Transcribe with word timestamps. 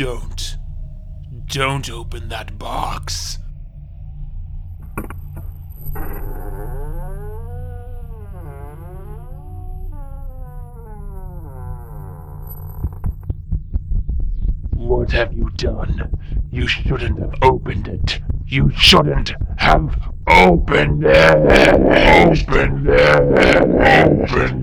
Don't. 0.00 0.56
Don't 1.44 1.90
open 1.90 2.30
that 2.30 2.58
box. 2.58 3.36
What 14.72 15.10
have 15.10 15.34
you 15.34 15.50
done? 15.56 16.18
You 16.50 16.66
shouldn't 16.66 17.18
have 17.18 17.34
opened 17.42 17.86
it. 17.86 18.22
You 18.46 18.70
shouldn't 18.70 19.34
have 19.58 20.14
opened 20.26 21.04
it. 21.04 21.36
It. 24.32 24.59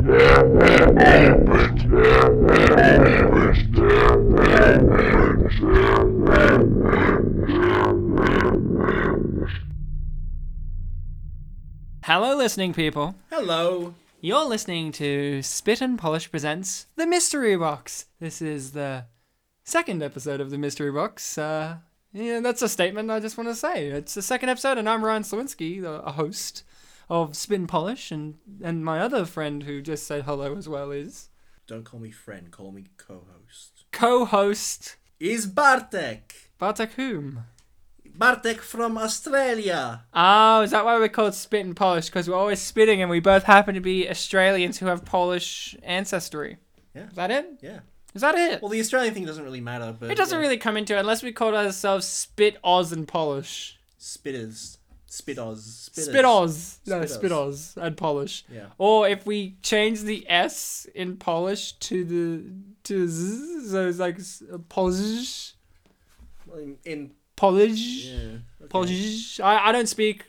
Listening 12.47 12.73
people. 12.73 13.13
Hello. 13.29 13.93
You're 14.21 14.45
listening 14.45 14.93
to 14.93 15.41
Spit 15.41 15.81
and 15.81 15.99
Polish 15.99 16.31
Presents 16.31 16.87
The 16.95 17.05
Mystery 17.05 17.57
Box. 17.57 18.05
This 18.21 18.41
is 18.41 18.71
the 18.71 19.03
second 19.65 20.01
episode 20.01 20.39
of 20.39 20.49
The 20.49 20.57
Mystery 20.57 20.89
Box. 20.93 21.37
Uh, 21.37 21.75
yeah, 22.13 22.39
that's 22.39 22.61
a 22.61 22.69
statement 22.69 23.11
I 23.11 23.19
just 23.19 23.37
want 23.37 23.49
to 23.49 23.53
say. 23.53 23.87
It's 23.87 24.13
the 24.13 24.21
second 24.21 24.47
episode, 24.47 24.77
and 24.77 24.87
I'm 24.87 25.03
Ryan 25.03 25.23
Slawinski, 25.23 25.81
the 25.81 26.01
a 26.03 26.13
host 26.13 26.63
of 27.09 27.35
Spit 27.35 27.59
and 27.59 27.67
Polish, 27.67 28.11
and, 28.13 28.35
and 28.63 28.85
my 28.85 29.01
other 29.01 29.25
friend 29.25 29.63
who 29.63 29.81
just 29.81 30.07
said 30.07 30.21
hello 30.23 30.55
as 30.55 30.69
well 30.69 30.91
is 30.91 31.27
Don't 31.67 31.83
call 31.83 31.99
me 31.99 32.11
friend, 32.11 32.49
call 32.49 32.71
me 32.71 32.85
co-host. 32.95 33.83
co 33.91 34.23
host 34.23 34.95
Is 35.19 35.47
Bartek. 35.47 36.49
Bartek 36.57 36.93
Whom. 36.93 37.43
Bartek 38.17 38.61
from 38.61 38.97
Australia. 38.97 40.03
Oh, 40.13 40.61
is 40.61 40.71
that 40.71 40.83
why 40.83 40.97
we're 40.97 41.07
called 41.07 41.35
Spit 41.35 41.65
and 41.65 41.75
Polish? 41.75 42.07
Because 42.07 42.27
we're 42.27 42.35
always 42.35 42.59
spitting, 42.61 43.01
and 43.01 43.09
we 43.11 43.19
both 43.19 43.43
happen 43.43 43.75
to 43.75 43.81
be 43.81 44.09
Australians 44.09 44.79
who 44.79 44.87
have 44.87 45.05
Polish 45.05 45.75
ancestry. 45.83 46.57
Yeah. 46.95 47.07
Is 47.09 47.13
that 47.15 47.31
it? 47.31 47.47
Yeah. 47.61 47.79
Is 48.15 48.21
that 48.21 48.35
it? 48.35 48.61
Well, 48.61 48.69
the 48.71 48.79
Australian 48.79 49.13
thing 49.13 49.25
doesn't 49.25 49.43
really 49.43 49.61
matter, 49.61 49.95
but 49.99 50.09
It 50.09 50.17
doesn't 50.17 50.39
uh, 50.39 50.41
really 50.41 50.57
come 50.57 50.77
into 50.77 50.95
it 50.95 50.99
unless 50.99 51.21
we 51.21 51.31
called 51.31 51.53
ourselves 51.53 52.07
Spit 52.07 52.57
Oz 52.63 52.91
and 52.91 53.07
Polish. 53.07 53.77
spitters, 53.99 54.77
spit 55.05 55.37
Oz, 55.37 55.91
spitters. 55.93 56.05
Spit 56.05 56.25
Oz. 56.25 56.79
No, 56.87 56.99
Spit 57.05 57.09
Spit 57.11 57.31
Oz. 57.31 57.73
Oz 57.77 57.83
and 57.83 57.95
Polish. 57.95 58.45
Yeah. 58.51 58.67
Or 58.79 59.07
if 59.07 59.27
we 59.27 59.57
change 59.61 60.01
the 60.01 60.25
S 60.27 60.87
in 60.95 61.17
Polish 61.17 61.73
to 61.73 62.03
the 62.03 62.49
to 62.85 63.07
Z, 63.07 63.67
so 63.69 63.87
it's 63.87 63.99
like 63.99 64.17
Polish, 64.69 65.53
in, 66.55 66.77
in 66.85 67.11
Polish, 67.37 68.05
yeah. 68.07 68.17
okay. 68.61 68.67
Polish. 68.67 69.39
I, 69.39 69.69
I 69.69 69.71
don't 69.71 69.87
speak 69.87 70.25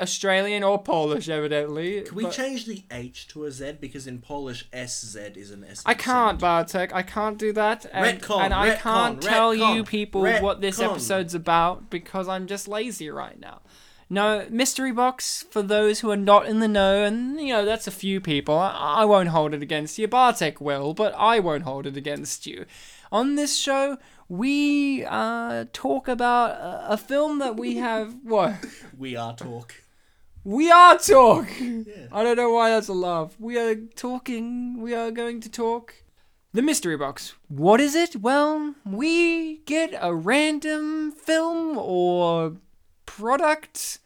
Australian 0.00 0.64
or 0.64 0.82
Polish, 0.82 1.28
evidently. 1.28 2.02
Can 2.02 2.16
we 2.16 2.28
change 2.30 2.66
the 2.66 2.82
H 2.90 3.28
to 3.28 3.44
a 3.44 3.52
Z 3.52 3.76
because 3.80 4.06
in 4.06 4.18
Polish 4.18 4.68
SZ 4.72 5.16
is 5.36 5.50
an 5.50 5.64
S. 5.64 5.82
I 5.86 5.94
can't, 5.94 6.40
Bartek. 6.40 6.92
I 6.92 7.02
can't 7.02 7.38
do 7.38 7.52
that, 7.52 7.86
and, 7.92 8.20
Retcon, 8.20 8.40
and 8.40 8.54
I 8.54 8.70
retcon, 8.70 8.80
can't 8.80 9.22
tell 9.22 9.54
you 9.54 9.82
retcon, 9.82 9.86
people 9.86 10.22
what 10.40 10.60
this 10.60 10.80
episode's 10.80 11.34
about 11.34 11.90
because 11.90 12.26
I'm 12.28 12.46
just 12.46 12.66
lazy 12.66 13.10
right 13.10 13.38
now. 13.38 13.60
No, 14.10 14.46
mystery 14.48 14.92
box 14.92 15.44
for 15.50 15.60
those 15.60 16.00
who 16.00 16.10
are 16.10 16.16
not 16.16 16.46
in 16.46 16.60
the 16.60 16.68
know, 16.68 17.04
and 17.04 17.38
you 17.38 17.52
know 17.52 17.64
that's 17.64 17.86
a 17.86 17.90
few 17.90 18.22
people. 18.22 18.56
I, 18.56 19.00
I 19.00 19.04
won't 19.04 19.28
hold 19.28 19.52
it 19.52 19.62
against 19.62 19.98
you. 19.98 20.08
Bartek 20.08 20.60
will, 20.62 20.94
but 20.94 21.12
I 21.14 21.40
won't 21.40 21.64
hold 21.64 21.86
it 21.86 21.96
against 21.96 22.46
you. 22.46 22.64
On 23.12 23.34
this 23.34 23.56
show, 23.56 23.98
we 24.28 25.04
uh, 25.04 25.64
talk 25.72 26.08
about 26.08 26.50
a, 26.50 26.92
a 26.92 26.96
film 26.96 27.38
that 27.38 27.56
we 27.56 27.76
have. 27.76 28.14
what? 28.22 28.54
We 28.96 29.16
are 29.16 29.34
talk. 29.34 29.74
We 30.44 30.70
are 30.70 30.98
talk. 30.98 31.48
I 31.60 32.22
don't 32.22 32.36
know 32.36 32.50
why 32.50 32.70
that's 32.70 32.88
a 32.88 32.94
laugh. 32.94 33.34
We 33.38 33.58
are 33.58 33.74
talking. 33.74 34.80
We 34.80 34.94
are 34.94 35.10
going 35.10 35.40
to 35.40 35.50
talk. 35.50 35.94
The 36.52 36.62
mystery 36.62 36.96
box. 36.96 37.34
What 37.48 37.80
is 37.80 37.94
it? 37.94 38.16
Well, 38.16 38.74
we 38.84 39.58
get 39.58 39.94
a 40.00 40.14
random 40.14 41.12
film 41.12 41.76
or 41.76 42.56
product 43.04 43.98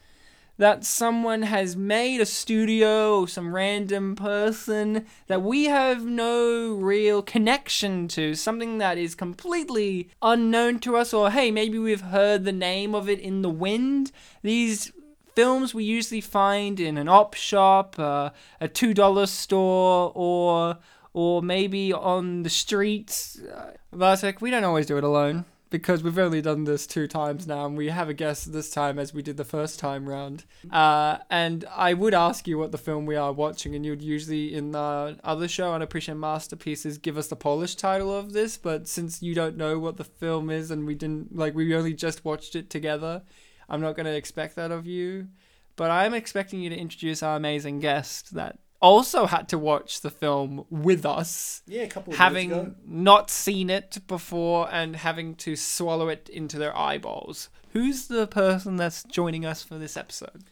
that 0.63 0.85
someone 0.85 1.43
has 1.43 1.75
made, 1.75 2.21
a 2.21 2.25
studio 2.25 3.19
or 3.19 3.27
some 3.27 3.53
random 3.53 4.15
person 4.15 5.05
that 5.27 5.43
we 5.43 5.65
have 5.65 6.07
no 6.07 6.73
real 6.75 7.21
connection 7.21 8.07
to, 8.07 8.33
something 8.37 8.79
that 8.79 8.97
is 8.97 9.17
completely 9.17 10.09
unknown 10.23 10.79
to 10.79 10.97
us, 10.97 11.13
or 11.13 11.33
hey, 11.33 11.51
maybe 11.51 11.81
we've 11.81 12.13
heard 12.13 12.45
the 12.45 12.53
name 12.53 12.95
of 12.95 13.09
it 13.09 13.19
in 13.19 13.43
the 13.43 13.51
wind. 13.51 14.13
These 14.43 14.93
films 15.35 15.75
we 15.75 15.83
usually 15.83 16.21
find 16.21 16.79
in 16.79 16.97
an 16.97 17.09
op 17.09 17.35
shop, 17.35 17.99
uh, 17.99 18.31
a 18.61 18.69
two 18.69 18.95
dollar 18.95 19.27
store, 19.27 20.13
or 20.15 20.79
or 21.13 21.43
maybe 21.43 21.93
on 21.93 22.45
the 22.45 22.51
streets. 22.51 23.41
Uh, 23.41 23.73
Bartek, 23.93 24.41
we 24.41 24.53
don't 24.53 24.63
always 24.63 24.87
do 24.87 24.97
it 24.97 25.03
alone 25.03 25.45
because 25.73 26.05
we've 26.05 26.19
only 26.19 26.41
done 26.41 26.65
this 26.65 26.87
two 26.87 27.09
times 27.09 27.47
now, 27.47 27.67
and 27.67 27.77
we 27.77 27.89
have 27.89 28.09
a 28.09 28.15
guest 28.15 28.53
this 28.53 28.71
time 28.71 28.99
as 28.99 29.13
we 29.13 29.23
did 29.23 29.37
the 29.37 29.45
first 29.45 29.81
time 29.81 30.09
round. 30.09 30.45
Uh, 30.71 31.19
and 31.31 31.65
I 31.75 31.95
would 31.95 32.15
ask 32.15 32.47
you 32.47 32.59
what 32.59 32.71
the 32.71 32.79
film 32.79 33.07
we 33.07 33.17
are 33.17 33.33
watching, 33.33 33.75
and 33.75 33.85
you'd 33.85 34.03
usually 34.03 34.55
in 34.55 34.71
the 34.71 35.19
other 35.25 35.49
show, 35.49 35.73
Unappreciated 35.73 36.21
Masterpieces, 36.21 36.99
give 36.99 37.19
us 37.19 37.27
the 37.27 37.37
Polish 37.37 37.75
title 37.75 38.15
of 38.15 38.33
this. 38.33 38.57
But 38.57 38.87
since 38.87 39.23
you 39.23 39.35
don't 39.35 39.57
know 39.57 39.79
what 39.79 39.97
the 39.97 40.05
film 40.05 40.51
is, 40.51 40.71
and 40.71 40.87
we 40.87 40.95
didn't 40.95 41.35
like, 41.35 41.55
we 41.55 41.75
only 41.75 41.95
just 41.95 42.25
watched 42.25 42.55
it 42.55 42.71
together. 42.71 43.23
I'm 43.69 43.81
not 43.81 43.97
going 43.97 44.07
to 44.07 44.15
expect 44.15 44.55
that 44.57 44.71
of 44.71 44.87
you, 44.87 45.29
but 45.77 45.91
I'm 45.91 46.13
expecting 46.13 46.61
you 46.61 46.69
to 46.69 46.77
introduce 46.77 47.23
our 47.23 47.37
amazing 47.37 47.81
guest 47.81 48.35
that 48.35 48.59
also 48.83 49.27
had 49.27 49.49
to 49.49 49.59
watch 49.59 50.01
the 50.01 50.11
film 50.11 50.67
with 50.69 51.07
us, 51.07 51.63
Yeah, 51.67 51.83
a 51.83 51.89
couple 51.89 52.13
of 52.13 52.19
having 52.19 52.75
not 52.85 53.31
seen 53.31 53.71
it 53.71 53.99
before 54.07 54.69
and 54.71 54.97
having 54.97 55.37
to 55.37 55.57
swallow 55.57 56.09
it 56.09 56.29
into 56.29 56.59
their 56.59 56.77
eyeballs. 56.77 57.49
Who's 57.73 58.09
the 58.09 58.27
person 58.27 58.77
that's 58.77 59.05
joining 59.05 59.47
us 59.47 59.63
for 59.63 59.79
this 59.79 59.97
episode? 59.97 60.45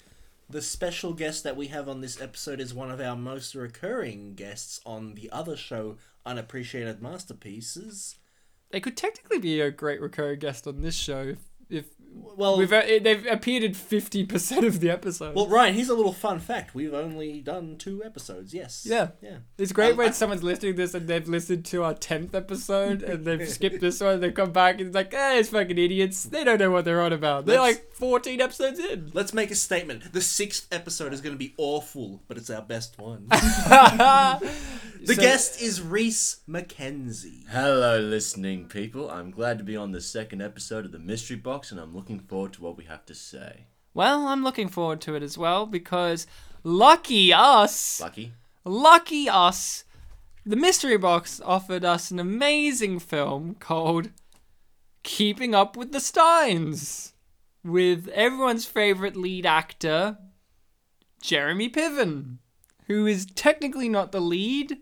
The 0.48 0.62
special 0.62 1.12
guest 1.12 1.44
that 1.44 1.56
we 1.56 1.66
have 1.68 1.88
on 1.88 2.00
this 2.00 2.20
episode 2.20 2.60
is 2.60 2.72
one 2.72 2.90
of 2.90 3.00
our 3.00 3.16
most 3.16 3.54
recurring 3.54 4.34
guests 4.34 4.80
on 4.86 5.14
the 5.14 5.30
other 5.30 5.56
show, 5.56 5.96
Unappreciated 6.24 7.02
Masterpieces. 7.02 8.16
They 8.70 8.80
could 8.80 8.96
technically 8.96 9.38
be 9.38 9.60
a 9.60 9.70
great 9.70 10.00
recurring 10.00 10.38
guest 10.38 10.66
on 10.66 10.80
this 10.82 10.96
show 10.96 11.20
if, 11.22 11.38
if 11.68 11.86
Well, 12.12 12.56
we've 12.58 12.72
uh, 12.72 12.82
they've 13.02 13.26
appeared 13.26 13.62
in 13.62 13.74
fifty 13.74 14.24
percent 14.24 14.64
of 14.64 14.80
the 14.80 14.88
episodes. 14.90 15.36
well, 15.36 15.46
Ryan, 15.46 15.74
here's 15.74 15.90
a 15.90 15.94
little 15.94 16.12
fun 16.12 16.38
fact. 16.38 16.74
We've 16.74 16.94
only 16.94 17.40
done 17.40 17.76
two 17.76 18.02
episodes. 18.02 18.54
Yes. 18.54 18.86
Yeah. 18.88 19.08
Yeah. 19.20 19.38
It's 19.58 19.72
great 19.72 19.92
Um, 19.92 19.96
when 19.98 20.08
I- 20.08 20.12
someone's 20.12 20.42
listening 20.42 20.72
to 20.72 20.76
this 20.76 20.94
and 20.94 21.06
they've 21.06 21.28
listened 21.28 21.64
to 21.66 21.82
our 21.82 21.94
10th 21.94 22.34
episode 22.34 23.02
and 23.02 23.24
they've 23.24 23.46
skipped 23.56 23.80
this 23.80 24.00
one. 24.00 24.20
They 24.20 24.32
come 24.32 24.52
back 24.52 24.78
and 24.78 24.88
it's 24.88 24.94
like, 24.94 25.12
eh, 25.12 25.38
it's 25.38 25.50
fucking 25.50 25.76
idiots. 25.78 26.24
They 26.24 26.42
don't 26.44 26.58
know 26.58 26.70
what 26.70 26.84
they're 26.84 27.02
on 27.02 27.12
about. 27.12 27.46
They're 27.46 27.60
like 27.60 27.92
14 27.92 28.40
episodes 28.40 28.78
in. 28.78 29.10
Let's 29.12 29.34
make 29.34 29.50
a 29.50 29.54
statement. 29.56 30.12
The 30.12 30.20
sixth 30.22 30.66
episode 30.72 31.12
is 31.12 31.20
going 31.20 31.34
to 31.34 31.38
be 31.38 31.54
awful, 31.58 32.22
but 32.26 32.38
it's 32.38 32.48
our 32.50 32.62
best 32.62 32.98
one. 32.98 33.26
the 35.02 35.14
So- 35.14 35.20
guest 35.22 35.60
is 35.60 35.80
Reese 35.80 36.40
McKenzie. 36.48 37.46
Hello, 37.48 37.98
listening 37.98 38.66
people. 38.68 39.10
I'm 39.10 39.30
glad 39.30 39.58
to 39.58 39.64
be 39.64 39.76
on 39.76 39.92
the 39.92 40.00
second 40.00 40.42
episode 40.42 40.84
of 40.84 40.92
the 40.92 40.98
Mystery 40.98 41.36
Box, 41.36 41.70
and 41.70 41.80
I'm 41.80 41.94
looking 41.94 42.20
forward 42.20 42.52
to 42.54 42.62
what 42.62 42.76
we 42.76 42.84
have 42.84 43.06
to 43.06 43.14
say. 43.14 43.66
Well, 43.94 44.26
I'm 44.28 44.44
looking 44.44 44.68
forward 44.68 45.00
to 45.02 45.14
it 45.14 45.22
as 45.22 45.36
well 45.38 45.66
because 45.66 46.26
lucky 46.62 47.32
us, 47.32 48.00
Lucky? 48.00 48.32
lucky 48.64 49.28
us, 49.28 49.84
the 50.44 50.56
Mystery 50.56 50.96
Box 50.98 51.40
offered 51.44 51.84
us 51.84 52.10
an 52.10 52.18
amazing 52.18 52.98
film 53.00 53.54
called 53.54 54.10
Keeping 55.02 55.54
Up 55.54 55.76
with 55.76 55.92
the 55.92 56.00
Steins 56.00 57.14
with 57.64 58.08
everyone's 58.08 58.66
favorite 58.66 59.16
lead 59.16 59.44
actor, 59.46 60.18
Jeremy 61.22 61.68
Piven, 61.68 62.36
who 62.86 63.06
is 63.06 63.26
technically 63.26 63.88
not 63.88 64.12
the 64.12 64.20
lead 64.20 64.78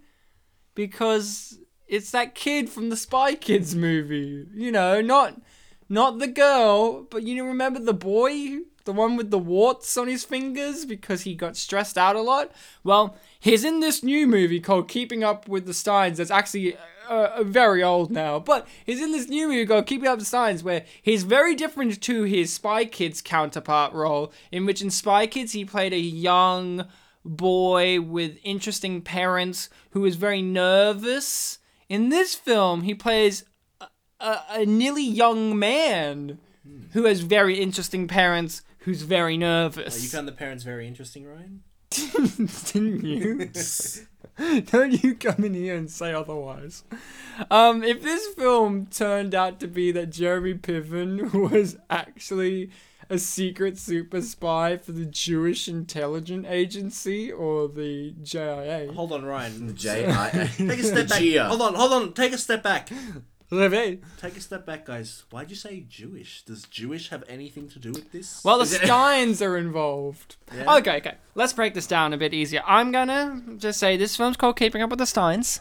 because 0.79 1.59
it's 1.89 2.13
that 2.13 2.37
kid 2.37 2.71
from 2.71 2.89
the 2.89 2.97
Spy 2.97 3.35
Kids 3.35 3.75
movie. 3.75 4.47
You 4.55 4.71
know, 4.71 5.01
not 5.01 5.43
not 5.89 6.21
the 6.21 6.29
girl, 6.29 7.03
but 7.03 7.25
you 7.25 7.45
remember 7.45 7.81
the 7.81 7.93
boy, 7.93 8.59
the 8.85 8.93
one 8.93 9.17
with 9.17 9.33
the 9.33 9.41
warts 9.41 9.97
on 9.97 10.07
his 10.07 10.23
fingers 10.23 10.85
because 10.85 11.23
he 11.23 11.35
got 11.35 11.57
stressed 11.57 11.99
out 11.99 12.15
a 12.15 12.21
lot. 12.21 12.53
Well, 12.85 13.17
he's 13.41 13.65
in 13.65 13.81
this 13.81 14.05
new 14.05 14.29
movie 14.29 14.61
called 14.61 14.87
Keeping 14.87 15.25
Up 15.25 15.49
with 15.49 15.67
the 15.67 15.75
Steins. 15.75 16.19
That's 16.19 16.31
actually 16.31 16.77
uh, 17.09 17.43
very 17.43 17.83
old 17.83 18.13
now, 18.13 18.39
but 18.39 18.65
he's 18.87 19.03
in 19.03 19.11
this 19.11 19.29
new 19.29 19.49
movie 19.49 19.67
called 19.67 19.87
Keeping 19.87 20.07
Up 20.07 20.19
with 20.19 20.21
the 20.21 20.27
Steins, 20.27 20.63
where 20.63 20.85
he's 21.03 21.25
very 21.25 21.57
different 21.57 22.01
to 22.03 22.23
his 22.23 22.53
Spy 22.53 22.85
Kids 22.85 23.21
counterpart 23.21 23.93
role, 23.95 24.33
in 24.53 24.65
which 24.65 24.81
in 24.81 24.91
Spy 24.91 25.27
Kids 25.27 25.55
he 25.55 25.65
played 25.65 25.93
a 25.93 25.99
young 25.99 26.87
boy 27.29 28.01
with 28.01 28.39
interesting 28.43 29.01
parents 29.03 29.69
who 29.91 30.05
is 30.05 30.17
very 30.17 30.43
nervous. 30.43 31.59
In 31.89 32.09
this 32.09 32.35
film, 32.35 32.83
he 32.83 32.95
plays 32.95 33.45
a- 33.81 33.87
a, 34.21 34.41
a 34.51 34.67
nearly 34.67 35.05
young 35.05 35.59
man 35.59 36.39
who 36.93 37.05
has 37.05 37.21
very 37.21 37.59
interesting 37.59 38.09
parents 38.09 38.63
who's 38.81 39.03
very 39.03 39.37
nervous. 39.37 40.03
you 40.03 40.09
found 40.09 40.29
the 40.29 40.33
parents 40.33 40.65
very 40.65 40.87
interesting, 40.87 41.27
Ryan? 41.27 41.63
Didn't 41.91 43.05
you? 43.05 43.51
Don't 44.71 45.03
you 45.03 45.15
come 45.15 45.45
in 45.45 45.55
here 45.55 45.77
and 45.77 45.91
say 45.91 46.13
otherwise. 46.13 46.85
Um, 47.51 47.83
if 47.83 48.03
this 48.03 48.27
film 48.35 48.87
turned 48.87 49.35
out 49.35 49.59
to 49.61 49.67
be 49.67 49.91
that 49.93 50.11
Jeremy 50.11 50.55
Piven 50.55 51.33
was 51.51 51.77
actually 51.91 52.71
a 53.11 53.19
secret 53.19 53.79
super 53.79 54.21
spy 54.23 54.77
for 54.77 54.93
the 54.93 55.05
Jewish 55.07 55.69
Intelligence 55.69 56.47
Agency 56.49 57.33
or 57.33 57.69
the 57.69 58.13
JIA, 58.23 58.93
Hold 58.95 59.13
on, 59.13 59.25
Ryan. 59.25 59.67
The 59.69 59.73
JIA. 59.73 60.49
Take 60.57 60.79
a 60.81 60.83
step 60.83 61.09
back. 61.09 61.21
Gia. 61.21 61.45
Hold 61.47 61.63
on, 61.63 61.75
hold 61.75 61.93
on. 61.93 62.13
Take 62.13 62.33
a 62.33 62.39
step 62.39 62.63
back. 62.63 62.91
Levy. 63.51 64.01
Take 64.21 64.37
a 64.37 64.41
step 64.43 64.67
back, 64.67 64.85
guys. 64.85 65.25
Why'd 65.31 65.49
you 65.49 65.57
say 65.57 65.81
Jewish? 65.89 66.43
Does 66.45 66.65
Jewish 66.65 67.09
have 67.09 67.25
anything 67.29 67.67
to 67.71 67.79
do 67.79 67.93
with 67.93 68.13
this? 68.13 68.45
Well, 68.45 68.59
the 68.59 68.65
Is 68.65 68.75
it- 68.75 68.83
Steins 68.83 69.41
are 69.41 69.57
involved. 69.57 70.37
Yeah. 70.55 70.77
Okay, 70.77 70.99
okay. 70.99 71.15
Let's 71.35 71.55
break 71.55 71.73
this 71.73 71.87
down 71.87 72.13
a 72.13 72.19
bit 72.19 72.35
easier. 72.35 72.63
I'm 72.67 72.93
gonna 72.93 73.43
just 73.57 73.81
say 73.81 73.97
this 73.97 74.17
film's 74.17 74.37
called 74.37 74.59
Keeping 74.59 74.83
Up 74.83 74.91
with 74.91 74.99
the 74.99 75.07
Steins. 75.07 75.61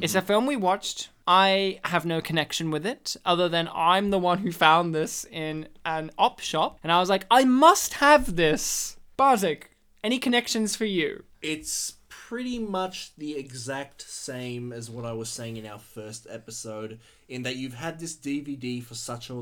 It's 0.00 0.14
a 0.14 0.22
film 0.22 0.46
we 0.46 0.56
watched. 0.56 1.08
I 1.26 1.80
have 1.84 2.06
no 2.06 2.20
connection 2.20 2.70
with 2.70 2.86
it, 2.86 3.16
other 3.24 3.48
than 3.48 3.68
I'm 3.74 4.10
the 4.10 4.18
one 4.18 4.38
who 4.38 4.52
found 4.52 4.94
this 4.94 5.24
in 5.30 5.68
an 5.84 6.10
op 6.16 6.40
shop, 6.40 6.78
and 6.82 6.92
I 6.92 7.00
was 7.00 7.08
like, 7.10 7.26
I 7.30 7.44
must 7.44 7.94
have 7.94 8.36
this. 8.36 8.96
Bartek, 9.16 9.70
any 10.04 10.18
connections 10.18 10.76
for 10.76 10.84
you? 10.84 11.24
it's 11.40 11.94
pretty 12.08 12.58
much 12.58 13.14
the 13.16 13.36
exact 13.36 14.02
same 14.02 14.70
as 14.72 14.90
what 14.90 15.04
I 15.06 15.12
was 15.12 15.30
saying 15.30 15.56
in 15.56 15.66
our 15.66 15.78
first 15.78 16.26
episode, 16.28 17.00
in 17.28 17.42
that 17.42 17.56
you've 17.56 17.74
had 17.74 17.98
this 17.98 18.14
DVD 18.16 18.82
for 18.82 18.94
such 18.94 19.30
a, 19.30 19.34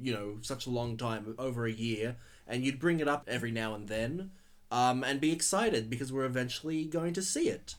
you 0.00 0.12
know, 0.12 0.38
such 0.40 0.66
a 0.66 0.70
long 0.70 0.96
time, 0.96 1.34
over 1.38 1.66
a 1.66 1.72
year, 1.72 2.16
and 2.46 2.64
you'd 2.64 2.78
bring 2.78 3.00
it 3.00 3.08
up 3.08 3.24
every 3.28 3.50
now 3.50 3.74
and 3.74 3.88
then, 3.88 4.30
um, 4.70 5.04
and 5.04 5.20
be 5.20 5.30
excited 5.32 5.90
because 5.90 6.12
we're 6.12 6.24
eventually 6.24 6.84
going 6.84 7.12
to 7.12 7.22
see 7.22 7.48
it. 7.48 7.74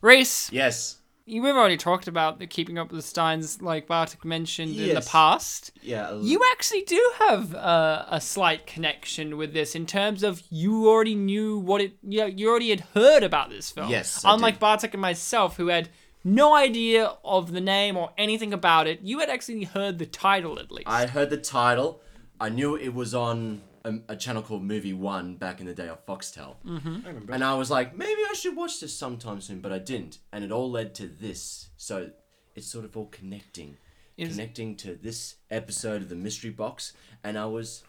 Reese, 0.00 0.50
Yes. 0.52 0.98
You 1.24 1.42
we've 1.42 1.54
already 1.54 1.76
talked 1.76 2.08
about 2.08 2.38
the 2.38 2.46
Keeping 2.46 2.78
Up 2.78 2.90
with 2.90 3.00
the 3.00 3.06
Steins, 3.06 3.62
like 3.62 3.86
Bartek 3.86 4.24
mentioned 4.24 4.76
in 4.76 4.94
the 4.94 5.00
past. 5.00 5.72
Yeah. 5.82 6.18
You 6.20 6.40
actually 6.52 6.82
do 6.82 7.12
have 7.18 7.54
uh, 7.54 8.06
a 8.08 8.20
slight 8.20 8.66
connection 8.66 9.36
with 9.36 9.52
this 9.52 9.74
in 9.74 9.86
terms 9.86 10.22
of 10.22 10.42
you 10.50 10.88
already 10.88 11.14
knew 11.14 11.58
what 11.58 11.80
it. 11.80 11.96
You, 12.02 12.20
know, 12.20 12.26
you 12.26 12.50
already 12.50 12.70
had 12.70 12.80
heard 12.94 13.22
about 13.22 13.50
this 13.50 13.70
film. 13.70 13.88
Yes, 13.88 14.22
Unlike. 14.24 14.58
Bartek 14.58 14.94
and 14.94 15.00
myself, 15.00 15.56
who 15.56 15.68
had 15.68 15.88
no 16.24 16.54
idea 16.54 17.16
of 17.24 17.52
the 17.52 17.60
name 17.60 17.96
or 17.96 18.12
anything 18.16 18.52
about 18.52 18.86
it, 18.86 19.00
you 19.02 19.18
had 19.18 19.28
actually 19.28 19.64
heard 19.64 19.98
the 19.98 20.06
title 20.06 20.58
at 20.58 20.70
least. 20.70 20.88
I 20.88 21.06
heard 21.06 21.30
the 21.30 21.36
title. 21.36 22.00
I 22.40 22.48
knew 22.48 22.76
it 22.76 22.94
was 22.94 23.14
on 23.14 23.62
a, 23.84 23.94
a 24.08 24.16
channel 24.16 24.42
called 24.42 24.62
Movie 24.62 24.92
One 24.92 25.36
back 25.36 25.60
in 25.60 25.66
the 25.66 25.74
day 25.74 25.88
of 25.88 26.04
Foxtel. 26.06 26.56
Mm-hmm. 26.66 26.96
I 27.04 27.08
remember. 27.08 27.32
And 27.32 27.42
I 27.44 27.54
was 27.54 27.70
like, 27.70 27.96
maybe 27.96 28.20
I 28.30 28.34
should 28.34 28.56
watch 28.56 28.80
this 28.80 28.96
sometime 28.96 29.40
soon, 29.40 29.60
but 29.60 29.72
I 29.72 29.78
didn't. 29.78 30.18
And 30.32 30.44
it 30.44 30.52
all 30.52 30.70
led 30.70 30.94
to 30.96 31.06
this. 31.06 31.68
So 31.76 32.10
it's 32.54 32.66
sort 32.66 32.84
of 32.84 32.96
all 32.96 33.06
connecting. 33.06 33.76
Is- 34.16 34.30
connecting 34.36 34.76
to 34.76 34.94
this 34.94 35.36
episode 35.50 36.02
of 36.02 36.08
the 36.08 36.14
Mystery 36.14 36.50
Box. 36.50 36.92
And 37.24 37.38
I 37.38 37.46
was. 37.46 37.82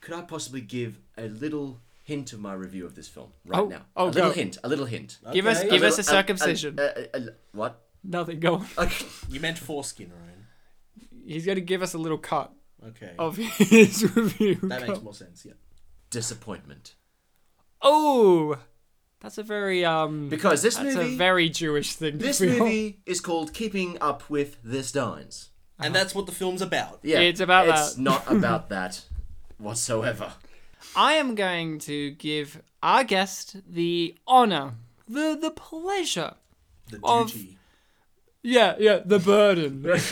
Could 0.00 0.14
I 0.14 0.22
possibly 0.22 0.60
give 0.62 0.98
a 1.18 1.28
little 1.28 1.80
hint 2.04 2.32
of 2.32 2.40
my 2.40 2.54
review 2.54 2.86
of 2.86 2.94
this 2.94 3.06
film 3.08 3.32
right 3.44 3.60
Oh, 3.60 3.66
now? 3.66 3.82
oh, 3.96 4.06
a 4.06 4.10
little 4.10 4.30
go. 4.30 4.34
hint. 4.34 4.56
A 4.64 4.68
little 4.68 4.86
hint. 4.86 5.18
give 5.32 5.46
us, 5.46 5.58
Okay. 5.60 5.68
give 5.70 5.82
us 5.82 5.94
a 5.94 5.96
little- 5.98 6.12
circumcision. 6.14 6.78
a- 6.78 6.82
a- 7.16 7.20
a- 7.20 7.28
what? 7.52 7.82
Nothing. 8.02 8.40
Go. 8.40 8.54
on. 8.54 8.66
Okay. 8.78 9.04
You 9.28 9.40
meant 9.40 9.58
foreskin, 9.58 10.10
Ryan. 10.10 10.46
He's 11.26 11.44
going 11.44 11.56
to 11.56 11.60
give 11.62 11.82
us 11.82 11.92
a 11.94 11.98
little 11.98 12.16
cut 12.18 12.50
Okay. 12.88 13.12
of 13.18 13.36
his 13.58 14.14
review. 14.16 14.56
that 14.62 14.80
Go. 14.80 14.86
makes 14.92 15.02
more 15.02 15.14
sense, 15.14 15.44
yeah. 15.44 15.52
Disappointment. 16.10 16.94
Oh, 17.82 18.58
that's 19.20 19.38
a 19.38 19.42
very 19.42 19.84
um. 19.84 20.28
Because 20.28 20.62
this 20.62 20.76
that's 20.76 20.94
movie. 20.96 21.14
a 21.14 21.16
very 21.16 21.48
Jewish 21.48 21.94
thing. 21.94 22.18
To 22.18 22.24
this 22.24 22.38
feel. 22.40 22.58
movie 22.58 23.00
is 23.06 23.20
called 23.20 23.52
Keeping 23.54 23.98
Up 24.00 24.28
with 24.28 24.56
the 24.62 24.82
Steins. 24.82 25.50
And 25.82 25.94
that's 25.94 26.14
what 26.14 26.26
the 26.26 26.32
film's 26.32 26.60
about. 26.60 27.00
Yeah, 27.02 27.20
It's 27.20 27.40
about 27.40 27.68
It's 27.68 27.94
that. 27.94 28.02
not 28.02 28.24
about 28.30 28.68
that 28.68 29.02
whatsoever. 29.56 30.34
I 30.94 31.14
am 31.14 31.34
going 31.34 31.78
to 31.80 32.10
give 32.12 32.60
our 32.82 33.02
guest 33.04 33.56
the 33.66 34.14
honor, 34.26 34.74
the 35.08 35.38
the 35.40 35.50
pleasure. 35.50 36.34
The 36.90 37.00
Of- 37.02 37.32
duty. 37.32 37.56
Yeah, 38.42 38.74
yeah, 38.78 39.00
the 39.04 39.18
burden 39.18 39.82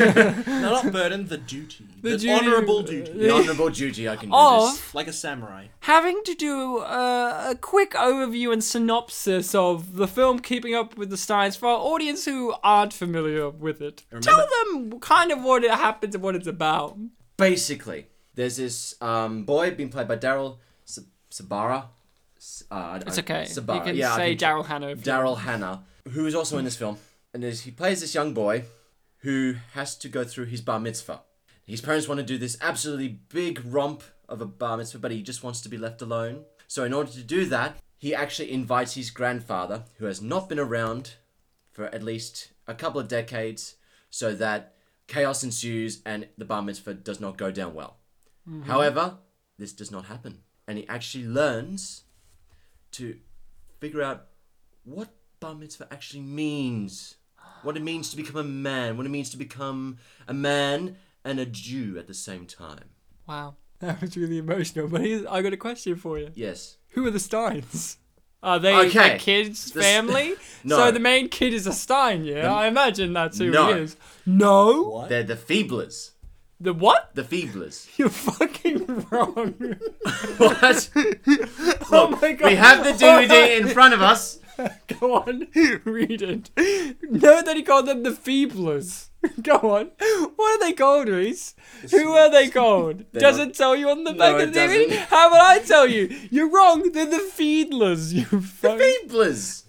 No, 0.51 0.61
not 0.61 0.93
burden, 0.93 1.27
the 1.29 1.39
duty. 1.39 1.87
The 2.03 2.11
The, 2.11 2.19
duty- 2.19 2.31
honorable 2.31 2.83
duty. 2.83 3.11
The 3.13 3.31
honorable 3.33 3.71
duty 3.71 4.07
I 4.07 4.17
can 4.17 4.29
do 4.29 4.35
of 4.37 4.73
this. 4.73 4.95
Like 4.95 5.07
a 5.09 5.15
samurai. 5.15 5.69
having 5.81 6.23
to 6.25 6.35
do 6.35 6.79
a, 6.81 7.51
a 7.53 7.55
quick 7.59 7.93
overview 7.93 8.53
and 8.53 8.63
synopsis 8.63 9.55
of 9.55 9.97
the 9.97 10.07
film 10.07 10.41
Keeping 10.41 10.75
Up 10.75 10.99
with 10.99 11.09
the 11.09 11.17
Steins 11.17 11.57
for 11.57 11.69
our 11.69 11.79
audience 11.79 12.27
who 12.27 12.55
aren't 12.63 12.93
familiar 12.93 13.49
with 13.49 13.81
it. 13.81 14.05
Remember- 14.11 14.25
Tell 14.31 14.47
them 14.65 15.01
kind 15.01 15.33
of 15.33 15.43
what 15.43 15.65
it 15.65 15.71
happens 15.71 16.15
and 16.15 16.23
what 16.23 16.35
it's 16.37 16.47
about. 16.47 16.99
Basically, 17.39 18.09
there's 18.35 18.59
this 18.59 18.95
um, 19.01 19.45
boy 19.45 19.71
being 19.71 19.89
played 19.89 20.07
by 20.09 20.17
Daryl 20.17 20.59
S- 20.87 20.99
Sabara. 21.31 21.85
S- 22.37 22.65
Uh, 22.71 22.75
I- 22.75 22.97
It's 23.07 23.17
I- 23.17 23.21
okay. 23.23 23.45
Sabara. 23.49 23.77
you 23.77 23.83
can 23.85 23.97
yeah, 23.97 24.13
I 24.13 24.17
say 24.17 24.37
Daryl 24.37 24.67
Hannah. 24.67 24.89
if 24.89 24.99
you 24.99 25.13
Daryl. 25.13 25.39
Hannah, 25.39 25.85
who 26.11 26.27
is 26.27 26.35
also 26.35 26.59
in 26.59 26.65
this 26.67 26.77
film, 26.77 26.99
and 27.35 27.45
he 27.45 27.71
plays 27.71 28.01
this 28.01 28.15
young 28.15 28.35
boy 28.35 28.65
who 29.19 29.57
has 29.73 29.97
to 29.99 30.09
go 30.09 30.25
through 30.25 30.47
his 30.47 30.61
bar 30.61 30.81
mitzvah. 30.81 31.23
His 31.67 31.81
parents 31.81 32.09
want 32.09 32.19
to 32.19 32.27
do 32.27 32.39
this 32.39 32.57
absolutely 32.61 33.21
big 33.29 33.63
romp 33.65 34.03
of 34.29 34.41
a 34.41 34.47
bar 34.47 34.77
mitzvah, 34.77 34.99
but 34.99 35.11
he 35.11 35.23
just 35.23 35.43
wants 35.43 35.61
to 35.63 35.69
be 35.69 35.77
left 35.77 36.01
alone. 36.01 36.45
So, 36.67 36.85
in 36.85 36.93
order 36.93 37.11
to 37.13 37.23
do 37.23 37.45
that, 37.47 37.77
he 37.99 38.15
actually 38.15 38.53
invites 38.53 38.95
his 38.95 39.11
grandfather, 39.11 39.85
who 39.99 40.07
has 40.07 40.23
not 40.23 40.49
been 40.49 40.59
around 40.59 41.15
for 41.73 41.87
at 41.87 42.03
least 42.03 42.53
a 42.67 42.75
couple 42.75 43.01
of 43.01 43.09
decades, 43.09 43.77
so 44.09 44.35
that 44.35 44.75
chaos 45.09 45.45
ensues 45.45 46.01
and 46.07 46.29
the 46.39 46.45
bar 46.45 46.63
mitzvah 46.63 46.95
does 46.95 47.21
not 47.21 47.37
go 47.37 47.51
down 47.51 47.75
well. 47.75 47.97
Mm-hmm. 48.49 48.63
However, 48.63 49.19
this 49.59 49.73
does 49.73 49.91
not 49.91 50.07
happen, 50.07 50.39
and 50.67 50.79
he 50.79 50.89
actually 50.89 51.27
learns 51.27 52.05
to 52.93 53.19
figure 53.79 54.03
out 54.03 54.27
what 54.85 55.09
bar 55.41 55.55
mitzvah 55.55 55.89
actually 55.91 56.23
means. 56.23 57.17
What 57.63 57.77
it 57.77 57.83
means 57.83 58.11
to 58.11 58.17
become 58.17 58.37
a 58.37 58.45
man. 58.45 58.97
What 58.97 59.07
it 59.07 59.11
means 59.11 59.31
to 59.31 59.37
become 59.37 59.99
a 60.27 60.35
man 60.35 60.97
and 61.25 61.39
a 61.41 61.47
Jew 61.47 61.97
at 61.99 62.07
the 62.07 62.15
same 62.15 62.47
time. 62.47 62.85
Wow, 63.27 63.57
that 63.81 64.01
was 64.01 64.17
really 64.17 64.39
emotional. 64.39 64.89
But 64.89 65.03
here's, 65.03 65.27
I 65.27 65.43
got 65.43 65.53
a 65.53 65.57
question 65.57 65.97
for 65.97 66.19
you. 66.19 66.31
Yes. 66.35 66.77
Who 66.91 67.07
are 67.07 67.11
the 67.11 67.21
Steins? 67.21 67.99
Are 68.43 68.59
they 68.61 68.75
Okay. 68.87 69.15
the 69.15 69.19
kid's 69.19 69.73
The 69.73 69.83
family? 69.83 70.35
No. 70.65 70.77
So 70.77 70.91
the 70.93 71.01
main 71.01 71.29
kid 71.29 71.53
is 71.53 71.67
a 71.67 71.73
Stein, 71.73 72.25
yeah? 72.25 72.53
I 72.55 72.67
imagine 72.69 73.13
that's 73.13 73.39
who 73.39 73.51
No. 73.51 73.75
he 73.75 73.81
is. 73.81 73.97
No? 74.25 74.83
What? 74.85 75.09
They're 75.09 75.23
the 75.25 75.35
Feeblers. 75.37 76.13
The 76.61 76.73
what? 76.73 77.11
The 77.15 77.23
Feeblers. 77.23 77.89
You're 77.99 78.09
fucking 78.11 79.07
wrong. 79.11 79.55
what? 80.39 80.91
oh 81.93 82.19
my 82.21 82.33
god. 82.33 82.49
We 82.51 82.57
have 82.57 82.85
the 82.85 82.93
DVD 82.93 83.61
in 83.61 83.69
front 83.69 83.95
of 83.95 84.03
us. 84.03 84.39
Go 85.01 85.15
on, 85.15 85.47
read 85.85 86.23
it. 86.23 86.51
Know 87.03 87.43
that 87.43 87.57
he 87.57 87.63
called 87.63 87.87
them 87.87 88.03
the 88.03 88.11
Feeblers. 88.11 89.09
Go 89.43 89.55
on. 89.77 89.91
What 90.37 90.57
are 90.57 90.61
they 90.67 90.73
called, 90.73 91.09
Reese? 91.09 91.55
Who 91.91 92.13
are 92.13 92.31
they 92.31 92.49
called? 92.49 93.05
Does 93.13 93.39
not- 93.39 93.49
it 93.49 93.55
tell 93.55 93.77
you 93.77 93.89
on 93.91 94.05
the 94.05 94.13
back 94.13 94.37
it 94.41 94.49
of 94.49 94.55
the 94.55 94.61
DVD? 94.61 94.89
doesn't. 94.89 95.09
How 95.09 95.31
would 95.31 95.41
I 95.41 95.59
tell 95.61 95.87
you? 95.87 96.09
You're 96.31 96.51
wrong. 96.51 96.91
They're 96.93 97.07
the 97.07 97.19
Fiedlers. 97.37 98.13
You 98.13 98.25
fuck. 98.41 98.79
Feeblers. 98.79 99.65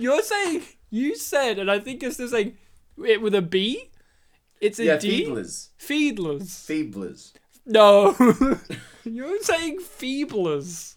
You're 0.00 0.22
saying 0.22 0.62
you 0.90 1.16
said, 1.16 1.58
and 1.58 1.70
I 1.70 1.78
think 1.78 2.02
it's 2.02 2.16
just 2.18 2.32
saying 2.32 2.56
it 3.04 3.20
with 3.22 3.34
a 3.34 3.42
B. 3.42 3.90
It's 4.60 4.78
a 4.78 4.84
Yeah, 4.84 4.96
D? 4.98 5.26
Feeblers. 5.26 5.68
Fiedlers. 5.80 6.42
Feeblers. 6.92 7.32
No, 7.64 8.14
you're 9.04 9.40
saying 9.40 9.78
feeblers. 9.80 10.91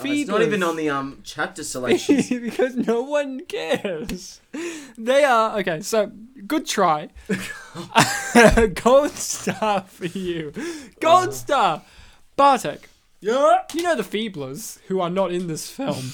Oh, 0.00 0.04
it's 0.06 0.28
not 0.28 0.42
even 0.42 0.62
on 0.62 0.76
the 0.76 0.90
um 0.90 1.20
chapter 1.24 1.62
selections. 1.62 2.28
because 2.30 2.74
no 2.76 3.02
one 3.02 3.40
cares. 3.46 4.40
They 4.98 5.24
are 5.24 5.58
okay. 5.60 5.80
So 5.82 6.10
good 6.46 6.66
try. 6.66 7.10
Gold 8.82 9.10
star 9.12 9.82
for 9.82 10.06
you. 10.06 10.52
Gold 11.00 11.34
star. 11.34 11.82
Bartek, 12.36 12.88
Yeah. 13.20 13.58
you 13.72 13.82
know 13.82 13.94
the 13.94 14.02
Feeblers 14.02 14.80
who 14.88 15.00
are 15.00 15.10
not 15.10 15.30
in 15.32 15.46
this 15.46 15.70
film, 15.70 16.10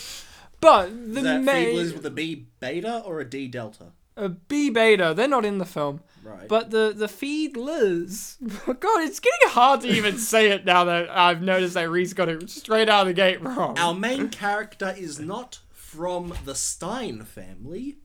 but 0.60 0.88
the 0.90 1.18
Is 1.20 1.22
that 1.24 1.42
main 1.42 1.74
Feeblers 1.76 1.94
with 1.94 2.04
a 2.06 2.10
B 2.10 2.46
beta 2.60 2.98
or 3.06 3.20
a 3.20 3.24
D 3.24 3.48
delta? 3.48 3.92
a 4.16 4.28
B 4.28 4.68
beta. 4.68 5.14
They're 5.16 5.26
not 5.28 5.46
in 5.46 5.56
the 5.56 5.64
film. 5.64 6.00
Right. 6.22 6.48
But 6.48 6.70
the 6.70 6.92
the 6.94 7.06
Fiedlers, 7.06 8.36
God, 8.80 9.02
it's 9.02 9.20
getting 9.20 9.48
hard 9.48 9.80
to 9.82 9.88
even 9.88 10.18
say 10.32 10.50
it 10.50 10.64
now 10.64 10.84
that 10.84 11.10
I've 11.10 11.42
noticed 11.42 11.74
that 11.74 11.90
Reese 11.90 12.12
got 12.12 12.28
it 12.28 12.48
straight 12.50 12.88
out 12.88 13.02
of 13.02 13.06
the 13.08 13.14
gate 13.14 13.42
wrong. 13.42 13.78
Our 13.78 13.94
main 14.08 14.28
character 14.28 14.94
is 14.96 15.18
not 15.18 15.60
from 15.72 16.34
the 16.44 16.54
Stein 16.54 17.22
family. 17.24 17.98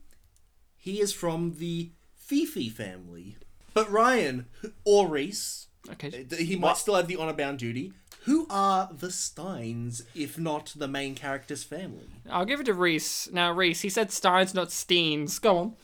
He 0.76 1.00
is 1.00 1.12
from 1.12 1.56
the 1.58 1.92
Fifi 2.14 2.68
family. 2.68 3.36
But 3.74 3.90
Ryan 3.90 4.46
or 4.84 5.08
Reese, 5.08 5.66
Okay. 5.92 6.26
Uh, 6.30 6.36
he 6.36 6.56
might 6.56 6.76
still 6.76 6.94
have 6.94 7.06
the 7.08 7.16
honor 7.16 7.32
bound 7.32 7.58
duty. 7.58 7.92
Who 8.24 8.46
are 8.50 8.90
the 8.92 9.12
Steins 9.12 10.02
if 10.14 10.36
not 10.38 10.72
the 10.76 10.88
main 10.88 11.14
character's 11.14 11.62
family? 11.62 12.08
I'll 12.28 12.44
give 12.44 12.60
it 12.60 12.66
to 12.66 12.74
Reese. 12.74 13.30
Now, 13.30 13.52
Reese, 13.52 13.82
he 13.82 13.88
said 13.88 14.10
Steins, 14.10 14.52
not 14.54 14.68
Steens. 14.68 15.40
Go 15.40 15.58
on. 15.58 15.76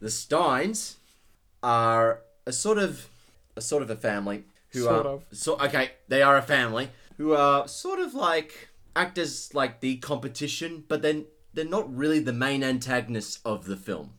The 0.00 0.10
Steins 0.10 0.96
are 1.62 2.20
a 2.46 2.52
sort 2.52 2.78
of 2.78 3.08
a 3.56 3.60
sort 3.60 3.82
of 3.82 3.90
a 3.90 3.96
family 3.96 4.44
who 4.70 4.80
Sort 4.84 5.06
are 5.06 5.12
of. 5.12 5.24
so 5.32 5.58
okay. 5.60 5.92
They 6.08 6.22
are 6.22 6.36
a 6.36 6.42
family 6.42 6.88
who 7.18 7.32
are 7.34 7.68
sort 7.68 8.00
of 8.00 8.14
like 8.14 8.68
act 8.96 9.18
as 9.18 9.54
like 9.54 9.80
the 9.80 9.96
competition, 9.96 10.84
but 10.88 11.02
then 11.02 11.26
they're 11.54 11.64
not 11.64 11.94
really 11.94 12.18
the 12.20 12.32
main 12.32 12.64
antagonists 12.64 13.38
of 13.44 13.66
the 13.66 13.76
film. 13.76 14.14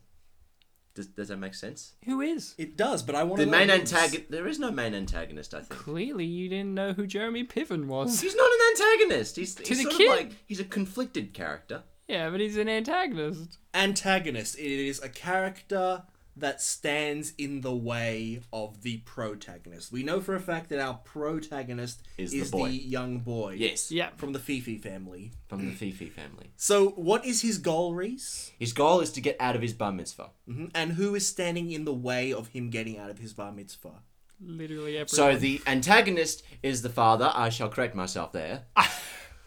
Does, 0.96 1.08
does 1.08 1.30
that 1.30 1.38
make 1.38 1.56
sense? 1.56 1.94
Who 2.06 2.22
is? 2.22 2.54
It 2.60 2.78
does, 2.78 3.02
but 3.02 3.16
I 3.16 3.24
want 3.24 3.40
The 3.40 3.46
to 3.46 3.52
main 3.52 3.72
antagonist. 3.72 4.30
There 4.30 4.48
is 4.48 4.60
no 4.60 4.70
main 4.70 4.94
antagonist. 4.94 5.56
I 5.56 5.62
think. 5.62 5.70
Clearly, 5.72 6.26
you 6.26 6.48
didn't 6.50 6.76
know 6.76 6.94
who 6.94 7.08
Jeremy 7.08 7.44
Piven 7.44 7.88
was. 7.88 8.22
He's 8.22 8.36
not 8.36 8.46
an 8.52 8.60
antagonist. 8.72 9.36
He's, 9.36 9.58
he's 9.58 9.70
the 9.80 9.84
sort 9.86 9.96
kid. 9.96 10.12
of 10.12 10.18
like 10.18 10.32
he's 10.46 10.60
a 10.60 10.64
conflicted 10.66 11.34
character. 11.34 11.82
Yeah, 12.08 12.30
but 12.30 12.42
he's 12.42 12.58
an 12.58 12.70
antagonist. 12.70 13.58
Antagonist. 13.74 14.60
It 14.60 14.88
is 14.88 15.02
a 15.02 15.10
character 15.10 16.04
that 16.36 16.62
stands 16.62 17.34
in 17.38 17.62
the 17.62 17.76
way 17.76 18.42
of 18.52 18.82
the 18.82 18.98
protagonist. 19.00 19.92
We 19.92 20.02
know 20.04 20.20
for 20.20 20.36
a 20.36 20.40
fact 20.40 20.70
that 20.70 20.80
our 20.80 20.96
protagonist 20.96 22.02
Is 22.18 22.34
is, 22.34 22.50
the 22.52 22.58
boy. 22.58 22.70
the 22.70 22.76
young 22.76 23.20
boy. 23.20 23.56
Yes. 23.60 23.92
Yeah. 23.92 24.10
From 24.16 24.34
the 24.34 24.40
Fifi 24.40 24.78
family. 24.78 25.32
From 25.48 25.66
the 25.66 25.72
Fifi 25.76 26.10
family. 26.10 26.52
So, 26.58 26.90
what 26.90 27.24
is 27.26 27.42
his 27.42 27.60
goal, 27.60 27.94
Reese? 27.94 28.52
His 28.58 28.74
goal 28.74 29.00
is 29.02 29.12
to 29.12 29.22
get 29.22 29.38
out 29.40 29.56
of 29.56 29.62
his 29.62 29.74
bar 29.74 29.92
mitzvah. 29.92 30.32
Mhm. 30.50 30.72
And 30.74 30.94
who 30.94 31.14
is 31.16 31.28
standing 31.28 31.72
in 31.72 31.86
the 31.86 31.94
way 31.94 32.34
of 32.34 32.48
him 32.48 32.70
getting 32.70 32.98
out 32.98 33.10
of 33.12 33.20
his 33.20 33.34
bar 33.34 33.52
mitzvah? 33.52 34.02
Literally 34.42 34.98
everyone. 34.98 35.08
So 35.08 35.38
the 35.38 35.62
antagonist 35.68 36.44
is 36.64 36.82
the 36.82 36.90
father. 36.90 37.32
I 37.34 37.50
shall 37.50 37.70
correct 37.70 37.96
myself 37.96 38.32
there. 38.32 38.64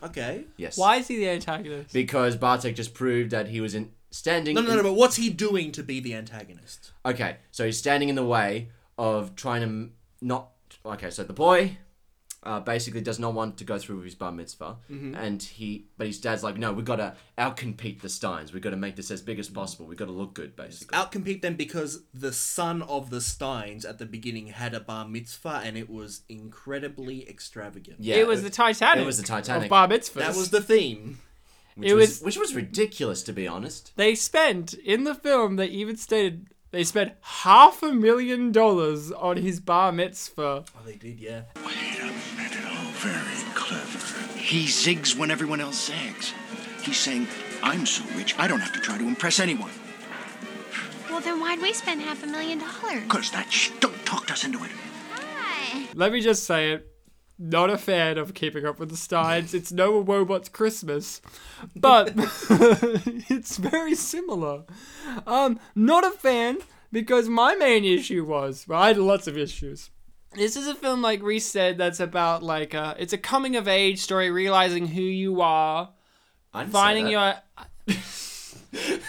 Okay. 0.03 0.45
Yes. 0.57 0.77
Why 0.77 0.97
is 0.97 1.09
he 1.09 1.17
the 1.17 1.29
antagonist? 1.31 1.93
Because 1.93 2.37
Bartek 2.37 2.77
just 2.77 2.95
proved 2.95 3.31
that 3.31 3.49
he 3.49 3.61
was 3.61 3.75
in 3.75 3.91
standing. 4.17 4.55
No, 4.55 4.61
no, 4.63 4.71
in- 4.71 4.77
no, 4.79 4.83
but 4.83 4.93
what's 4.95 5.17
he 5.17 5.31
doing 5.31 5.73
to 5.73 5.83
be 5.83 6.01
the 6.01 6.15
antagonist? 6.15 6.93
Okay, 7.05 7.37
so 7.51 7.65
he's 7.67 7.79
standing 7.79 8.09
in 8.09 8.15
the 8.15 8.25
way 8.27 8.71
of 8.99 9.35
trying 9.37 9.61
to 9.61 9.67
m- 9.67 9.93
not. 10.21 10.51
Okay, 10.85 11.11
so 11.11 11.25
the 11.25 11.33
boy 11.33 11.79
uh, 12.43 12.61
basically 12.61 13.01
does 13.01 13.19
not 13.19 13.35
want 13.35 13.57
to 13.59 13.65
go 13.65 13.77
through 13.77 13.97
with 13.97 14.05
his 14.05 14.15
bar 14.15 14.31
mitzvah, 14.31 14.77
and 14.89 15.43
he, 15.43 15.87
but 15.99 16.07
his 16.07 16.21
dad's 16.21 16.45
like, 16.45 16.57
no, 16.57 16.73
we've 16.73 16.85
gotta 16.85 17.17
outcompete 17.37 18.01
the 18.03 18.09
Steins. 18.09 18.53
We've 18.53 18.63
gotta 18.63 18.77
make 18.77 18.95
this 18.95 19.11
as 19.11 19.21
big 19.21 19.41
as 19.41 19.49
possible. 19.49 19.87
We've 19.87 19.99
gotta 19.99 20.13
look 20.13 20.35
good, 20.35 20.55
basically. 20.55 20.97
Outcompete 20.97 21.43
them 21.43 21.57
because 21.57 22.05
the 22.15 22.33
son 22.33 22.83
of 22.83 23.11
the 23.11 23.21
Steins 23.21 23.85
at 23.85 23.99
the 23.99 24.07
beginning 24.07 24.47
had 24.49 24.75
a 24.75 24.81
bar 24.81 25.09
mitzvah 25.09 25.63
and 25.65 25.77
it 25.77 25.91
was 25.91 26.21
incredibly 26.29 27.29
extravagant. 27.29 27.97
Yeah, 28.01 28.17
it 28.17 28.27
was 28.29 28.43
the 28.45 28.51
Titanic. 28.51 29.03
it 29.03 29.07
was 29.07 29.19
the 29.19 29.27
Titanic. 29.27 29.65
Of 29.65 29.71
bar 29.71 29.89
mitzvahs. 29.89 30.15
That 30.15 30.37
was 30.37 30.51
the 30.51 30.61
theme. 30.63 31.19
Which 31.77 31.89
it 31.91 31.95
was, 31.95 32.09
was- 32.09 32.23
which 32.23 32.39
was 32.39 32.55
ridiculous 32.55 33.23
to 33.25 33.33
be 33.33 33.47
honest. 33.47 33.93
They 33.97 34.15
spent 34.15 34.75
in 34.75 35.05
the 35.05 35.15
film. 35.15 35.57
They 35.57 35.67
even 35.69 35.97
stated 35.97 36.49
they 36.73 36.85
spent 36.85 37.13
half 37.23 37.83
a 37.83 37.93
million 37.93 38.51
dollars 38.53 39.13
on 39.13 39.37
his 39.37 39.61
bar 39.61 39.93
mitzvah. 39.93 40.65
Oh, 40.67 40.81
they 40.85 40.97
did, 40.97 41.21
yeah. 41.21 41.43
Wait 41.65 42.01
a 42.01 42.05
minute. 42.37 42.59
Oh, 42.65 42.93
very 42.97 43.55
clever. 43.55 44.39
He 44.39 44.65
zigs 44.67 45.17
when 45.17 45.31
everyone 45.31 45.61
else 45.61 45.87
zags. 45.87 46.33
He's 46.83 46.99
saying, 46.99 47.29
I'm 47.63 47.87
so 47.87 48.05
rich, 48.17 48.39
I 48.39 48.47
don't 48.49 48.61
have 48.61 48.73
to 48.75 48.81
try 48.81 48.99
to 48.99 49.05
impress 49.07 49.39
anyone. 49.41 49.71
Well, 51.11 51.21
then 51.21 51.41
why'd 51.41 51.61
we 51.63 51.73
spend 51.73 52.03
half 52.03 52.23
a 52.23 52.27
million 52.27 52.59
dollars? 52.59 53.03
Because 53.05 53.31
that 53.31 53.51
sh- 53.51 53.71
don't 53.81 54.05
talk 54.05 54.31
us 54.31 54.45
into 54.45 54.63
it. 54.65 54.71
Hi. 55.13 55.87
Let 55.95 56.13
me 56.13 56.21
just 56.21 56.45
say 56.45 56.73
it. 56.73 56.93
Not 57.39 57.69
a 57.69 57.77
fan 57.77 58.17
of 58.17 58.33
Keeping 58.33 58.65
Up 58.65 58.79
with 58.79 58.89
the 58.89 58.97
Steins. 58.97 59.53
It's 59.53 59.71
Noah 59.71 60.03
Wobot's 60.03 60.49
Christmas, 60.49 61.21
but 61.77 62.13
it's 62.17 63.59
very 63.59 63.95
similar. 63.95 64.65
Um, 65.27 65.61
not 65.75 66.05
a 66.05 66.11
fan 66.11 66.59
because 66.91 67.29
my 67.29 67.55
main 67.55 67.85
issue 67.85 68.25
was 68.25 68.67
well, 68.67 68.81
I 68.81 68.89
had 68.89 68.97
lots 68.97 69.27
of 69.27 69.37
issues. 69.37 69.91
This 70.35 70.57
is 70.57 70.67
a 70.67 70.75
film, 70.75 71.03
like 71.03 71.23
Reese 71.23 71.47
said, 71.47 71.77
that's 71.79 72.01
about 72.01 72.43
like 72.43 72.75
uh, 72.75 72.95
it's 72.99 73.13
a 73.13 73.19
coming 73.19 73.57
of 73.57 73.69
age 73.69 74.01
story, 74.01 74.31
realizing 74.31 74.87
who 74.87 75.03
you 75.03 75.43
are, 75.43 75.91
I 76.55 76.61
didn't 76.61 76.73
say 76.73 76.79
finding 76.79 77.09
your. 77.09 77.35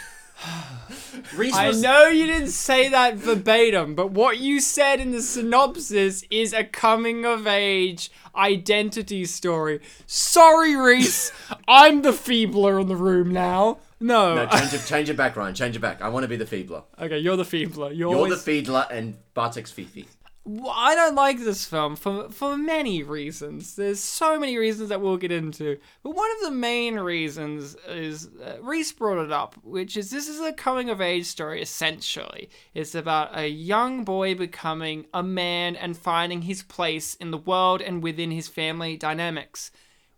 Reese 1.35 1.55
I 1.55 1.71
know 1.71 2.07
you 2.07 2.27
didn't 2.27 2.49
say 2.49 2.89
that 2.89 3.15
verbatim, 3.15 3.95
but 3.95 4.11
what 4.11 4.39
you 4.39 4.59
said 4.59 4.99
in 4.99 5.11
the 5.11 5.21
synopsis 5.21 6.23
is 6.29 6.53
a 6.53 6.63
coming 6.63 7.25
of 7.25 7.47
age 7.47 8.11
identity 8.35 9.25
story. 9.25 9.79
Sorry, 10.05 10.75
Reese. 10.75 11.31
I'm 11.67 12.01
the 12.01 12.13
feebler 12.13 12.79
in 12.79 12.87
the 12.87 12.95
room 12.95 13.31
now. 13.31 13.79
No. 13.99 14.35
No, 14.35 14.45
change 14.47 14.73
it, 14.73 14.85
change 14.85 15.09
it 15.09 15.17
back, 15.17 15.35
Ryan. 15.35 15.55
Change 15.55 15.75
it 15.75 15.79
back. 15.79 16.01
I 16.01 16.09
want 16.09 16.23
to 16.23 16.27
be 16.27 16.35
the 16.35 16.45
feebler. 16.45 16.83
okay, 16.99 17.17
you're 17.17 17.35
the 17.35 17.45
feebler. 17.45 17.87
You're, 17.87 18.11
You're 18.11 18.15
always... 18.15 18.43
the 18.43 18.51
feebler, 18.51 18.85
and 18.91 19.17
Bartek's 19.33 19.71
Fifi. 19.71 20.05
I 20.47 20.95
don't 20.95 21.15
like 21.15 21.39
this 21.39 21.65
film 21.65 21.97
for 21.97 22.29
for 22.29 22.55
many 22.55 23.03
reasons. 23.03 23.75
There's 23.75 23.99
so 23.99 24.39
many 24.39 24.57
reasons 24.57 24.89
that 24.89 25.01
we'll 25.01 25.17
get 25.17 25.31
into, 25.31 25.77
but 26.03 26.15
one 26.15 26.29
of 26.37 26.43
the 26.43 26.51
main 26.51 26.95
reasons 26.95 27.75
is 27.87 28.29
uh, 28.41 28.57
Reese 28.61 28.93
brought 28.93 29.23
it 29.23 29.31
up, 29.31 29.55
which 29.63 29.97
is 29.97 30.09
this 30.09 30.29
is 30.29 30.39
a 30.39 30.53
coming 30.53 30.89
of 30.89 31.01
age 31.01 31.25
story. 31.25 31.61
Essentially, 31.61 32.49
it's 32.73 32.95
about 32.95 33.37
a 33.37 33.49
young 33.49 34.05
boy 34.05 34.35
becoming 34.35 35.05
a 35.13 35.21
man 35.21 35.75
and 35.75 35.97
finding 35.97 36.43
his 36.43 36.63
place 36.63 37.15
in 37.15 37.31
the 37.31 37.37
world 37.37 37.81
and 37.81 38.01
within 38.01 38.31
his 38.31 38.47
family 38.47 38.95
dynamics, 38.95 39.71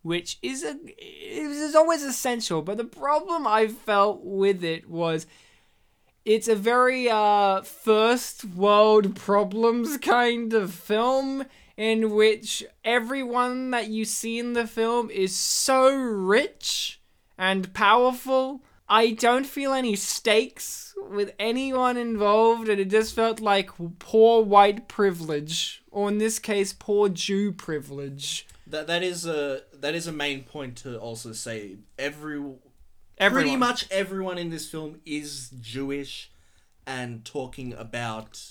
which 0.03 0.37
is 0.43 0.63
a 0.63 0.77
is 0.99 1.73
always 1.73 2.03
essential. 2.03 2.61
But 2.61 2.77
the 2.77 2.83
problem 2.83 3.47
I 3.47 3.67
felt 3.67 4.21
with 4.23 4.63
it 4.63 4.87
was 4.87 5.25
it's 6.29 6.47
a 6.47 6.55
very 6.55 7.09
uh 7.09 7.59
first 7.61 8.45
world 8.45 9.15
problems 9.15 9.97
kind 9.97 10.53
of 10.53 10.71
film 10.71 11.43
in 11.75 12.13
which 12.13 12.63
everyone 12.85 13.71
that 13.71 13.87
you 13.87 14.05
see 14.05 14.37
in 14.37 14.53
the 14.53 14.67
film 14.67 15.09
is 15.09 15.35
so 15.35 15.95
rich 15.95 17.01
and 17.35 17.73
powerful. 17.73 18.61
I 18.87 19.11
don't 19.11 19.47
feel 19.47 19.73
any 19.73 19.95
stakes 19.95 20.93
with 21.09 21.33
anyone 21.39 21.97
involved, 21.97 22.69
and 22.69 22.79
it 22.79 22.89
just 22.89 23.15
felt 23.15 23.39
like 23.39 23.71
poor 23.97 24.43
white 24.43 24.87
privilege, 24.87 25.81
or 25.89 26.09
in 26.09 26.17
this 26.19 26.37
case, 26.37 26.73
poor 26.73 27.09
Jew 27.09 27.51
privilege. 27.51 28.45
that, 28.67 28.85
that 28.85 29.01
is 29.01 29.25
a 29.25 29.61
that 29.73 29.95
is 29.95 30.05
a 30.05 30.11
main 30.11 30.43
point 30.43 30.75
to 30.77 30.99
also 30.99 31.31
say. 31.33 31.77
Every 31.97 32.39
Everyone. 33.19 33.43
pretty 33.43 33.57
much 33.57 33.87
everyone 33.91 34.37
in 34.37 34.49
this 34.49 34.69
film 34.69 35.01
is 35.05 35.49
Jewish, 35.59 36.31
and 36.87 37.25
talking 37.25 37.73
about 37.73 38.41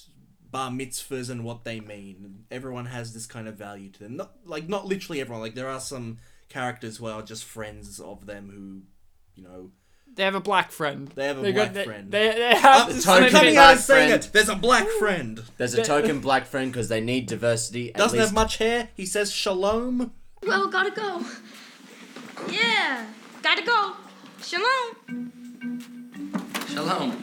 bar 0.50 0.70
mitzvahs 0.70 1.30
and 1.30 1.44
what 1.44 1.64
they 1.64 1.80
mean. 1.80 2.44
Everyone 2.50 2.86
has 2.86 3.12
this 3.14 3.26
kind 3.26 3.48
of 3.48 3.54
value 3.56 3.90
to 3.90 3.98
them. 4.00 4.16
Not 4.16 4.32
like 4.44 4.68
not 4.68 4.86
literally 4.86 5.20
everyone. 5.20 5.42
Like 5.42 5.54
there 5.54 5.68
are 5.68 5.80
some 5.80 6.18
characters 6.48 6.96
who 6.98 7.06
are 7.06 7.22
just 7.22 7.44
friends 7.44 8.00
of 8.00 8.26
them 8.26 8.50
who, 8.50 9.40
you 9.40 9.46
know, 9.46 9.70
They 10.14 10.22
have 10.24 10.34
a 10.34 10.40
black 10.40 10.70
friend. 10.70 11.08
They 11.08 11.26
have 11.26 11.38
a 11.38 11.42
They 11.42 11.52
black 11.52 11.74
they, 11.74 11.84
friend. 11.84 12.10
They, 12.10 12.30
they 12.30 12.54
have 12.56 12.88
I'm 12.88 13.00
token 13.00 13.30
coming 13.30 13.54
black 13.54 13.66
out 13.66 13.70
and 13.72 13.80
saying 13.80 14.08
friend. 14.08 14.24
it. 14.24 14.30
There's 14.32 14.48
a 14.48 14.56
black 14.56 14.86
friend. 14.98 15.42
There's 15.58 15.74
a 15.74 15.84
token 15.84 16.20
black 16.20 16.46
friend 16.46 16.72
because 16.72 16.88
they 16.88 17.00
need 17.00 17.26
diversity. 17.26 17.90
At 17.90 17.98
Doesn't 17.98 18.18
least 18.18 18.30
have 18.30 18.34
much 18.34 18.56
hair. 18.58 18.88
He 18.94 19.04
says 19.06 19.30
shalom. 19.30 20.12
Well, 20.42 20.68
gotta 20.68 20.90
go. 20.90 21.22
Yeah, 22.50 23.06
gotta 23.42 23.62
go. 23.64 23.94
Shalom. 24.42 25.32
Shalom. 26.68 27.22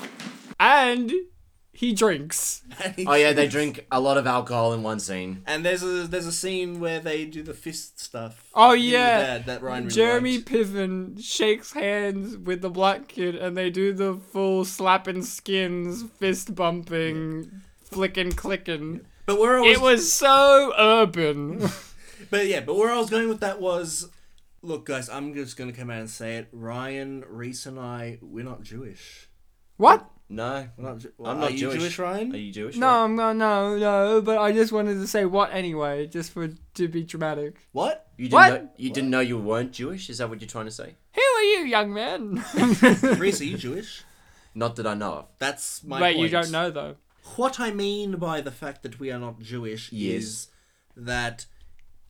and 0.60 1.12
he 1.72 1.94
drinks. 1.94 2.62
Oh 3.08 3.14
yeah, 3.16 3.34
they 3.34 3.48
drink 3.48 3.86
a 3.92 4.00
lot 4.00 4.18
of 4.18 4.28
alcohol 4.28 4.74
in 4.74 4.84
one 4.84 5.00
scene. 5.00 5.42
and 5.48 5.66
there's 5.66 5.84
a 5.84 6.08
there's 6.08 6.26
a 6.28 6.32
scene 6.32 6.80
where 6.80 7.00
they 7.00 7.26
do 7.26 7.42
the 7.44 7.54
fist 7.54 8.00
stuff. 8.00 8.50
Oh 8.54 8.74
yeah, 8.74 9.20
Dad, 9.20 9.46
that 9.46 9.62
Ryan 9.62 9.84
really 9.86 9.96
Jeremy 9.96 10.38
liked. 10.38 10.50
Piven 10.50 11.24
shakes 11.24 11.74
hands 11.74 12.38
with 12.38 12.62
the 12.62 12.70
black 12.70 13.08
kid, 13.08 13.36
and 13.36 13.56
they 13.58 13.70
do 13.70 13.94
the 13.94 14.16
full 14.16 14.66
slapping 14.66 15.24
skins, 15.24 16.04
fist 16.20 16.54
bumping, 16.56 17.62
flicking, 17.84 18.32
clicking. 18.32 19.02
But 19.26 19.40
where 19.40 19.58
I 19.58 19.62
was, 19.62 19.78
It 19.78 19.82
was 19.82 20.14
so 20.14 20.74
urban. 20.78 21.68
but 22.30 22.46
yeah, 22.48 22.60
but 22.60 22.76
where 22.76 22.92
I 22.92 22.98
was 22.98 23.10
going 23.10 23.28
with 23.30 23.40
that 23.40 23.60
was, 23.60 24.10
look, 24.66 24.86
guys, 24.86 25.10
I'm 25.10 25.34
just 25.34 25.58
gonna 25.58 25.74
come 25.74 25.90
out 25.90 26.00
and 26.00 26.10
say 26.10 26.38
it. 26.38 26.48
Ryan, 26.52 27.24
Reese, 27.28 27.66
and 27.66 27.80
I, 27.80 28.20
we're 28.22 28.44
not 28.44 28.64
Jewish. 28.64 29.30
what? 29.78 30.10
No, 30.28 30.68
We're 30.76 30.90
not. 30.90 30.98
Ju- 30.98 31.14
I'm 31.20 31.38
are 31.38 31.40
not 31.42 31.52
you 31.54 31.60
Jewish. 31.60 31.80
Jewish, 31.82 32.00
Ryan? 32.00 32.34
Are 32.34 32.38
you 32.38 32.52
Jewish? 32.52 32.78
No, 32.78 32.88
I'm 33.04 33.16
not. 33.16 33.36
No, 33.36 33.78
no. 33.78 34.22
But 34.24 34.40
I 34.40 34.52
just 34.54 34.72
wanted 34.72 34.96
to 34.96 35.06
say 35.08 35.24
what 35.24 35.54
anyway, 35.54 36.08
just 36.08 36.32
for 36.32 36.48
to 36.48 36.88
be 36.88 37.04
dramatic. 37.04 37.58
What? 37.74 38.08
You 38.18 38.26
didn't 38.30 38.34
What? 38.34 38.64
know 38.64 38.70
you 38.78 38.90
didn't 38.90 39.10
know 39.12 39.20
you 39.20 39.38
weren't 39.38 39.72
Jewish? 39.72 40.10
Is 40.10 40.18
that 40.18 40.28
what 40.30 40.42
you're 40.42 40.48
trying 40.50 40.66
to 40.66 40.72
say? 40.72 40.96
Who 41.14 41.22
are 41.22 41.44
you, 41.44 41.66
young 41.66 41.94
man? 41.94 42.44
Reese, 43.20 43.40
are 43.42 43.46
you 43.46 43.58
Jewish? 43.58 44.04
Not 44.56 44.78
that 44.78 44.88
I 44.88 44.96
know 44.96 45.14
of. 45.14 45.26
That's 45.38 45.84
my. 45.84 46.02
Wait, 46.02 46.18
you 46.18 46.28
don't 46.30 46.50
know 46.52 46.72
though. 46.72 46.96
What 47.36 47.60
I 47.60 47.70
mean 47.70 48.16
by 48.16 48.42
the 48.42 48.52
fact 48.52 48.82
that 48.82 49.00
we 49.00 49.12
are 49.12 49.20
not 49.20 49.40
Jewish 49.42 49.92
Yes. 49.92 50.16
is 50.24 50.48
that 50.98 51.46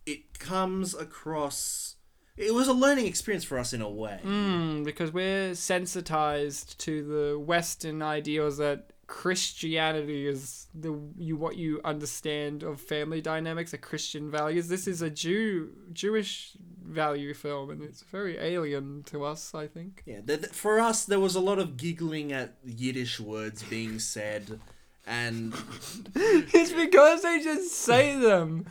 it 0.05 0.39
comes 0.39 0.93
across. 0.95 1.94
It 2.37 2.53
was 2.53 2.67
a 2.67 2.73
learning 2.73 3.05
experience 3.07 3.45
for 3.45 3.57
us 3.57 3.71
in 3.71 3.81
a 3.81 3.89
way. 3.89 4.19
Mm, 4.23 4.83
because 4.83 5.11
we're 5.13 5.55
sensitized 5.55 6.77
to 6.79 7.03
the 7.03 7.39
Western 7.39 8.01
ideals 8.01 8.57
that 8.57 8.91
Christianity 9.07 10.27
is 10.27 10.67
the 10.73 10.99
you 11.15 11.37
what 11.37 11.55
you 11.57 11.79
understand 11.85 12.63
of 12.63 12.81
family 12.81 13.21
dynamics, 13.21 13.73
are 13.73 13.77
Christian 13.77 14.31
values. 14.31 14.67
This 14.67 14.87
is 14.87 15.01
a 15.01 15.09
Jew 15.09 15.69
Jewish 15.93 16.57
value 16.83 17.33
film, 17.33 17.69
and 17.69 17.81
it's 17.83 18.01
very 18.03 18.37
alien 18.37 19.03
to 19.07 19.23
us. 19.23 19.53
I 19.53 19.67
think. 19.67 20.01
Yeah, 20.05 20.21
th- 20.21 20.41
th- 20.41 20.51
for 20.53 20.79
us, 20.79 21.05
there 21.05 21.19
was 21.19 21.35
a 21.35 21.39
lot 21.39 21.59
of 21.59 21.77
giggling 21.77 22.33
at 22.33 22.55
Yiddish 22.65 23.19
words 23.19 23.61
being 23.63 23.99
said, 23.99 24.59
and 25.05 25.53
It's 26.15 26.73
because 26.73 27.21
they 27.21 27.41
just 27.41 27.71
say 27.71 28.17
them. 28.19 28.65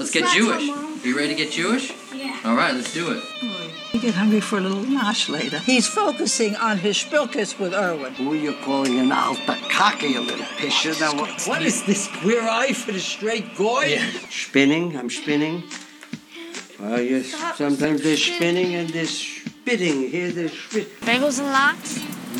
Let's 0.00 0.12
get 0.12 0.30
Jewish. 0.30 0.66
Are 0.70 1.06
You 1.06 1.14
ready 1.14 1.28
to 1.28 1.34
get 1.34 1.52
Jewish? 1.52 1.92
Yeah. 2.14 2.40
All 2.46 2.54
right, 2.56 2.74
let's 2.74 2.94
do 2.94 3.10
it. 3.10 3.22
You 3.92 4.00
get 4.00 4.14
hungry 4.14 4.40
for 4.40 4.56
a 4.56 4.60
little 4.62 4.82
nosh 4.82 5.28
later. 5.28 5.58
He's 5.58 5.86
focusing 5.86 6.56
on 6.56 6.78
his 6.78 6.96
spilkus 6.96 7.58
with 7.58 7.74
Irwin. 7.74 8.14
Who 8.14 8.32
are 8.32 8.36
you 8.36 8.54
calling 8.64 8.98
an 8.98 9.12
alter 9.12 9.58
kocker, 9.68 10.08
you 10.08 10.20
little 10.20 10.46
pisher? 10.56 10.94
Now, 10.98 11.14
what, 11.14 11.42
What 11.44 11.60
is 11.60 11.84
this 11.84 12.08
queer 12.22 12.40
eye 12.40 12.72
for 12.72 12.92
the 12.92 12.98
straight 12.98 13.54
goy? 13.56 13.98
Spinning? 14.30 14.96
I'm 14.96 15.10
spinning. 15.10 15.64
Well, 16.78 16.98
yes. 17.02 17.34
Sometimes 17.58 18.00
they're 18.02 18.16
spinning 18.16 18.74
and 18.76 18.88
they're 18.88 19.04
spitting. 19.04 20.08
Here 20.08 20.30
they're 20.30 20.48
spit. 20.48 20.98
Bagels 21.02 21.40
and 21.40 21.48
lox? 21.48 21.96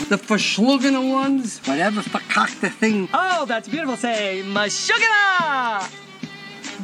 The 0.08 0.16
verschlugene 0.16 1.12
ones, 1.12 1.58
whatever 1.66 2.00
verkackte 2.00 2.72
thing. 2.72 3.10
Oh, 3.12 3.44
that's 3.44 3.68
beautiful. 3.68 3.98
Say, 3.98 4.42
mashugana! 4.46 5.90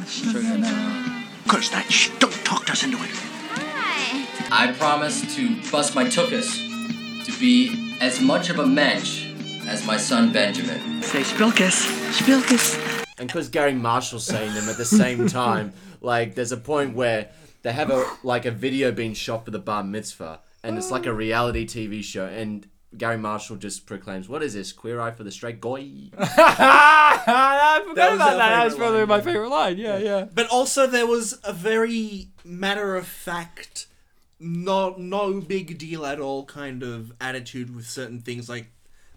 Of 0.07 1.47
course, 1.49 1.69
that 1.71 1.85
shh, 1.89 2.09
don't 2.17 2.31
talk 2.45 2.69
us 2.69 2.81
into 2.81 2.95
it. 2.95 3.09
Hi. 3.51 4.69
I 4.69 4.71
promise 4.71 5.35
to 5.35 5.61
bust 5.69 5.95
my 5.95 6.05
tuchus 6.05 7.25
to 7.25 7.39
be 7.41 7.97
as 7.99 8.21
much 8.21 8.49
of 8.49 8.59
a 8.59 8.65
mensch 8.65 9.27
as 9.67 9.85
my 9.85 9.97
son 9.97 10.31
Benjamin. 10.31 11.03
Say, 11.03 11.23
spilkus, 11.23 11.83
spilkus. 12.13 13.05
and 13.17 13.27
because 13.27 13.49
Garry 13.49 13.73
Marshall's 13.73 14.25
saying 14.25 14.53
them 14.53 14.69
at 14.69 14.77
the 14.77 14.85
same 14.85 15.27
time, 15.43 15.73
like 15.99 16.35
there's 16.35 16.53
a 16.53 16.57
point 16.57 16.95
where 16.95 17.27
they 17.63 17.73
have 17.73 17.89
a 17.91 18.09
like 18.23 18.45
a 18.45 18.51
video 18.51 18.93
being 18.93 19.13
shot 19.13 19.43
for 19.43 19.51
the 19.51 19.59
bar 19.59 19.83
mitzvah, 19.83 20.39
and 20.63 20.77
it's 20.77 20.89
like 20.89 21.05
a 21.05 21.13
reality 21.13 21.65
TV 21.65 22.01
show, 22.01 22.27
and 22.27 22.65
Garry 22.95 23.17
Marshall 23.17 23.57
just 23.57 23.85
proclaims, 23.85 24.29
"What 24.29 24.41
is 24.41 24.53
this? 24.53 24.71
Queer 24.71 25.01
eye 25.01 25.11
for 25.11 25.23
the 25.23 25.31
straight 25.31 25.59
guy?" 25.59 26.09
I 26.17 27.81
forgot 27.81 27.95
That 27.95 28.13
about 28.15 28.37
that. 28.37 28.49
That 28.49 28.65
was 28.65 28.75
probably 28.75 28.99
line, 28.99 29.07
my 29.09 29.17
yeah. 29.17 29.21
favorite 29.21 29.49
line. 29.49 29.77
Yeah, 29.77 29.97
yeah. 29.97 30.25
but 30.33 30.47
also 30.47 30.87
there 30.87 31.07
was 31.07 31.39
a 31.43 31.51
very 31.51 32.29
matter 32.45 32.95
of 32.95 33.05
fact, 33.05 33.87
no 34.39 34.95
no 34.97 35.41
big 35.41 35.77
deal 35.77 36.05
at 36.05 36.19
all 36.19 36.45
kind 36.45 36.81
of 36.81 37.11
attitude 37.19 37.75
with 37.75 37.87
certain 37.87 38.21
things 38.21 38.47
like 38.47 38.67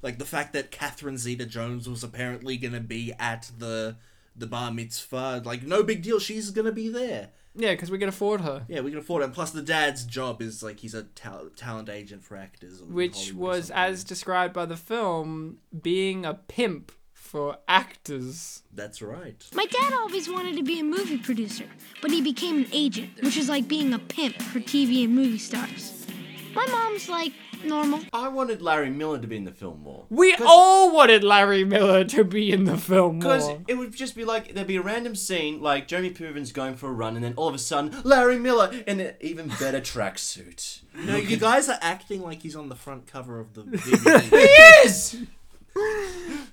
like 0.03 0.19
the 0.19 0.25
fact 0.25 0.53
that 0.55 0.71
Catherine 0.71 1.19
Zeta 1.19 1.47
Jones 1.47 1.89
was 1.89 2.03
apparently 2.03 2.57
gonna 2.57 2.81
be 2.81 3.13
at 3.19 3.51
the 3.57 3.97
the 4.35 4.47
bar 4.47 4.73
mitzvah. 4.73 5.43
Like 5.45 5.63
no 5.63 5.83
big 5.83 6.03
deal, 6.03 6.19
she's 6.19 6.51
gonna 6.51 6.73
be 6.73 6.89
there. 6.89 7.29
Yeah, 7.55 7.73
because 7.73 7.91
we 7.91 7.99
can 7.99 8.09
afford 8.09 8.43
her. 8.43 8.65
Yeah, 8.69 8.81
we 8.81 8.91
can 8.91 9.01
afford 9.01 9.23
it. 9.23 9.27
And 9.27 9.35
plus, 9.35 9.51
the 9.51 9.63
dad's 9.63 10.05
job 10.05 10.41
is 10.41 10.63
like 10.63 10.81
he's 10.81 10.95
a 10.95 11.03
tal- 11.05 11.51
talent 11.57 11.89
agent 11.89 12.23
for 12.23 12.37
actors. 12.37 12.83
which 12.83 13.33
was 13.35 13.71
as 13.71 14.05
described 14.05 14.55
by 14.55 14.67
the 14.67 14.77
film 14.77 15.59
being 15.83 16.25
a 16.25 16.35
pimp 16.35 16.93
for 17.13 17.59
actors 17.69 18.63
That's 18.73 19.01
right. 19.03 19.45
My 19.55 19.67
dad 19.67 19.93
always 19.93 20.29
wanted 20.29 20.57
to 20.57 20.63
be 20.63 20.81
a 20.81 20.85
movie 20.85 21.19
producer, 21.19 21.67
but 22.03 22.11
he 22.11 22.21
became 22.21 22.59
an 22.59 22.67
agent, 22.73 23.11
which 23.23 23.37
is 23.37 23.49
like 23.49 23.69
being 23.69 23.93
a 23.93 23.99
pimp 23.99 24.41
for 24.43 24.59
TV 24.61 25.05
and 25.05 25.15
movie 25.15 25.39
stars. 25.39 26.07
My 26.55 26.67
mom's 26.67 27.09
like 27.09 27.33
normal. 27.65 28.01
I 28.13 28.29
wanted 28.29 28.63
Larry 28.63 28.91
Miller 28.91 29.19
to 29.19 29.27
be 29.27 29.37
in 29.37 29.45
the 29.45 29.53
film 29.53 29.83
more. 29.83 30.05
we 30.11 30.35
all 30.37 30.95
wanted 30.95 31.25
larry 31.25 31.65
miller 31.65 32.05
to 32.05 32.25
be 32.25 32.53
in 32.53 32.65
the 32.65 32.77
film 32.77 33.19
more. 33.19 33.21
Because 33.21 33.49
more. 33.49 33.63
it 33.69 33.75
would 33.75 33.95
just 33.95 34.15
be 34.15 34.25
like 34.25 34.55
there'd 34.55 34.67
be 34.67 34.77
a 34.77 34.83
random 34.83 35.15
scene 35.15 35.61
like 35.61 35.89
Jeremy 35.89 36.11
Piven's 36.11 36.53
going 36.53 36.77
for 36.77 36.89
a 36.89 36.93
run, 36.93 37.17
and 37.17 37.25
then 37.25 37.35
all 37.37 37.49
of 37.49 37.55
a 37.55 37.59
sudden 37.59 37.95
Larry 38.05 38.39
Miller 38.39 38.71
in 38.87 39.01
an 39.01 39.15
even 39.21 39.49
better 39.49 39.81
tracksuit. 39.81 40.81
No, 40.95 41.17
you 41.17 41.37
guys 41.37 41.69
are 41.69 41.79
acting 41.81 42.23
like 42.23 42.43
he's 42.43 42.57
on 42.57 42.69
the 42.69 42.77
front 42.77 43.07
cover 43.07 43.39
of 43.41 43.55
the 43.55 43.63
DVD. 43.65 44.31
yes 44.33 45.17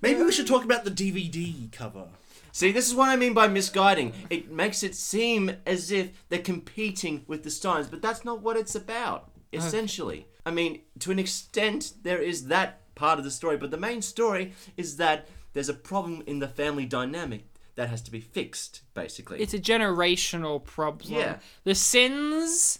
Maybe 0.01 0.21
we 0.21 0.31
should 0.31 0.47
talk 0.47 0.63
about 0.63 0.83
the 0.85 0.91
DVD 0.91 1.71
cover. 1.71 2.07
See, 2.51 2.71
this 2.71 2.87
is 2.87 2.95
what 2.95 3.09
I 3.09 3.15
mean 3.15 3.33
by 3.33 3.47
misguiding. 3.47 4.13
It 4.29 4.51
makes 4.51 4.83
it 4.83 4.95
seem 4.95 5.51
as 5.65 5.91
if 5.91 6.09
they're 6.29 6.39
competing 6.39 7.23
with 7.27 7.43
the 7.43 7.51
Stones, 7.51 7.87
but 7.87 8.01
that's 8.01 8.25
not 8.25 8.41
what 8.41 8.57
it's 8.57 8.73
about, 8.75 9.29
essentially. 9.53 10.27
I 10.47 10.51
mean, 10.51 10.79
to 10.99 11.11
an 11.11 11.19
extent, 11.19 11.93
there 12.03 12.21
is 12.21 12.47
that 12.47 12.69
part 12.95 13.19
of 13.19 13.25
the 13.25 13.31
story, 13.31 13.57
but 13.57 13.69
the 13.69 13.77
main 13.89 14.01
story 14.01 14.53
is 14.77 14.95
that 14.97 15.27
there's 15.53 15.67
a 15.69 15.73
problem 15.73 16.23
in 16.25 16.39
the 16.39 16.47
family 16.47 16.85
dynamic 16.85 17.43
that 17.75 17.89
has 17.89 18.01
to 18.03 18.11
be 18.11 18.21
fixed, 18.21 18.81
basically. 18.93 19.39
it's 19.43 19.53
a 19.53 19.59
generational 19.59 20.63
problem 20.63 21.13
Yeah. 21.19 21.35
the 21.63 21.75
sins 21.75 22.79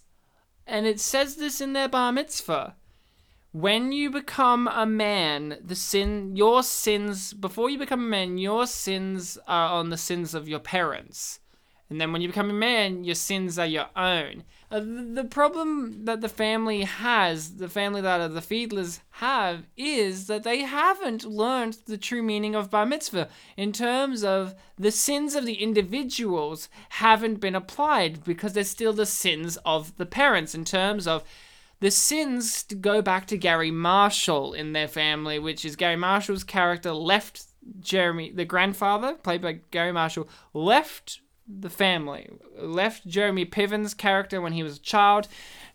and 0.65 0.85
it 0.87 0.99
says 0.99 1.35
this 1.35 1.61
in 1.61 1.73
their 1.73 1.89
bar 1.89 2.11
mitzvah 2.11 2.75
when 3.51 3.91
you 3.91 4.09
become 4.09 4.67
a 4.67 4.85
man 4.85 5.57
the 5.63 5.75
sin 5.75 6.35
your 6.35 6.63
sins 6.63 7.33
before 7.33 7.69
you 7.69 7.77
become 7.77 7.99
a 8.01 8.09
man 8.17 8.37
your 8.37 8.65
sins 8.67 9.37
are 9.47 9.69
on 9.79 9.89
the 9.89 9.97
sins 9.97 10.33
of 10.33 10.47
your 10.49 10.59
parents 10.59 11.39
and 11.89 11.99
then 12.01 12.11
when 12.11 12.21
you 12.21 12.27
become 12.27 12.49
a 12.49 12.53
man 12.69 13.03
your 13.03 13.15
sins 13.15 13.57
are 13.59 13.65
your 13.77 13.87
own 13.95 14.43
uh, 14.69 14.81
the, 14.81 15.23
problem 15.23 16.03
that 16.03 16.19
the 16.19 16.27
family 16.27 16.83
has 16.83 17.55
the 17.55 17.69
family 17.69 18.01
that 18.01 18.19
uh, 18.19 18.27
the 18.27 18.41
Fiedlers 18.41 18.99
have 19.11 19.65
is 19.77 20.27
that 20.27 20.43
they 20.43 20.59
haven't 20.61 21.23
learned 21.23 21.77
the 21.85 21.97
true 21.97 22.21
meaning 22.21 22.53
of 22.53 22.69
bar 22.69 22.85
mitzvah 22.85 23.29
in 23.55 23.71
terms 23.71 24.25
of 24.25 24.55
the 24.77 24.91
sins 24.91 25.35
of 25.35 25.45
the 25.45 25.63
individuals 25.63 26.67
haven't 26.89 27.39
been 27.39 27.55
applied 27.55 28.25
because 28.25 28.51
they're 28.53 28.65
still 28.65 28.91
the 28.91 29.05
sins 29.05 29.57
of 29.65 29.95
the 29.95 30.05
parents 30.05 30.53
in 30.53 30.65
terms 30.65 31.07
of 31.07 31.23
the 31.79 31.91
sins 31.91 32.63
to 32.63 32.75
go 32.75 33.01
back 33.01 33.27
to 33.27 33.37
Garry 33.37 33.71
Marshall 33.71 34.53
in 34.53 34.73
their 34.73 34.87
family, 34.87 35.39
which 35.39 35.63
is 35.63 35.75
Garry 35.75 35.95
Marshall's 35.95 36.43
character 36.43 36.91
left 36.91 37.43
Jeremy, 37.79 38.31
the 38.31 38.45
grandfather, 38.45 39.13
played 39.13 39.41
by 39.41 39.59
Garry 39.71 39.91
Marshall, 39.91 40.27
left 40.53 41.21
the 41.47 41.69
family, 41.69 42.29
left 42.59 43.07
Jeremy 43.07 43.45
Piven's 43.45 43.93
character 43.93 44.41
when 44.41 44.53
he 44.53 44.63
was 44.63 44.77
a 44.77 44.81
child 44.81 45.27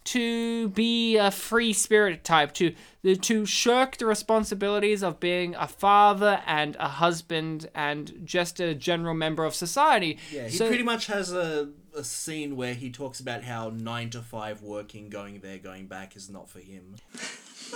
to 0.04 0.68
be 0.70 1.16
a 1.16 1.30
free 1.30 1.72
spirit 1.72 2.24
type, 2.24 2.52
to 2.54 2.74
to 3.22 3.46
shirk 3.46 3.96
the 3.98 4.06
responsibilities 4.06 5.02
of 5.02 5.20
being 5.20 5.54
a 5.54 5.66
father 5.68 6.42
and 6.46 6.76
a 6.80 6.88
husband 6.88 7.68
and 7.74 8.12
just 8.24 8.58
a 8.60 8.74
general 8.74 9.14
member 9.14 9.44
of 9.44 9.54
society. 9.54 10.18
Yeah, 10.30 10.48
he 10.48 10.56
So- 10.56 10.66
pretty 10.68 10.82
much 10.82 11.06
has 11.06 11.32
a, 11.32 11.68
a 11.96 12.02
scene 12.04 12.56
where 12.56 12.74
he 12.74 12.90
talks 12.90 13.20
about 13.20 13.44
how 13.44 13.70
nine 13.70 14.10
to 14.10 14.22
five 14.22 14.60
working, 14.62 15.08
going 15.08 15.38
there, 15.40 15.58
going 15.58 15.86
back 15.86 16.16
is 16.16 16.28
not 16.28 16.48
for 16.48 16.58
him. 16.60 16.96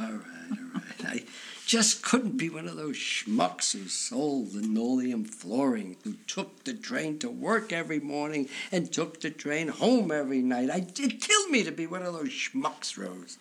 All 0.00 0.06
right, 0.10 0.58
all 0.58 0.70
right. 0.74 1.04
I 1.06 1.24
just 1.72 2.02
couldn't 2.02 2.36
be 2.36 2.50
one 2.50 2.68
of 2.68 2.76
those 2.76 2.98
schmucks 2.98 3.72
who 3.72 3.88
sold 3.88 4.52
linoleum 4.52 5.24
flooring, 5.24 5.96
who 6.04 6.12
took 6.26 6.64
the 6.64 6.74
train 6.74 7.18
to 7.18 7.30
work 7.30 7.72
every 7.72 7.98
morning 7.98 8.46
and 8.70 8.92
took 8.92 9.22
the 9.22 9.30
train 9.30 9.68
home 9.68 10.12
every 10.12 10.42
night. 10.42 10.68
I, 10.68 10.84
it 10.86 11.22
killed 11.22 11.50
me 11.50 11.62
to 11.64 11.72
be 11.72 11.86
one 11.86 12.02
of 12.02 12.12
those 12.12 12.28
schmucks, 12.28 12.98
Rose. 12.98 13.38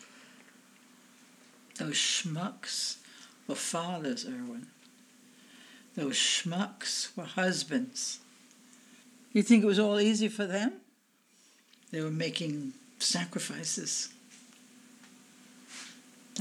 Those 1.77 1.95
schmucks 1.95 2.95
were 3.49 3.55
fathers, 3.55 4.25
Irwin. 4.25 4.67
Those 5.95 6.15
schmucks 6.15 7.13
were 7.17 7.25
husbands. 7.25 8.19
You 9.33 9.43
think 9.43 9.61
it 9.61 9.67
was 9.67 9.77
all 9.77 9.99
easy 9.99 10.29
for 10.29 10.45
them? 10.45 10.71
They 11.91 11.99
were 11.99 12.09
making 12.09 12.71
sacrifices. 12.97 14.07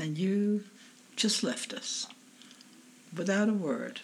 And 0.01 0.17
you 0.17 0.63
just 1.21 1.43
left 1.43 1.73
us 1.73 2.07
without 3.17 3.49
a 3.49 3.53
word. 3.53 4.01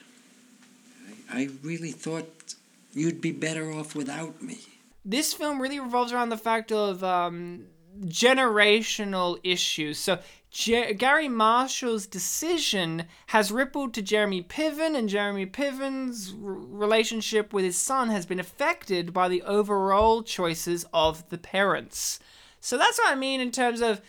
I 1.30 1.48
really 1.62 1.90
thought 1.92 2.54
you'd 2.92 3.20
be 3.20 3.32
better 3.32 3.72
off 3.72 3.94
without 3.94 4.42
me. 4.42 4.58
this 5.04 5.32
film 5.32 5.60
really 5.60 5.80
revolves 5.80 6.12
around 6.12 6.30
the 6.30 6.36
fact 6.36 6.70
of 6.72 7.02
um, 7.02 7.66
generational 8.06 9.38
issues. 9.44 9.98
So 9.98 10.18
Jer- 10.50 10.92
Garry 10.94 11.28
Marshall's 11.28 12.06
decision 12.06 13.04
has 13.28 13.52
rippled 13.52 13.94
to 13.94 14.02
Jeremy 14.02 14.42
Piven, 14.42 14.96
and 14.96 15.08
Jeremy 15.08 15.46
Piven's 15.46 16.32
r- 16.32 16.52
relationship 16.84 17.52
with 17.52 17.64
his 17.64 17.76
son 17.78 18.08
has 18.10 18.26
been 18.26 18.40
affected 18.40 19.12
by 19.12 19.28
the 19.28 19.42
overall 19.42 20.22
choices 20.22 20.84
of 20.92 21.28
the 21.30 21.38
parents. 21.38 22.18
So 22.60 22.76
that's 22.76 22.98
what 22.98 23.12
I 23.12 23.14
mean 23.14 23.40
in 23.40 23.50
terms 23.52 23.80
of 23.80 24.00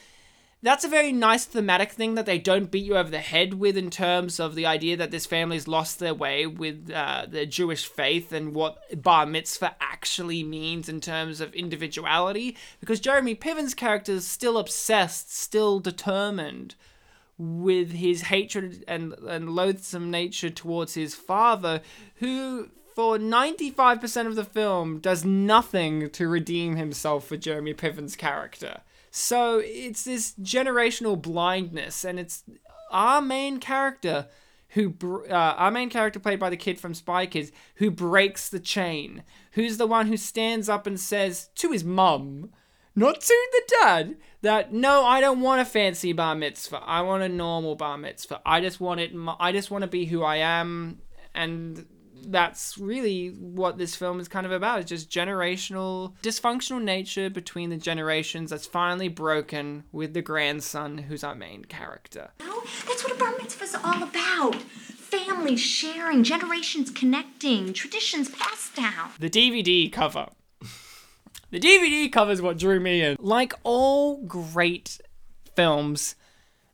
that's 0.63 0.83
a 0.83 0.89
very 0.89 1.11
nice 1.11 1.45
thematic 1.45 1.91
thing 1.91 2.15
that 2.15 2.25
they 2.25 2.39
don't 2.39 2.71
beat 2.71 2.85
you 2.85 2.97
over 2.97 3.09
the 3.09 3.19
head 3.19 3.53
with 3.55 3.77
in 3.77 3.91
terms 3.91 4.39
of 4.39 4.55
the 4.55 4.65
idea 4.65 4.97
that 4.97 5.11
this 5.11 5.27
family's 5.27 5.67
lost 5.67 5.99
their 5.99 6.15
way 6.15 6.47
with 6.47 6.89
uh, 6.91 7.27
their 7.27 7.45
Jewish 7.45 7.85
faith 7.85 8.31
and 8.31 8.55
what 8.55 9.01
bar 9.01 9.27
mitzvah 9.27 9.75
actually 9.79 10.43
means 10.43 10.89
in 10.89 10.99
terms 10.99 11.41
of 11.41 11.53
individuality. 11.53 12.57
Because 12.79 12.99
Jeremy 12.99 13.35
Piven's 13.35 13.75
character 13.75 14.13
is 14.13 14.27
still 14.27 14.57
obsessed, 14.57 15.31
still 15.35 15.79
determined 15.79 16.73
with 17.37 17.91
his 17.91 18.23
hatred 18.23 18.83
and, 18.87 19.13
and 19.27 19.51
loathsome 19.51 20.09
nature 20.09 20.49
towards 20.49 20.95
his 20.95 21.13
father, 21.13 21.81
who 22.15 22.69
for 22.95 23.19
95% 23.19 24.25
of 24.25 24.35
the 24.35 24.43
film 24.43 24.97
does 24.99 25.23
nothing 25.23 26.09
to 26.09 26.27
redeem 26.27 26.77
himself 26.77 27.27
for 27.27 27.37
Jeremy 27.37 27.75
Piven's 27.75 28.15
character. 28.15 28.81
So 29.17 29.59
it's 29.63 30.03
this 30.03 30.35
generational 30.41 31.19
blindness, 31.19 32.05
and 32.05 32.19
it's 32.19 32.43
our 32.91 33.19
main 33.19 33.59
character 33.59 34.27
who 34.69 34.93
uh, 35.27 35.33
our 35.33 35.71
main 35.71 35.89
character 35.89 36.19
played 36.19 36.39
by 36.39 36.51
the 36.51 36.55
kid 36.55 36.79
from 36.79 36.93
Spy 36.93 37.25
Kids 37.25 37.51
who 37.77 37.89
breaks 37.89 38.47
the 38.47 38.59
chain, 38.59 39.23
who's 39.53 39.77
the 39.77 39.87
one 39.87 40.05
who 40.05 40.17
stands 40.17 40.69
up 40.69 40.85
and 40.85 40.99
says 40.99 41.49
to 41.55 41.71
his 41.71 41.83
mum, 41.83 42.51
not 42.95 43.21
to 43.21 43.47
the 43.53 43.61
dad, 43.81 44.17
that 44.43 44.71
no, 44.71 45.03
I 45.03 45.19
don't 45.19 45.41
want 45.41 45.61
a 45.61 45.65
fancy 45.65 46.13
bar 46.13 46.35
mitzvah. 46.35 46.83
I 46.85 47.01
want 47.01 47.23
a 47.23 47.29
normal 47.29 47.75
bar 47.75 47.97
mitzvah. 47.97 48.41
I 48.45 48.61
just 48.61 48.79
want 48.79 48.99
it. 48.99 49.13
I 49.39 49.51
just 49.51 49.71
want 49.71 49.81
to 49.81 49.87
be 49.87 50.05
who 50.05 50.21
I 50.21 50.37
am, 50.37 50.99
and 51.33 51.87
that's 52.25 52.77
really 52.77 53.29
what 53.29 53.77
this 53.77 53.95
film 53.95 54.19
is 54.19 54.27
kind 54.27 54.45
of 54.45 54.51
about. 54.51 54.79
It's 54.79 54.89
just 54.89 55.09
generational 55.09 56.13
dysfunctional 56.21 56.81
nature 56.81 57.29
between 57.29 57.69
the 57.69 57.77
generations 57.77 58.49
that's 58.49 58.65
finally 58.65 59.07
broken 59.07 59.83
with 59.91 60.13
the 60.13 60.21
grandson 60.21 60.97
who's 60.97 61.23
our 61.23 61.35
main 61.35 61.65
character. 61.65 62.31
No, 62.39 62.63
that's 62.87 63.03
what 63.03 63.13
a 63.13 63.19
bar 63.19 63.33
mitzvah 63.37 63.63
is 63.63 63.75
all 63.75 64.03
about. 64.03 64.55
Families 64.55 65.61
sharing, 65.61 66.23
generations 66.23 66.91
connecting, 66.91 67.73
traditions 67.73 68.29
passed 68.29 68.75
down. 68.75 69.11
The 69.19 69.29
DVD 69.29 69.91
cover. 69.91 70.27
The 71.49 71.59
DVD 71.59 72.11
cover 72.11 72.31
is 72.31 72.41
what 72.41 72.57
drew 72.57 72.79
me 72.79 73.01
in. 73.01 73.15
Like 73.19 73.53
all 73.63 74.17
great 74.23 74.99
films, 75.55 76.15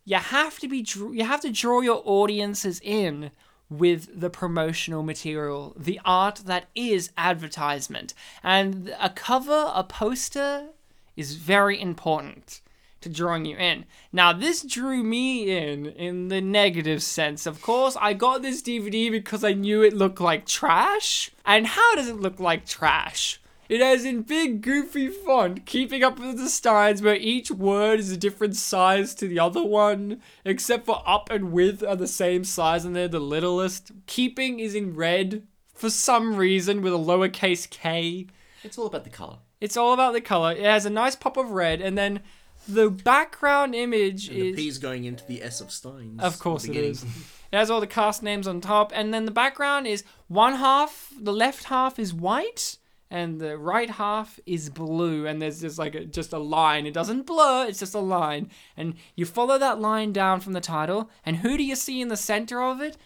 you 0.04 0.16
have 0.16 0.58
to 0.58 0.68
be 0.68 0.84
you 1.12 1.24
have 1.24 1.40
to 1.42 1.50
draw 1.50 1.80
your 1.80 2.02
audiences 2.04 2.80
in 2.82 3.30
with 3.78 4.20
the 4.20 4.30
promotional 4.30 5.02
material, 5.02 5.74
the 5.76 6.00
art 6.04 6.42
that 6.46 6.66
is 6.74 7.10
advertisement. 7.16 8.14
And 8.42 8.94
a 9.00 9.10
cover, 9.10 9.70
a 9.74 9.84
poster 9.84 10.68
is 11.16 11.34
very 11.36 11.80
important 11.80 12.60
to 13.00 13.08
drawing 13.08 13.44
you 13.44 13.56
in. 13.56 13.84
Now, 14.12 14.32
this 14.32 14.62
drew 14.62 15.02
me 15.02 15.50
in 15.50 15.86
in 15.86 16.28
the 16.28 16.40
negative 16.40 17.02
sense. 17.02 17.46
Of 17.46 17.60
course, 17.60 17.96
I 18.00 18.14
got 18.14 18.42
this 18.42 18.62
DVD 18.62 19.10
because 19.10 19.44
I 19.44 19.52
knew 19.52 19.82
it 19.82 19.92
looked 19.92 20.20
like 20.20 20.46
trash. 20.46 21.30
And 21.44 21.66
how 21.66 21.94
does 21.94 22.08
it 22.08 22.16
look 22.16 22.40
like 22.40 22.66
trash? 22.66 23.40
It 23.74 23.80
has 23.80 24.04
in 24.04 24.22
big 24.22 24.62
goofy 24.62 25.08
font, 25.08 25.66
keeping 25.66 26.04
up 26.04 26.20
with 26.20 26.38
the 26.38 26.48
Steins, 26.48 27.02
where 27.02 27.16
each 27.16 27.50
word 27.50 27.98
is 27.98 28.12
a 28.12 28.16
different 28.16 28.54
size 28.54 29.16
to 29.16 29.26
the 29.26 29.40
other 29.40 29.64
one, 29.64 30.22
except 30.44 30.86
for 30.86 31.02
up 31.04 31.28
and 31.28 31.50
with 31.50 31.82
are 31.82 31.96
the 31.96 32.06
same 32.06 32.44
size 32.44 32.84
and 32.84 32.94
they're 32.94 33.08
the 33.08 33.18
littlest. 33.18 33.90
Keeping 34.06 34.60
is 34.60 34.76
in 34.76 34.94
red 34.94 35.48
for 35.74 35.90
some 35.90 36.36
reason 36.36 36.82
with 36.82 36.92
a 36.92 36.98
lowercase 36.98 37.68
k. 37.68 38.28
It's 38.62 38.78
all 38.78 38.86
about 38.86 39.02
the 39.02 39.10
color. 39.10 39.38
It's 39.60 39.76
all 39.76 39.92
about 39.92 40.12
the 40.12 40.20
color. 40.20 40.52
It 40.52 40.62
has 40.62 40.86
a 40.86 40.90
nice 40.90 41.16
pop 41.16 41.36
of 41.36 41.50
red, 41.50 41.80
and 41.80 41.98
then 41.98 42.20
the 42.68 42.90
background 42.90 43.74
image 43.74 44.28
And 44.28 44.36
the 44.36 44.42
P 44.42 44.50
is. 44.50 44.56
P's 44.56 44.78
going 44.78 45.02
into 45.02 45.26
the 45.26 45.42
S 45.42 45.60
of 45.60 45.72
Steins. 45.72 46.22
Of 46.22 46.38
course 46.38 46.64
it 46.64 46.76
is. 46.76 47.02
it 47.02 47.02
the 47.02 47.08
beginning. 47.08 47.16
is. 47.16 47.32
It 47.50 47.56
has 47.56 47.70
all 47.72 47.80
the 47.80 47.88
cast 47.88 48.22
names 48.22 48.46
on 48.46 48.60
top, 48.60 48.92
and 48.94 49.12
then 49.12 49.24
the 49.24 49.32
background 49.32 49.88
is 49.88 50.04
one 50.28 50.54
half, 50.54 51.12
the 51.20 51.32
left 51.32 51.64
half 51.64 51.98
is 51.98 52.14
white, 52.14 52.78
and 53.14 53.40
the 53.40 53.56
right 53.56 53.90
half 53.90 54.40
is 54.44 54.68
blue, 54.68 55.24
and 55.24 55.40
there's 55.40 55.60
just 55.60 55.78
like 55.78 55.94
a, 55.94 56.04
just 56.04 56.32
a 56.32 56.38
line. 56.38 56.84
It 56.84 56.92
doesn't 56.92 57.26
blur, 57.26 57.66
it's 57.68 57.78
just 57.78 57.94
a 57.94 58.00
line, 58.00 58.50
and 58.76 58.94
you 59.14 59.24
follow 59.24 59.56
that 59.56 59.80
line 59.80 60.12
down 60.12 60.40
from 60.40 60.52
the 60.52 60.60
title, 60.60 61.08
and 61.24 61.36
who 61.36 61.56
do 61.56 61.62
you 61.62 61.76
see 61.76 62.00
in 62.00 62.08
the 62.08 62.16
center 62.16 62.60
of 62.60 62.80
it? 62.80 62.96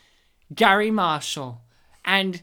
Garry 0.54 0.90
Marshall, 0.90 1.60
and 2.06 2.42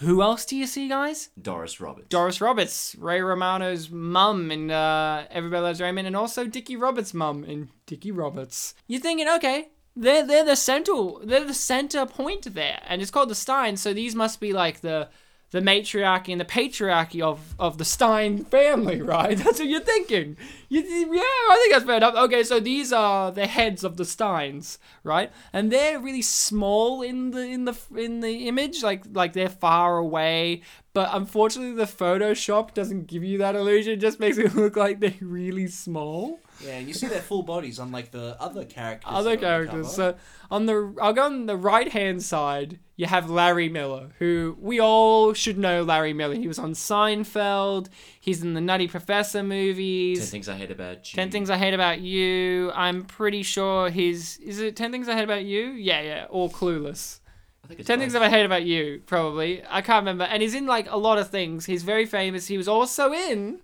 who 0.00 0.22
else 0.22 0.44
do 0.44 0.56
you 0.56 0.66
see, 0.66 0.88
guys? 0.88 1.30
Doris 1.40 1.80
Roberts. 1.80 2.08
Doris 2.08 2.40
Roberts, 2.40 2.96
Ray 2.98 3.20
Romano's 3.20 3.90
mum 3.90 4.50
in 4.50 4.72
uh, 4.72 5.24
Everybody 5.30 5.62
Loves 5.62 5.80
Raymond, 5.80 6.08
and 6.08 6.16
also 6.16 6.48
Dickie 6.48 6.74
Roberts' 6.74 7.14
mum 7.14 7.44
in 7.44 7.68
Dickie 7.86 8.10
Roberts. 8.10 8.74
You're 8.88 9.00
thinking, 9.00 9.28
okay, 9.36 9.68
they're 9.94 10.26
they're 10.26 10.44
the 10.44 10.56
central, 10.56 11.20
they're 11.22 11.44
the 11.44 11.54
center 11.54 12.06
point 12.06 12.54
there, 12.54 12.82
and 12.88 13.00
it's 13.00 13.12
called 13.12 13.30
the 13.30 13.36
Stein, 13.36 13.76
so 13.76 13.94
these 13.94 14.16
must 14.16 14.40
be 14.40 14.52
like 14.52 14.80
the 14.80 15.08
the 15.50 15.60
matriarchy 15.60 16.32
and 16.32 16.40
the 16.40 16.44
patriarchy 16.44 17.20
of 17.20 17.54
of 17.58 17.78
the 17.78 17.84
Stein 17.84 18.44
family, 18.44 19.00
right? 19.16 19.36
That's 19.36 19.58
what 19.58 19.68
you're 19.68 19.80
thinking. 19.80 20.36
You, 20.70 20.82
yeah, 20.82 21.22
I 21.22 21.58
think 21.60 21.72
that's 21.72 21.86
fair 21.86 21.96
enough. 21.96 22.14
Okay, 22.14 22.42
so 22.42 22.60
these 22.60 22.92
are 22.92 23.32
the 23.32 23.46
heads 23.46 23.84
of 23.84 23.96
the 23.96 24.04
Steins, 24.04 24.78
right? 25.02 25.32
And 25.52 25.72
they're 25.72 25.98
really 25.98 26.20
small 26.20 27.00
in 27.00 27.30
the 27.30 27.40
in 27.40 27.64
the 27.64 27.76
in 27.96 28.20
the 28.20 28.48
image, 28.48 28.82
like 28.82 29.04
like 29.12 29.32
they're 29.32 29.48
far 29.48 29.96
away. 29.96 30.60
But 30.92 31.10
unfortunately, 31.12 31.74
the 31.74 31.84
Photoshop 31.84 32.74
doesn't 32.74 33.06
give 33.06 33.24
you 33.24 33.38
that 33.38 33.54
illusion. 33.54 33.94
It 33.94 34.00
just 34.00 34.20
makes 34.20 34.36
it 34.36 34.54
look 34.56 34.76
like 34.76 35.00
they're 35.00 35.14
really 35.20 35.68
small. 35.68 36.40
Yeah, 36.64 36.80
you 36.80 36.92
see 36.92 37.06
their 37.06 37.20
full 37.20 37.44
bodies 37.44 37.78
unlike 37.78 38.10
the 38.10 38.36
other 38.40 38.64
characters. 38.64 39.10
Other 39.10 39.30
on 39.30 39.36
the 39.36 39.40
characters. 39.42 39.92
So 39.94 40.16
on 40.50 40.66
the 40.66 40.94
I'll 41.00 41.12
go 41.12 41.24
on 41.24 41.46
the 41.46 41.56
right 41.56 41.90
hand 41.90 42.22
side. 42.22 42.80
You 42.96 43.06
have 43.06 43.30
Larry 43.30 43.68
Miller, 43.68 44.10
who 44.18 44.56
we 44.60 44.80
all 44.80 45.32
should 45.32 45.56
know. 45.56 45.84
Larry 45.84 46.12
Miller. 46.12 46.34
He 46.34 46.48
was 46.48 46.58
on 46.58 46.72
Seinfeld. 46.72 47.86
He's 48.20 48.42
in 48.42 48.54
the 48.54 48.60
Nutty 48.60 48.88
Professor 48.88 49.44
movies. 49.44 50.18
Ten 50.18 50.26
Things 50.26 50.48
I 50.48 50.56
Hate 50.58 50.70
About 50.70 51.12
You. 51.12 51.16
Ten 51.16 51.30
Things 51.30 51.50
I 51.50 51.56
Hate 51.56 51.74
About 51.74 52.00
You. 52.00 52.70
I'm 52.74 53.04
pretty 53.04 53.42
sure 53.42 53.88
his 53.90 54.38
is 54.38 54.60
it 54.60 54.76
Ten 54.76 54.92
Things 54.92 55.08
I 55.08 55.14
Hate 55.14 55.24
About 55.24 55.44
You? 55.44 55.70
Yeah, 55.70 56.00
yeah. 56.02 56.26
Or 56.28 56.50
Clueless. 56.50 57.20
I 57.64 57.68
think 57.68 57.80
it's 57.80 57.86
Ten 57.86 57.98
both. 57.98 58.04
Things 58.04 58.14
I 58.14 58.28
Hate 58.28 58.44
About 58.44 58.64
You, 58.64 59.02
probably. 59.06 59.62
I 59.68 59.80
can't 59.80 60.02
remember. 60.02 60.24
And 60.24 60.42
he's 60.42 60.54
in 60.54 60.66
like 60.66 60.90
a 60.90 60.96
lot 60.96 61.18
of 61.18 61.30
things. 61.30 61.66
He's 61.66 61.82
very 61.82 62.06
famous. 62.06 62.46
He 62.46 62.56
was 62.56 62.68
also 62.68 63.12
in 63.12 63.60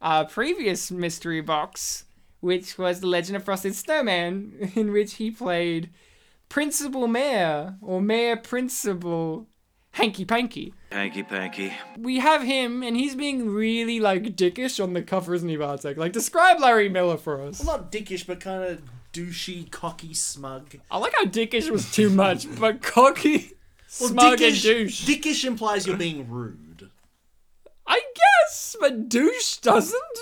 a 0.00 0.24
previous 0.24 0.90
mystery 0.90 1.40
box, 1.40 2.04
which 2.40 2.78
was 2.78 3.00
The 3.00 3.06
Legend 3.06 3.36
of 3.36 3.44
Frosty 3.44 3.70
the 3.70 3.74
Snowman, 3.74 4.72
in 4.74 4.92
which 4.92 5.14
he 5.14 5.30
played 5.30 5.90
Principal 6.48 7.06
Mayor 7.06 7.76
or 7.80 8.00
Mayor 8.00 8.36
Principal 8.36 9.46
Hanky 9.92 10.24
Panky. 10.24 10.74
Hanky 10.92 11.22
panky. 11.22 11.72
We 11.96 12.18
have 12.18 12.42
him, 12.42 12.82
and 12.82 12.96
he's 12.96 13.14
being 13.14 13.50
really 13.50 14.00
like 14.00 14.34
dickish 14.36 14.82
on 14.82 14.92
the 14.92 15.02
cover, 15.02 15.34
isn't 15.34 15.48
he, 15.48 15.56
Bartek? 15.56 15.96
Like, 15.96 16.12
describe 16.12 16.60
Larry 16.60 16.88
Miller 16.88 17.16
for 17.16 17.40
us. 17.42 17.62
Well, 17.64 17.76
not 17.78 17.92
dickish, 17.92 18.26
but 18.26 18.40
kind 18.40 18.64
of 18.64 18.82
douchey, 19.12 19.70
cocky, 19.70 20.14
smug. 20.14 20.74
I 20.90 20.98
like 20.98 21.12
how 21.14 21.24
dickish 21.26 21.70
was 21.70 21.92
too 21.92 22.10
much, 22.10 22.46
but 22.58 22.82
cocky, 22.82 23.52
Well, 24.00 24.08
smug, 24.10 24.40
and 24.42 24.54
dickish, 24.54 24.62
douche. 24.62 25.06
dickish 25.08 25.44
implies 25.44 25.86
you're 25.86 25.96
being 25.96 26.28
rude. 26.28 26.90
I 27.86 28.02
guess, 28.14 28.76
but 28.80 29.08
douche 29.08 29.58
doesn't. 29.58 30.18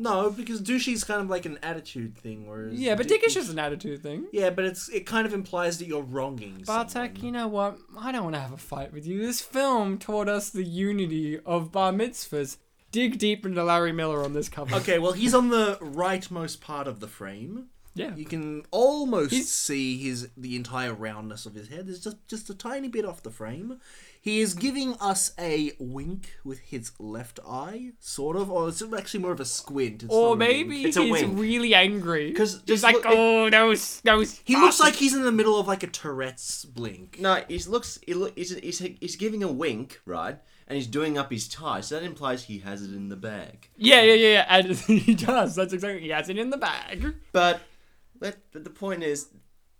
No, 0.00 0.30
because 0.30 0.62
douchey's 0.62 1.02
kind 1.02 1.20
of 1.20 1.28
like 1.28 1.44
an 1.44 1.58
attitude 1.62 2.16
thing, 2.16 2.46
whereas 2.46 2.74
Yeah, 2.78 2.94
but 2.94 3.08
dickish 3.08 3.36
is 3.36 3.50
an 3.50 3.58
attitude 3.58 4.00
thing. 4.02 4.26
Yeah, 4.32 4.50
but 4.50 4.64
it's 4.64 4.88
it 4.88 5.06
kind 5.06 5.26
of 5.26 5.34
implies 5.34 5.78
that 5.78 5.88
you're 5.88 6.02
wronging. 6.02 6.62
Bartek, 6.64 7.22
you 7.22 7.32
know 7.32 7.48
what? 7.48 7.78
I 7.98 8.12
don't 8.12 8.22
want 8.22 8.36
to 8.36 8.40
have 8.40 8.52
a 8.52 8.56
fight 8.58 8.92
with 8.92 9.06
you. 9.06 9.20
This 9.20 9.40
film 9.40 9.98
taught 9.98 10.28
us 10.28 10.50
the 10.50 10.62
unity 10.64 11.38
of 11.44 11.72
bar 11.72 11.92
mitzvahs. 11.92 12.58
Dig 12.92 13.18
deep 13.18 13.44
into 13.44 13.62
Larry 13.64 13.92
Miller 13.92 14.22
on 14.24 14.32
this 14.34 14.48
cover. 14.48 14.76
Okay, 14.76 14.98
well 14.98 15.12
he's 15.12 15.34
on 15.34 15.48
the 15.50 15.76
rightmost 15.82 16.60
part 16.60 16.86
of 16.86 17.00
the 17.00 17.08
frame. 17.08 17.66
Yeah. 17.94 18.14
You 18.14 18.24
can 18.26 18.62
almost 18.70 19.32
He's- 19.32 19.48
see 19.48 19.98
his 19.98 20.28
the 20.36 20.54
entire 20.54 20.94
roundness 20.94 21.46
of 21.46 21.54
his 21.54 21.66
head. 21.68 21.88
There's 21.88 22.00
just 22.04 22.16
just 22.28 22.48
a 22.48 22.54
tiny 22.54 22.86
bit 22.86 23.04
off 23.04 23.24
the 23.24 23.30
frame. 23.30 23.80
He 24.20 24.40
is 24.40 24.54
giving 24.54 24.94
us 24.94 25.32
a 25.38 25.72
wink 25.78 26.34
with 26.44 26.58
his 26.58 26.92
left 26.98 27.38
eye, 27.48 27.92
sort 27.98 28.36
of, 28.36 28.50
or 28.50 28.68
it's 28.68 28.82
actually 28.82 29.20
more 29.20 29.32
of 29.32 29.40
a 29.40 29.44
squint. 29.44 30.02
It's 30.02 30.12
Or 30.12 30.36
not 30.36 30.44
a 30.44 30.48
wink. 30.52 30.68
maybe 30.68 30.82
he's 30.82 31.24
really 31.24 31.74
angry. 31.74 32.32
'Cause 32.32 32.54
he's 32.54 32.62
just 32.62 32.82
like, 32.82 32.96
look- 32.96 33.04
oh, 33.06 33.48
those, 33.50 34.00
those. 34.02 34.40
He 34.44 34.56
looks 34.56 34.80
like 34.80 34.94
he's 34.94 35.14
in 35.14 35.22
the 35.22 35.32
middle 35.32 35.58
of 35.58 35.66
like 35.66 35.82
a 35.82 35.86
Tourette's 35.86 36.64
blink. 36.64 37.18
No, 37.20 37.42
he 37.48 37.58
looks. 37.60 37.98
He 38.06 38.14
look, 38.14 38.36
he's, 38.36 38.50
he's, 38.58 38.78
he's 38.78 39.16
giving 39.16 39.42
a 39.42 39.50
wink, 39.52 40.00
right? 40.04 40.38
And 40.66 40.76
he's 40.76 40.86
doing 40.86 41.16
up 41.16 41.30
his 41.32 41.48
tie, 41.48 41.80
so 41.80 41.94
that 41.94 42.04
implies 42.04 42.44
he 42.44 42.58
has 42.58 42.82
it 42.82 42.92
in 42.94 43.08
the 43.08 43.16
bag. 43.16 43.70
Yeah, 43.78 44.02
yeah, 44.02 44.12
yeah, 44.14 44.28
yeah. 44.32 44.46
And 44.48 44.76
he 44.76 45.14
does. 45.14 45.54
That's 45.54 45.72
exactly. 45.72 46.02
He 46.02 46.10
has 46.10 46.28
it 46.28 46.36
in 46.38 46.50
the 46.50 46.58
bag. 46.58 47.14
But, 47.32 47.62
but, 48.18 48.36
but 48.52 48.64
the 48.64 48.70
point 48.70 49.02
is, 49.02 49.28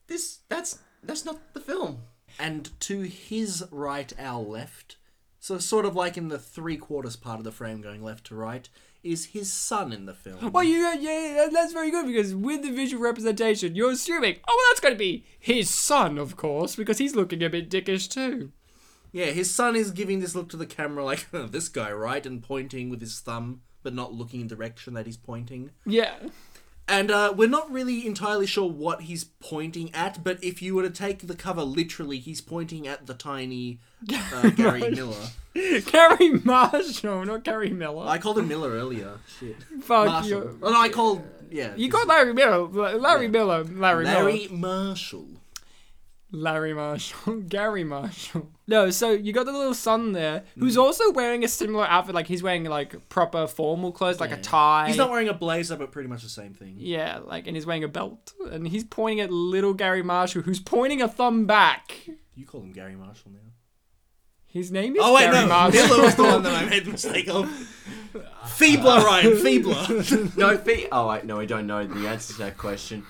this 0.06 0.38
that's 0.48 0.78
that's 1.02 1.24
not 1.26 1.52
the 1.52 1.60
film. 1.60 1.98
And 2.38 2.70
to 2.80 3.00
his 3.00 3.64
right, 3.70 4.12
our 4.18 4.42
left, 4.42 4.96
So 5.40 5.58
sort 5.58 5.84
of 5.84 5.96
like 5.96 6.16
in 6.16 6.28
the 6.28 6.38
three 6.38 6.76
quarters 6.76 7.16
part 7.16 7.38
of 7.38 7.44
the 7.44 7.52
frame 7.52 7.80
going 7.80 8.02
left 8.02 8.26
to 8.26 8.34
right 8.34 8.68
is 9.02 9.26
his 9.26 9.52
son 9.52 9.92
in 9.92 10.06
the 10.06 10.14
film. 10.14 10.52
Well, 10.52 10.64
you 10.64 10.86
uh, 10.86 10.94
yeah, 10.94 11.34
yeah, 11.36 11.48
that's 11.52 11.72
very 11.72 11.90
good 11.90 12.06
because 12.06 12.34
with 12.34 12.62
the 12.62 12.72
visual 12.72 13.02
representation, 13.02 13.74
you're 13.74 13.92
assuming, 13.92 14.36
oh, 14.48 14.54
well, 14.54 14.66
that's 14.70 14.80
going 14.80 14.94
to 14.94 14.98
be 14.98 15.24
his 15.38 15.70
son, 15.70 16.18
of 16.18 16.36
course, 16.36 16.76
because 16.76 16.98
he's 16.98 17.14
looking 17.14 17.42
a 17.42 17.48
bit 17.48 17.70
dickish 17.70 18.08
too. 18.08 18.52
Yeah, 19.12 19.26
his 19.26 19.54
son 19.54 19.76
is 19.76 19.90
giving 19.90 20.20
this 20.20 20.34
look 20.34 20.48
to 20.50 20.56
the 20.56 20.66
camera 20.66 21.04
like 21.04 21.28
this 21.32 21.68
guy, 21.68 21.90
right, 21.92 22.24
and 22.24 22.42
pointing 22.42 22.90
with 22.90 23.00
his 23.00 23.20
thumb, 23.20 23.62
but 23.82 23.94
not 23.94 24.12
looking 24.12 24.42
in 24.42 24.48
the 24.48 24.56
direction 24.56 24.94
that 24.94 25.06
he's 25.06 25.16
pointing. 25.16 25.70
Yeah. 25.86 26.16
And 26.88 27.10
uh, 27.10 27.34
we're 27.36 27.48
not 27.48 27.70
really 27.70 28.06
entirely 28.06 28.46
sure 28.46 28.68
what 28.68 29.02
he's 29.02 29.24
pointing 29.24 29.94
at, 29.94 30.24
but 30.24 30.42
if 30.42 30.62
you 30.62 30.74
were 30.74 30.82
to 30.82 30.90
take 30.90 31.26
the 31.26 31.36
cover 31.36 31.62
literally, 31.62 32.18
he's 32.18 32.40
pointing 32.40 32.88
at 32.88 33.06
the 33.06 33.12
tiny 33.12 33.78
uh, 34.10 34.48
Gary 34.56 34.90
Miller. 34.90 35.26
Garry 35.86 36.30
Marshall, 36.44 37.26
not 37.26 37.44
Gary 37.44 37.70
Miller. 37.70 38.06
I 38.08 38.18
called 38.18 38.38
him 38.38 38.48
Miller 38.48 38.70
earlier. 38.70 39.18
Shit. 39.38 39.56
Fuck 39.82 40.24
you. 40.26 40.58
Oh, 40.62 40.70
no, 40.70 40.80
I 40.80 40.88
called. 40.88 41.22
Yeah. 41.50 41.74
You 41.76 41.88
got 41.88 42.06
Larry 42.06 42.32
Miller. 42.32 42.66
Larry 42.98 43.28
Miller. 43.28 43.64
Larry, 43.64 44.04
Larry 44.04 44.48
Miller. 44.50 44.58
Marshall. 44.58 45.26
Larry 46.30 46.74
Marshall. 46.74 47.36
Garry 47.48 47.84
Marshall. 47.84 48.50
No, 48.66 48.90
so 48.90 49.10
you 49.12 49.32
got 49.32 49.46
the 49.46 49.52
little 49.52 49.72
son 49.72 50.12
there 50.12 50.44
who's 50.58 50.76
Mm. 50.76 50.82
also 50.82 51.10
wearing 51.12 51.42
a 51.42 51.48
similar 51.48 51.86
outfit. 51.86 52.14
Like 52.14 52.26
he's 52.26 52.42
wearing 52.42 52.64
like 52.64 53.08
proper 53.08 53.46
formal 53.46 53.92
clothes, 53.92 54.20
like 54.20 54.32
a 54.32 54.36
tie. 54.36 54.88
He's 54.88 54.98
not 54.98 55.10
wearing 55.10 55.28
a 55.28 55.34
blazer, 55.34 55.76
but 55.76 55.90
pretty 55.90 56.08
much 56.08 56.22
the 56.22 56.28
same 56.28 56.52
thing. 56.52 56.74
Yeah, 56.78 57.20
like, 57.24 57.46
and 57.46 57.56
he's 57.56 57.64
wearing 57.64 57.82
a 57.84 57.88
belt, 57.88 58.34
and 58.50 58.68
he's 58.68 58.84
pointing 58.84 59.20
at 59.20 59.30
little 59.32 59.72
Garry 59.72 60.02
Marshall, 60.02 60.42
who's 60.42 60.60
pointing 60.60 61.00
a 61.00 61.08
thumb 61.08 61.46
back. 61.46 61.96
You 62.34 62.44
call 62.44 62.60
him 62.60 62.72
Garry 62.72 62.94
Marshall 62.94 63.30
now. 63.32 63.38
His 64.50 64.70
name 64.70 64.96
is 64.96 65.02
Oh 65.02 65.14
wait, 65.14 65.30
Gary 65.30 65.34
no, 65.42 65.46
Marshall. 65.48 65.86
Miller 65.88 66.02
was 66.04 66.14
the 66.14 66.22
one 66.24 66.42
that 66.42 66.54
I 66.54 66.64
made 66.68 66.84
the 66.86 66.90
mistake 66.92 67.28
of. 67.28 67.46
Feebler, 68.46 69.04
Ryan, 69.04 69.36
feebler. 69.36 70.36
no, 70.36 70.56
fe- 70.58 70.88
Oh, 70.90 71.08
wait, 71.08 71.24
no, 71.24 71.36
we 71.36 71.46
don't 71.46 71.66
know 71.66 71.86
the 71.86 72.08
answer 72.08 72.32
to 72.34 72.38
that 72.40 72.56
question. 72.58 73.04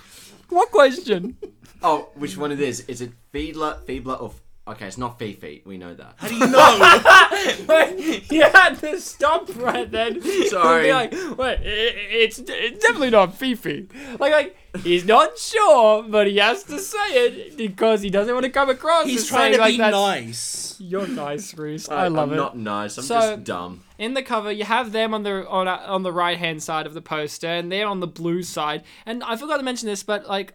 what 0.56 0.70
question? 0.70 1.36
Oh, 1.82 2.08
which 2.14 2.36
one 2.36 2.52
it 2.52 2.60
is? 2.60 2.80
Is 2.88 3.00
it 3.00 3.12
Fiedler, 3.32 3.82
Feebler, 3.84 4.20
or. 4.20 4.28
F- 4.30 4.40
okay, 4.74 4.86
it's 4.86 4.98
not 4.98 5.18
Fifi. 5.18 5.62
We 5.64 5.78
know 5.78 5.94
that. 5.94 6.14
How 6.16 6.28
do 6.28 6.34
you 6.34 6.46
know? 6.46 7.64
Wait, 7.68 8.30
you 8.32 8.42
had 8.42 8.74
to 8.80 9.00
stop 9.00 9.48
right 9.56 9.90
then. 9.90 10.20
Sorry. 10.48 10.84
Be 10.88 10.92
like, 10.92 11.12
wait, 11.38 11.58
i- 11.58 11.62
i- 11.62 12.08
it's, 12.24 12.38
it's 12.40 12.78
definitely 12.84 13.10
not 13.10 13.34
Fifi. 13.36 13.88
Like, 14.18 14.32
like 14.32 14.56
he's 14.82 15.04
not 15.04 15.38
sure, 15.38 16.02
but 16.02 16.26
he 16.26 16.36
has 16.38 16.64
to 16.64 16.78
say 16.78 16.98
it 17.26 17.56
because 17.56 18.02
he 18.02 18.10
doesn't 18.10 18.32
want 18.34 18.44
to 18.44 18.50
come 18.50 18.68
across 18.70 19.06
He's 19.06 19.22
as 19.22 19.28
trying 19.28 19.40
saying 19.40 19.54
to 19.54 19.60
like 19.60 19.72
be 19.74 19.78
that. 19.78 19.90
nice. 19.92 20.76
You're 20.80 21.06
nice, 21.08 21.56
Reese. 21.56 21.88
I 21.88 22.08
love 22.08 22.30
it. 22.30 22.32
I'm 22.32 22.32
it. 22.32 22.36
not 22.36 22.58
nice. 22.58 22.98
I'm 22.98 23.04
So- 23.04 23.14
just 23.20 23.44
dumb. 23.44 23.84
In 23.98 24.14
the 24.14 24.22
cover, 24.22 24.52
you 24.52 24.64
have 24.64 24.92
them 24.92 25.12
on 25.12 25.24
the 25.24 25.46
on 25.48 25.66
on 25.66 26.04
the 26.04 26.12
right 26.12 26.38
hand 26.38 26.62
side 26.62 26.86
of 26.86 26.94
the 26.94 27.02
poster, 27.02 27.48
and 27.48 27.70
they're 27.70 27.86
on 27.86 28.00
the 28.00 28.06
blue 28.06 28.42
side. 28.42 28.84
And 29.04 29.24
I 29.24 29.36
forgot 29.36 29.56
to 29.56 29.64
mention 29.64 29.88
this, 29.88 30.04
but 30.04 30.26
like 30.26 30.54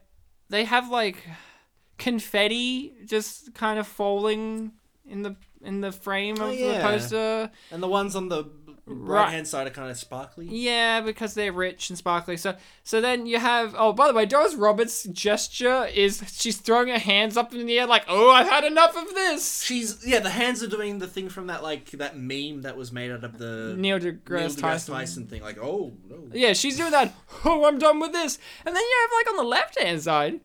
they 0.49 0.63
have 0.63 0.89
like 0.89 1.17
confetti 1.97 2.95
just 3.05 3.53
kind 3.53 3.79
of 3.79 3.87
falling 3.87 4.71
in 5.05 5.23
the 5.23 5.35
in 5.61 5.81
the 5.81 5.91
frame 5.91 6.37
oh, 6.39 6.49
of 6.49 6.57
the 6.57 6.57
yeah. 6.57 6.81
poster. 6.81 7.51
And 7.71 7.83
the 7.83 7.87
ones 7.87 8.15
on 8.15 8.29
the 8.29 8.45
right 8.85 9.29
hand 9.31 9.47
side 9.47 9.67
are 9.67 9.69
kind 9.69 9.89
of 9.89 9.97
sparkly. 9.97 10.45
Yeah, 10.49 11.01
because 11.01 11.33
they're 11.33 11.53
rich 11.53 11.89
and 11.89 11.97
sparkly. 11.97 12.37
So 12.37 12.55
so 12.83 12.99
then 12.99 13.25
you 13.25 13.39
have 13.39 13.75
oh 13.77 13.93
by 13.93 14.07
the 14.07 14.13
way, 14.13 14.25
Doris 14.25 14.55
Roberts' 14.55 15.03
gesture 15.03 15.85
is 15.85 16.23
she's 16.33 16.57
throwing 16.57 16.89
her 16.89 16.99
hands 16.99 17.37
up 17.37 17.53
in 17.53 17.65
the 17.65 17.79
air 17.79 17.87
like, 17.87 18.03
oh 18.07 18.29
I've 18.29 18.49
had 18.49 18.63
enough 18.63 18.95
of 18.95 19.13
this. 19.13 19.63
She's 19.63 20.05
yeah, 20.05 20.19
the 20.19 20.29
hands 20.29 20.61
are 20.61 20.67
doing 20.67 20.99
the 20.99 21.07
thing 21.07 21.29
from 21.29 21.47
that 21.47 21.63
like 21.63 21.91
that 21.91 22.17
meme 22.17 22.63
that 22.63 22.75
was 22.75 22.91
made 22.91 23.11
out 23.11 23.23
of 23.23 23.37
the 23.37 23.75
Neil 23.77 23.99
deGrasse 23.99 24.21
deGrasse 24.23 24.59
Tyson. 24.59 24.93
Tyson 24.93 25.27
thing. 25.27 25.41
Like, 25.41 25.57
oh 25.59 25.93
no. 26.09 26.29
Yeah, 26.33 26.53
she's 26.53 26.77
doing 26.77 26.91
that. 26.91 27.13
Oh, 27.45 27.65
I'm 27.65 27.79
done 27.79 27.99
with 27.99 28.13
this. 28.13 28.39
And 28.65 28.75
then 28.75 28.83
you 28.83 28.97
have 29.01 29.11
like 29.17 29.31
on 29.31 29.37
the 29.37 29.49
left 29.49 29.79
hand 29.79 30.01
side, 30.01 30.39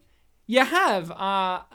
you 0.46 0.64
have 0.64 1.10
uh, 1.10 1.14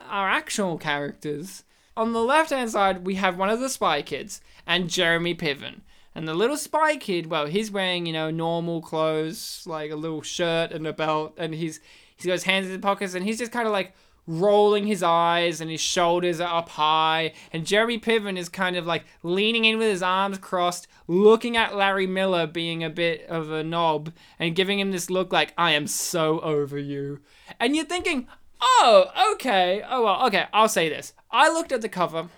our 0.10 0.30
actual 0.30 0.78
characters. 0.78 1.64
On 1.96 2.14
the 2.14 2.24
left 2.24 2.50
hand 2.50 2.72
side, 2.72 3.06
we 3.06 3.16
have 3.16 3.38
one 3.38 3.50
of 3.50 3.60
the 3.60 3.70
spy 3.70 4.02
kids 4.02 4.42
and 4.66 4.90
Jeremy 4.90 5.36
Piven. 5.36 5.82
And 6.16 6.28
the 6.28 6.34
little 6.34 6.58
spy 6.58 6.96
kid, 6.98 7.28
well, 7.28 7.48
he's 7.48 7.72
wearing 7.72 8.06
you 8.06 8.14
know 8.14 8.32
normal 8.32 8.82
clothes, 8.82 9.64
like 9.66 9.92
a 9.92 9.96
little 9.96 10.22
shirt 10.22 10.72
and 10.72 10.86
a 10.86 10.94
belt, 10.94 11.34
and 11.38 11.54
he's 11.54 11.80
he's 12.16 12.26
got 12.26 12.34
his 12.34 12.44
hands 12.44 12.68
in 12.68 12.74
his 12.74 12.82
pockets, 12.82 13.14
and 13.14 13.26
he's 13.26 13.40
just 13.40 13.52
kind 13.52 13.68
of 13.68 13.74
like 13.74 13.94
rolling 14.26 14.88
his 14.88 15.04
eyes 15.04 15.60
and 15.60 15.70
his 15.70 15.82
shoulders 15.82 16.40
are 16.40 16.60
up 16.60 16.70
high. 16.70 17.34
And 17.52 17.66
Jeremy 17.66 18.00
Piven 18.00 18.38
is 18.38 18.50
kind 18.50 18.76
of 18.76 18.86
like 18.86 19.06
leaning 19.22 19.66
in 19.66 19.78
with 19.78 19.90
his 19.90 20.04
arms 20.04 20.38
crossed, 20.38 20.88
looking 21.08 21.58
at 21.58 21.76
Larry 21.76 22.08
Miller 22.08 22.48
being 22.48 22.84
a 22.84 22.90
bit 22.90 23.26
of 23.28 23.52
a 23.52 23.64
knob 23.64 24.14
and 24.40 24.56
giving 24.56 24.80
him 24.80 24.92
this 24.92 25.10
look 25.10 25.34
like, 25.34 25.54
I 25.58 25.72
am 25.72 25.88
so 25.88 26.40
over 26.40 26.78
you. 26.78 27.20
And 27.60 27.76
you're 27.76 27.86
thinking, 27.86 28.28
oh, 28.62 29.06
okay, 29.34 29.84
oh 29.88 30.04
well, 30.04 30.26
okay, 30.28 30.46
I'll 30.54 30.70
say 30.70 30.90
this. 30.90 31.14
I 31.32 31.52
looked 31.52 31.72
at 31.72 31.82
the 31.82 31.90
cover 31.90 32.30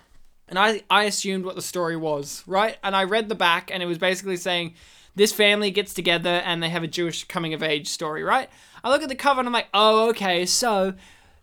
and 0.48 0.58
I, 0.58 0.82
I 0.90 1.04
assumed 1.04 1.44
what 1.44 1.56
the 1.56 1.62
story 1.62 1.96
was, 1.96 2.42
right? 2.46 2.76
And 2.82 2.94
I 2.94 3.04
read 3.04 3.28
the 3.28 3.34
back 3.34 3.70
and 3.72 3.82
it 3.82 3.86
was 3.86 3.98
basically 3.98 4.36
saying 4.36 4.74
this 5.14 5.32
family 5.32 5.70
gets 5.70 5.94
together 5.94 6.42
and 6.44 6.62
they 6.62 6.68
have 6.68 6.82
a 6.82 6.88
Jewish 6.88 7.24
coming 7.24 7.54
of 7.54 7.62
age 7.62 7.88
story, 7.88 8.22
right? 8.22 8.48
I 8.84 8.90
look 8.90 9.02
at 9.02 9.08
the 9.08 9.14
cover 9.14 9.40
and 9.40 9.48
I'm 9.48 9.52
like, 9.52 9.68
oh, 9.74 10.10
okay, 10.10 10.46
so 10.46 10.94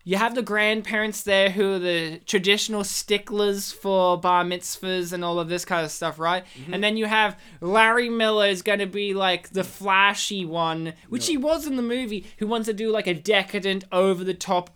you 0.05 0.17
have 0.17 0.35
the 0.35 0.41
grandparents 0.41 1.23
there 1.23 1.49
who 1.49 1.73
are 1.73 1.79
the 1.79 2.19
traditional 2.25 2.83
sticklers 2.83 3.71
for 3.71 4.19
bar 4.19 4.43
mitzvahs 4.43 5.13
and 5.13 5.23
all 5.23 5.39
of 5.39 5.49
this 5.49 5.65
kind 5.65 5.85
of 5.85 5.91
stuff, 5.91 6.19
right? 6.19 6.43
Mm-hmm. 6.57 6.73
And 6.73 6.83
then 6.83 6.97
you 6.97 7.05
have 7.05 7.39
Larry 7.61 8.09
Miller 8.09 8.47
is 8.47 8.61
going 8.61 8.79
to 8.79 8.85
be 8.85 9.13
like 9.13 9.49
the 9.49 9.63
flashy 9.63 10.45
one, 10.45 10.93
which 11.09 11.27
he 11.27 11.37
was 11.37 11.65
in 11.65 11.77
the 11.77 11.81
movie, 11.81 12.25
who 12.37 12.47
wants 12.47 12.67
to 12.67 12.73
do 12.73 12.91
like 12.91 13.07
a 13.07 13.13
decadent, 13.13 13.85
over 13.91 14.23
the 14.23 14.33
top, 14.33 14.71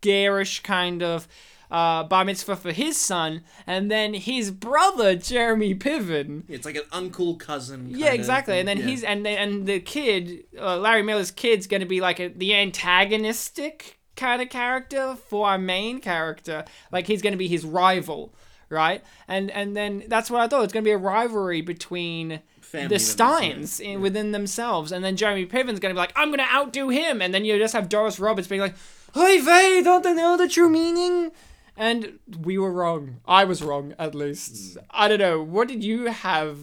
garish 0.00 0.60
kind 0.60 1.02
of 1.02 1.28
uh, 1.70 2.02
bar 2.04 2.24
mitzvah 2.24 2.56
for 2.56 2.72
his 2.72 2.96
son, 2.96 3.42
and 3.66 3.90
then 3.90 4.14
his 4.14 4.50
brother 4.50 5.14
Jeremy 5.14 5.74
Piven. 5.74 6.42
It's 6.48 6.66
like 6.66 6.76
an 6.76 6.82
uncool 6.92 7.38
cousin. 7.38 7.86
Yeah, 7.90 8.12
exactly. 8.12 8.58
And 8.58 8.66
then 8.66 8.78
Yeah. 8.78 8.86
he's 8.86 9.04
and 9.04 9.24
then 9.24 9.38
and 9.38 9.66
the 9.66 9.80
kid, 9.80 10.44
uh, 10.58 10.78
Larry 10.78 11.02
Miller's 11.02 11.30
kid's 11.30 11.66
going 11.66 11.80
to 11.80 11.86
be 11.86 12.00
like 12.00 12.18
a, 12.18 12.28
the 12.28 12.54
antagonistic 12.54 13.98
kind 14.16 14.42
of 14.42 14.50
character 14.50 15.16
for 15.28 15.46
our 15.48 15.58
main 15.58 16.00
character. 16.00 16.64
Like 16.92 17.06
he's 17.06 17.22
going 17.22 17.32
to 17.32 17.38
be 17.38 17.48
his 17.48 17.64
rival, 17.64 18.34
right? 18.68 19.02
And 19.28 19.50
and 19.50 19.76
then 19.76 20.04
that's 20.08 20.30
what 20.30 20.40
I 20.40 20.48
thought. 20.48 20.64
It's 20.64 20.72
going 20.72 20.84
to 20.84 20.88
be 20.88 20.92
a 20.92 20.98
rivalry 20.98 21.60
between. 21.60 22.40
The 22.72 23.00
Steins 23.00 23.80
yeah. 23.80 23.96
within 23.96 24.30
themselves, 24.30 24.92
and 24.92 25.04
then 25.04 25.16
Jeremy 25.16 25.44
Piven's 25.44 25.80
gonna 25.80 25.92
be 25.94 25.98
like, 25.98 26.12
"I'm 26.14 26.30
gonna 26.30 26.46
outdo 26.54 26.88
him," 26.88 27.20
and 27.20 27.34
then 27.34 27.44
you 27.44 27.58
just 27.58 27.72
have 27.72 27.88
Doris 27.88 28.20
Roberts 28.20 28.46
being 28.46 28.60
like, 28.60 28.76
"Hey, 29.12 29.40
Vay, 29.40 29.82
don't 29.82 30.04
they 30.04 30.14
know 30.14 30.36
the 30.36 30.46
true 30.48 30.68
meaning?" 30.70 31.32
And 31.80 32.18
we 32.38 32.58
were 32.58 32.70
wrong. 32.70 33.20
I 33.26 33.44
was 33.44 33.62
wrong, 33.62 33.94
at 33.98 34.14
least. 34.14 34.76
I 34.90 35.08
don't 35.08 35.18
know. 35.18 35.42
What 35.42 35.66
did 35.66 35.82
you 35.82 36.08
have 36.08 36.58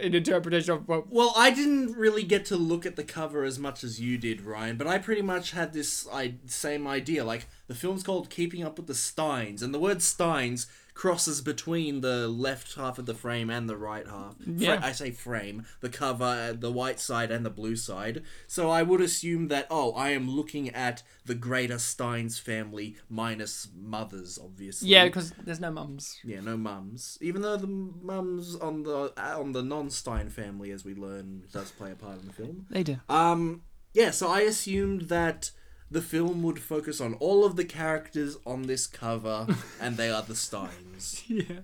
an 0.00 0.14
interpretation 0.14 0.74
of? 0.74 0.88
Well, 1.10 1.32
I 1.36 1.50
didn't 1.50 1.96
really 1.96 2.22
get 2.22 2.44
to 2.46 2.56
look 2.56 2.86
at 2.86 2.94
the 2.94 3.02
cover 3.02 3.42
as 3.42 3.58
much 3.58 3.82
as 3.82 4.00
you 4.00 4.18
did, 4.18 4.40
Ryan, 4.42 4.76
but 4.76 4.86
I 4.86 4.98
pretty 4.98 5.20
much 5.20 5.50
had 5.50 5.72
this 5.72 6.06
I, 6.12 6.34
same 6.46 6.86
idea. 6.86 7.24
Like, 7.24 7.48
the 7.66 7.74
film's 7.74 8.04
called 8.04 8.30
Keeping 8.30 8.62
Up 8.62 8.78
with 8.78 8.86
the 8.86 8.94
Steins, 8.94 9.64
and 9.64 9.74
the 9.74 9.80
word 9.80 10.00
Steins 10.00 10.68
crosses 10.94 11.40
between 11.40 12.00
the 12.02 12.28
left 12.28 12.74
half 12.74 12.98
of 12.98 13.06
the 13.06 13.14
frame 13.14 13.48
and 13.50 13.68
the 13.68 13.76
right 13.76 14.06
half. 14.06 14.36
Fra- 14.36 14.52
Yeah. 14.56 14.80
I 14.82 14.92
say 14.92 15.10
frame, 15.10 15.64
the 15.80 15.88
cover, 15.88 16.24
uh, 16.24 16.52
the 16.52 16.70
white 16.70 17.00
side 17.00 17.30
and 17.30 17.46
the 17.46 17.50
blue 17.50 17.76
side. 17.76 18.22
So 18.46 18.70
I 18.70 18.82
would 18.82 19.00
assume 19.00 19.48
that, 19.48 19.66
oh, 19.70 19.92
I 19.92 20.10
am 20.10 20.28
looking 20.30 20.68
at 20.70 21.02
the 21.24 21.34
greater 21.34 21.78
Steins 21.78 22.38
family 22.38 22.96
minus 23.08 23.68
mothers, 23.74 24.38
obviously. 24.42 24.90
Yeah, 24.90 25.06
because 25.06 25.32
there's 25.44 25.60
no 25.60 25.70
mums. 25.70 26.18
Yeah, 26.24 26.40
no 26.40 26.56
mums. 26.56 27.16
Even 27.20 27.42
though 27.42 27.56
the 27.56 27.66
mums 27.66 28.56
on 28.56 28.82
the 28.82 29.12
on 29.18 29.52
the 29.52 29.62
non-Stein 29.62 30.28
family, 30.28 30.70
as 30.72 30.84
we 30.84 30.94
learn, 30.94 31.44
does 31.52 31.70
play 31.72 31.92
a 31.92 31.94
part 31.94 32.20
in 32.20 32.26
the 32.26 32.32
film. 32.32 32.66
They 32.70 32.82
do. 32.82 32.96
Um, 33.08 33.62
yeah. 33.94 34.10
So 34.10 34.28
I 34.30 34.40
assumed 34.40 35.02
that 35.02 35.50
the 35.92 36.02
film 36.02 36.42
would 36.42 36.58
focus 36.58 37.00
on 37.00 37.14
all 37.14 37.44
of 37.44 37.56
the 37.56 37.64
characters 37.64 38.36
on 38.46 38.62
this 38.62 38.86
cover, 38.86 39.46
and 39.80 39.96
they 39.96 40.10
are 40.10 40.22
the 40.22 40.34
Steins. 40.36 41.22
yeah, 41.26 41.60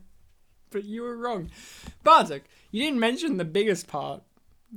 but 0.70 0.84
you 0.84 1.02
were 1.02 1.16
wrong, 1.16 1.50
Bartek. 2.04 2.44
You 2.70 2.82
didn't 2.82 3.00
mention 3.00 3.36
the 3.38 3.44
biggest 3.44 3.86
part, 3.88 4.22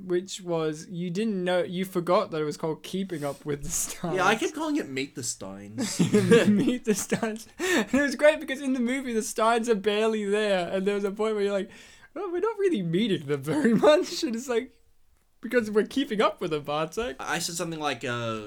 which 0.06 0.42
was 0.42 0.88
you 0.90 1.10
didn't 1.10 1.44
know. 1.44 1.64
You 1.64 1.84
forgot 1.86 2.32
that 2.32 2.42
it 2.42 2.46
was 2.46 2.58
called 2.58 2.84
"Keeping 2.84 3.24
Up 3.26 3.46
with 3.46 3.64
the 3.64 3.70
Stars." 3.70 4.16
Yeah, 4.16 4.26
I 4.26 4.36
kept 4.36 4.56
calling 4.56 4.78
it 4.78 4.90
Meet 4.90 5.16
the 5.16 5.24
Steins. 5.24 6.00
meet 6.48 6.86
the 6.86 6.96
Steins. 6.96 7.48
And 7.60 7.94
it 7.94 8.02
was 8.02 8.16
great 8.16 8.40
because 8.40 8.62
in 8.62 8.74
the 8.74 8.80
movie 8.80 9.14
the 9.14 9.22
Steins 9.22 9.68
are 9.70 9.76
barely 9.76 10.26
there, 10.26 10.70
and 10.70 10.88
there 10.88 10.96
was 10.96 11.04
a 11.04 11.12
point 11.12 11.36
where 11.36 11.44
you're 11.44 11.52
like, 11.54 11.70
"Oh, 12.16 12.30
we're 12.32 12.40
not 12.40 12.58
really 12.58 12.82
meeting 12.82 13.26
them 13.28 13.44
very 13.44 13.74
much," 13.88 14.24
and 14.24 14.36
it's 14.36 14.48
like 14.48 14.72
because 15.42 15.70
we're 15.72 15.84
keeping 15.88 16.22
up 16.22 16.40
with 16.40 16.52
them, 16.52 16.64
Bartek. 16.64 17.16
I 17.20 17.40
said 17.40 17.56
something 17.56 17.80
like, 17.80 18.06
uh, 18.06 18.42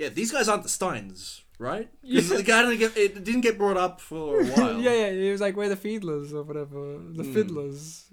"Yeah, 0.00 0.08
these 0.18 0.30
guys 0.32 0.48
aren't 0.48 0.62
the 0.62 0.68
Steins, 0.78 1.42
right? 1.58 1.88
Because 2.02 2.28
the 2.30 2.42
guy 2.52 2.62
didn't 2.62 2.78
get 2.84 2.96
it 2.96 3.24
didn't 3.24 3.42
get 3.48 3.58
brought 3.58 3.76
up 3.76 4.00
for 4.00 4.40
a 4.40 4.46
while. 4.54 4.80
yeah, 4.80 4.94
yeah. 5.02 5.10
He 5.12 5.30
was 5.30 5.40
like, 5.40 5.56
"We're 5.56 5.68
the 5.68 5.76
Fiddlers" 5.86 6.32
or 6.32 6.42
whatever. 6.44 6.80
The 7.20 7.24
Hmm. 7.24 7.34
Fiddlers. 7.34 8.04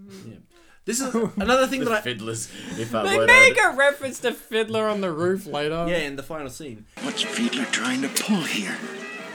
This 0.85 0.99
is 1.01 1.13
another 1.37 1.65
thing 1.67 1.79
The 1.81 1.89
that 1.89 1.99
I 1.99 2.01
fiddlers, 2.01 2.41
if 2.77 2.91
that 2.91 3.05
They 3.05 3.17
word 3.17 3.27
make 3.27 3.57
a 3.57 3.69
reference 3.75 4.19
to 4.19 4.31
Fiddler 4.33 4.87
on 4.87 5.01
the 5.01 5.11
roof 5.11 5.47
later. 5.47 5.85
yeah 5.89 5.97
in 6.09 6.15
the 6.15 6.21
final 6.23 6.49
scene. 6.49 6.85
What's 7.01 7.23
fiddler 7.23 7.65
trying 7.65 8.01
to 8.03 8.09
pull 8.23 8.41
here? 8.43 8.77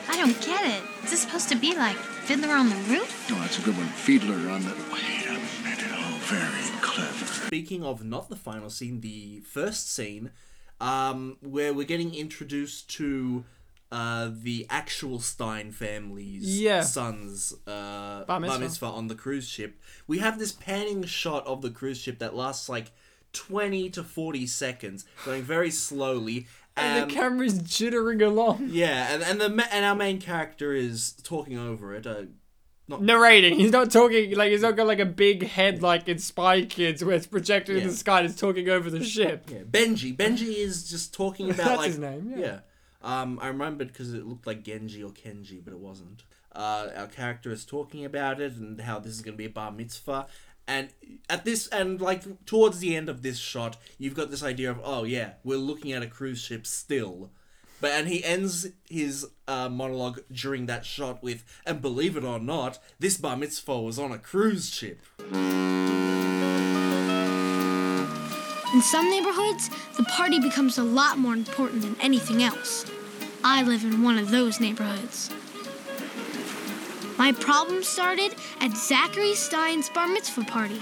I 0.09 0.17
don't 0.17 0.39
get 0.43 0.63
it. 0.77 0.83
Is 1.05 1.11
this 1.11 1.21
supposed 1.23 1.49
to 1.51 1.57
be 1.57 1.75
like 1.77 1.97
Fiddler 2.27 2.53
on 2.55 2.69
the 2.69 2.77
Roof? 2.93 3.11
No, 3.31 3.37
that's 3.43 3.59
a 3.59 3.63
good 3.63 3.77
one. 3.77 3.87
Fiddler 3.89 4.41
on 4.51 4.63
the. 4.63 4.75
Wait 4.93 5.27
a 5.27 5.39
minute. 5.65 5.91
Oh, 5.93 6.19
very 6.27 6.81
clever. 6.83 7.25
Speaking 7.47 7.83
of 7.85 8.05
not 8.05 8.29
the 8.29 8.37
final 8.37 8.71
scene, 8.71 9.01
the 9.01 9.41
first 9.41 9.93
scene, 9.93 10.31
um, 10.81 11.37
where 11.43 11.73
we're 11.75 11.87
getting 11.87 12.15
introduced 12.15 12.89
to 12.97 13.45
uh, 13.93 14.31
the 14.33 14.67
actual 14.71 15.19
Stein 15.19 15.73
family's 15.73 16.61
Yeah. 16.61 16.83
sons 16.83 17.53
uh, 17.67 18.25
Bar 18.25 18.27
bar 18.27 18.41
mitzvah. 18.41 18.59
mitzvah 18.61 18.87
on 18.87 19.09
the 19.09 19.15
cruise 19.17 19.49
ship. 19.49 19.81
We 20.07 20.19
have 20.19 20.39
this 20.39 20.53
panning 20.53 21.05
shot 21.05 21.47
of 21.47 21.61
the 21.63 21.71
cruise 21.71 21.99
ship 21.99 22.19
that 22.21 22.35
lasts 22.37 22.69
like 22.69 22.93
20 23.33 23.91
to 23.91 24.03
40 24.05 24.47
seconds, 24.47 25.05
going 25.25 25.43
very 25.43 25.71
slowly. 25.71 26.47
And 26.77 27.03
Um, 27.03 27.09
the 27.09 27.15
camera's 27.15 27.59
jittering 27.61 28.25
along. 28.25 28.69
yeah, 28.71 29.13
and, 29.13 29.23
and 29.23 29.41
the 29.41 29.49
ma- 29.49 29.65
and 29.73 29.85
our 29.85 29.95
main 29.97 30.21
character 30.21 30.73
is 30.73 31.13
talking 31.25 31.59
over 31.59 31.95
it. 31.95 32.07
Uh, 32.93 32.99
Narrating. 32.99 33.59
He's 33.59 33.73
not 33.73 33.91
talking 33.91 34.35
like 34.35 34.51
he's 34.51 34.63
not 34.63 34.77
got 34.77 34.87
like 34.87 34.99
a 34.99 35.07
big 35.07 35.47
head 35.47 35.83
like 35.83 36.09
in 36.09 36.19
Spy 36.19 36.63
Kids 36.65 37.05
where 37.05 37.15
it's 37.15 37.27
projected 37.27 37.77
in 37.77 37.89
the 37.89 37.95
sky 37.95 38.21
and 38.21 38.31
it's 38.31 38.41
talking 38.41 38.69
over 38.69 38.91
the 38.91 39.05
ship. 39.05 39.49
Yeah, 39.51 39.59
Benji. 39.59 40.17
Benji 40.17 40.57
is 40.57 40.89
just 40.89 41.15
talking 41.15 41.51
about 41.51 41.67
That's 41.67 41.79
like 41.79 41.87
his 41.89 41.99
name, 41.99 42.35
yeah. 42.37 42.61
Um, 43.03 43.39
I 43.41 43.49
remembered 43.49 43.89
because 43.89 44.13
it 44.13 44.27
looked 44.27 44.47
like 44.47 44.63
Genji 44.63 45.03
or 45.03 45.11
Kenji, 45.11 45.65
but 45.65 45.73
it 45.73 45.79
wasn't. 45.79 46.25
Uh, 46.55 46.89
our 46.97 47.07
character 47.07 47.51
is 47.51 47.65
talking 47.65 48.05
about 48.05 48.41
it 48.41 48.55
and 48.55 48.81
how 48.81 48.99
this 48.99 49.13
is 49.13 49.23
going 49.23 49.35
to 49.35 49.39
be 49.39 49.47
a 49.47 49.51
bar 49.51 49.71
mitzvah. 49.71 50.27
And 50.67 50.91
at 51.29 51.45
this, 51.45 51.67
and 51.69 52.01
like 52.01 52.45
towards 52.45 52.79
the 52.81 52.95
end 52.95 53.09
of 53.09 53.23
this 53.23 53.39
shot, 53.39 53.77
you've 53.99 54.15
got 54.15 54.31
this 54.31 54.43
idea 54.43 54.71
of, 54.71 54.81
oh 54.85 55.05
yeah, 55.05 55.33
we're 55.43 55.59
looking 55.59 55.93
at 55.93 56.03
a 56.03 56.07
cruise 56.07 56.41
ship 56.41 56.67
still. 56.67 57.31
But 57.81 57.93
and 57.93 58.09
he 58.09 58.23
ends 58.23 58.69
his 58.89 59.27
uh, 59.49 59.69
monologue 59.69 60.21
during 60.31 60.67
that 60.67 60.85
shot 60.85 61.23
with, 61.23 61.45
and 61.65 61.81
believe 61.81 62.17
it 62.17 62.25
or 62.25 62.39
not, 62.39 62.79
this 62.99 63.17
bar 63.17 63.37
mitzvah 63.37 63.81
was 63.81 63.99
on 63.99 64.13
a 64.13 64.19
cruise 64.19 64.71
ship. 64.71 65.01
In 68.73 68.83
some 68.83 69.11
neighborhoods, 69.11 69.71
the 69.97 70.05
party 70.05 70.39
becomes 70.39 70.79
a 70.79 70.85
lot 70.85 71.19
more 71.19 71.35
important 71.35 71.83
than 71.83 71.97
anything 72.01 72.43
else. 72.43 72.85
I 73.43 73.63
live 73.63 73.83
in 73.83 74.03
one 74.03 74.19
of 74.19 74.31
those 74.31 74.61
neighborhoods. 74.61 75.31
My 77.19 77.33
problem 77.33 77.83
started 77.83 78.35
at 78.61 78.77
Zachary 78.77 79.35
Stein's 79.35 79.89
bar 79.91 80.07
mitzvah 80.07 80.45
party, 80.45 80.81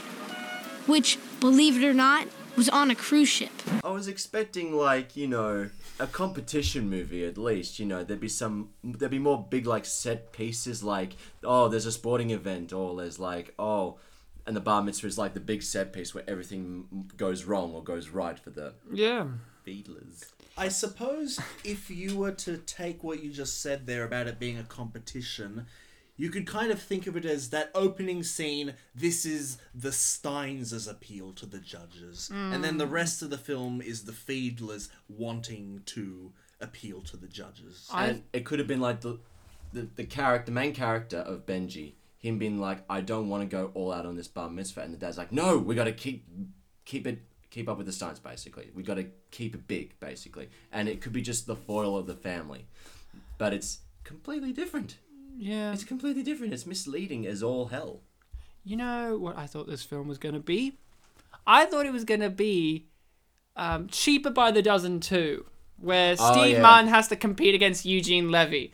which, 0.87 1.18
believe 1.40 1.82
it 1.82 1.87
or 1.87 1.94
not, 1.94 2.28
was 2.56 2.68
on 2.68 2.90
a 2.90 2.94
cruise 2.94 3.28
ship. 3.28 3.50
I 3.84 3.90
was 3.90 4.08
expecting 4.08 4.74
like 4.74 5.16
you 5.16 5.28
know 5.28 5.70
a 6.00 6.06
competition 6.06 6.88
movie 6.88 7.24
at 7.24 7.37
least. 7.38 7.78
You 7.78 7.87
know 7.87 8.04
there'd 8.04 8.20
be 8.20 8.28
some 8.28 8.70
there'd 8.84 9.11
be 9.11 9.18
more 9.18 9.46
big 9.50 9.66
like 9.66 9.84
set 9.84 10.32
pieces 10.32 10.82
like 10.82 11.16
oh 11.44 11.68
there's 11.68 11.87
a 11.87 11.92
sporting 11.92 12.30
event 12.30 12.72
or 12.72 12.96
there's 12.96 13.18
like 13.18 13.54
oh 13.58 13.98
and 14.46 14.56
the 14.56 14.61
bar 14.61 14.82
mitzvah 14.82 15.06
is 15.06 15.18
like 15.18 15.34
the 15.34 15.40
big 15.40 15.62
set 15.62 15.92
piece 15.92 16.14
where 16.14 16.24
everything 16.28 17.11
goes 17.16 17.44
wrong 17.44 17.72
or 17.74 17.82
goes 17.82 18.08
right 18.08 18.38
for 18.38 18.50
the 18.50 18.74
Yeah. 18.92 19.26
Beatlers. 19.66 20.24
I 20.56 20.68
suppose 20.68 21.38
if 21.64 21.90
you 21.90 22.16
were 22.16 22.32
to 22.32 22.56
take 22.56 23.04
what 23.04 23.22
you 23.22 23.30
just 23.30 23.61
said 23.61 23.87
there 23.87 24.04
about 24.04 24.26
it 24.26 24.38
being 24.40 24.58
a 24.58 24.64
competition, 24.64 25.66
you 26.18 26.28
could 26.28 26.46
kind 26.46 26.70
of 26.70 26.83
think 26.83 27.07
of 27.07 27.16
it 27.16 27.24
as 27.24 27.48
that 27.50 27.70
opening 27.74 28.22
scene. 28.22 28.74
This 28.94 29.24
is 29.24 29.57
the 29.74 29.92
Steins' 29.92 30.87
appeal 30.87 31.33
to 31.33 31.46
the 31.46 31.59
judges, 31.59 32.28
and 32.31 32.62
then 32.62 32.76
the 32.76 32.87
hmm. 32.87 32.92
rest 32.92 33.22
of 33.22 33.31
the 33.31 33.38
film 33.38 33.81
is 33.81 34.04
the 34.04 34.12
Fiedlers 34.12 34.90
wanting 35.09 35.83
to 35.87 36.33
appeal 36.61 37.00
to 37.02 37.16
the 37.16 37.28
judges. 37.28 37.88
and 37.94 38.24
it 38.33 38.44
could 38.44 38.59
have 38.59 38.68
been 38.68 38.81
like 38.81 39.00
the 39.00 39.18
the, 39.72 39.88
the 39.96 40.04
character 40.04 40.52
main 40.52 40.74
character 40.74 41.18
of 41.18 41.46
Benji 41.46 41.94
him 42.18 42.37
being 42.37 42.59
like 42.59 42.83
I 42.90 43.00
don't 43.00 43.28
want 43.28 43.48
to 43.48 43.57
go 43.57 43.70
all 43.74 43.92
out 43.92 44.04
on 44.04 44.16
this 44.16 44.26
bar 44.26 44.50
mitzvah 44.50 44.81
and 44.81 44.92
the 44.92 44.98
dad's 44.98 45.16
like 45.16 45.31
no 45.31 45.57
we 45.59 45.76
got 45.76 45.85
to 45.85 45.92
keep 45.92 46.26
keep 46.85 47.07
it 47.07 47.22
keep 47.50 47.68
up 47.68 47.76
with 47.78 47.87
the 47.87 47.92
Steins, 47.92 48.18
basically. 48.18 48.70
We 48.74 48.83
got 48.83 48.94
to 48.94 49.07
keep 49.31 49.54
it 49.54 49.66
big 49.66 49.98
basically. 50.00 50.48
And 50.72 50.88
it 50.88 51.00
could 51.00 51.12
be 51.12 51.22
just 51.22 51.46
the 51.46 51.57
foil 51.57 51.96
of 51.96 52.07
the 52.07 52.14
family. 52.14 52.66
But 53.38 53.52
it's 53.52 53.81
completely 54.04 54.52
different 54.52 54.96
Yeah. 55.38 55.72
it's 55.72 55.85
completely 55.85 56.22
different 56.24 56.53
it's 56.53 56.66
misleading 56.66 57.24
as 57.27 57.42
all 57.42 57.66
hell 57.66 58.01
You 58.64 58.77
know 58.77 59.16
what 59.18 59.38
I 59.38 59.46
thought 59.46 59.68
this 59.68 59.85
film 59.85 60.09
was 60.09 60.18
going 60.18 60.35
to 60.35 60.40
be? 60.40 60.77
I 61.46 61.64
thought 61.64 61.87
it 61.87 61.92
was 61.92 62.05
going 62.05 62.20
to 62.20 62.29
be 62.31 62.87
um, 63.57 63.87
cheaper 63.88 64.31
by 64.31 64.51
the 64.51 64.62
dozen 64.62 65.01
too, 65.01 65.46
where 65.79 66.14
Oh, 66.18 66.33
Steve 66.33 66.57
yeah. 66.57 66.62
Martin 66.62 66.88
has 66.90 67.09
to 67.09 67.16
compete 67.16 67.55
against 67.55 67.85
Eugene 67.87 68.31
Levy. 68.31 68.72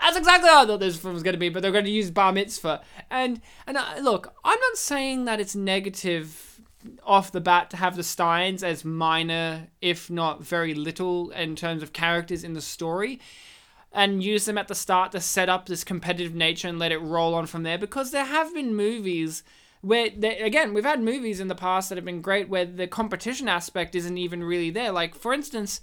That's 0.00 0.16
exactly 0.16 0.48
how 0.48 0.62
I 0.62 0.66
thought 0.66 0.80
this 0.80 0.96
film 0.96 1.14
was 1.14 1.22
going 1.22 1.34
to 1.34 1.38
be, 1.40 1.48
but 1.48 1.62
they're 1.62 1.72
going 1.72 1.84
to 1.86 1.90
use 1.90 2.10
Bar 2.10 2.32
Mitzvah. 2.32 2.82
And 3.10 3.40
and 3.66 3.76
uh, 3.76 3.94
look, 4.00 4.32
I'm 4.44 4.58
not 4.60 4.76
saying 4.76 5.24
that 5.24 5.40
it's 5.40 5.56
negative 5.56 6.60
off 7.02 7.32
the 7.32 7.40
bat 7.40 7.70
to 7.70 7.76
have 7.78 7.96
the 7.96 8.02
Steins 8.02 8.62
as 8.62 8.84
minor, 8.84 9.68
if 9.80 10.10
not 10.10 10.42
very 10.44 10.74
little, 10.74 11.30
in 11.30 11.56
terms 11.56 11.82
of 11.82 11.92
characters 11.92 12.44
in 12.44 12.52
the 12.52 12.60
story 12.60 13.20
and 13.94 14.22
use 14.22 14.44
them 14.44 14.58
at 14.58 14.68
the 14.68 14.74
start 14.74 15.12
to 15.12 15.20
set 15.20 15.48
up 15.48 15.66
this 15.66 15.84
competitive 15.84 16.34
nature 16.34 16.68
and 16.68 16.78
let 16.78 16.92
it 16.92 16.98
roll 16.98 17.34
on 17.34 17.46
from 17.46 17.62
there 17.62 17.78
because 17.78 18.10
there 18.10 18.24
have 18.24 18.52
been 18.52 18.74
movies 18.74 19.42
where 19.80 20.10
they, 20.10 20.38
again 20.40 20.74
we've 20.74 20.84
had 20.84 21.00
movies 21.00 21.40
in 21.40 21.48
the 21.48 21.54
past 21.54 21.88
that 21.88 21.96
have 21.96 22.04
been 22.04 22.20
great 22.20 22.48
where 22.48 22.64
the 22.66 22.86
competition 22.86 23.48
aspect 23.48 23.94
isn't 23.94 24.18
even 24.18 24.42
really 24.42 24.70
there. 24.70 24.90
Like 24.92 25.14
for 25.14 25.32
instance 25.32 25.80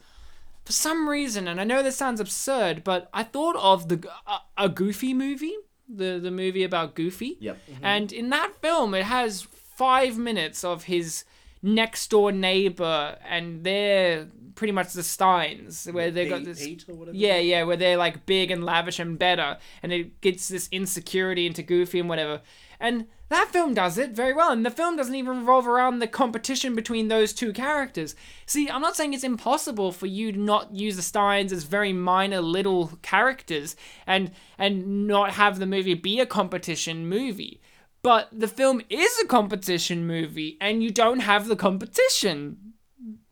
for 0.66 0.74
some 0.74 1.10
reason 1.10 1.48
and 1.48 1.60
i 1.60 1.64
know 1.64 1.82
this 1.82 1.98
sounds 1.98 2.20
absurd 2.20 2.84
but 2.84 3.10
i 3.14 3.24
thought 3.24 3.56
of 3.56 3.90
the 3.90 4.08
a, 4.28 4.66
a 4.66 4.70
goofy 4.70 5.14
movie 5.14 5.56
the 5.90 6.20
the 6.22 6.32
movie 6.32 6.64
about 6.64 6.96
goofy. 6.96 7.38
Yep. 7.40 7.58
Mm-hmm. 7.58 7.86
and 7.86 8.14
in 8.14 8.30
that 8.30 8.54
film 8.62 8.94
it 8.94 9.06
has 9.06 9.42
five 9.42 10.18
minutes 10.18 10.64
of 10.64 10.84
his 10.84 11.24
next 11.64 12.10
door 12.10 12.32
neighbor 12.32 13.18
and 13.28 13.64
they're 13.64 14.28
pretty 14.56 14.72
much 14.72 14.94
the 14.94 15.04
steins 15.04 15.88
where 15.92 16.12
they 16.12 16.28
got 16.28 16.44
this 16.44 16.64
Pete 16.64 16.86
or 16.90 16.96
whatever? 16.96 17.16
yeah 17.16 17.38
yeah 17.38 17.64
where 17.64 17.78
they're 17.78 17.98
like 17.98 18.26
big 18.26 18.52
and 18.52 18.64
lavish 18.64 19.00
and 19.00 19.18
better 19.20 19.58
and 19.84 19.94
it 19.94 20.20
gets 20.22 20.48
this 20.48 20.68
insecurity 20.72 21.46
into 21.46 21.64
goofy 21.64 22.00
and 22.00 22.10
whatever. 22.10 22.42
And 22.80 23.06
that 23.30 23.50
film 23.52 23.76
does 23.76 23.98
it 24.00 24.12
very 24.12 24.34
well 24.34 24.52
and 24.52 24.66
the 24.66 24.72
film 24.72 24.98
doesn't 24.98 25.14
even 25.16 25.40
revolve 25.40 25.68
around 25.68 26.00
the 26.00 26.08
competition 26.08 26.74
between 26.76 27.08
those 27.08 27.32
two 27.32 27.54
characters. 27.54 28.16
See 28.48 28.68
i'm 28.70 28.82
not 28.82 28.96
saying 28.96 29.14
it's 29.14 29.24
impossible 29.24 29.92
for 29.92 30.08
you 30.08 30.32
to 30.32 30.40
not 30.40 30.74
use 30.74 30.96
the 30.96 31.02
steins 31.04 31.54
as 31.54 31.64
very 31.64 31.94
minor 31.94 32.42
little 32.42 32.94
characters 33.04 33.76
and 34.08 34.32
and 34.58 35.08
not 35.08 35.32
have 35.34 35.60
the 35.60 35.68
movie 35.68 35.94
be 35.94 36.20
a 36.20 36.26
competition 36.26 37.08
movie 37.08 37.62
but 38.04 38.30
the 38.32 38.48
film 38.48 38.82
is 38.90 39.20
a 39.20 39.28
competition 39.28 40.06
movie 40.08 40.58
and 40.62 40.84
you 40.84 40.92
don't 40.92 41.20
have 41.20 41.48
the 41.48 41.56
competition 41.56 42.58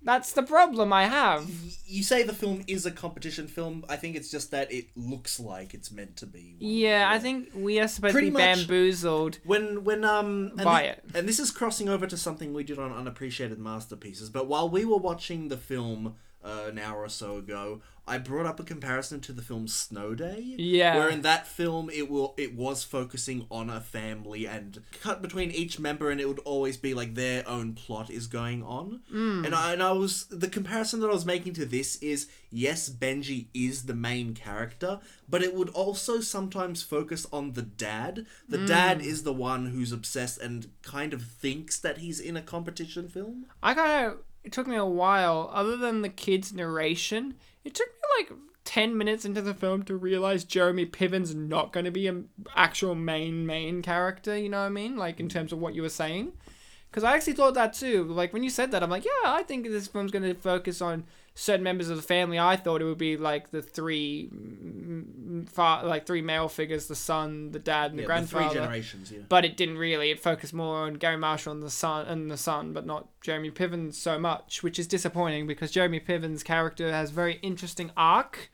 that's 0.03 0.32
the 0.34 0.43
problem 0.43 0.91
i 0.93 1.05
have 1.05 1.49
you 1.89 2.03
say 2.03 2.22
the 2.22 2.34
film 2.34 2.63
is 2.67 2.86
a 2.86 2.91
competition 2.91 3.47
film. 3.47 3.84
I 3.89 3.95
think 3.95 4.15
it's 4.15 4.30
just 4.30 4.51
that 4.51 4.72
it 4.72 4.89
looks 4.95 5.39
like 5.39 5.74
it's 5.74 5.91
meant 5.91 6.17
to 6.17 6.28
be. 6.28 6.55
one. 6.59 6.70
Yeah, 6.70 7.09
I 7.11 7.17
think 7.17 7.49
we 7.55 7.80
are 7.80 7.88
supposed 7.88 8.13
Pretty 8.13 8.30
to 8.30 8.36
be 8.38 8.41
bamboozled. 8.43 9.39
when 9.43 9.84
when 9.84 10.03
um 10.05 10.51
Buy 10.55 10.84
it. 10.84 11.03
and 11.15 11.28
this 11.28 11.39
is 11.39 11.49
crossing 11.49 11.89
over 11.89 12.05
to 12.05 12.15
something 12.15 12.53
we 12.53 12.63
did 12.63 12.78
on 12.78 12.91
unappreciated 12.93 13.57
masterpieces 13.57 14.30
but 14.30 14.45
while 14.47 14.70
we 14.70 14.86
were 14.86 14.97
watching 14.97 15.47
the 15.47 15.57
film 15.57 16.15
uh, 16.43 16.65
an 16.67 16.79
hour 16.79 17.03
or 17.03 17.09
so 17.09 17.37
ago 17.37 17.81
i 18.07 18.17
brought 18.17 18.45
up 18.47 18.59
a 18.59 18.63
comparison 18.63 19.19
to 19.19 19.31
the 19.33 19.41
film 19.41 19.67
snow 19.67 20.15
day 20.15 20.55
Yeah. 20.57 20.95
where 20.97 21.09
in 21.09 21.21
that 21.21 21.45
film 21.45 21.89
it 21.91 22.09
will 22.09 22.33
it 22.37 22.55
was 22.55 22.83
focusing 22.83 23.45
on 23.51 23.69
a 23.69 23.79
family 23.81 24.47
and 24.47 24.81
cut 25.01 25.21
between 25.21 25.51
each 25.51 25.79
member 25.79 26.09
and 26.09 26.19
it 26.19 26.27
would 26.27 26.39
always 26.39 26.77
be 26.77 26.93
like 26.95 27.13
their 27.15 27.47
own 27.47 27.73
plot 27.73 28.09
is 28.09 28.25
going 28.27 28.63
on 28.63 29.01
Mm. 29.13 29.45
and 29.45 29.53
I, 29.55 29.73
and 29.73 29.83
I 29.83 29.91
was 29.91 30.25
the 30.31 30.47
comparison 30.47 31.01
that 31.01 31.07
i 31.09 31.13
was 31.13 31.25
making 31.25 31.53
to 31.53 31.65
this 31.65 31.97
is 31.97 32.27
yes 32.51 32.89
benji 32.89 33.47
is 33.53 33.83
the 33.85 33.93
main 33.93 34.33
character 34.33 34.99
but 35.27 35.43
it 35.43 35.53
would 35.53 35.69
also 35.69 36.19
sometimes 36.19 36.81
focus 36.81 37.27
on 37.31 37.53
the 37.53 37.61
dad 37.61 38.25
the 38.47 38.57
Mm. 38.59 38.67
dad 38.67 39.01
is 39.01 39.23
the 39.23 39.33
one 39.33 39.67
who's 39.67 39.91
obsessed 39.91 40.39
and 40.39 40.67
kind 40.81 41.13
of 41.13 41.21
thinks 41.21 41.77
that 41.79 41.99
he's 41.99 42.19
in 42.19 42.35
a 42.37 42.41
competition 42.41 43.07
film 43.07 43.45
I 43.61 43.73
kind 43.75 44.05
of. 44.07 44.17
It 44.50 44.54
took 44.54 44.66
me 44.66 44.78
a 44.78 44.84
while, 44.84 45.52
other 45.54 45.78
than 45.78 46.02
the 46.02 46.10
kid's 46.10 46.52
narration, 46.52 47.36
it 47.64 47.76
took 47.76 47.88
me 47.88 47.93
like 48.18 48.39
10 48.66 48.97
minutes 48.97 49.24
into 49.24 49.43
the 49.43 49.54
film 49.54 49.84
to 49.84 49.95
realize 49.95 50.43
Jeremy 50.43 50.86
Piven's 50.86 51.36
not 51.36 51.72
going 51.72 51.86
to 51.86 51.91
be 51.91 52.08
an 52.08 52.30
actual 52.56 52.95
main, 52.95 53.45
main 53.45 53.84
character, 53.84 54.36
you 54.36 54.50
know 54.50 54.62
what 54.62 54.66
I 54.66 54.70
mean? 54.70 54.97
Like, 54.97 55.20
in 55.20 55.30
terms 55.30 55.54
of 55.54 55.60
what 55.60 55.76
you 55.76 55.84
were 55.84 55.88
saying. 55.88 56.32
Because 56.89 57.04
I 57.04 57.16
actually 57.16 57.34
thought 57.34 57.54
that 57.54 57.74
too. 57.74 58.06
Like 58.06 58.34
when 58.34 58.41
you 58.41 58.50
said 58.50 58.72
that, 58.72 58.82
I'm 58.82 58.89
like, 58.89 59.06
yeah, 59.06 59.32
I 59.32 59.43
think 59.43 59.68
this 59.68 59.88
film's 59.88 60.10
going 60.10 60.24
to 60.24 60.34
focus 60.34 60.82
on 60.82 61.04
certain 61.36 61.64
members 61.64 61.91
of 61.91 61.97
the 61.97 62.02
family. 62.02 62.39
I 62.39 62.56
thought 62.56 62.82
it 62.82 62.86
would 62.86 62.97
be 62.97 63.18
like 63.18 63.52
the 63.52 63.62
three, 63.62 64.32
fa- 65.45 65.81
like 65.83 66.05
three 66.05 66.21
male 66.21 66.47
figures: 66.49 66.87
the 66.87 66.95
son, 66.95 67.51
the 67.51 67.59
dad, 67.59 67.91
and 67.91 67.99
the 67.99 68.03
Yeah, 68.03 68.07
the 68.07 68.07
grandfather. 68.07 68.49
three 68.49 68.59
generations, 68.59 69.11
yeah. 69.11 69.19
But 69.27 69.45
it 69.45 69.55
didn't 69.57 69.77
really. 69.77 70.11
It 70.11 70.19
focused 70.19 70.53
more 70.53 70.77
on 70.85 70.95
Garry 70.95 71.17
Marshall 71.17 71.51
and 71.53 71.63
the 71.63 71.69
son, 71.69 72.05
and 72.07 72.29
the 72.31 72.37
son, 72.37 72.73
but 72.73 72.85
not 72.85 73.07
Jeremy 73.21 73.51
Piven 73.51 73.93
so 73.93 74.17
much, 74.19 74.63
which 74.63 74.79
is 74.79 74.87
disappointing 74.87 75.47
because 75.47 75.71
Jeremy 75.71 75.99
Piven's 75.99 76.43
character 76.43 76.91
has 76.91 77.11
very 77.11 77.35
interesting 77.41 77.91
arc 77.97 78.49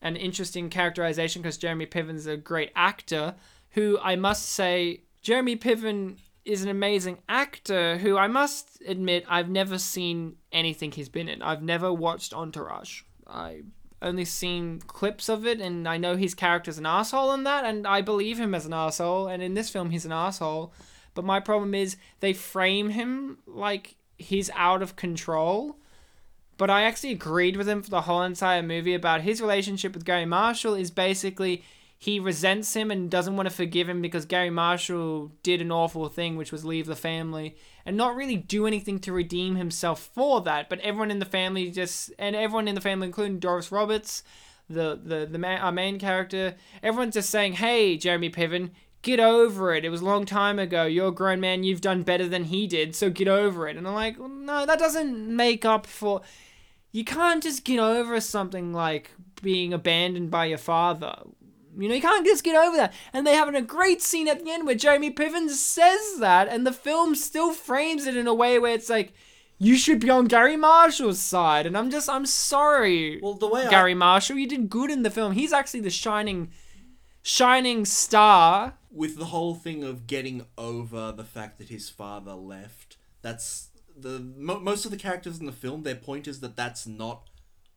and 0.00 0.16
interesting 0.16 0.68
characterization 0.68 1.42
because 1.42 1.56
Jeremy 1.58 1.86
Piven's 1.86 2.26
a 2.26 2.36
great 2.36 2.72
actor 2.74 3.34
who 3.70 3.98
I 4.02 4.16
must 4.16 4.48
say 4.48 5.02
Jeremy 5.22 5.56
Piven 5.56 6.16
is 6.44 6.64
an 6.64 6.68
amazing 6.68 7.18
actor 7.28 7.98
who 7.98 8.16
I 8.18 8.26
must 8.26 8.82
admit 8.86 9.24
I've 9.28 9.48
never 9.48 9.78
seen 9.78 10.36
anything 10.50 10.90
he's 10.90 11.08
been 11.08 11.28
in. 11.28 11.40
I've 11.40 11.62
never 11.62 11.92
watched 11.92 12.34
Entourage. 12.34 13.02
I 13.28 13.62
only 14.02 14.24
seen 14.24 14.80
clips 14.80 15.28
of 15.28 15.46
it 15.46 15.60
and 15.60 15.88
I 15.88 15.96
know 15.96 16.16
his 16.16 16.34
character's 16.34 16.78
an 16.78 16.86
asshole 16.86 17.32
in 17.32 17.44
that 17.44 17.64
and 17.64 17.86
I 17.86 18.02
believe 18.02 18.38
him 18.38 18.54
as 18.54 18.66
an 18.66 18.72
asshole 18.72 19.28
and 19.28 19.42
in 19.42 19.54
this 19.54 19.70
film 19.70 19.90
he's 19.90 20.04
an 20.04 20.12
asshole. 20.12 20.72
But 21.14 21.24
my 21.24 21.40
problem 21.40 21.74
is 21.74 21.96
they 22.20 22.32
frame 22.32 22.90
him 22.90 23.38
like 23.46 23.96
he's 24.18 24.50
out 24.54 24.82
of 24.82 24.96
control 24.96 25.76
but 26.58 26.70
I 26.70 26.82
actually 26.82 27.12
agreed 27.12 27.56
with 27.56 27.68
him 27.68 27.82
for 27.82 27.90
the 27.90 28.02
whole 28.02 28.22
entire 28.22 28.62
movie 28.62 28.94
about 28.94 29.22
his 29.22 29.40
relationship 29.40 29.94
with 29.94 30.04
Garry 30.04 30.26
Marshall 30.26 30.74
is 30.74 30.90
basically 30.90 31.64
he 32.02 32.18
resents 32.18 32.74
him 32.74 32.90
and 32.90 33.08
doesn't 33.08 33.36
want 33.36 33.48
to 33.48 33.54
forgive 33.54 33.88
him 33.88 34.02
because 34.02 34.24
Garry 34.24 34.50
Marshall 34.50 35.30
did 35.44 35.60
an 35.60 35.70
awful 35.70 36.08
thing, 36.08 36.34
which 36.34 36.50
was 36.50 36.64
leave 36.64 36.86
the 36.86 36.96
family 36.96 37.54
and 37.86 37.96
not 37.96 38.16
really 38.16 38.36
do 38.36 38.66
anything 38.66 38.98
to 38.98 39.12
redeem 39.12 39.54
himself 39.54 40.10
for 40.12 40.40
that. 40.40 40.68
But 40.68 40.80
everyone 40.80 41.12
in 41.12 41.20
the 41.20 41.24
family 41.24 41.70
just, 41.70 42.10
and 42.18 42.34
everyone 42.34 42.66
in 42.66 42.74
the 42.74 42.80
family, 42.80 43.06
including 43.06 43.38
Doris 43.38 43.70
Roberts, 43.70 44.24
the 44.68 44.98
the 45.00 45.28
the 45.30 45.38
man, 45.38 45.60
our 45.60 45.70
main 45.70 46.00
character, 46.00 46.56
everyone's 46.82 47.14
just 47.14 47.30
saying, 47.30 47.52
"Hey, 47.52 47.96
Jeremy 47.96 48.30
Piven." 48.30 48.70
Get 49.02 49.18
over 49.18 49.74
it. 49.74 49.84
It 49.84 49.90
was 49.90 50.00
a 50.00 50.04
long 50.04 50.26
time 50.26 50.60
ago. 50.60 50.84
You're 50.84 51.08
a 51.08 51.12
grown 51.12 51.40
man. 51.40 51.64
You've 51.64 51.80
done 51.80 52.04
better 52.04 52.28
than 52.28 52.44
he 52.44 52.68
did. 52.68 52.94
So 52.94 53.10
get 53.10 53.26
over 53.26 53.66
it. 53.66 53.76
And 53.76 53.88
I'm 53.88 53.94
like, 53.94 54.16
well, 54.16 54.28
no, 54.28 54.64
that 54.64 54.78
doesn't 54.78 55.34
make 55.34 55.64
up 55.64 55.86
for 55.86 56.20
you 56.92 57.04
can't 57.04 57.42
just 57.42 57.64
get 57.64 57.80
over 57.80 58.20
something 58.20 58.72
like 58.72 59.10
being 59.42 59.72
abandoned 59.72 60.30
by 60.30 60.44
your 60.44 60.58
father. 60.58 61.16
You 61.76 61.88
know, 61.88 61.94
you 61.94 62.02
can't 62.02 62.26
just 62.26 62.44
get 62.44 62.56
over 62.56 62.76
that. 62.76 62.92
And 63.12 63.26
they 63.26 63.34
have 63.34 63.52
a 63.54 63.62
great 63.62 64.02
scene 64.02 64.28
at 64.28 64.44
the 64.44 64.50
end 64.50 64.66
where 64.66 64.74
Jeremy 64.74 65.10
Piven 65.10 65.48
says 65.48 66.18
that, 66.20 66.48
and 66.48 66.66
the 66.66 66.72
film 66.72 67.14
still 67.14 67.52
frames 67.52 68.06
it 68.06 68.16
in 68.16 68.26
a 68.26 68.34
way 68.34 68.58
where 68.58 68.74
it's 68.74 68.90
like, 68.90 69.12
you 69.58 69.76
should 69.76 70.00
be 70.00 70.10
on 70.10 70.26
Garry 70.26 70.56
Marshall's 70.56 71.20
side. 71.20 71.66
And 71.66 71.78
I'm 71.78 71.90
just, 71.90 72.08
I'm 72.10 72.26
sorry. 72.26 73.20
Well, 73.22 73.34
the 73.34 73.46
way 73.48 73.66
I- 73.66 73.70
Garry 73.70 73.94
Marshall, 73.94 74.36
you 74.36 74.48
did 74.48 74.68
good 74.68 74.90
in 74.90 75.02
the 75.02 75.10
film. 75.10 75.32
He's 75.32 75.52
actually 75.52 75.80
the 75.80 75.90
shining, 75.90 76.50
shining 77.22 77.84
star. 77.84 78.74
with 78.90 79.16
the 79.18 79.26
whole 79.26 79.54
thing 79.54 79.84
of 79.84 80.06
getting 80.06 80.44
over 80.58 81.12
the 81.12 81.24
fact 81.24 81.58
that 81.58 81.68
his 81.68 81.88
father 81.88 82.34
left 82.34 82.96
that's 83.22 83.68
the 83.96 84.18
mo- 84.36 84.58
most 84.60 84.84
of 84.84 84.90
the 84.90 84.96
characters 84.96 85.38
in 85.38 85.46
the 85.46 85.52
film 85.52 85.82
their 85.82 85.94
point 85.94 86.26
is 86.28 86.40
that 86.40 86.56
that's 86.56 86.86
not 86.86 87.30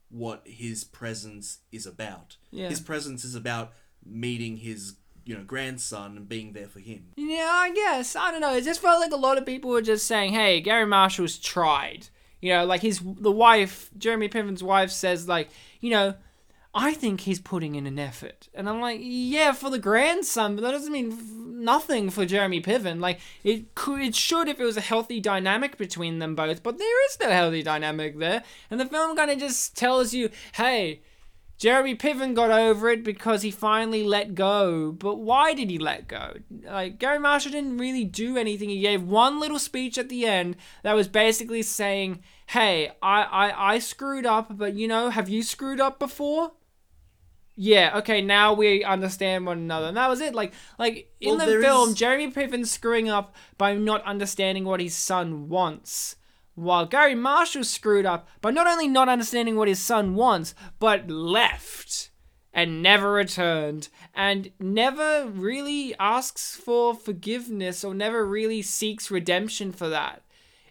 what 0.09 0.41
his 0.45 0.83
presence 0.83 1.59
is 1.71 1.85
about 1.85 2.37
Yeah. 2.51 2.67
his 2.69 2.79
presence 2.81 3.23
is 3.23 3.35
about 3.35 3.71
meeting 4.06 4.58
his 4.58 4.95
you 5.26 5.36
know 5.36 5.43
grandson 5.43 6.18
and 6.18 6.30
being 6.30 6.53
there 6.53 6.68
for 6.68 6.80
him 6.80 7.06
Yeah, 7.16 7.49
I 7.51 7.72
guess. 7.74 8.16
I 8.16 8.32
don't 8.32 8.41
know. 8.41 8.53
It 8.53 8.64
just 8.64 8.82
felt 8.82 8.99
like 9.01 9.12
a 9.12 9.18
lot 9.18 9.38
of 9.38 9.45
people 9.45 9.72
were 9.72 9.82
just 9.82 10.06
saying, 10.08 10.34
"Hey, 10.34 10.62
Garry 10.62 10.86
Marshall's 10.86 11.38
tried." 11.38 12.10
You 12.41 12.53
know, 12.53 12.66
like 12.66 12.82
his 12.82 13.01
the 13.03 13.32
wife, 13.32 13.89
Jeremy 13.97 14.30
Piven's 14.30 14.62
wife 14.62 14.91
says 14.91 15.28
like, 15.28 15.49
you 15.82 15.89
know, 15.89 16.14
I 16.76 16.93
think 16.93 17.22
he's 17.22 17.39
putting 17.39 17.76
in 17.76 17.88
an 17.88 17.97
effort. 17.97 18.49
And 18.53 18.70
I'm 18.70 18.82
like, 18.82 18.99
yeah, 19.01 19.53
for 19.53 19.70
the 19.70 19.80
grandson, 19.80 20.56
but 20.56 20.62
that 20.62 20.72
doesn't 20.72 20.91
mean 20.91 21.64
nothing 21.64 22.10
for 22.10 22.26
Jeremy 22.26 22.62
Piven. 22.62 22.99
Like 22.99 23.20
it 23.43 23.74
could 23.74 24.01
it 24.01 24.14
should 24.14 24.47
if 24.47 24.60
it 24.60 24.66
was 24.66 24.78
a 24.78 24.82
healthy 24.82 25.20
dynamic 25.20 25.78
between 25.78 26.20
them 26.20 26.36
both, 26.36 26.62
but 26.62 26.78
there 26.78 27.06
is 27.08 27.18
no 27.20 27.32
healthy 27.32 27.64
dynamic 27.64 28.20
there. 28.20 28.43
And 28.70 28.80
the 28.80 28.86
film 28.86 29.16
kind 29.16 29.32
of 29.32 29.39
just 29.39 29.76
tells 29.76 30.14
you, 30.14 30.30
"Hey, 30.53 31.01
Jeremy 31.58 31.95
Piven 31.95 32.34
got 32.36 32.51
over 32.51 32.89
it 32.89 33.03
because 33.03 33.41
he 33.41 33.49
finally 33.49 34.03
let 34.03 34.36
go. 34.36 34.91
But 34.91 35.16
why 35.16 35.53
did 35.53 35.70
he 35.70 35.78
let 35.80 36.08
go? 36.08 36.34
Like 36.64 36.99
Garry 36.99 37.20
Marshall 37.20 37.51
didn't 37.53 37.78
really 37.78 38.03
do 38.03 38.38
anything. 38.38 38.70
He 38.70 38.82
gave 38.82 39.03
one 39.03 39.39
little 39.39 39.60
speech 39.60 39.97
at 39.97 40.10
the 40.10 40.26
end 40.26 40.58
that 40.84 40.93
was 40.93 41.08
basically 41.08 41.62
saying, 41.62 42.22
"Hey, 42.47 42.91
I 43.01 43.22
I, 43.24 43.74
I 43.76 43.80
screwed 43.80 44.26
up, 44.26 44.58
but 44.58 44.74
you 44.76 44.88
know, 44.88 45.10
have 45.10 45.30
you 45.30 45.43
screwed 45.43 45.80
up 45.80 45.97
before?" 45.97 46.51
Yeah, 47.58 47.99
okay, 47.99 48.20
now 48.22 48.51
we 48.51 48.84
understand 48.84 49.45
one 49.45 49.60
another. 49.60 49.88
And 49.88 49.95
that 49.95 50.10
was 50.10 50.20
it. 50.20 50.36
Like 50.36 50.53
like 50.78 51.10
in 51.22 51.38
Well, 51.38 51.47
the 51.47 51.62
film, 51.62 51.89
is- 51.89 51.95
Jeremy 51.95 52.32
Piven's 52.32 52.70
screwing 52.70 53.08
up 53.10 53.34
by 53.58 53.76
not 53.76 54.03
understanding 54.03 54.66
what 54.66 54.82
his 54.82 54.93
son 54.93 55.47
wants. 55.47 56.18
While 56.56 56.86
Garry 56.86 57.16
Marshall 57.16 57.66
screwed 57.66 58.06
up 58.06 58.28
by 58.41 58.51
not 58.51 58.68
only 58.68 58.88
not 58.88 59.10
understanding 59.10 59.56
what 59.56 59.68
his 59.68 59.80
son 59.80 60.16
wants, 60.16 60.56
but 60.80 61.10
left 61.10 62.10
and 62.53 62.82
never 62.82 63.12
returned 63.12 63.89
and 64.14 64.49
never 64.58 65.28
really 65.28 65.93
asks 65.99 66.56
for 66.56 66.95
forgiveness 66.95 67.84
or 67.84 67.93
never 67.93 68.26
really 68.26 68.62
seeks 68.62 69.12
redemption 69.12 69.74
for 69.74 69.89
that 69.89 70.24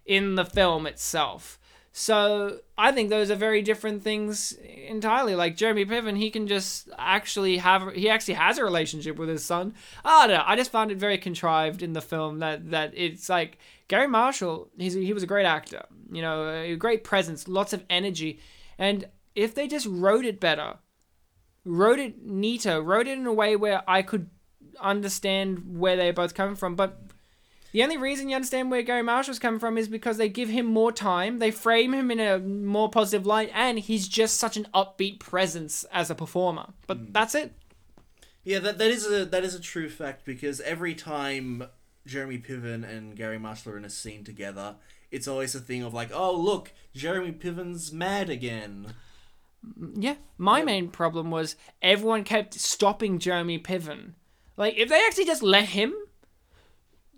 in 0.07 0.35
the 0.35 0.47
film 0.47 0.87
itself. 0.87 1.59
So 1.97 2.59
I 2.77 2.91
think 2.91 3.09
those 3.09 3.31
are 3.31 3.37
very 3.37 3.63
different 3.63 4.03
things 4.03 4.53
entirely. 4.89 5.37
Like 5.37 5.57
Jeremy 5.57 5.85
Piven, 5.85 6.17
he 6.17 6.29
can 6.29 6.49
just 6.49 6.89
actually 6.99 7.59
have 7.59 7.93
he 7.93 8.09
actually 8.09 8.35
has 8.35 8.59
a 8.59 8.65
relationship 8.65 9.17
with 9.17 9.29
his 9.29 9.45
son. 9.45 9.75
I 10.05 10.27
don't 10.27 10.37
know. 10.37 10.43
I 10.45 10.57
just 10.57 10.73
found 10.73 10.91
it 10.91 10.99
very 10.99 11.19
contrived 11.19 11.83
in 11.83 11.93
the 11.93 12.01
film 12.01 12.41
that 12.41 12.73
that 12.73 12.95
it's 12.97 13.29
like 13.29 13.59
Garry 13.89 14.09
Marshall. 14.09 14.71
He's 14.79 14.95
he 14.95 15.13
was 15.13 15.23
a 15.23 15.27
great 15.27 15.47
actor. 15.47 15.85
You 16.11 16.23
know, 16.23 16.49
a 16.49 16.77
great 16.77 17.05
presence, 17.05 17.49
lots 17.49 17.73
of 17.73 17.85
energy, 17.91 18.41
and 18.79 19.07
if 19.35 19.55
they 19.55 19.67
just 19.67 19.87
wrote 19.87 20.25
it 20.25 20.39
better, 20.41 20.75
wrote 21.65 21.99
it 21.99 22.25
neater, 22.25 22.81
wrote 22.83 23.07
it 23.07 23.19
in 23.19 23.27
a 23.27 23.33
way 23.33 23.57
where 23.57 23.83
I 23.89 24.03
could 24.03 24.31
understand 24.81 25.79
where 25.79 25.97
they're 25.97 26.13
both 26.13 26.35
coming 26.35 26.57
from, 26.57 26.77
but 26.77 27.01
the 27.75 27.83
only 27.83 27.97
reason 27.97 28.29
you 28.29 28.37
understand 28.37 28.71
where 28.71 28.83
Garry 28.83 29.03
Marshall's 29.03 29.41
coming 29.41 29.59
from 29.59 29.77
is 29.77 29.89
because 29.89 30.17
they 30.17 30.29
give 30.29 30.49
him 30.49 30.65
more 30.65 30.93
time, 30.93 31.41
they 31.41 31.51
frame 31.51 31.93
him 31.93 32.09
in 32.13 32.21
a 32.21 32.39
more 32.39 32.89
positive 32.89 33.27
light, 33.27 33.51
and 33.53 33.81
he's 33.81 34.07
just 34.07 34.39
such 34.39 34.57
an 34.57 34.69
upbeat 34.73 35.19
presence 35.19 35.83
as 35.91 36.09
a 36.09 36.15
performer. 36.15 36.67
But 36.87 36.99
mm. 36.99 37.13
that's 37.13 37.35
it. 37.35 37.53
Yeah, 38.45 38.61
that, 38.61 38.79
that 38.79 38.91
is 38.91 39.11
a 39.11 39.25
that 39.25 39.43
is 39.43 39.57
a 39.57 39.61
true 39.61 39.89
fact 39.89 40.25
because 40.25 40.61
every 40.61 40.95
time 40.95 41.65
Jeremy 42.07 42.39
Piven 42.39 42.89
and 42.89 43.17
Garry 43.17 43.39
Marshall 43.39 43.73
are 43.73 43.79
in 43.79 43.85
a 43.85 43.91
scene 43.91 44.25
together, 44.25 44.77
it's 45.11 45.29
always 45.29 45.55
a 45.55 45.61
thing 45.61 45.83
of 45.83 45.95
like, 45.95 46.11
oh 46.13 46.37
look, 46.37 46.73
Jeremy 46.95 47.33
Piven's 47.33 47.93
mad 47.93 48.29
again. 48.29 48.95
Mm, 49.79 49.95
yeah, 49.97 50.17
my 50.37 50.63
main 50.63 50.89
problem 50.89 51.31
was 51.31 51.57
everyone 51.81 52.25
kept 52.25 52.55
stopping 52.55 53.19
Jeremy 53.19 53.59
Piven. 53.59 54.13
Like, 54.57 54.77
if 54.77 54.89
they 54.89 55.03
actually 55.07 55.25
just 55.25 55.43
let 55.43 55.67
him 55.67 55.95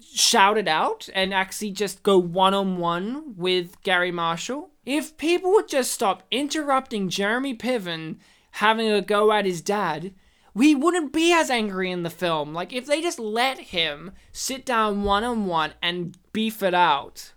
shout 0.00 0.56
it 0.56 0.68
out 0.68 1.08
and 1.14 1.34
actually 1.34 1.70
just 1.70 2.02
go 2.02 2.18
one 2.18 2.54
on 2.54 2.78
one 2.78 3.34
with 3.36 3.82
Garry 3.82 4.12
Marshall, 4.12 4.70
if 4.84 5.16
people 5.16 5.52
would 5.52 5.68
just 5.68 5.92
stop 5.92 6.22
interrupting 6.30 7.08
Jeremy 7.08 7.54
Piven 7.54 8.16
having 8.52 8.90
a 8.90 9.02
go 9.02 9.32
at 9.32 9.44
his 9.44 9.60
dad, 9.60 10.14
we 10.56 10.74
wouldn't 10.74 11.12
be 11.12 11.34
as 11.34 11.50
angry 11.50 11.90
in 11.90 12.02
the 12.02 12.08
film. 12.08 12.54
Like, 12.54 12.72
if 12.72 12.86
they 12.86 13.02
just 13.02 13.18
let 13.18 13.58
him 13.58 14.12
sit 14.32 14.64
down 14.64 15.02
one 15.02 15.22
on 15.22 15.44
one 15.44 15.74
and 15.82 16.16
beef 16.32 16.62
it 16.62 16.72
out, 16.72 17.34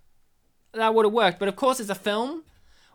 that 0.72 0.96
would 0.96 1.06
have 1.06 1.14
worked. 1.14 1.38
But 1.38 1.50
of 1.50 1.58
course, 1.58 1.82
it's 1.82 1.90
a 1.90 1.96
film 1.96 2.46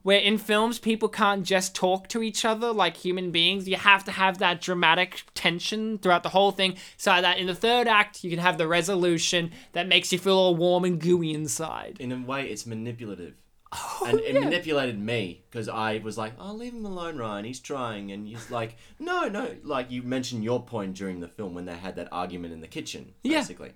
where 0.03 0.19
in 0.19 0.39
films 0.39 0.79
people 0.79 1.11
can't 1.11 1.45
just 1.45 1.75
talk 1.75 2.09
to 2.09 2.23
each 2.23 2.43
other 2.43 2.73
like 2.73 2.97
human 2.97 3.33
beings. 3.33 3.69
You 3.69 3.77
have 3.77 4.03
to 4.05 4.13
have 4.13 4.39
that 4.39 4.63
dramatic 4.63 5.25
tension 5.35 5.99
throughout 5.99 6.23
the 6.23 6.31
whole 6.31 6.53
thing 6.53 6.77
so 6.97 7.21
that 7.21 7.37
in 7.37 7.47
the 7.47 7.55
third 7.55 7.87
act 7.87 8.25
you 8.25 8.31
can 8.31 8.39
have 8.39 8.57
the 8.57 8.67
resolution 8.67 9.51
that 9.73 9.89
makes 9.89 10.11
you 10.11 10.19
feel 10.19 10.39
all 10.39 10.57
warm 10.57 10.87
and 10.87 10.99
gooey 10.99 11.35
inside. 11.35 11.99
In 12.01 12.13
a 12.13 12.19
way, 12.19 12.47
it's 12.47 12.65
manipulative. 12.65 13.35
And 14.07 14.21
it 14.21 14.35
manipulated 14.35 14.99
me 14.99 15.45
because 15.51 15.69
I 15.69 15.99
was 15.99 16.17
like, 16.19 16.35
"Oh, 16.39 16.53
leave 16.55 16.73
him 16.75 16.85
alone, 16.85 17.17
Ryan. 17.19 17.45
He's 17.45 17.61
trying." 17.61 18.13
And 18.13 18.27
he's 18.29 18.51
like, 18.51 18.77
"No, 18.99 19.29
no." 19.29 19.57
Like 19.63 19.91
you 19.91 20.03
mentioned 20.03 20.45
your 20.45 20.63
point 20.63 20.95
during 20.95 21.21
the 21.21 21.29
film 21.29 21.55
when 21.55 21.65
they 21.65 21.77
had 21.77 21.97
that 21.97 22.09
argument 22.13 22.53
in 22.55 22.61
the 22.61 22.69
kitchen, 22.69 23.15
Yeah. 23.23 23.39
basically. 23.41 23.73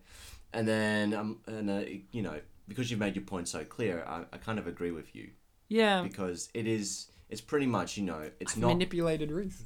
And 0.53 0.66
then, 0.66 1.12
um, 1.14 1.40
and 1.46 1.68
uh, 1.70 1.82
you 2.12 2.22
know, 2.22 2.40
because 2.68 2.90
you've 2.90 3.01
made 3.01 3.14
your 3.16 3.24
point 3.24 3.49
so 3.49 3.64
clear, 3.64 4.05
I, 4.07 4.24
I 4.32 4.38
kind 4.38 4.59
of 4.59 4.66
agree 4.66 4.90
with 4.92 5.14
you 5.14 5.30
Yeah. 5.68 6.03
because 6.03 6.49
it 6.55 6.66
is. 6.66 7.09
It's 7.30 7.42
pretty 7.42 7.66
much, 7.66 7.96
you 7.99 8.05
know, 8.05 8.30
it's 8.40 8.57
not. 8.57 8.68
Manipulated 8.68 9.30
Ruth. 9.30 9.62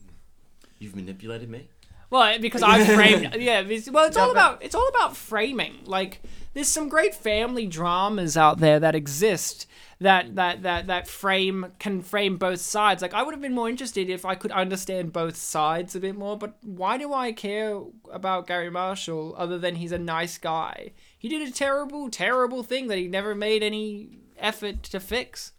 you've 0.80 0.96
manipulated 0.96 1.48
me. 1.48 1.68
Well, 2.12 2.38
because 2.40 2.62
I 2.62 2.84
framed. 2.94 3.36
Yeah, 3.38 3.60
it's, 3.60 3.90
well, 3.90 4.06
it's 4.06 4.18
all 4.18 4.30
about 4.30 4.62
it's 4.62 4.74
all 4.74 4.86
about 4.88 5.16
framing. 5.16 5.78
Like, 5.86 6.20
there's 6.52 6.68
some 6.68 6.90
great 6.90 7.14
family 7.14 7.66
dramas 7.66 8.36
out 8.36 8.58
there 8.58 8.78
that 8.78 8.94
exist 8.94 9.66
that 9.98 10.34
that 10.34 10.62
that 10.62 10.88
that 10.88 11.08
frame 11.08 11.72
can 11.78 12.02
frame 12.02 12.36
both 12.36 12.60
sides. 12.60 13.00
Like, 13.00 13.14
I 13.14 13.22
would 13.22 13.32
have 13.32 13.40
been 13.40 13.54
more 13.54 13.70
interested 13.70 14.10
if 14.10 14.26
I 14.26 14.34
could 14.34 14.52
understand 14.52 15.14
both 15.14 15.36
sides 15.36 15.96
a 15.96 16.00
bit 16.00 16.14
more. 16.14 16.36
But 16.36 16.58
why 16.62 16.98
do 16.98 17.14
I 17.14 17.32
care 17.32 17.80
about 18.12 18.46
Garry 18.46 18.70
Marshall 18.70 19.34
other 19.38 19.58
than 19.58 19.76
he's 19.76 19.92
a 19.92 19.98
nice 19.98 20.36
guy? 20.36 20.92
He 21.18 21.30
did 21.30 21.48
a 21.48 21.50
terrible, 21.50 22.10
terrible 22.10 22.62
thing 22.62 22.88
that 22.88 22.98
he 22.98 23.08
never 23.08 23.34
made 23.34 23.62
any 23.62 24.18
effort 24.36 24.82
to 24.82 25.00
fix 25.00 25.52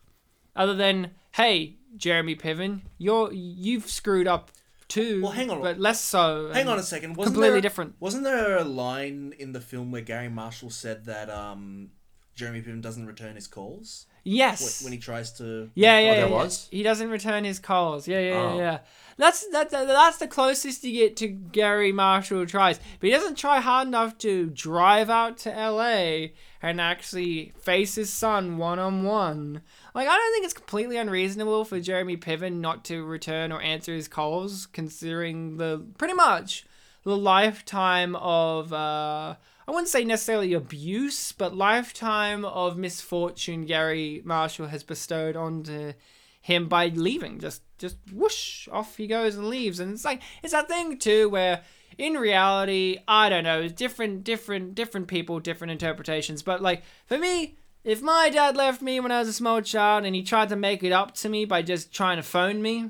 other 0.55 0.75
than 0.75 1.11
hey 1.31 1.77
jeremy 1.95 2.35
piven 2.35 2.81
you're 2.97 3.31
you've 3.31 3.89
screwed 3.89 4.27
up 4.27 4.51
too 4.87 5.21
Well, 5.23 5.31
hang 5.31 5.49
on. 5.49 5.61
but 5.61 5.79
less 5.79 6.01
so 6.01 6.51
Hang 6.53 6.67
on 6.67 6.79
a 6.79 6.83
second. 6.83 7.15
Wasn't 7.15 7.33
completely 7.35 7.55
there, 7.55 7.61
different 7.61 7.95
Wasn't 7.99 8.23
there 8.23 8.57
a 8.57 8.63
line 8.63 9.33
in 9.39 9.51
the 9.53 9.61
film 9.61 9.91
where 9.91 10.01
Garry 10.01 10.29
Marshall 10.29 10.69
said 10.69 11.05
that 11.05 11.29
um, 11.29 11.89
Jeremy 12.35 12.61
Piven 12.61 12.81
doesn't 12.81 13.05
return 13.05 13.35
his 13.35 13.47
calls? 13.47 14.05
yes 14.25 14.79
When, 14.81 14.85
when 14.85 14.93
he 14.93 14.99
tries 15.03 15.33
to. 15.39 15.69
yeah 15.75 15.99
yeah, 15.99 16.13
there 16.15 16.19
yeah, 16.23 16.25
yeah. 16.27 16.31
was? 16.33 16.69
he 16.71 16.81
doesn't 16.81 17.09
return 17.09 17.43
his 17.43 17.59
calls 17.59 18.07
yeah 18.07 18.19
yeah 18.21 18.39
Oh. 18.39 18.55
yeah, 18.55 18.61
yeah 18.63 18.77
that's 19.17 19.45
that, 19.49 19.69
that 19.71 19.85
that's 19.85 20.17
the 20.17 20.27
closest 20.27 20.81
you 20.85 20.93
get 20.93 21.17
to 21.17 21.27
garry 21.27 21.91
marshall 21.91 22.45
tries 22.45 22.79
but 23.01 23.07
he 23.07 23.11
doesn't 23.11 23.37
try 23.37 23.59
hard 23.59 23.87
enough 23.89 24.17
to 24.19 24.49
drive 24.51 25.09
out 25.09 25.37
to 25.39 25.49
la 25.49 26.27
and 26.61 26.79
actually 26.79 27.51
face 27.61 27.95
his 27.95 28.13
son 28.13 28.57
one-on-one 28.57 29.61
like 29.93 30.07
i 30.07 30.11
don't 30.11 30.33
think 30.33 30.45
it's 30.45 30.53
completely 30.53 30.97
unreasonable 30.97 31.65
for 31.65 31.79
jeremy 31.79 32.17
piven 32.17 32.59
not 32.59 32.83
to 32.83 33.03
return 33.03 33.51
or 33.51 33.61
answer 33.61 33.93
his 33.93 34.07
calls 34.07 34.65
considering 34.67 35.57
the 35.57 35.85
pretty 35.97 36.13
much 36.13 36.65
the 37.03 37.17
lifetime 37.17 38.15
of 38.15 38.71
uh 38.73 39.35
I 39.65 39.71
wouldn't 39.71 39.87
say 39.87 40.03
necessarily 40.03 40.53
abuse, 40.53 41.31
but 41.31 41.55
lifetime 41.55 42.43
of 42.43 42.77
misfortune 42.77 43.65
Garry 43.65 44.21
Marshall 44.25 44.67
has 44.67 44.83
bestowed 44.83 45.35
onto 45.35 45.93
him 46.41 46.67
by 46.67 46.87
leaving. 46.87 47.39
Just 47.39 47.61
just 47.77 47.97
whoosh 48.11 48.67
off 48.69 48.97
he 48.97 49.07
goes 49.07 49.35
and 49.35 49.47
leaves. 49.47 49.79
And 49.79 49.93
it's 49.93 50.05
like 50.05 50.21
it's 50.43 50.53
that 50.53 50.67
thing 50.67 50.97
too 50.99 51.29
where 51.29 51.63
in 51.97 52.13
reality, 52.15 52.99
I 53.07 53.29
don't 53.29 53.45
know, 53.45 53.67
different 53.69 54.23
different 54.25 54.75
different 54.75 55.07
people, 55.07 55.39
different 55.39 55.71
interpretations. 55.71 56.43
But 56.43 56.61
like 56.61 56.83
for 57.05 57.17
me, 57.17 57.55
if 57.83 58.01
my 58.01 58.29
dad 58.29 58.55
left 58.55 58.81
me 58.81 58.99
when 58.99 59.11
I 59.11 59.19
was 59.19 59.27
a 59.27 59.33
small 59.33 59.61
child 59.61 60.05
and 60.05 60.15
he 60.15 60.23
tried 60.23 60.49
to 60.49 60.55
make 60.55 60.83
it 60.83 60.91
up 60.91 61.15
to 61.15 61.29
me 61.29 61.45
by 61.45 61.61
just 61.61 61.93
trying 61.93 62.17
to 62.17 62.23
phone 62.23 62.61
me, 62.61 62.89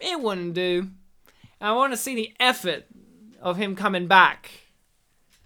it 0.00 0.20
wouldn't 0.20 0.54
do. 0.54 0.90
I 1.60 1.72
want 1.72 1.92
to 1.92 1.96
see 1.96 2.14
the 2.14 2.32
effort 2.40 2.86
of 3.40 3.56
him 3.56 3.76
coming 3.76 4.06
back. 4.06 4.50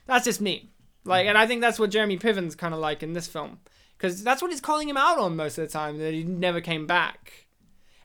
That's 0.07 0.25
just 0.25 0.41
me. 0.41 0.71
Like, 1.05 1.27
and 1.27 1.39
I 1.39 1.47
think 1.47 1.61
that's 1.61 1.79
what 1.79 1.91
Jeremy 1.91 2.17
Piven's 2.17 2.55
kind 2.55 2.75
of 2.75 2.81
like 2.81 3.03
in 3.03 3.13
this 3.13 3.29
film, 3.29 3.61
because 3.97 4.25
that's 4.25 4.43
what 4.43 4.51
he's 4.51 4.61
calling 4.61 4.89
him 4.89 4.97
out 4.97 5.19
on 5.19 5.37
most 5.37 5.57
of 5.59 5.67
the 5.67 5.73
time 5.73 5.99
that 5.99 6.13
he 6.13 6.25
never 6.25 6.61
came 6.61 6.87
back, 6.87 7.47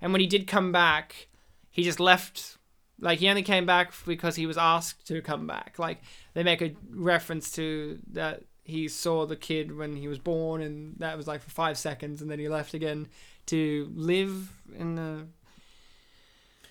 and 0.02 0.12
when 0.12 0.22
he 0.22 0.28
did 0.28 0.46
come 0.46 0.72
back, 0.72 1.28
he 1.70 1.84
just 1.84 2.00
left. 2.00 2.58
Like 3.00 3.18
he 3.18 3.30
only 3.30 3.42
came 3.42 3.66
back 3.66 3.94
because 4.06 4.36
he 4.36 4.46
was 4.46 4.58
asked 4.58 5.08
to 5.08 5.22
come 5.22 5.48
back. 5.48 5.80
Like 5.80 6.04
they 6.36 6.44
make 6.44 6.62
a 6.62 6.76
reference 6.92 7.52
to 7.54 7.98
that 8.12 8.44
he 8.72 8.88
saw 8.88 9.26
the 9.26 9.36
kid 9.36 9.78
when 9.78 9.95
he 9.95 10.07
was 10.07 10.17
born, 10.19 10.61
and 10.61 10.95
that 10.99 11.15
was 11.17 11.28
like 11.28 11.41
for 11.41 11.51
five 11.51 11.78
seconds, 11.78 12.22
and 12.22 12.32
then 12.32 12.39
he 12.39 12.49
left 12.49 12.74
again 12.74 13.07
to 13.47 13.91
live 13.95 14.51
in 14.78 14.95
the 14.95 15.28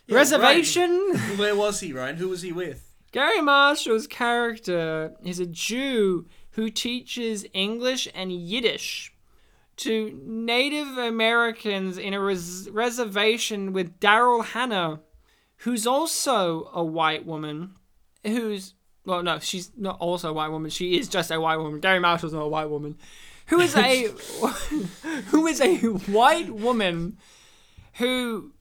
Yeah, 0.07 0.17
reservation. 0.17 0.91
Ryan, 1.15 1.39
where 1.43 1.55
was 1.57 1.81
he, 1.81 1.93
Ryan? 1.93 2.17
Who 2.17 2.29
was 2.29 2.43
he 2.43 2.53
with? 2.53 2.87
Garry 3.13 3.41
Marshall's 3.41 4.07
character 4.07 5.15
is 5.25 5.39
a 5.41 5.47
Jew 5.47 6.27
who 6.53 6.71
teaches 6.71 7.45
English 7.53 8.09
and 8.15 8.33
Yiddish 8.33 9.13
to 9.77 10.21
Native 10.25 10.99
Americans 10.99 11.97
in 11.99 12.13
a 12.15 12.21
res- 12.21 12.69
reservation 12.71 13.73
with 13.73 13.99
Daryl 13.99 14.45
Hannah, 14.45 15.01
who's 15.59 15.87
also 15.87 16.71
a 16.73 16.85
white 16.85 17.25
woman, 17.27 17.75
who's 18.25 18.75
well, 19.05 19.23
no, 19.23 19.39
she's 19.39 19.71
not 19.77 19.99
also 19.99 20.31
a 20.31 20.33
white 20.33 20.51
woman. 20.51 20.71
She 20.71 20.99
is 20.99 21.09
just 21.09 21.31
a 21.31 21.41
white 21.41 21.57
woman. 21.57 21.81
Garry 21.81 22.01
Marshall's 22.01 22.33
not 22.33 22.43
a 22.43 22.49
white 22.49 22.71
woman. 22.71 22.97
Who 23.47 23.61
is 23.61 23.75
a 23.77 24.09
who 25.29 25.47
is 25.47 25.61
a 25.61 25.77
white 25.77 26.51
woman 26.51 27.19
who 27.95 28.53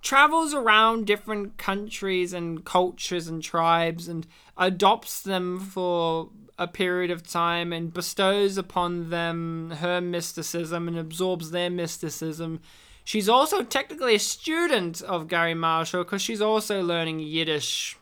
travels 0.00 0.54
around 0.54 1.06
different 1.06 1.56
countries 1.56 2.32
and 2.32 2.64
cultures 2.64 3.26
and 3.26 3.42
tribes 3.42 4.06
and 4.06 4.26
adopts 4.56 5.22
them 5.22 5.58
for 5.58 6.30
a 6.58 6.68
period 6.68 7.10
of 7.10 7.26
time 7.26 7.72
and 7.72 7.92
bestows 7.92 8.56
upon 8.56 9.10
them 9.10 9.72
her 9.80 10.00
mysticism 10.00 10.86
and 10.86 10.98
absorbs 10.98 11.50
their 11.50 11.70
mysticism. 11.70 12.60
She's 13.02 13.28
also 13.28 13.62
technically 13.62 14.14
a 14.14 14.20
student 14.20 15.02
of 15.02 15.28
Garry 15.28 15.54
Marshall 15.54 16.04
because 16.04 16.22
she's 16.22 16.40
also 16.40 16.82
learning 16.82 17.20
Yiddish. 17.20 17.98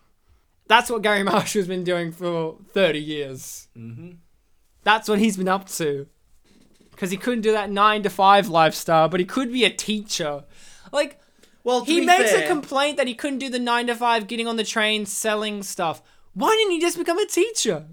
That's 0.68 0.90
what 0.90 1.02
Garry 1.02 1.22
Marshall's 1.24 1.66
been 1.66 1.84
doing 1.84 2.12
for 2.12 2.56
30 2.72 2.98
years. 2.98 3.68
Mm-hmm. 3.76 4.12
That's 4.84 5.08
what 5.08 5.18
he's 5.18 5.36
been 5.36 5.48
up 5.48 5.68
to. 5.70 6.06
Because 6.90 7.10
he 7.10 7.16
couldn't 7.16 7.42
do 7.42 7.52
that 7.52 7.70
9 7.70 8.02
to 8.04 8.10
5 8.10 8.48
lifestyle, 8.48 9.08
but 9.08 9.20
he 9.20 9.26
could 9.26 9.52
be 9.52 9.64
a 9.64 9.70
teacher. 9.70 10.44
Like, 10.92 11.18
Well, 11.64 11.84
he 11.84 12.00
makes 12.00 12.32
a 12.32 12.46
complaint 12.46 12.96
that 12.98 13.06
he 13.08 13.14
couldn't 13.14 13.38
do 13.38 13.48
the 13.48 13.58
nine 13.58 13.86
to 13.86 13.94
five, 13.94 14.26
getting 14.26 14.46
on 14.46 14.56
the 14.56 14.64
train, 14.64 15.06
selling 15.06 15.62
stuff. 15.62 16.02
Why 16.34 16.50
didn't 16.56 16.72
he 16.72 16.80
just 16.80 16.98
become 16.98 17.18
a 17.18 17.26
teacher? 17.26 17.86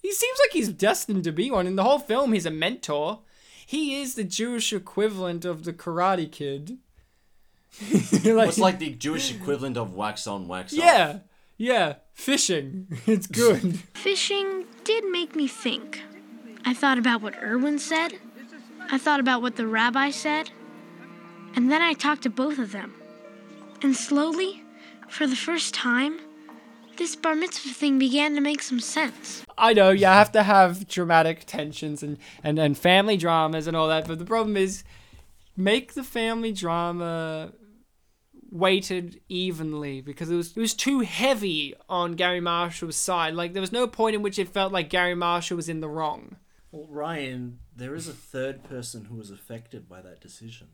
He 0.00 0.12
seems 0.12 0.38
like 0.44 0.52
he's 0.52 0.68
destined 0.70 1.24
to 1.24 1.32
be 1.32 1.50
one. 1.50 1.66
In 1.66 1.76
the 1.76 1.84
whole 1.84 1.98
film, 1.98 2.32
he's 2.32 2.46
a 2.46 2.50
mentor. 2.50 3.20
He 3.66 4.00
is 4.00 4.14
the 4.14 4.24
Jewish 4.24 4.72
equivalent 4.72 5.44
of 5.44 5.64
the 5.64 5.72
Karate 5.72 6.30
Kid. 6.30 6.78
like, 8.24 8.48
It's 8.48 8.58
like 8.58 8.78
the 8.78 8.90
Jewish 8.90 9.32
equivalent 9.32 9.76
of 9.76 9.94
wax 9.94 10.26
on, 10.26 10.48
wax 10.48 10.72
off. 10.72 10.78
yeah, 10.78 11.18
yeah, 11.62 11.94
fishing. 12.12 12.88
It's 13.06 13.28
good. 13.28 13.78
Fishing 13.94 14.64
did 14.82 15.04
make 15.04 15.36
me 15.36 15.46
think. 15.46 16.02
I 16.64 16.74
thought 16.74 16.98
about 16.98 17.22
what 17.22 17.40
Irwin 17.40 17.78
said. 17.78 18.18
I 18.90 18.98
thought 18.98 19.20
about 19.20 19.42
what 19.42 19.54
the 19.54 19.68
rabbi 19.68 20.10
said. 20.10 20.50
And 21.54 21.70
then 21.70 21.80
I 21.80 21.92
talked 21.92 22.22
to 22.24 22.30
both 22.30 22.58
of 22.58 22.72
them. 22.72 22.94
And 23.80 23.94
slowly, 23.94 24.64
for 25.08 25.28
the 25.28 25.36
first 25.36 25.72
time, 25.72 26.18
this 26.96 27.14
bar 27.14 27.36
mitzvah 27.36 27.72
thing 27.72 27.96
began 27.96 28.34
to 28.34 28.40
make 28.40 28.62
some 28.62 28.80
sense. 28.80 29.44
I 29.56 29.72
know 29.72 29.90
you 29.90 30.06
have 30.06 30.32
to 30.32 30.42
have 30.42 30.88
dramatic 30.88 31.44
tensions 31.46 32.02
and, 32.02 32.18
and, 32.42 32.58
and 32.58 32.76
family 32.76 33.16
dramas 33.16 33.68
and 33.68 33.76
all 33.76 33.86
that, 33.86 34.08
but 34.08 34.18
the 34.18 34.24
problem 34.24 34.56
is 34.56 34.82
make 35.56 35.94
the 35.94 36.02
family 36.02 36.52
drama 36.52 37.52
weighted 38.52 39.18
evenly 39.28 40.02
because 40.02 40.30
it 40.30 40.36
was 40.36 40.56
it 40.56 40.60
was 40.60 40.74
too 40.74 41.00
heavy 41.00 41.74
on 41.88 42.12
Garry 42.12 42.40
Marshall's 42.40 42.96
side. 42.96 43.34
Like 43.34 43.54
there 43.54 43.60
was 43.62 43.72
no 43.72 43.86
point 43.86 44.14
in 44.14 44.22
which 44.22 44.38
it 44.38 44.48
felt 44.48 44.72
like 44.72 44.90
Garry 44.90 45.14
Marshall 45.14 45.56
was 45.56 45.68
in 45.68 45.80
the 45.80 45.88
wrong. 45.88 46.36
Well, 46.70 46.86
Ryan, 46.88 47.58
there 47.74 47.94
is 47.94 48.08
a 48.08 48.12
third 48.12 48.62
person 48.62 49.06
who 49.06 49.16
was 49.16 49.30
affected 49.30 49.88
by 49.88 50.00
that 50.02 50.20
decision. 50.20 50.68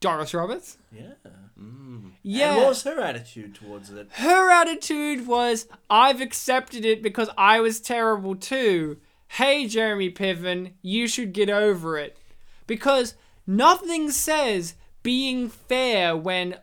Doris 0.00 0.34
Roberts? 0.34 0.78
Yeah. 0.90 1.12
Mm. 1.58 2.10
Yeah. 2.22 2.52
And 2.52 2.56
what 2.58 2.68
was 2.70 2.82
her 2.82 3.00
attitude 3.00 3.54
towards 3.54 3.88
it? 3.90 4.08
Her 4.12 4.50
attitude 4.50 5.26
was, 5.28 5.68
I've 5.88 6.20
accepted 6.20 6.84
it 6.84 7.02
because 7.02 7.30
I 7.38 7.60
was 7.60 7.80
terrible 7.80 8.34
too. 8.34 8.98
Hey, 9.28 9.68
Jeremy 9.68 10.10
Piven, 10.10 10.72
you 10.82 11.06
should 11.06 11.32
get 11.32 11.48
over 11.48 11.96
it. 11.96 12.18
Because 12.66 13.14
nothing 13.46 14.10
says 14.10 14.74
being 15.04 15.48
fair 15.48 16.16
when 16.16 16.56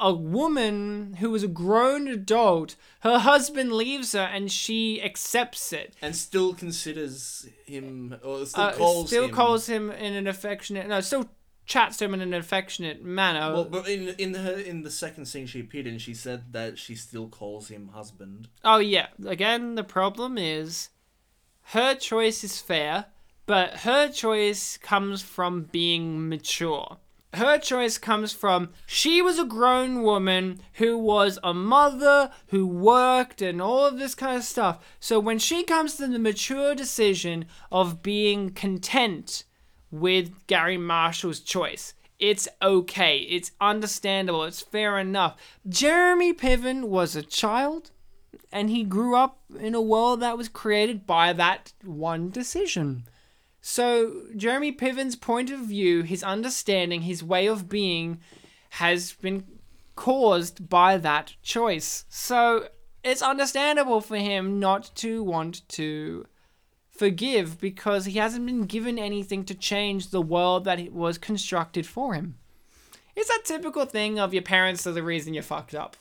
a 0.00 0.12
woman 0.12 1.14
who 1.20 1.34
is 1.34 1.42
a 1.42 1.48
grown 1.48 2.08
adult, 2.08 2.76
her 3.00 3.18
husband 3.18 3.72
leaves 3.72 4.12
her 4.12 4.20
and 4.20 4.50
she 4.50 5.02
accepts 5.02 5.72
it. 5.72 5.94
And 6.00 6.14
still 6.14 6.54
considers 6.54 7.46
him, 7.66 8.16
or 8.22 8.46
still 8.46 8.62
Uh, 8.62 8.72
calls 8.74 9.06
still 9.08 9.24
him. 9.24 9.30
calls 9.32 9.66
him 9.68 9.90
in 9.90 10.12
an 10.14 10.26
affectionate, 10.26 10.86
no, 10.88 11.00
still 11.00 11.28
chats 11.66 11.98
to 11.98 12.06
him 12.06 12.14
in 12.14 12.20
an 12.22 12.32
affectionate 12.32 13.02
manner. 13.02 13.52
Well, 13.52 13.64
but 13.64 13.88
in 13.88 14.08
in 14.18 14.34
her 14.34 14.58
in 14.58 14.84
the 14.84 14.90
second 14.90 15.26
scene 15.26 15.46
she 15.46 15.60
appeared 15.60 15.86
in, 15.86 15.98
she 15.98 16.14
said 16.14 16.52
that 16.52 16.78
she 16.78 16.94
still 16.94 17.28
calls 17.28 17.68
him 17.68 17.88
husband. 17.88 18.48
Oh 18.64 18.78
yeah. 18.78 19.08
Again, 19.26 19.74
the 19.74 19.84
problem 19.84 20.38
is 20.38 20.88
her 21.74 21.94
choice 21.94 22.42
is 22.42 22.58
fair, 22.60 23.06
but 23.44 23.80
her 23.80 24.08
choice 24.10 24.78
comes 24.78 25.20
from 25.22 25.64
being 25.64 26.28
mature. 26.28 26.98
Her 27.34 27.58
choice 27.58 27.98
comes 27.98 28.32
from 28.32 28.70
she 28.86 29.20
was 29.20 29.38
a 29.38 29.44
grown 29.44 30.02
woman 30.02 30.60
who 30.74 30.96
was 30.96 31.38
a 31.42 31.52
mother, 31.52 32.30
who 32.48 32.66
worked, 32.66 33.42
and 33.42 33.60
all 33.60 33.84
of 33.84 33.98
this 33.98 34.14
kind 34.14 34.36
of 34.36 34.44
stuff. 34.44 34.84
So 34.98 35.20
when 35.20 35.38
she 35.38 35.62
comes 35.62 35.96
to 35.96 36.06
the 36.06 36.18
mature 36.18 36.74
decision 36.74 37.44
of 37.70 38.02
being 38.02 38.50
content 38.50 39.44
with 39.90 40.46
Garry 40.46 40.78
Marshall's 40.78 41.40
choice, 41.40 41.92
it's 42.18 42.48
okay. 42.62 43.18
It's 43.18 43.52
understandable. 43.60 44.44
It's 44.44 44.62
fair 44.62 44.98
enough. 44.98 45.36
Jeremy 45.68 46.32
Piven 46.32 46.84
was 46.84 47.14
a 47.14 47.22
child 47.22 47.90
and 48.50 48.70
he 48.70 48.82
grew 48.82 49.14
up 49.14 49.38
in 49.58 49.74
a 49.74 49.80
world 49.80 50.20
that 50.20 50.38
was 50.38 50.48
created 50.48 51.06
by 51.06 51.32
that 51.34 51.72
one 51.84 52.30
decision. 52.30 53.04
So, 53.60 54.22
Jeremy 54.36 54.72
Piven's 54.72 55.16
point 55.16 55.50
of 55.50 55.60
view, 55.60 56.02
his 56.02 56.22
understanding, 56.22 57.02
his 57.02 57.24
way 57.24 57.46
of 57.46 57.68
being 57.68 58.20
has 58.70 59.12
been 59.12 59.44
caused 59.96 60.68
by 60.68 60.96
that 60.98 61.34
choice. 61.42 62.04
So, 62.08 62.68
it's 63.02 63.22
understandable 63.22 64.00
for 64.00 64.16
him 64.16 64.60
not 64.60 64.90
to 64.96 65.22
want 65.22 65.68
to 65.70 66.26
forgive 66.90 67.60
because 67.60 68.04
he 68.04 68.18
hasn't 68.18 68.44
been 68.44 68.62
given 68.62 68.98
anything 68.98 69.44
to 69.44 69.54
change 69.54 70.08
the 70.08 70.22
world 70.22 70.64
that 70.64 70.92
was 70.92 71.16
constructed 71.16 71.86
for 71.86 72.14
him. 72.14 72.36
It's 73.14 73.28
that 73.28 73.44
typical 73.44 73.84
thing 73.84 74.18
of 74.18 74.34
your 74.34 74.42
parents 74.42 74.86
are 74.86 74.92
the 74.92 75.02
reason 75.02 75.34
you're 75.34 75.42
fucked 75.42 75.74
up. 75.74 75.96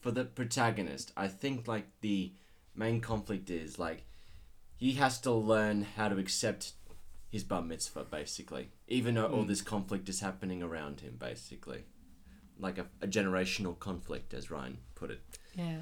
For 0.00 0.10
the 0.10 0.24
protagonist, 0.24 1.12
I 1.16 1.28
think 1.28 1.68
like 1.68 1.86
the 2.00 2.32
main 2.74 3.00
conflict 3.00 3.50
is 3.50 3.78
like 3.78 4.04
he 4.76 4.92
has 4.92 5.20
to 5.20 5.32
learn 5.32 5.86
how 5.96 6.08
to 6.08 6.18
accept 6.18 6.72
his 7.30 7.44
bar 7.44 7.62
mitzvah, 7.62 8.04
basically. 8.04 8.70
Even 8.88 9.14
though 9.14 9.26
all 9.26 9.42
Hmm. 9.42 9.48
this 9.48 9.62
conflict 9.62 10.08
is 10.08 10.20
happening 10.20 10.62
around 10.62 11.00
him, 11.00 11.16
basically. 11.18 11.84
Like 12.58 12.78
a, 12.78 12.86
a 13.02 13.06
generational 13.06 13.78
conflict, 13.78 14.32
as 14.32 14.50
Ryan 14.50 14.78
put 14.94 15.10
it. 15.10 15.20
Yeah. 15.54 15.80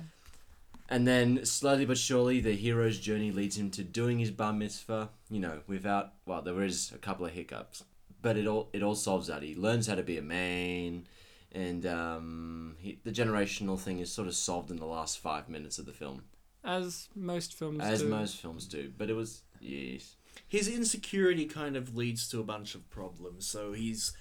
And 0.88 1.07
then 1.07 1.47
slowly 1.47 1.86
but 1.86 1.97
surely, 1.99 2.40
the 2.40 2.53
hero's 2.55 2.99
journey 2.99 3.30
leads 3.30 3.57
him 3.57 3.70
to 3.72 3.82
doing 3.82 4.18
his 4.18 4.30
bar 4.30 4.53
mitzvah. 4.53 5.11
You 5.30 5.40
know, 5.40 5.61
without 5.66 6.12
well, 6.26 6.42
there 6.42 6.62
is 6.62 6.92
a 6.92 6.99
couple 6.99 7.24
of 7.24 7.32
hiccups, 7.32 7.84
but 8.20 8.36
it 8.36 8.47
all 8.47 8.68
it 8.72 8.82
all 8.82 8.95
solves 8.95 9.28
that. 9.28 9.42
He 9.42 9.55
learns 9.55 9.86
how 9.86 9.95
to 9.95 10.03
be 10.03 10.18
a 10.18 10.22
man, 10.22 11.07
and 11.53 11.86
um, 11.86 12.76
he, 12.78 12.99
the 13.03 13.12
generational 13.12 13.78
thing 13.78 13.99
is 14.01 14.12
sort 14.12 14.28
of 14.28 14.34
solved 14.34 14.70
in 14.70 14.76
the 14.76 14.84
last 14.84 15.18
five 15.20 15.49
minutes 15.49 15.78
of 15.78 15.86
the 15.86 15.92
film, 15.92 16.24
As 16.62 17.09
most 17.14 17.55
films 17.55 17.80
as 17.82 18.03
do. 18.03 18.09
most 18.09 18.36
films 18.36 18.66
do. 18.66 18.92
But 18.99 19.09
it 19.09 19.14
was 19.14 19.40
yes, 19.61 20.16
his 20.55 20.68
insecurity 20.68 21.46
kind 21.46 21.76
of 21.76 21.96
leads 21.96 22.28
to 22.28 22.38
a 22.38 22.44
bunch 22.44 22.76
of 22.76 22.88
problems. 22.88 23.44
So 23.44 23.72
he's 23.72 24.12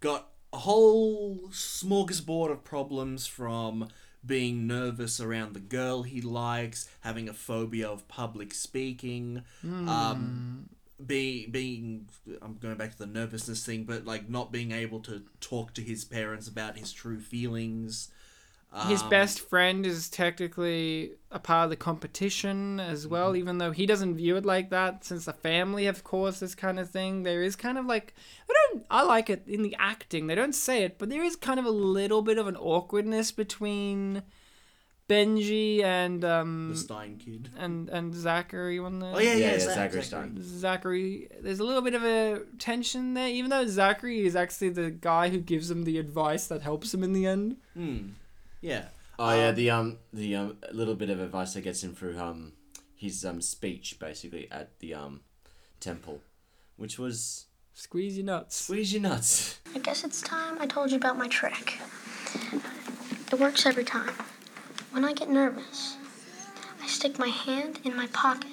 got 0.00 0.28
a 0.50 0.56
whole 0.56 1.50
smorgasbord 1.50 2.50
of 2.50 2.64
problems 2.64 3.26
from 3.26 3.88
being 4.24 4.66
nervous 4.66 5.20
around 5.20 5.52
the 5.52 5.60
girl 5.60 6.02
he 6.02 6.22
likes, 6.22 6.88
having 7.00 7.28
a 7.28 7.34
phobia 7.34 7.86
of 7.86 8.08
public 8.08 8.54
speaking, 8.54 9.42
um, 9.86 10.70
be, 11.04 11.46
being 11.46 12.08
I'm 12.40 12.54
going 12.54 12.76
back 12.76 12.92
to 12.92 12.98
the 12.98 13.06
nervousness 13.06 13.66
thing, 13.66 13.84
but 13.84 14.06
like 14.06 14.30
not 14.30 14.50
being 14.50 14.72
able 14.72 15.00
to 15.00 15.24
talk 15.40 15.74
to 15.74 15.82
his 15.82 16.06
parents 16.06 16.48
about 16.48 16.78
his 16.78 16.90
true 16.90 17.20
feelings. 17.20 18.08
His 18.88 19.02
Um, 19.02 19.10
best 19.10 19.40
friend 19.40 19.84
is 19.84 20.08
technically 20.08 21.12
a 21.30 21.38
part 21.38 21.64
of 21.64 21.70
the 21.70 21.76
competition 21.76 22.80
as 22.80 23.06
well, 23.06 23.28
Mm-hmm. 23.28 23.36
even 23.36 23.58
though 23.58 23.70
he 23.70 23.84
doesn't 23.84 24.16
view 24.16 24.36
it 24.36 24.46
like 24.46 24.70
that. 24.70 25.04
Since 25.04 25.26
the 25.26 25.34
family 25.34 25.84
have 25.84 26.02
caused 26.04 26.40
this 26.40 26.54
kind 26.54 26.80
of 26.80 26.88
thing, 26.88 27.22
there 27.22 27.42
is 27.42 27.54
kind 27.54 27.76
of 27.76 27.84
like 27.86 28.14
I 28.48 28.52
don't 28.70 28.86
I 28.90 29.02
like 29.02 29.28
it 29.28 29.42
in 29.46 29.62
the 29.62 29.76
acting. 29.78 30.26
They 30.26 30.34
don't 30.34 30.54
say 30.54 30.84
it, 30.84 30.96
but 30.98 31.10
there 31.10 31.22
is 31.22 31.36
kind 31.36 31.60
of 31.60 31.66
a 31.66 31.70
little 31.70 32.22
bit 32.22 32.38
of 32.38 32.46
an 32.46 32.56
awkwardness 32.56 33.30
between 33.30 34.22
Benji 35.08 35.82
and 35.82 36.24
um 36.24 36.70
the 36.70 36.76
Stein 36.76 37.18
kid. 37.22 37.50
and 37.58 37.90
and 37.90 38.14
Zachary 38.14 38.78
on 38.78 39.00
the 39.00 39.06
Oh 39.12 39.18
yeah, 39.18 39.34
yeah, 39.34 39.52
yeah, 39.52 39.58
Zach- 39.58 39.74
Zachary 39.74 40.02
Zachary. 40.02 40.02
Stein. 40.04 40.38
Zachary, 40.40 41.28
there's 41.42 41.58
a 41.60 41.64
little 41.64 41.82
bit 41.82 41.94
of 41.94 42.04
a 42.04 42.40
tension 42.58 43.12
there, 43.14 43.28
even 43.28 43.50
though 43.50 43.66
Zachary 43.66 44.24
is 44.24 44.34
actually 44.36 44.70
the 44.70 44.90
guy 44.90 45.28
who 45.28 45.38
gives 45.40 45.70
him 45.70 45.82
the 45.84 45.98
advice 45.98 46.46
that 46.46 46.62
helps 46.62 46.94
him 46.94 47.02
in 47.02 47.12
the 47.12 47.26
end. 47.26 47.56
Hmm. 47.74 47.98
Yeah. 48.62 48.86
Oh 49.18 49.34
yeah, 49.34 49.50
the 49.50 49.68
um 49.70 49.98
the 50.12 50.34
um 50.36 50.56
little 50.72 50.94
bit 50.94 51.10
of 51.10 51.20
advice 51.20 51.52
that 51.54 51.60
gets 51.60 51.82
him 51.84 51.94
through 51.94 52.18
um 52.18 52.52
his 52.96 53.24
um 53.24 53.42
speech 53.42 53.98
basically 53.98 54.48
at 54.50 54.78
the 54.78 54.94
um 54.94 55.20
temple, 55.80 56.22
which 56.76 56.98
was 56.98 57.46
Squeeze 57.74 58.16
your 58.16 58.26
nuts. 58.26 58.56
squeeze 58.56 58.92
your 58.92 59.02
nuts. 59.02 59.58
I 59.74 59.78
guess 59.78 60.04
it's 60.04 60.20
time 60.22 60.58
I 60.60 60.66
told 60.66 60.90
you 60.90 60.96
about 60.96 61.16
my 61.18 61.26
trick. 61.28 61.78
It 63.32 63.38
works 63.40 63.64
every 63.66 63.84
time. 63.84 64.12
When 64.90 65.04
I 65.06 65.14
get 65.14 65.30
nervous, 65.30 65.96
I 66.82 66.86
stick 66.86 67.18
my 67.18 67.28
hand 67.28 67.80
in 67.82 67.96
my 67.96 68.06
pocket 68.08 68.50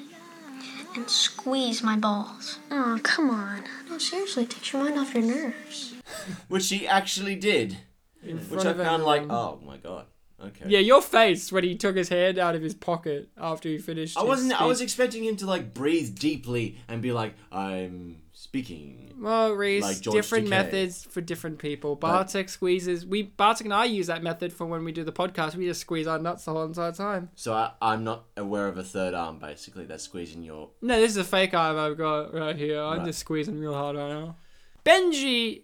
and 0.95 1.09
squeeze 1.09 1.83
my 1.83 1.97
balls. 1.97 2.59
Oh, 2.71 2.97
come 3.03 3.29
on. 3.29 3.65
No, 3.89 3.97
seriously, 3.97 4.43
it 4.43 4.51
takes 4.51 4.71
your 4.71 4.83
mind 4.83 4.97
off 4.97 5.13
your 5.13 5.23
nerves. 5.23 5.95
Which 6.47 6.69
he 6.69 6.87
actually 6.87 7.35
did. 7.35 7.77
In 8.23 8.37
Which 8.37 8.65
I 8.65 8.73
found 8.73 9.03
like, 9.03 9.23
oh 9.29 9.59
my 9.65 9.77
god. 9.77 10.05
Okay. 10.41 10.65
Yeah, 10.69 10.79
your 10.79 11.01
face 11.01 11.51
when 11.51 11.65
he 11.65 11.75
took 11.75 11.97
his 11.97 12.07
hand 12.07 12.37
out 12.39 12.55
of 12.55 12.61
his 12.61 12.73
pocket 12.73 13.29
after 13.37 13.67
he 13.67 13.77
finished. 13.77 14.17
I 14.17 14.23
wasn't. 14.23 14.59
I 14.59 14.65
was 14.65 14.79
expecting 14.79 15.25
him 15.25 15.35
to 15.37 15.45
like 15.45 15.73
breathe 15.73 16.17
deeply 16.17 16.77
and 16.87 17.01
be 17.01 17.11
like, 17.11 17.33
"I'm 17.51 18.21
speaking." 18.31 19.13
Well, 19.19 19.51
Reese, 19.51 19.83
like 19.83 19.99
different 19.99 20.45
Takei. 20.47 20.49
methods 20.49 21.03
for 21.03 21.19
different 21.19 21.59
people. 21.59 21.97
But- 21.97 22.11
Bartek 22.11 22.47
squeezes. 22.47 23.05
We 23.05 23.23
Bartek 23.23 23.65
and 23.65 23.73
I 23.73 23.83
use 23.83 24.07
that 24.07 24.23
method 24.23 24.53
for 24.53 24.65
when 24.65 24.85
we 24.85 24.93
do 24.93 25.03
the 25.03 25.11
podcast. 25.11 25.55
We 25.55 25.65
just 25.65 25.81
squeeze 25.81 26.07
our 26.07 26.17
nuts 26.19 26.45
the 26.45 26.53
whole 26.53 26.63
entire 26.63 26.93
time. 26.93 27.31
So 27.35 27.53
I, 27.53 27.71
I'm 27.81 28.05
not 28.05 28.23
aware 28.37 28.67
of 28.69 28.77
a 28.77 28.83
third 28.83 29.13
arm. 29.13 29.39
Basically, 29.39 29.83
that's 29.83 30.03
squeezing 30.05 30.43
your. 30.43 30.69
No, 30.81 31.01
this 31.01 31.11
is 31.11 31.17
a 31.17 31.25
fake 31.25 31.53
arm 31.53 31.77
I've 31.77 31.97
got 31.97 32.33
right 32.33 32.55
here. 32.55 32.81
I'm 32.81 32.99
Right. 32.99 33.07
just 33.07 33.19
squeezing 33.19 33.59
real 33.59 33.73
hard 33.73 33.97
right 33.97 34.07
now. 34.09 34.37
Benji 34.85 35.63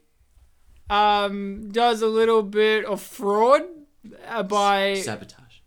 um 0.90 1.70
does 1.72 2.02
a 2.02 2.08
little 2.08 2.44
bit 2.44 2.86
of 2.86 3.02
fraud 3.02 3.64
uh, 4.28 4.44
by 4.44 4.96
Sabotage. 4.96 5.60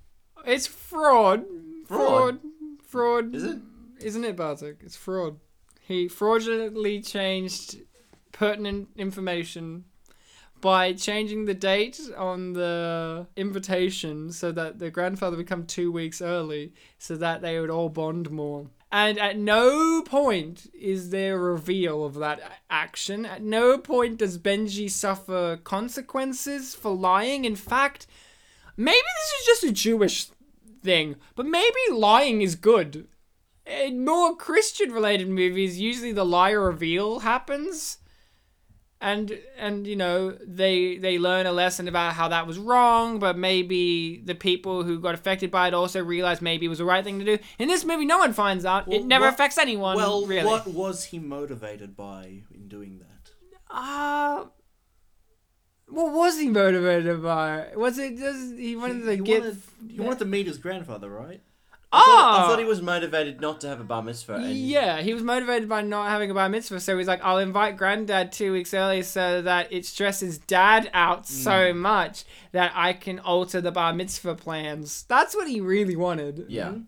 it's 0.47 0.67
fraud. 0.67 1.45
Fraud? 1.87 2.41
Fraud. 2.41 2.41
Fraud. 2.87 3.35
Is 3.35 3.45
it? 3.45 3.59
Isn't 4.01 4.25
it, 4.25 4.37
Bartek? 4.37 4.79
It's 4.85 4.97
fraud. 4.97 5.39
He 5.81 6.07
fraudulently 6.09 7.01
changed 7.01 7.79
pertinent 8.33 8.89
information 8.97 9.85
by 10.61 10.93
changing 10.93 11.45
the 11.47 11.55
date 11.55 12.01
on 12.17 12.53
the 12.53 13.27
invitation 13.37 14.31
so 14.33 14.53
that 14.53 14.79
the 14.79 14.91
grandfather 14.91 15.37
would 15.37 15.47
come 15.47 15.65
two 15.67 15.91
weeks 15.91 16.21
early 16.21 16.73
so 16.99 17.17
that 17.17 17.43
they 17.43 17.59
would 17.61 17.71
all 17.71 17.89
bond 17.89 18.31
more. 18.31 18.69
And 18.91 19.19
at 19.19 19.37
no 19.37 20.03
point 20.03 20.71
is 20.73 21.11
there 21.11 21.37
a 21.37 21.53
reveal 21.53 22.05
of 22.05 22.15
that 22.15 22.41
action. 22.71 23.27
At 23.27 23.43
no 23.43 23.77
point 23.77 24.19
does 24.19 24.39
Benji 24.39 24.91
suffer 24.91 25.59
consequences 25.63 26.75
for 26.75 26.95
lying. 26.95 27.45
In 27.45 27.57
fact, 27.57 28.07
maybe 28.77 28.97
this 28.97 29.41
is 29.41 29.47
just 29.47 29.65
a 29.65 29.73
Jewish 29.73 30.29
thing, 30.83 31.17
but 31.35 31.45
maybe 31.45 31.77
lying 31.93 32.41
is 32.41 32.55
good. 32.55 33.09
In 33.67 34.07
more 34.07 34.35
Christian 34.35 34.93
related 34.93 35.29
movies, 35.29 35.79
usually 35.79 36.13
the 36.13 36.25
lie 36.25 36.53
reveal 36.53 37.21
happens. 37.21 37.99
And 39.01 39.39
and 39.57 39.87
you 39.87 39.95
know, 39.95 40.37
they 40.45 40.97
they 40.97 41.21
learn 41.21 41.47
a 41.47 41.53
lesson 41.53 41.87
about 41.87 42.15
how 42.15 42.27
that 42.29 42.49
was 42.49 42.59
wrong, 42.59 43.21
but 43.21 43.39
maybe 43.39 44.21
the 44.25 44.35
people 44.35 44.83
who 44.83 44.99
got 44.99 45.15
affected 45.15 45.53
by 45.53 45.69
it 45.69 45.75
also 45.75 46.03
realized 46.03 46.43
maybe 46.43 46.67
it 46.67 46.69
was 46.69 46.79
the 46.79 46.85
right 46.85 47.05
thing 47.05 47.21
to 47.21 47.25
do. 47.25 47.39
In 47.61 47.69
this 47.69 47.85
movie 47.85 48.05
no 48.07 48.19
one 48.19 48.33
finds 48.33 48.65
out. 48.65 48.89
Well, 48.89 48.99
it 48.99 49.05
never 49.07 49.27
what- 49.27 49.35
affects 49.35 49.57
anyone 49.57 49.95
Well, 49.97 50.27
really. 50.27 50.45
what 50.47 50.67
was 50.67 51.05
he 51.05 51.21
motivated 51.21 51.97
by 51.97 52.43
in 52.53 52.67
doing 52.67 52.99
that? 52.99 53.31
Uh 53.71 54.47
what 55.87 56.13
was 56.13 56.39
he 56.39 56.49
motivated 56.49 57.23
by? 57.23 57.69
Was 57.77 57.99
it 57.99 58.19
just 58.19 58.57
he 58.57 58.75
wanted 58.77 59.05
to 59.05 59.13
he 59.13 59.23
get 59.23 59.43
wanted, 59.43 59.63
he 59.89 60.01
wanted 60.01 60.19
to 60.19 60.25
meet 60.25 60.47
his 60.49 60.59
grandfather, 60.59 61.09
right? 61.09 61.41
I 61.91 61.99
thought, 61.99 62.07
Ah! 62.09 62.45
I 62.45 62.49
thought 62.49 62.59
he 62.59 62.65
was 62.67 62.83
motivated 62.83 63.41
not 63.41 63.63
to 63.63 63.69
have 63.69 63.81
a 63.81 63.85
bar 63.85 64.03
mitzvah. 64.03 64.35
And 64.35 64.55
Yeah, 64.55 65.01
he 65.01 65.15
was 65.15 65.23
motivated 65.23 65.69
by 65.69 65.81
not 65.81 66.11
having 66.11 66.31
a 66.31 66.35
bar 66.35 66.49
mitzvah, 66.49 66.81
so 66.81 66.99
he's 66.99 67.07
like, 67.09 67.25
I'll 67.25 67.39
invite 67.39 67.79
granddad 67.79 68.31
two 68.31 68.53
weeks 68.53 68.75
early 68.75 69.03
so 69.03 69.41
that 69.43 69.73
it 69.73 69.87
stresses 69.87 70.37
dad 70.39 70.91
out 70.93 71.27
so 71.27 71.73
much 71.73 72.25
that 72.53 72.73
I 72.75 72.93
can 72.93 73.19
alter 73.21 73.61
the 73.63 73.73
bar 73.73 73.95
mitzvah 73.95 74.35
plans. 74.35 75.05
That's 75.09 75.35
what 75.35 75.49
he 75.49 75.61
really 75.63 75.97
wanted. 75.97 76.45
Yeah. 76.49 76.69
I 76.69 76.73
don't 76.73 76.85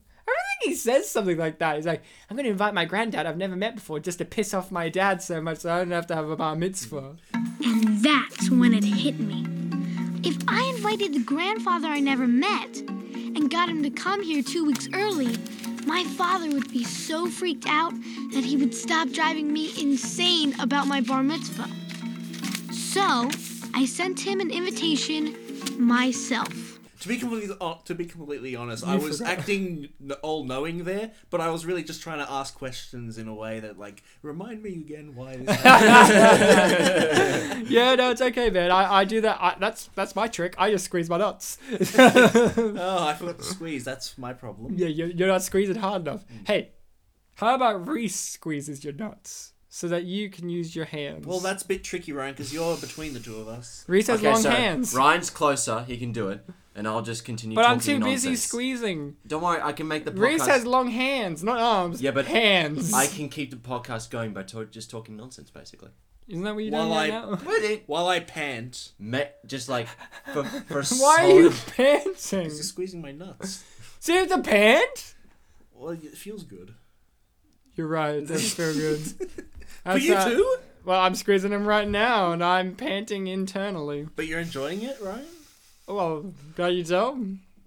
think 0.61 0.65
he 0.65 0.75
says 0.75 1.09
something 1.11 1.39
like 1.39 1.59
that. 1.61 1.77
He's 1.77 1.87
like, 1.87 2.03
I'm 2.29 2.37
going 2.37 2.45
to 2.45 2.51
invite 2.51 2.75
my 2.75 2.85
granddad 2.85 3.25
I've 3.27 3.39
never 3.39 3.57
met 3.57 3.77
before 3.77 4.01
just 4.01 4.19
to 4.19 4.25
piss 4.27 4.53
off 4.53 4.71
my 4.71 4.91
dad 4.91 5.23
so 5.23 5.41
much 5.41 5.59
so 5.61 5.73
I 5.73 5.79
don't 5.79 5.91
have 5.93 6.07
to 6.09 6.15
have 6.15 6.29
a 6.29 6.37
bar 6.37 6.55
mitzvah. 6.57 7.17
And 7.33 8.05
that's 8.05 8.51
when 8.51 8.75
it 8.75 8.85
hit 8.85 9.19
me. 9.19 9.47
If 10.23 10.37
I 10.47 10.71
invited 10.77 11.15
the 11.15 11.25
grandfather 11.25 11.89
I 11.89 12.01
never 12.01 12.27
met 12.27 12.77
and 12.77 12.90
got 13.51 13.69
him 13.69 13.83
to 13.83 13.91
come 13.91 14.23
here 14.23 14.43
two 14.43 14.65
weeks 14.65 14.89
early, 14.95 15.37
my 15.85 16.05
father 16.17 16.49
would 16.51 16.71
be 16.71 16.85
so 16.85 17.27
freaked 17.27 17.67
out 17.67 17.93
that 18.33 18.45
he 18.45 18.57
would 18.57 18.73
stop 18.73 19.09
driving 19.11 19.53
me 19.53 19.73
insane 19.79 20.59
about 20.61 20.87
my 20.87 21.01
bar 21.01 21.23
mitzvah. 21.23 21.69
So, 22.73 23.29
I 23.75 23.87
sent 23.87 24.21
him 24.21 24.41
an 24.41 24.51
invitation 24.51 25.35
myself. 25.79 26.60
To 27.01 27.09
be 27.09 27.17
completely 27.17 27.57
uh, 27.61 27.75
to 27.85 27.95
be 27.95 28.05
completely 28.05 28.55
honest, 28.55 28.87
I 28.87 28.97
was 28.97 29.19
forgot. 29.19 29.39
acting 29.39 29.89
all 30.23 30.45
knowing 30.45 30.85
there, 30.85 31.13
but 31.31 31.41
I 31.41 31.49
was 31.49 31.65
really 31.65 31.83
just 31.83 32.03
trying 32.03 32.19
to 32.19 32.31
ask 32.31 32.55
questions 32.55 33.17
in 33.17 33.27
a 33.27 33.35
way 33.35 33.61
that 33.61 33.79
like 33.79 34.03
remind 34.23 34.63
me 34.63 34.75
again 34.75 35.15
why. 35.15 35.37
This 35.37 35.57
happened." 35.57 35.61
yeah, 37.71 37.95
no, 37.95 38.11
it's 38.11 38.21
okay, 38.21 38.51
man. 38.51 38.71
I, 38.71 39.01
I 39.01 39.05
do 39.05 39.21
that. 39.23 39.39
I, 39.41 39.57
that's 39.59 39.89
that's 39.95 40.15
my 40.15 40.29
trick. 40.29 40.55
I 40.59 40.71
just 40.71 40.85
squeeze 40.85 41.09
my 41.09 41.17
nuts. 41.17 41.59
oh, 41.99 43.07
I 43.09 43.15
forgot 43.19 43.39
to 43.39 43.45
squeeze. 43.45 43.85
That's 43.85 44.19
my 44.19 44.33
problem. 44.33 44.75
yeah, 44.77 44.89
you're, 44.89 45.09
you're 45.09 45.29
not 45.29 45.43
squeezing 45.43 45.77
hard 45.77 46.03
enough. 46.03 46.25
Hey, 46.47 46.71
how 47.37 47.55
about 47.55 47.89
Reese 47.89 48.21
squeezes 48.21 48.85
your 48.85 48.93
nuts 48.93 49.55
so 49.71 49.89
that 49.89 50.05
you 50.05 50.29
can 50.29 50.51
use 50.51 50.77
your 50.77 50.85
hands? 50.85 51.27
Well, 51.27 51.41
that's 51.41 51.63
a 51.63 51.67
bit 51.67 51.83
tricky, 51.83 52.13
Ryan, 52.13 52.35
because 52.35 52.53
you're 52.53 52.77
between 52.77 53.15
the 53.15 53.21
two 53.21 53.37
of 53.37 53.49
us. 53.49 53.85
Reese 53.89 54.09
has 54.09 54.19
Okay, 54.21 54.33
long 54.33 54.43
so 54.43 54.51
hands. 54.51 54.95
Ryan's 54.95 55.31
closer. 55.31 55.85
He 55.85 55.97
can 55.97 56.13
do 56.13 56.29
it, 56.29 56.45
and 56.81 56.89
I'll 56.89 57.03
just 57.03 57.27
continue. 57.27 57.55
But 57.57 57.67
I'm 57.67 57.79
talking 57.79 58.01
too 58.01 58.07
busy 58.07 58.37
squeezing. 58.37 59.17
Don't 59.27 59.43
worry, 59.43 59.61
I 59.63 59.73
can 59.73 59.87
make 59.87 60.07
the 60.07 60.13
podcast. 60.13 60.19
Reese 60.19 60.47
has 60.47 60.65
long 60.65 60.89
hands, 60.89 61.45
not 61.45 61.59
arms. 61.61 62.01
Yeah, 62.01 62.11
but 62.13 62.25
hands. 62.25 62.95
I 62.95 63.07
can 63.07 63.29
keep 63.29 63.51
the 63.51 63.59
podcast 63.59 64.09
going 64.11 64.33
by 64.33 64.45
to- 64.45 64.65
just 64.65 64.91
talking 64.91 65.15
nonsense, 65.15 65.51
basically. 65.51 65.91
Isn't 66.27 66.43
that 66.45 66.55
what 66.55 66.65
you're 66.65 66.73
While 66.73 66.87
doing 66.87 66.97
right 66.97 67.13
I 67.13 67.21
now? 67.21 67.35
But 67.37 67.55
it, 67.57 67.83
while 67.87 68.09
I 68.09 68.21
pant, 68.21 68.93
me, 68.99 69.25
just 69.47 69.69
like 69.69 69.89
for, 70.33 70.43
for 70.43 70.81
a 70.81 70.85
Why 70.99 71.17
are 71.21 71.29
you 71.29 71.51
panting? 71.77 72.47
it's 72.47 72.57
just 72.57 72.71
squeezing 72.71 73.03
my 73.03 73.13
nuts. 73.13 73.63
See 73.99 74.17
if 74.17 74.31
the 74.31 74.39
pant? 74.39 75.15
Well, 75.75 75.91
it 75.91 76.17
feels 76.17 76.45
good. 76.45 76.77
You're 77.75 77.89
right. 77.89 78.15
It 78.15 78.29
does 78.29 78.55
feel 78.55 78.73
good. 78.73 79.01
For 79.85 79.85
That's 79.85 80.05
you 80.05 80.15
not- 80.15 80.29
too? 80.29 80.57
Well, 80.87 80.99
I'm 81.01 81.15
squeezing 81.15 81.53
him 81.53 81.67
right 81.67 81.87
now, 81.89 82.33
and 82.33 82.43
I'm 82.43 82.75
panting 82.75 83.27
internally. 83.27 84.09
But 84.17 84.27
you're 84.27 84.41
enjoying 84.41 84.83
it, 84.83 84.97
Ryan? 85.03 85.27
Well, 85.95 86.33
can 86.57 86.73
you 86.75 86.85
tell? 86.85 87.19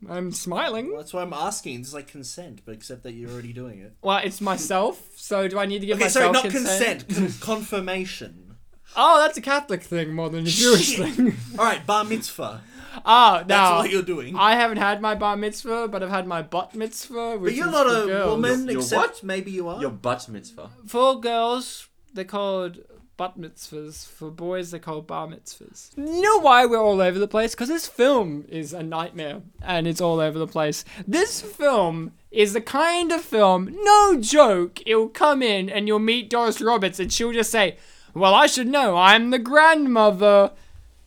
I'm 0.10 0.32
smiling. 0.32 0.90
Well, 0.90 0.98
that's 0.98 1.14
why 1.14 1.22
I'm 1.22 1.34
asking. 1.34 1.80
It's 1.82 1.94
like 1.94 2.08
consent, 2.08 2.62
but 2.66 2.74
except 2.74 3.04
that 3.04 3.14
you're 3.14 3.30
already 3.32 3.54
doing 3.54 3.80
it. 3.80 3.94
Well, 4.02 4.18
it's 4.24 4.42
myself, 4.42 5.02
so 5.16 5.48
do 5.48 5.58
I 5.60 5.66
need 5.66 5.80
to 5.80 5.86
give 5.86 5.98
Okay, 5.98 6.10
sorry, 6.10 6.32
not 6.32 6.50
consent, 6.50 7.08
con- 7.16 7.32
confirmation. 7.40 8.56
Oh, 8.96 9.20
that's 9.22 9.38
a 9.38 9.42
Catholic 9.42 9.82
thing 9.82 10.14
more 10.14 10.30
than 10.30 10.42
a 10.42 10.48
Jewish 10.50 10.92
Shit. 10.96 11.14
thing. 11.14 11.36
All 11.60 11.66
right, 11.66 11.86
bar 11.86 12.04
mitzvah. 12.04 12.62
Ah, 13.06 13.38
That's 13.40 13.48
now 13.50 13.78
what 13.80 13.90
you're 13.90 14.04
doing. 14.04 14.36
I 14.38 14.56
haven't 14.56 14.78
had 14.78 15.02
my 15.02 15.16
bar 15.16 15.36
mitzvah, 15.36 15.88
but 15.88 16.04
I've 16.04 16.12
had 16.12 16.28
my 16.28 16.44
bat 16.44 16.76
mitzvah. 16.76 17.38
Which 17.40 17.52
But 17.52 17.56
you're 17.56 17.66
is 17.68 17.72
not 17.72 17.88
for 17.88 18.04
a 18.04 18.06
girls. 18.06 18.30
woman, 18.30 18.60
You're- 18.60 18.72
you're 18.74 18.82
except 18.82 19.02
what? 19.16 19.24
maybe 19.24 19.50
you 19.52 19.68
are. 19.68 19.82
your 19.82 19.90
butt 19.90 20.30
mitzvah. 20.30 20.70
For 20.86 21.20
girls, 21.20 21.88
they're 22.14 22.24
called 22.26 22.78
bat 23.18 23.38
mitzvahs. 23.38 24.08
For 24.08 24.32
boys, 24.32 24.72
they're 24.72 24.80
called 24.80 25.08
bar 25.08 25.28
mitzvahs. 25.28 25.96
You 25.98 26.22
know 26.22 26.40
why 26.40 26.66
we're 26.66 26.82
all 26.82 27.02
over 27.02 27.20
the 27.20 27.28
place? 27.28 27.54
Because 27.54 27.70
this 27.70 27.88
film 27.88 28.46
is 28.50 28.74
a 28.74 28.84
nightmare, 28.84 29.42
and 29.62 29.88
it's 29.88 30.02
all 30.02 30.20
over 30.20 30.40
the 30.40 30.48
place. 30.48 30.84
This 31.08 31.42
film 31.42 32.14
is 32.32 32.54
the 32.54 32.62
kind 32.62 33.12
of 33.12 33.22
film, 33.22 33.76
no 33.84 34.20
joke, 34.20 34.82
it'll 34.86 35.08
come 35.08 35.44
in 35.44 35.70
and 35.70 35.88
you'll 35.88 36.00
meet 36.00 36.30
Doris 36.30 36.60
Roberts, 36.60 37.00
and 37.00 37.14
she'll 37.14 37.32
just 37.32 37.52
say, 37.52 37.78
Well, 38.14 38.34
I 38.34 38.48
should 38.48 38.68
know, 38.68 38.98
I'm 38.98 39.30
the 39.30 39.40
grandmother. 39.40 40.52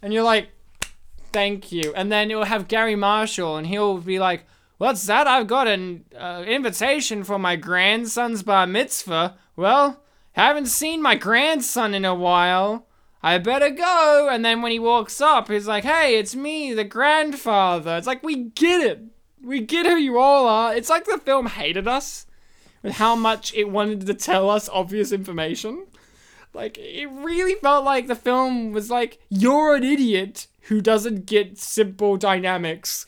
And 0.00 0.12
you're 0.12 0.22
like, 0.22 0.48
Thank 1.32 1.72
you. 1.72 1.92
And 1.94 2.10
then 2.10 2.30
it'll 2.30 2.44
have 2.44 2.68
Garry 2.68 2.96
Marshall, 2.96 3.56
and 3.56 3.66
he'll 3.66 3.98
be 3.98 4.18
like, 4.18 4.44
What's 4.78 5.06
that? 5.06 5.26
I've 5.26 5.46
got 5.46 5.66
an 5.66 6.04
uh, 6.16 6.44
invitation 6.46 7.24
for 7.24 7.38
my 7.38 7.56
grandson's 7.56 8.42
bar 8.42 8.66
mitzvah. 8.66 9.36
Well, 9.56 10.00
haven't 10.44 10.66
seen 10.66 11.00
my 11.02 11.14
grandson 11.14 11.94
in 11.94 12.04
a 12.04 12.14
while. 12.14 12.86
I 13.22 13.38
better 13.38 13.70
go. 13.70 14.28
And 14.30 14.44
then 14.44 14.62
when 14.62 14.72
he 14.72 14.78
walks 14.78 15.20
up, 15.20 15.48
he's 15.48 15.66
like, 15.66 15.84
Hey, 15.84 16.18
it's 16.18 16.36
me, 16.36 16.72
the 16.72 16.84
grandfather. 16.84 17.96
It's 17.96 18.06
like, 18.06 18.22
we 18.22 18.44
get 18.50 18.82
it. 18.82 19.02
We 19.42 19.60
get 19.60 19.86
who 19.86 19.96
you 19.96 20.18
all 20.18 20.46
are. 20.46 20.74
It's 20.74 20.90
like 20.90 21.04
the 21.04 21.18
film 21.18 21.46
hated 21.46 21.88
us 21.88 22.26
with 22.82 22.94
how 22.94 23.16
much 23.16 23.54
it 23.54 23.68
wanted 23.68 24.06
to 24.06 24.14
tell 24.14 24.50
us 24.50 24.68
obvious 24.68 25.12
information. 25.12 25.86
Like, 26.52 26.78
it 26.78 27.06
really 27.10 27.54
felt 27.56 27.84
like 27.84 28.06
the 28.06 28.14
film 28.14 28.72
was 28.72 28.90
like, 28.90 29.18
You're 29.28 29.74
an 29.74 29.84
idiot 29.84 30.46
who 30.62 30.80
doesn't 30.80 31.26
get 31.26 31.58
simple 31.58 32.16
dynamics. 32.16 33.06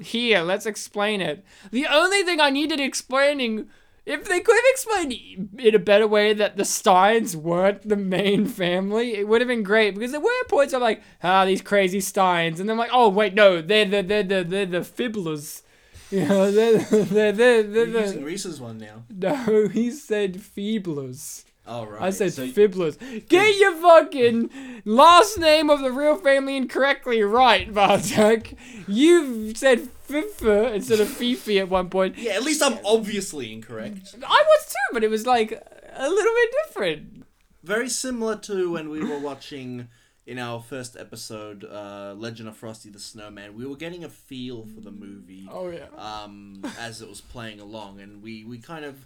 Here, 0.00 0.40
let's 0.40 0.66
explain 0.66 1.20
it. 1.20 1.44
The 1.70 1.86
only 1.86 2.22
thing 2.22 2.40
I 2.40 2.50
needed 2.50 2.80
explaining, 2.80 3.68
if 4.06 4.24
they 4.24 4.40
could 4.40 4.54
have 4.54 4.64
explained 4.70 5.50
in 5.58 5.74
a 5.74 5.80
better 5.80 6.06
way 6.06 6.32
that 6.32 6.56
the 6.56 6.64
Steins 6.64 7.36
weren't 7.36 7.88
the 7.88 7.96
main 7.96 8.46
family, 8.46 9.16
it 9.16 9.26
would 9.26 9.40
have 9.40 9.48
been 9.48 9.64
great. 9.64 9.94
Because 9.94 10.12
there 10.12 10.20
were 10.20 10.30
points 10.48 10.72
of 10.72 10.80
like, 10.80 11.02
ah, 11.24 11.44
these 11.44 11.60
crazy 11.60 12.00
Steins, 12.00 12.60
and 12.60 12.68
then 12.68 12.76
like, 12.76 12.90
oh 12.92 13.08
wait, 13.08 13.34
no, 13.34 13.60
they're 13.60 13.84
the 13.84 14.02
they're 14.02 14.22
the 14.22 14.44
they're 14.44 14.66
the 14.66 14.80
Fibblers. 14.80 15.62
You 16.08 16.24
know, 16.24 16.52
they're 16.52 16.78
they're 16.78 17.32
they're, 17.32 17.62
they're, 17.64 17.84
You're 17.84 18.00
using 18.00 18.20
the 18.20 18.26
Reese's 18.26 18.60
one 18.60 18.78
now. 18.78 19.02
no, 19.10 19.66
he 19.66 19.90
said 19.90 20.34
Feeblers. 20.36 21.42
Oh 21.68 21.86
right. 21.86 22.02
I 22.02 22.10
said 22.10 22.32
so- 22.32 22.46
Fibblers. 22.46 22.96
Get 23.28 23.56
your 23.58 23.74
fucking 23.76 24.50
last 24.84 25.38
name 25.38 25.68
of 25.70 25.80
the 25.80 25.90
real 25.92 26.16
family 26.16 26.56
incorrectly 26.56 27.22
right, 27.22 27.72
Bartek. 27.74 28.56
You've 28.86 29.56
said 29.56 29.88
Fifa 30.08 30.74
instead 30.74 31.00
of 31.00 31.08
Fifi 31.08 31.58
at 31.58 31.68
one 31.68 31.90
point. 31.90 32.16
Yeah, 32.18 32.32
at 32.32 32.42
least 32.44 32.62
I'm 32.62 32.78
obviously 32.84 33.52
incorrect. 33.52 34.14
I 34.26 34.44
was 34.46 34.66
too, 34.68 34.92
but 34.94 35.02
it 35.04 35.10
was 35.10 35.26
like 35.26 35.50
a 35.52 36.08
little 36.08 36.32
bit 36.32 36.50
different. 36.66 37.24
Very 37.64 37.88
similar 37.88 38.36
to 38.36 38.70
when 38.72 38.90
we 38.90 39.04
were 39.04 39.18
watching 39.18 39.88
in 40.24 40.38
our 40.38 40.60
first 40.60 40.96
episode, 40.96 41.64
uh, 41.64 42.14
Legend 42.16 42.48
of 42.48 42.56
Frosty 42.56 42.90
the 42.90 42.98
Snowman. 43.00 43.54
We 43.56 43.66
were 43.66 43.76
getting 43.76 44.04
a 44.04 44.08
feel 44.08 44.66
for 44.66 44.80
the 44.80 44.90
movie. 44.92 45.48
Oh 45.50 45.70
yeah. 45.70 45.86
um, 45.96 46.62
as 46.78 47.02
it 47.02 47.08
was 47.08 47.20
playing 47.20 47.58
along, 47.60 48.00
and 48.00 48.22
we 48.22 48.44
we 48.44 48.58
kind 48.58 48.84
of 48.84 49.04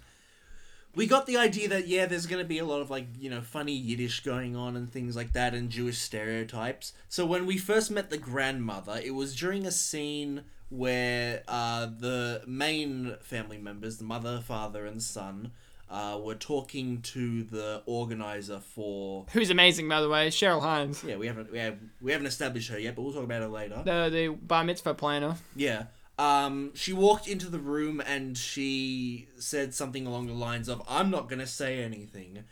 we 0.94 1.06
got 1.06 1.26
the 1.26 1.36
idea 1.36 1.68
that 1.68 1.86
yeah, 1.86 2.06
there's 2.06 2.26
gonna 2.26 2.44
be 2.44 2.58
a 2.58 2.64
lot 2.64 2.80
of 2.80 2.90
like 2.90 3.06
you 3.18 3.30
know 3.30 3.40
funny 3.40 3.72
Yiddish 3.72 4.20
going 4.20 4.56
on 4.56 4.76
and 4.76 4.90
things 4.92 5.16
like 5.16 5.32
that, 5.32 5.54
and 5.54 5.70
Jewish 5.70 5.98
stereotypes. 5.98 6.92
So 7.08 7.24
when 7.24 7.46
we 7.46 7.58
first 7.58 7.90
met 7.90 8.10
the 8.10 8.18
grandmother, 8.18 9.00
it 9.02 9.14
was 9.14 9.34
during 9.36 9.66
a 9.66 9.70
scene 9.70 10.42
where 10.68 11.42
uh, 11.48 11.86
the 11.86 12.42
main 12.46 13.16
family 13.20 13.58
members, 13.58 13.98
the 13.98 14.04
mother, 14.04 14.40
father, 14.40 14.86
and 14.86 15.02
son. 15.02 15.52
Uh, 15.92 16.16
were 16.22 16.36
talking 16.36 17.02
to 17.02 17.42
the 17.42 17.82
organizer 17.84 18.60
for 18.60 19.26
Who's 19.32 19.50
amazing, 19.50 19.88
by 19.88 20.00
the 20.00 20.08
way, 20.08 20.28
Cheryl 20.28 20.62
Hines, 20.62 21.02
yeah 21.02 21.16
we 21.16 21.26
haven't 21.26 21.50
we, 21.50 21.58
have, 21.58 21.78
we 22.00 22.12
haven't 22.12 22.28
established 22.28 22.70
her 22.70 22.78
yet 22.78 22.94
but 22.94 23.02
we'll 23.02 23.12
talk 23.12 23.24
about 23.24 23.42
her 23.42 23.48
later 23.48 23.82
the 23.84 24.08
the 24.08 24.28
bar 24.28 24.62
mitzvah 24.62 24.94
planner. 24.94 25.34
Yeah. 25.56 25.86
Um, 26.20 26.72
she 26.74 26.92
walked 26.92 27.26
into 27.26 27.48
the 27.48 27.58
room 27.58 28.02
and 28.06 28.36
she 28.36 29.28
said 29.38 29.72
something 29.72 30.06
along 30.06 30.26
the 30.26 30.34
lines 30.34 30.68
of, 30.68 30.82
I'm 30.86 31.10
not 31.10 31.30
going 31.30 31.38
to 31.38 31.46
say 31.46 31.82
anything. 31.82 32.44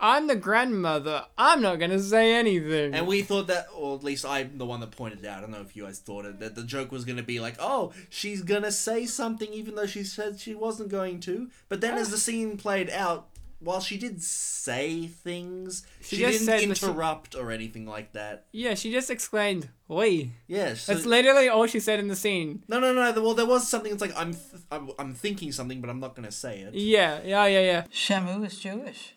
I'm 0.00 0.26
the 0.26 0.34
grandmother. 0.34 1.24
I'm 1.38 1.62
not 1.62 1.78
gonna 1.78 2.00
say 2.00 2.34
anything. 2.34 2.94
And 2.94 3.06
we 3.06 3.22
thought 3.22 3.46
that, 3.46 3.68
or 3.74 3.94
at 3.94 4.02
least 4.02 4.26
I'm 4.26 4.58
the 4.58 4.66
one 4.66 4.80
that 4.80 4.90
pointed 4.90 5.24
out. 5.24 5.38
I 5.38 5.40
don't 5.40 5.52
know 5.52 5.60
if 5.60 5.76
you 5.76 5.84
guys 5.84 6.00
thought 6.00 6.24
it, 6.24 6.40
that 6.40 6.56
the 6.56 6.64
joke 6.64 6.90
was 6.90 7.04
going 7.04 7.16
to 7.16 7.22
be 7.22 7.38
like, 7.38 7.54
oh, 7.60 7.92
she's 8.10 8.42
going 8.42 8.64
to 8.64 8.72
say 8.72 9.06
something 9.06 9.50
even 9.52 9.76
though 9.76 9.86
she 9.86 10.02
said 10.02 10.40
she 10.40 10.54
wasn't 10.54 10.90
going 10.90 11.20
to. 11.20 11.48
But 11.68 11.80
then 11.80 11.96
as 11.96 12.10
the 12.10 12.18
scene 12.18 12.58
played 12.58 12.90
out, 12.90 13.28
while 13.64 13.80
she 13.80 13.96
did 13.98 14.22
say 14.22 15.06
things, 15.06 15.86
She 16.00 16.16
she, 16.16 16.22
just 16.22 16.32
didn't 16.38 16.46
said 16.46 16.70
that 16.70 16.76
she- 16.78 16.86
interrupt 16.86 17.34
or 17.34 17.50
anything 17.50 17.86
like 17.86 18.12
that. 18.12 18.46
yeah, 18.52 18.74
she 18.74 18.92
just 18.92 19.10
explained, 19.10 19.68
"Oi." 19.90 20.30
Yeah, 20.46 20.74
so- 20.74 20.92
That's 20.94 21.06
literally 21.06 21.48
all 21.48 21.66
she 21.66 21.80
said 21.80 21.98
in 21.98 22.08
the 22.08 22.16
scene. 22.16 22.62
No, 22.68 22.78
no, 22.80 22.92
no. 22.92 23.12
Well, 23.22 23.34
there 23.34 23.46
was 23.46 23.68
something. 23.68 23.92
It's 23.92 24.00
like 24.00 24.12
I'm, 24.16 24.32
th- 24.34 24.62
I'm, 24.70 24.90
I'm 24.98 25.14
thinking 25.14 25.50
something, 25.52 25.80
but 25.80 25.90
I'm 25.90 26.00
not 26.00 26.14
going 26.14 26.26
to 26.26 26.32
say 26.32 26.60
it. 26.60 26.74
Yeah, 26.74 27.20
yeah, 27.24 27.46
yeah, 27.46 27.60
yeah. 27.60 27.84
Shamu 27.92 28.46
is 28.46 28.58
Jewish. 28.60 29.14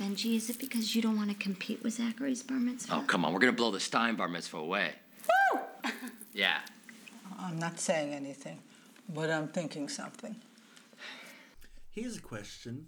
Benji, 0.00 0.34
is 0.36 0.50
it 0.50 0.58
because 0.58 0.96
you 0.96 1.02
don't 1.02 1.16
want 1.16 1.30
to 1.30 1.36
compete 1.36 1.82
with 1.84 1.94
Zachary's 1.94 2.42
bar 2.42 2.58
mitzvah? 2.58 2.94
Oh, 2.96 3.04
come 3.06 3.24
on. 3.24 3.32
We're 3.32 3.38
going 3.38 3.52
to 3.52 3.56
blow 3.56 3.70
the 3.70 3.78
Stein 3.78 4.16
bar 4.16 4.26
mitzvah 4.28 4.56
away. 4.58 4.90
Woo! 5.52 5.60
yeah. 6.32 6.58
I'm 7.38 7.58
not 7.60 7.78
saying 7.78 8.12
anything, 8.12 8.58
but 9.08 9.30
I'm 9.30 9.46
thinking 9.48 9.88
something. 9.88 10.34
Here's 11.90 12.16
a 12.16 12.20
question: 12.20 12.86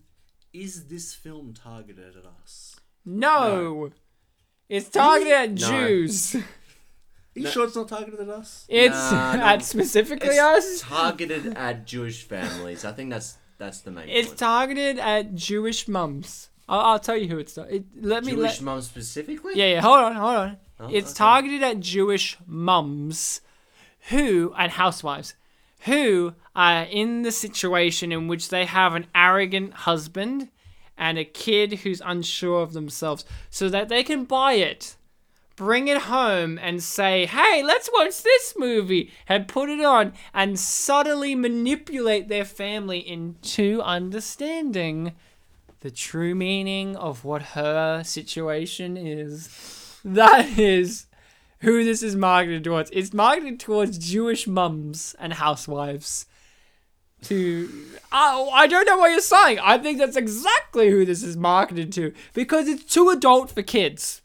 Is 0.64 0.86
this 0.88 1.12
film 1.14 1.52
targeted 1.54 2.16
at 2.16 2.24
us? 2.42 2.76
No, 3.04 3.90
it's 4.68 4.88
targeted 4.88 5.32
at 5.32 5.50
No. 5.52 5.68
Jews. 5.70 6.34
Are 6.34 6.42
you 7.34 7.46
sure 7.48 7.66
it's 7.66 7.76
not 7.76 7.88
targeted 7.88 8.20
at 8.20 8.28
us? 8.28 8.64
It's 8.68 8.94
Nah, 9.12 9.36
no. 9.36 9.44
at 9.44 9.62
specifically 9.62 10.30
It's 10.30 10.38
us. 10.38 10.80
targeted 10.80 11.54
at 11.56 11.86
Jewish 11.86 12.24
families. 12.24 12.84
I 12.84 12.92
think 12.92 13.10
that's 13.10 13.36
that's 13.58 13.80
the 13.80 13.90
main 13.90 14.08
It's 14.08 14.28
point. 14.28 14.38
targeted 14.38 14.98
at 14.98 15.34
Jewish 15.34 15.88
mums. 15.88 16.50
I'll, 16.68 16.80
I'll 16.80 16.98
tell 16.98 17.16
you 17.16 17.28
who 17.28 17.38
it's. 17.38 17.54
tar- 17.54 17.68
It, 17.68 17.84
let 18.00 18.24
me 18.24 18.32
Jewish 18.32 18.56
let. 18.58 18.62
moms 18.62 18.86
specifically. 18.86 19.52
Yeah, 19.56 19.66
yeah. 19.74 19.80
Hold 19.82 19.98
on, 20.00 20.14
hold 20.16 20.36
on. 20.36 20.56
Oh, 20.80 20.88
it's 20.90 21.10
okay. 21.12 21.18
targeted 21.18 21.62
at 21.62 21.80
Jewish 21.80 22.36
mums, 22.46 23.40
who 24.10 24.52
and 24.58 24.72
housewives, 24.72 25.34
who 25.80 26.34
are 26.54 26.82
in 26.84 27.22
the 27.22 27.32
situation 27.32 28.12
in 28.12 28.28
which 28.28 28.48
they 28.48 28.64
have 28.64 28.94
an 28.94 29.06
arrogant 29.14 29.72
husband 29.74 30.48
and 30.96 31.18
a 31.18 31.24
kid 31.24 31.80
who's 31.80 32.00
unsure 32.04 32.62
of 32.62 32.72
themselves, 32.72 33.24
so 33.50 33.68
that 33.68 33.88
they 33.88 34.02
can 34.02 34.24
buy 34.24 34.54
it, 34.54 34.96
bring 35.54 35.88
it 35.88 36.02
home 36.02 36.58
and 36.58 36.82
say, 36.82 37.26
hey, 37.26 37.62
let's 37.62 37.90
watch 37.92 38.22
this 38.22 38.54
movie, 38.56 39.12
and 39.28 39.48
put 39.48 39.68
it 39.68 39.84
on 39.84 40.12
and 40.32 40.58
subtly 40.58 41.34
manipulate 41.34 42.28
their 42.28 42.44
family 42.44 42.98
into 42.98 43.82
understanding 43.82 45.12
the 45.80 45.90
true 45.90 46.34
meaning 46.34 46.96
of 46.96 47.24
what 47.24 47.42
her 47.42 48.02
situation 48.02 48.96
is. 48.96 49.72
That 50.04 50.56
is 50.56 51.06
who 51.60 51.84
this 51.84 52.02
is 52.02 52.16
marketed 52.16 52.64
towards. 52.64 52.90
It's 52.92 53.12
marketed 53.12 53.60
towards 53.60 53.98
Jewish 53.98 54.46
mums 54.46 55.14
and 55.18 55.34
housewives. 55.34 56.26
To 57.22 57.68
oh, 58.12 58.50
I 58.52 58.66
don't 58.66 58.86
know 58.86 58.98
what 58.98 59.10
you're 59.10 59.20
saying. 59.20 59.58
I 59.60 59.78
think 59.78 59.98
that's 59.98 60.16
exactly 60.16 60.90
who 60.90 61.04
this 61.06 61.22
is 61.22 61.36
marketed 61.36 61.90
to 61.94 62.12
because 62.34 62.68
it's 62.68 62.84
too 62.84 63.08
adult 63.08 63.50
for 63.50 63.62
kids. 63.62 64.20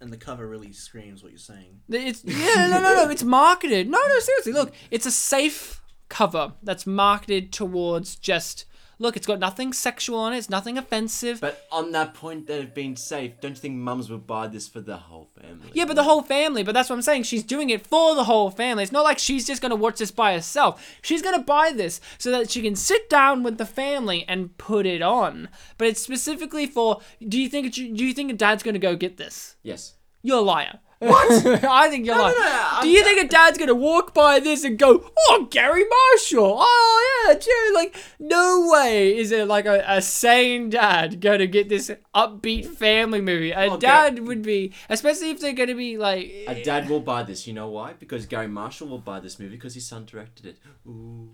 And 0.00 0.10
the 0.10 0.16
cover 0.16 0.48
really 0.48 0.72
screams 0.72 1.22
what 1.22 1.30
you're 1.30 1.38
saying. 1.38 1.82
It's 1.90 2.24
yeah, 2.24 2.68
no, 2.68 2.80
no, 2.80 3.04
no. 3.04 3.10
It's 3.10 3.22
marketed. 3.22 3.88
No, 3.88 3.98
no, 3.98 4.18
seriously. 4.18 4.52
Look, 4.52 4.74
it's 4.90 5.04
a 5.04 5.10
safe 5.10 5.82
cover 6.08 6.54
that's 6.62 6.86
marketed 6.86 7.52
towards 7.52 8.16
just 8.16 8.64
look. 9.00 9.16
It's 9.16 9.26
got 9.26 9.40
nothing 9.40 9.72
sexual 9.72 10.18
on 10.20 10.32
it. 10.32 10.38
It's 10.38 10.48
nothing 10.50 10.78
offensive. 10.78 11.40
But 11.40 11.66
on 11.72 11.90
that 11.92 12.14
point 12.14 12.46
that 12.46 12.60
of 12.60 12.74
being 12.74 12.94
safe, 12.94 13.40
don't 13.40 13.52
you 13.52 13.56
think 13.56 13.76
mums 13.76 14.08
would 14.10 14.26
buy 14.26 14.46
this 14.46 14.68
for 14.68 14.80
the 14.80 14.96
whole 14.96 15.28
family? 15.40 15.70
Yeah, 15.72 15.86
but 15.86 15.96
the 15.96 16.04
whole 16.04 16.22
family. 16.22 16.62
But 16.62 16.72
that's 16.72 16.88
what 16.88 16.96
I'm 16.96 17.02
saying. 17.02 17.24
She's 17.24 17.42
doing 17.42 17.70
it 17.70 17.84
for 17.84 18.14
the 18.14 18.24
whole 18.24 18.50
family. 18.50 18.84
It's 18.84 18.92
not 18.92 19.04
like 19.04 19.18
she's 19.18 19.46
just 19.46 19.62
gonna 19.62 19.74
watch 19.74 19.98
this 19.98 20.12
by 20.12 20.34
herself. 20.34 20.96
She's 21.02 21.22
gonna 21.22 21.42
buy 21.42 21.72
this 21.72 22.00
so 22.18 22.30
that 22.30 22.50
she 22.50 22.62
can 22.62 22.76
sit 22.76 23.10
down 23.10 23.42
with 23.42 23.58
the 23.58 23.66
family 23.66 24.24
and 24.28 24.56
put 24.58 24.86
it 24.86 25.02
on. 25.02 25.48
But 25.78 25.88
it's 25.88 26.02
specifically 26.02 26.66
for. 26.66 27.00
Do 27.26 27.40
you 27.40 27.48
think? 27.48 27.74
Do 27.74 27.82
you 27.84 28.12
think 28.12 28.30
a 28.30 28.34
dad's 28.34 28.62
gonna 28.62 28.78
go 28.78 28.94
get 28.94 29.16
this? 29.16 29.56
Yes. 29.62 29.94
You're 30.22 30.38
a 30.38 30.42
liar. 30.42 30.80
What? 31.00 31.46
I 31.64 31.88
think 31.88 32.04
you're 32.04 32.16
lying. 32.16 32.34
Do 32.82 32.88
you 32.88 33.02
think 33.02 33.22
a 33.22 33.26
dad's 33.26 33.56
gonna 33.56 33.74
walk 33.74 34.12
by 34.12 34.38
this 34.38 34.64
and 34.64 34.78
go, 34.78 35.10
"Oh, 35.18 35.48
Garry 35.50 35.84
Marshall"? 35.88 36.58
Oh 36.60 37.24
yeah, 37.26 37.38
Jerry. 37.38 37.72
Like, 37.74 37.96
no 38.18 38.68
way 38.70 39.16
is 39.16 39.32
it 39.32 39.48
like 39.48 39.64
a, 39.64 39.82
a 39.88 40.02
sane 40.02 40.68
dad 40.68 41.22
gonna 41.22 41.46
get 41.46 41.70
this 41.70 41.90
upbeat 42.14 42.66
family 42.66 43.22
movie. 43.22 43.50
A 43.50 43.60
oh, 43.60 43.72
Okay. 43.72 43.86
dad 43.86 44.18
would 44.18 44.42
be, 44.42 44.74
especially 44.90 45.30
if 45.30 45.40
they're 45.40 45.54
gonna 45.54 45.74
be 45.74 45.96
like, 45.96 46.30
A 46.46 46.62
dad 46.62 46.90
will 46.90 47.00
buy 47.00 47.22
this. 47.22 47.46
You 47.46 47.54
know 47.54 47.70
why? 47.70 47.94
Because 47.94 48.26
Garry 48.26 48.48
Marshall 48.48 48.88
will 48.88 48.98
buy 48.98 49.20
this 49.20 49.38
movie 49.38 49.56
because 49.56 49.72
his 49.72 49.86
son 49.86 50.04
directed 50.04 50.44
it. 50.44 50.58
Ooh. 50.86 51.30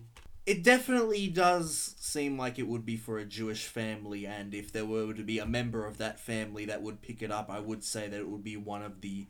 It 0.47 0.63
definitely 0.63 1.27
does 1.27 1.97
seem 1.99 2.39
like 2.39 2.57
it 2.61 2.69
would 2.69 2.87
be 2.87 2.97
for 2.97 3.19
a 3.19 3.25
Jewish 3.25 3.67
family, 3.67 4.29
and 4.29 4.55
if 4.55 4.71
there 4.71 4.87
were 4.87 5.13
to 5.13 5.25
be 5.25 5.41
a 5.41 5.47
member 5.47 5.85
of 5.85 5.99
that 5.99 6.21
family 6.21 6.67
that 6.67 6.83
would 6.83 7.03
pick 7.03 7.21
it 7.21 7.33
up, 7.33 7.51
I 7.51 7.59
would 7.59 7.83
say 7.83 8.07
that 8.07 8.21
it 8.21 8.29
would 8.29 8.45
be 8.45 8.57
one 8.57 8.83
of 8.83 9.01
the 9.01 9.27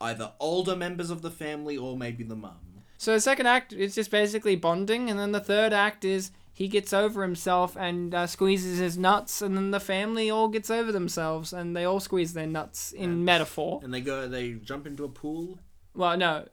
either 0.00 0.32
older 0.40 0.76
members 0.76 1.10
of 1.10 1.22
the 1.22 1.30
family 1.30 1.76
or 1.76 1.96
maybe 1.96 2.24
the 2.24 2.36
mum. 2.36 2.58
So 2.98 3.14
the 3.14 3.20
second 3.20 3.46
act 3.46 3.72
is 3.72 3.94
just 3.94 4.10
basically 4.10 4.56
bonding, 4.56 5.08
and 5.08 5.18
then 5.18 5.32
the 5.32 5.40
third 5.40 5.72
act 5.72 6.04
is 6.04 6.32
he 6.52 6.68
gets 6.68 6.92
over 6.92 7.22
himself 7.22 7.74
and 7.74 8.14
uh, 8.14 8.26
squeezes 8.26 8.78
his 8.78 8.98
nuts, 8.98 9.40
and 9.40 9.56
then 9.56 9.70
the 9.70 9.80
family 9.80 10.28
all 10.28 10.48
gets 10.48 10.70
over 10.70 10.92
themselves, 10.92 11.54
and 11.54 11.74
they 11.74 11.84
all 11.84 12.00
squeeze 12.00 12.34
their 12.34 12.46
nuts 12.46 12.92
in 12.92 13.24
metaphor. 13.24 13.80
And 13.82 13.94
they 13.94 14.02
go, 14.02 14.28
they 14.28 14.52
jump 14.52 14.86
into 14.86 15.04
a 15.04 15.08
pool. 15.08 15.58
Well, 15.94 16.18
no, 16.18 16.48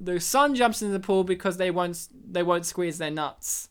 the 0.00 0.18
son 0.18 0.56
jumps 0.56 0.82
into 0.82 0.92
the 0.92 1.00
pool 1.00 1.22
because 1.22 1.56
they 1.56 1.70
won't 1.70 2.08
they 2.12 2.42
won't 2.42 2.66
squeeze 2.66 2.98
their 2.98 3.10
nuts, 3.10 3.68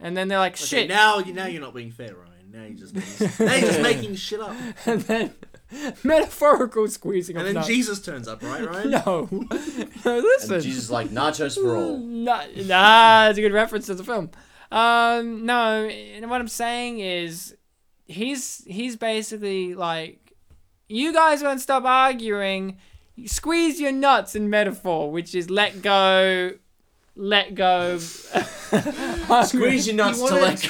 and 0.00 0.16
then 0.16 0.26
they're 0.26 0.38
like, 0.38 0.54
Okay, 0.54 0.64
"Shit!" 0.64 0.88
now 0.88 1.18
you 1.18 1.32
now 1.32 1.46
you're 1.46 1.62
not 1.62 1.74
being 1.74 1.92
fair, 1.92 2.14
Ryan. 2.14 2.50
Now 2.50 2.64
you're 2.64 2.76
just 2.76 2.94
being, 3.38 3.48
now 3.48 3.54
you're 3.54 3.68
just 3.68 3.82
making 3.82 4.16
shit 4.16 4.40
up. 4.40 4.56
and 4.86 5.00
then 5.02 5.34
metaphorical 6.04 6.88
squeezing 6.88 7.36
of 7.36 7.40
And 7.40 7.48
then 7.48 7.54
nuts. 7.56 7.66
Jesus 7.68 8.00
turns 8.00 8.26
up, 8.28 8.42
right, 8.42 8.66
Ryan? 8.66 8.90
No, 8.90 9.28
no, 9.30 10.18
listen. 10.18 10.54
And 10.54 10.62
Jesus 10.62 10.84
is 10.84 10.90
like 10.90 11.08
nachos 11.08 11.54
for 11.60 11.76
all. 11.76 11.98
Nah, 12.20 12.44
nah, 12.56 13.28
it's 13.28 13.38
a 13.38 13.42
good 13.42 13.52
reference 13.52 13.86
to 13.86 13.94
the 13.94 14.04
film. 14.04 14.30
Um, 14.72 15.46
no, 15.46 15.86
and 15.86 16.28
what 16.30 16.40
I'm 16.40 16.48
saying 16.48 17.00
is, 17.00 17.56
he's 18.06 18.62
he's 18.66 18.96
basically 18.96 19.74
like, 19.74 20.32
you 20.88 21.12
guys 21.12 21.42
won't 21.42 21.60
stop 21.60 21.84
arguing. 21.84 22.78
Squeeze 23.26 23.80
your 23.80 23.92
nuts 23.92 24.34
in 24.34 24.48
metaphor, 24.50 25.10
which 25.10 25.34
is 25.34 25.50
let 25.50 25.82
go, 25.82 26.52
let 27.16 27.54
go. 27.54 27.98
Squeeze 27.98 29.86
your 29.86 29.96
nuts 29.96 30.18
You 30.18 30.24
wanna- 30.24 30.40
let 30.40 30.62
go. 30.62 30.68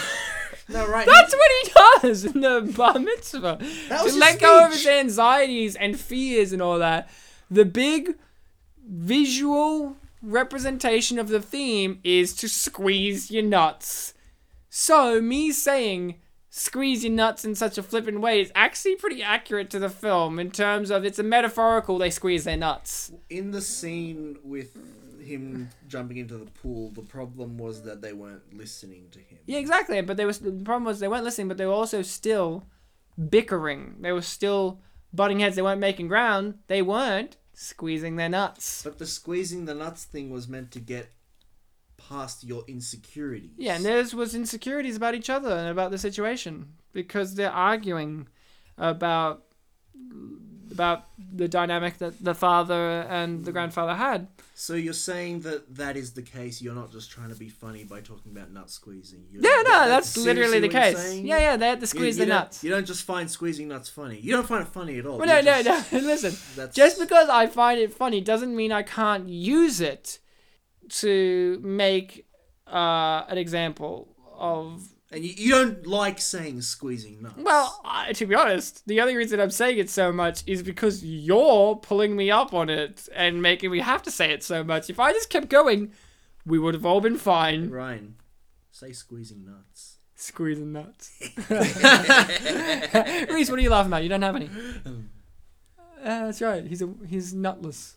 No, 0.70 0.88
right. 0.88 1.06
That's 1.06 1.34
what 1.34 1.50
he 1.62 1.72
does 2.08 2.24
in 2.24 2.40
the 2.40 2.72
bar 2.76 2.98
mitzvah. 2.98 3.58
That 3.88 3.98
to 3.98 4.04
was 4.04 4.12
his 4.12 4.20
let 4.20 4.40
go 4.40 4.64
of 4.66 4.72
his 4.72 4.86
anxieties 4.86 5.76
and 5.76 5.98
fears 5.98 6.52
and 6.52 6.62
all 6.62 6.78
that. 6.78 7.10
The 7.50 7.64
big 7.64 8.16
visual 8.86 9.96
representation 10.22 11.18
of 11.18 11.28
the 11.28 11.40
theme 11.40 12.00
is 12.04 12.34
to 12.36 12.48
squeeze 12.48 13.30
your 13.30 13.42
nuts. 13.42 14.14
So, 14.68 15.20
me 15.20 15.50
saying 15.50 16.16
squeeze 16.50 17.04
your 17.04 17.12
nuts 17.12 17.44
in 17.44 17.54
such 17.54 17.78
a 17.78 17.82
flippant 17.82 18.20
way 18.20 18.40
is 18.40 18.52
actually 18.54 18.96
pretty 18.96 19.22
accurate 19.22 19.70
to 19.70 19.78
the 19.78 19.88
film 19.88 20.38
in 20.38 20.50
terms 20.50 20.90
of 20.90 21.04
it's 21.04 21.18
a 21.18 21.22
metaphorical 21.22 21.98
they 21.98 22.10
squeeze 22.10 22.44
their 22.44 22.56
nuts. 22.56 23.12
In 23.28 23.52
the 23.52 23.60
scene 23.60 24.38
with 24.44 24.76
him 25.20 25.70
jumping 25.88 26.16
into 26.18 26.36
the 26.36 26.50
pool, 26.50 26.90
the 26.90 27.02
problem 27.02 27.58
was 27.58 27.82
that 27.82 28.02
they 28.02 28.12
weren't 28.12 28.54
listening 28.54 29.08
to 29.12 29.18
him. 29.18 29.38
Yeah, 29.46 29.58
exactly. 29.58 30.00
But 30.00 30.16
they 30.16 30.24
was 30.24 30.38
the 30.38 30.52
problem 30.52 30.84
was 30.84 31.00
they 31.00 31.08
weren't 31.08 31.24
listening, 31.24 31.48
but 31.48 31.58
they 31.58 31.66
were 31.66 31.72
also 31.72 32.02
still 32.02 32.66
bickering. 33.28 33.96
They 34.00 34.12
were 34.12 34.22
still 34.22 34.80
butting 35.12 35.40
heads. 35.40 35.56
They 35.56 35.62
weren't 35.62 35.80
making 35.80 36.08
ground. 36.08 36.58
They 36.66 36.82
weren't 36.82 37.36
squeezing 37.52 38.16
their 38.16 38.28
nuts. 38.28 38.82
But 38.82 38.98
the 38.98 39.06
squeezing 39.06 39.66
the 39.66 39.74
nuts 39.74 40.04
thing 40.04 40.30
was 40.30 40.48
meant 40.48 40.70
to 40.72 40.80
get 40.80 41.10
past 41.96 42.44
your 42.44 42.64
insecurities. 42.66 43.50
Yeah, 43.56 43.76
and 43.76 43.84
theirs 43.84 44.14
was 44.14 44.34
insecurities 44.34 44.96
about 44.96 45.14
each 45.14 45.30
other 45.30 45.54
and 45.54 45.68
about 45.68 45.90
the 45.90 45.98
situation 45.98 46.74
because 46.92 47.34
they're 47.34 47.52
arguing 47.52 48.28
about 48.78 49.44
about 50.70 51.06
the 51.34 51.48
dynamic 51.48 51.98
that 51.98 52.22
the 52.22 52.34
father 52.34 53.00
and 53.08 53.44
the 53.44 53.52
grandfather 53.52 53.94
had. 53.94 54.28
So 54.54 54.74
you're 54.74 54.92
saying 54.92 55.40
that 55.40 55.74
that 55.76 55.96
is 55.96 56.12
the 56.12 56.22
case. 56.22 56.60
You're 56.62 56.74
not 56.74 56.92
just 56.92 57.10
trying 57.10 57.30
to 57.30 57.34
be 57.34 57.48
funny 57.48 57.84
by 57.84 58.00
talking 58.00 58.30
about 58.32 58.52
nut 58.52 58.70
squeezing. 58.70 59.24
You're, 59.30 59.42
Yeah, 59.42 59.62
no, 59.62 59.70
that- 59.70 59.88
that's 59.88 60.16
literally 60.16 60.60
the 60.60 60.68
case. 60.68 61.14
Yeah, 61.14 61.38
yeah, 61.38 61.56
they 61.56 61.68
had 61.68 61.80
to 61.80 61.86
squeeze 61.86 62.16
you 62.18 62.26
their 62.26 62.34
don't- 62.34 62.44
nuts. 62.44 62.62
You 62.64 62.70
don't 62.70 62.86
just 62.86 63.02
find 63.04 63.30
squeezing 63.30 63.68
nuts 63.68 63.88
funny. 63.88 64.18
You 64.20 64.32
don't 64.32 64.46
find 64.46 64.62
it 64.66 64.68
funny 64.72 64.98
at 64.98 65.06
all. 65.06 65.18
Well, 65.18 65.26
no, 65.26 65.38
You 65.38 65.44
no, 65.44 65.62
just- 65.62 65.92
no. 65.92 65.98
Listen, 66.12 66.36
That's- 66.56 66.74
just 66.74 66.98
because 66.98 67.28
I 67.28 67.46
find 67.46 67.80
it 67.80 67.92
funny 67.92 68.20
doesn't 68.20 68.54
mean 68.54 68.70
I 68.70 68.82
can't 68.82 69.28
use 69.28 69.80
it 69.80 70.18
to 71.00 71.58
make 71.62 72.26
uh, 72.66 73.24
an 73.28 73.38
example 73.38 74.14
of. 74.38 74.86
And 75.12 75.24
you, 75.24 75.32
you 75.36 75.50
don't 75.50 75.86
like 75.86 76.20
saying 76.20 76.62
squeezing 76.62 77.20
nuts. 77.22 77.34
Well, 77.36 77.80
I, 77.84 78.12
to 78.12 78.26
be 78.26 78.34
honest, 78.34 78.86
the 78.86 79.00
only 79.00 79.16
reason 79.16 79.40
I'm 79.40 79.50
saying 79.50 79.78
it 79.78 79.90
so 79.90 80.12
much 80.12 80.44
is 80.46 80.62
because 80.62 81.04
you're 81.04 81.76
pulling 81.76 82.14
me 82.14 82.30
up 82.30 82.54
on 82.54 82.70
it 82.70 83.08
and 83.14 83.42
making 83.42 83.72
me 83.72 83.80
have 83.80 84.02
to 84.04 84.10
say 84.10 84.30
it 84.30 84.44
so 84.44 84.62
much. 84.62 84.88
If 84.88 85.00
I 85.00 85.12
just 85.12 85.28
kept 85.28 85.48
going, 85.48 85.92
we 86.46 86.60
would 86.60 86.74
have 86.74 86.86
all 86.86 87.00
been 87.00 87.18
fine. 87.18 87.70
Ryan, 87.70 88.14
say 88.70 88.92
squeezing 88.92 89.44
nuts. 89.44 89.96
Squeezing 90.14 90.72
nuts. 90.72 91.10
Reese, 93.30 93.50
what 93.50 93.58
are 93.58 93.62
you 93.62 93.70
laughing 93.70 93.90
about? 93.90 94.04
You 94.04 94.08
don't 94.10 94.22
have 94.22 94.36
any. 94.36 94.48
Uh, 94.86 96.26
that's 96.26 96.40
right. 96.40 96.64
He's 96.66 96.82
a 96.82 96.88
he's 97.08 97.34
nutless. 97.34 97.96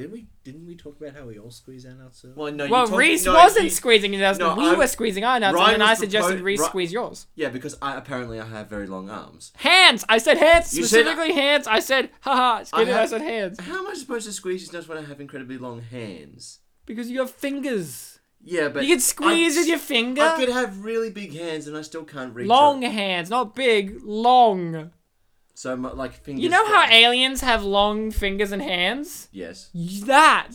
Didn't 0.00 0.12
we? 0.12 0.26
Didn't 0.44 0.66
we 0.66 0.74
talk 0.76 0.98
about 1.00 1.14
how 1.14 1.26
we 1.26 1.38
all 1.38 1.50
squeeze 1.50 1.84
our 1.84 1.92
nuts? 1.92 2.24
earlier? 2.24 2.34
Well, 2.36 2.52
no, 2.52 2.66
Well, 2.68 2.86
talk- 2.88 2.98
Reese 2.98 3.24
no, 3.26 3.34
wasn't 3.34 3.64
you- 3.64 3.70
squeezing 3.70 4.12
your 4.14 4.22
nuts, 4.22 4.38
No, 4.38 4.54
we 4.54 4.66
I- 4.66 4.74
were 4.74 4.86
squeezing 4.86 5.24
our 5.24 5.38
nuts, 5.38 5.54
Ryan 5.54 5.74
and 5.74 5.82
then 5.82 5.88
I 5.88 5.94
suggested 5.94 6.38
propo- 6.38 6.44
Reese 6.44 6.60
Ri- 6.60 6.66
squeeze 6.66 6.92
yours. 6.92 7.26
Yeah, 7.34 7.50
because 7.50 7.76
I 7.82 7.96
apparently 7.96 8.40
I 8.40 8.46
have 8.46 8.68
very 8.70 8.86
long 8.86 9.10
arms. 9.10 9.52
Hands! 9.56 10.02
I 10.08 10.16
said 10.18 10.38
hands! 10.38 10.76
You 10.76 10.84
said- 10.84 11.00
Specifically 11.04 11.34
hands! 11.34 11.66
I 11.66 11.80
said, 11.80 12.08
haha, 12.22 12.62
Skinner, 12.64 12.92
I, 12.92 12.96
have- 13.00 13.10
said 13.10 13.20
hands. 13.20 13.60
How 13.60 13.78
am 13.80 13.86
I 13.88 13.94
supposed 13.94 14.24
to 14.26 14.32
squeeze 14.32 14.62
his 14.62 14.72
nuts 14.72 14.88
when 14.88 14.96
I 14.96 15.02
have 15.02 15.20
incredibly 15.20 15.58
long 15.58 15.82
hands? 15.82 16.60
Because 16.86 17.10
you 17.10 17.18
have 17.20 17.30
fingers. 17.30 18.18
Yeah, 18.42 18.68
but 18.70 18.84
You 18.84 18.94
can 18.94 19.00
squeeze 19.00 19.56
I- 19.56 19.60
with 19.60 19.68
your 19.68 19.78
finger. 19.78 20.22
I 20.22 20.36
could 20.36 20.48
have 20.48 20.82
really 20.82 21.10
big 21.10 21.34
hands 21.36 21.66
and 21.66 21.76
I 21.76 21.82
still 21.82 22.04
can't 22.04 22.34
reach. 22.34 22.48
Long 22.48 22.82
it. 22.82 22.90
hands, 22.92 23.28
not 23.28 23.54
big, 23.54 24.00
long. 24.02 24.92
So 25.60 25.76
my, 25.76 25.90
like 25.92 26.14
fingers. 26.14 26.42
You 26.42 26.48
know 26.48 26.64
how 26.64 26.86
go- 26.86 26.94
aliens 26.94 27.42
have 27.42 27.62
long 27.62 28.10
fingers 28.10 28.50
and 28.50 28.62
hands? 28.62 29.28
Yes. 29.30 29.68
That 30.06 30.52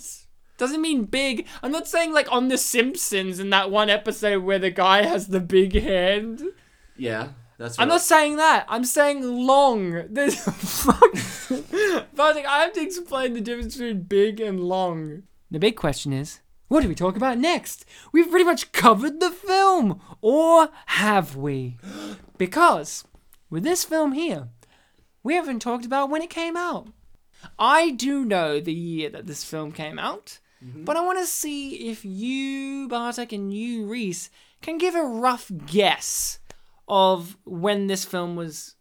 doesn't 0.57 0.81
mean 0.81 1.03
big. 1.03 1.45
I'm 1.61 1.71
not 1.71 1.87
saying 1.87 2.11
like 2.11 2.31
on 2.31 2.47
The 2.47 2.57
Simpsons 2.57 3.39
in 3.39 3.51
that 3.51 3.69
one 3.69 3.91
episode 3.91 4.41
where 4.41 4.57
the 4.57 4.71
guy 4.71 5.03
has 5.03 5.27
the 5.27 5.39
big 5.39 5.79
hand. 5.79 6.41
Yeah, 6.97 7.27
that's. 7.59 7.77
I'm 7.77 7.87
what- 7.87 7.93
not 7.93 8.01
saying 8.01 8.37
that. 8.37 8.65
I'm 8.67 8.83
saying 8.83 9.21
long. 9.21 10.07
There's 10.09 10.43
fuck. 10.43 10.99
but 12.15 12.35
like, 12.35 12.47
I 12.47 12.63
have 12.63 12.73
to 12.73 12.81
explain 12.81 13.33
the 13.33 13.41
difference 13.41 13.75
between 13.75 14.01
big 14.01 14.39
and 14.39 14.59
long. 14.59 15.21
The 15.51 15.59
big 15.59 15.75
question 15.75 16.13
is, 16.13 16.39
what 16.67 16.81
do 16.81 16.87
we 16.89 16.95
talk 16.95 17.15
about 17.15 17.37
next? 17.37 17.85
We've 18.11 18.31
pretty 18.31 18.45
much 18.45 18.71
covered 18.71 19.19
the 19.19 19.29
film, 19.29 20.01
or 20.21 20.69
have 20.87 21.35
we? 21.35 21.77
Because 22.39 23.05
with 23.51 23.63
this 23.63 23.85
film 23.85 24.13
here, 24.13 24.49
we 25.25 25.33
haven't 25.33 25.59
talked 25.59 25.85
about 25.85 26.11
when 26.11 26.21
it 26.21 26.29
came 26.29 26.55
out. 26.55 26.87
I 27.57 27.89
do 27.89 28.23
know 28.23 28.59
the 28.59 28.71
year 28.73 29.09
that 29.09 29.25
this 29.25 29.43
film 29.43 29.71
came 29.71 29.97
out, 29.97 30.37
mm-hmm. 30.63 30.83
but 30.83 30.95
I 30.95 31.01
want 31.01 31.17
to 31.17 31.25
see 31.25 31.89
if 31.89 32.05
you, 32.05 32.87
Bartek, 32.87 33.33
and 33.33 33.51
you, 33.51 33.87
Reese, 33.87 34.29
can 34.61 34.77
give 34.77 34.93
a 34.93 35.03
rough 35.03 35.51
guess 35.65 36.37
of 36.87 37.37
when 37.43 37.87
this 37.87 38.05
film 38.05 38.35
was, 38.35 38.75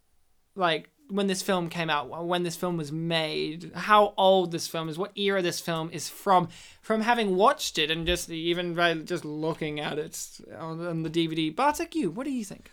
like, 0.55 0.91
when 1.09 1.25
this 1.25 1.41
film 1.41 1.67
came 1.67 1.89
out, 1.89 2.25
when 2.27 2.43
this 2.43 2.55
film 2.55 2.77
was 2.77 2.91
made, 2.91 3.71
how 3.73 4.13
old 4.15 4.51
this 4.51 4.67
film 4.67 4.87
is, 4.87 4.99
what 4.99 5.17
era 5.17 5.41
this 5.41 5.59
film 5.59 5.89
is 5.91 6.09
from, 6.09 6.47
from 6.79 7.01
having 7.01 7.35
watched 7.35 7.79
it 7.79 7.89
and 7.89 8.05
just 8.05 8.29
even 8.29 8.75
by 8.75 8.93
just 8.93 9.25
looking 9.25 9.79
at 9.79 9.97
it 9.97 10.39
on, 10.59 10.85
on 10.85 11.01
the 11.01 11.09
DVD. 11.09 11.55
Bartek, 11.55 11.95
you, 11.95 12.11
what 12.11 12.25
do 12.25 12.31
you 12.31 12.45
think? 12.45 12.69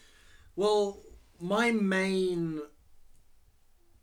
Well, 0.56 0.98
my 1.40 1.70
main, 1.70 2.60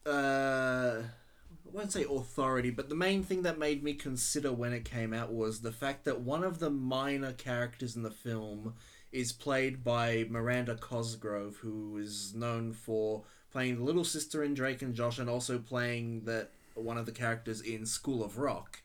uh, 0.10 1.04
I 1.04 1.78
won't 1.78 1.92
say 1.92 2.04
authority, 2.04 2.72
but 2.72 2.90
the 2.90 2.96
main 2.96 3.24
thing 3.24 3.44
that 3.44 3.60
made 3.60 3.84
me 3.84 3.94
consider 3.94 4.52
when 4.52 4.74
it 4.74 4.86
came 4.86 5.14
out 5.14 5.32
was 5.32 5.62
the 5.62 5.72
fact 5.72 6.06
that 6.06 6.22
one 6.22 6.44
of 6.44 6.60
the 6.60 6.70
minor 6.70 7.34
characters 7.34 7.96
in 7.96 8.04
the 8.04 8.12
film 8.12 8.74
is 9.12 9.32
played 9.32 9.84
by 9.84 10.26
Miranda 10.30 10.76
Cosgrove, 10.76 11.58
who 11.58 11.98
is 11.98 12.34
known 12.36 12.74
for 12.74 13.24
playing 13.52 13.78
the 13.78 13.84
little 13.84 14.04
sister 14.04 14.44
in 14.44 14.54
Drake 14.54 14.82
and 14.82 14.94
Josh, 14.94 15.20
and 15.20 15.30
also 15.30 15.60
playing 15.60 16.26
that 16.26 16.52
one 16.76 16.98
of 16.98 17.06
the 17.06 17.12
characters 17.12 17.62
in 17.62 17.86
School 17.86 18.24
of 18.24 18.38
Rock. 18.38 18.82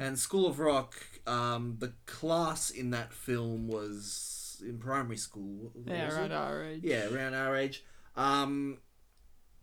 And 0.00 0.18
School 0.18 0.46
of 0.46 0.58
Rock, 0.58 0.94
um, 1.26 1.76
the 1.80 1.92
class 2.06 2.70
in 2.70 2.90
that 2.90 3.12
film 3.12 3.68
was 3.68 4.62
in 4.66 4.78
primary 4.78 5.18
school. 5.18 5.72
Yeah, 5.84 6.14
around 6.14 6.30
it? 6.30 6.34
our 6.34 6.64
age. 6.64 6.80
Yeah, 6.82 7.08
around 7.12 7.34
our 7.34 7.56
age. 7.56 7.84
Um, 8.16 8.78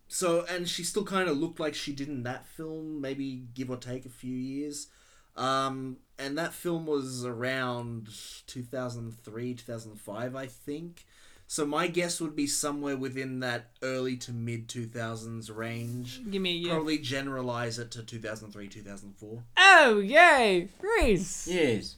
so 0.08 0.46
and 0.50 0.68
she 0.68 0.84
still 0.84 1.06
kind 1.06 1.30
of 1.30 1.38
looked 1.38 1.60
like 1.60 1.76
she 1.76 1.94
did 1.94 2.08
in 2.08 2.24
that 2.24 2.46
film, 2.46 3.02
maybe 3.02 3.46
give 3.54 3.70
or 3.70 3.78
take 3.78 4.06
a 4.06 4.10
few 4.10 4.36
years. 4.36 4.88
Um, 5.36 5.98
and 6.20 6.38
that 6.38 6.54
film 6.54 6.86
was 6.86 7.26
around 7.26 8.10
2003, 8.48 9.54
2005, 9.56 10.36
I 10.36 10.46
think. 10.46 11.06
So 11.48 11.66
my 11.66 11.88
guess 11.88 12.22
would 12.22 12.36
be 12.36 12.48
somewhere 12.48 12.98
within 12.98 13.40
that 13.42 13.72
early 13.82 14.16
to 14.18 14.32
mid 14.32 14.68
2000s 14.68 15.56
range. 15.56 16.22
Give 16.30 16.42
me 16.42 16.52
a 16.52 16.54
year. 16.54 16.74
Probably 16.74 16.98
generalize 16.98 17.80
it 17.80 17.92
to 17.92 18.04
2003, 18.04 18.68
2004. 18.68 19.44
Oh, 19.58 20.00
yay! 20.00 20.70
Reese! 20.82 21.48
Yes. 21.48 21.98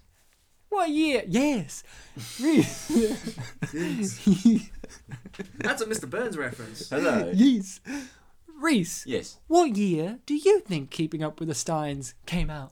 What 0.69 0.89
year? 0.89 1.23
Yes! 1.27 1.83
Reese! 2.41 2.89
That's 5.57 5.81
a 5.81 5.85
Mr. 5.85 6.09
Burns 6.09 6.37
reference. 6.37 6.89
Hello. 6.89 7.31
yes! 7.33 7.79
Reese, 8.59 9.05
Yes. 9.05 9.37
what 9.47 9.75
year 9.75 10.19
do 10.25 10.33
you 10.35 10.61
think 10.61 10.89
Keeping 10.89 11.21
Up 11.23 11.39
with 11.39 11.49
the 11.49 11.55
Steins 11.55 12.13
came 12.25 12.49
out? 12.49 12.71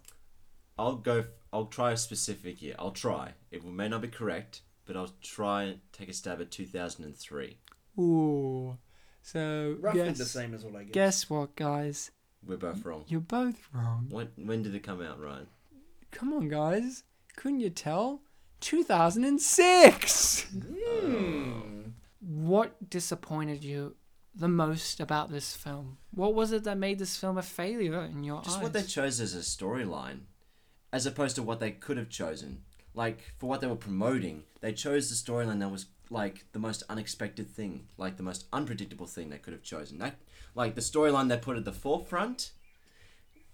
I'll 0.78 0.96
go. 0.96 1.26
I'll 1.52 1.66
try 1.66 1.92
a 1.92 1.98
specific 1.98 2.62
year. 2.62 2.76
I'll 2.80 2.92
try. 2.92 3.34
It 3.52 3.64
may 3.66 3.90
not 3.90 4.02
be 4.02 4.08
correct, 4.08 4.62
but 4.86 4.96
I'll 4.96 5.14
try 5.22 5.64
and 5.64 5.80
take 5.92 6.10
a 6.10 6.14
stab 6.14 6.40
at 6.42 6.52
2003. 6.52 7.58
Ooh. 8.00 8.78
So, 9.22 9.78
Roughly 9.80 10.04
guess, 10.04 10.18
the 10.18 10.26
same 10.26 10.54
as 10.54 10.64
what 10.66 10.76
I 10.76 10.84
guess. 10.84 10.94
guess 10.94 11.30
what, 11.30 11.56
guys? 11.56 12.12
We're 12.46 12.58
both 12.58 12.84
wrong. 12.84 13.04
You're 13.08 13.22
both 13.22 13.68
wrong. 13.74 14.08
When 14.10 14.30
when 14.38 14.64
did 14.64 14.74
it 14.76 14.84
come 14.84 15.02
out, 15.02 15.22
Ryan? 15.22 15.48
Come 16.12 16.34
on, 16.34 16.48
guys. 16.50 17.04
Couldn't 17.36 17.60
you 17.62 17.70
tell? 17.70 18.22
2006! 18.62 20.46
Hmm. 20.52 21.62
What 22.20 22.90
disappointed 22.90 23.64
you 23.64 23.96
the 24.36 24.48
most 24.48 25.00
about 25.00 25.32
this 25.32 25.56
film? 25.56 25.98
What 26.12 26.34
was 26.34 26.52
it 26.52 26.64
that 26.64 26.78
made 26.78 27.00
this 27.00 27.18
film 27.18 27.38
a 27.38 27.42
failure 27.42 28.02
in 28.04 28.24
your 28.24 28.42
Just 28.42 28.58
eyes? 28.58 28.64
what 28.64 28.74
they 28.74 28.84
chose 28.84 29.20
as 29.20 29.36
a 29.36 29.40
storyline, 29.40 30.22
as 30.92 31.06
opposed 31.06 31.36
to 31.36 31.44
what 31.44 31.60
they 31.60 31.72
could 31.72 31.98
have 31.98 32.10
chosen. 32.10 32.64
Like 32.96 33.20
for 33.38 33.48
what 33.48 33.62
they 33.62 33.68
were 33.68 33.76
promoting, 33.76 34.44
they 34.62 34.72
chose 34.72 35.10
the 35.10 35.16
storyline 35.16 35.60
that 35.60 35.72
was 35.72 35.88
like 36.10 36.46
the 36.54 36.60
most 36.60 36.84
unexpected 36.90 37.50
thing, 37.50 37.88
like 37.98 38.18
the 38.18 38.24
most 38.24 38.46
unpredictable 38.54 39.08
thing 39.08 39.30
they 39.30 39.38
could 39.40 39.54
have 39.54 39.64
chosen. 39.64 39.98
That, 39.98 40.16
like 40.56 40.76
the 40.76 40.82
storyline 40.82 41.28
they 41.28 41.38
put 41.38 41.58
at 41.58 41.66
the 41.66 41.74
forefront, 41.74 42.52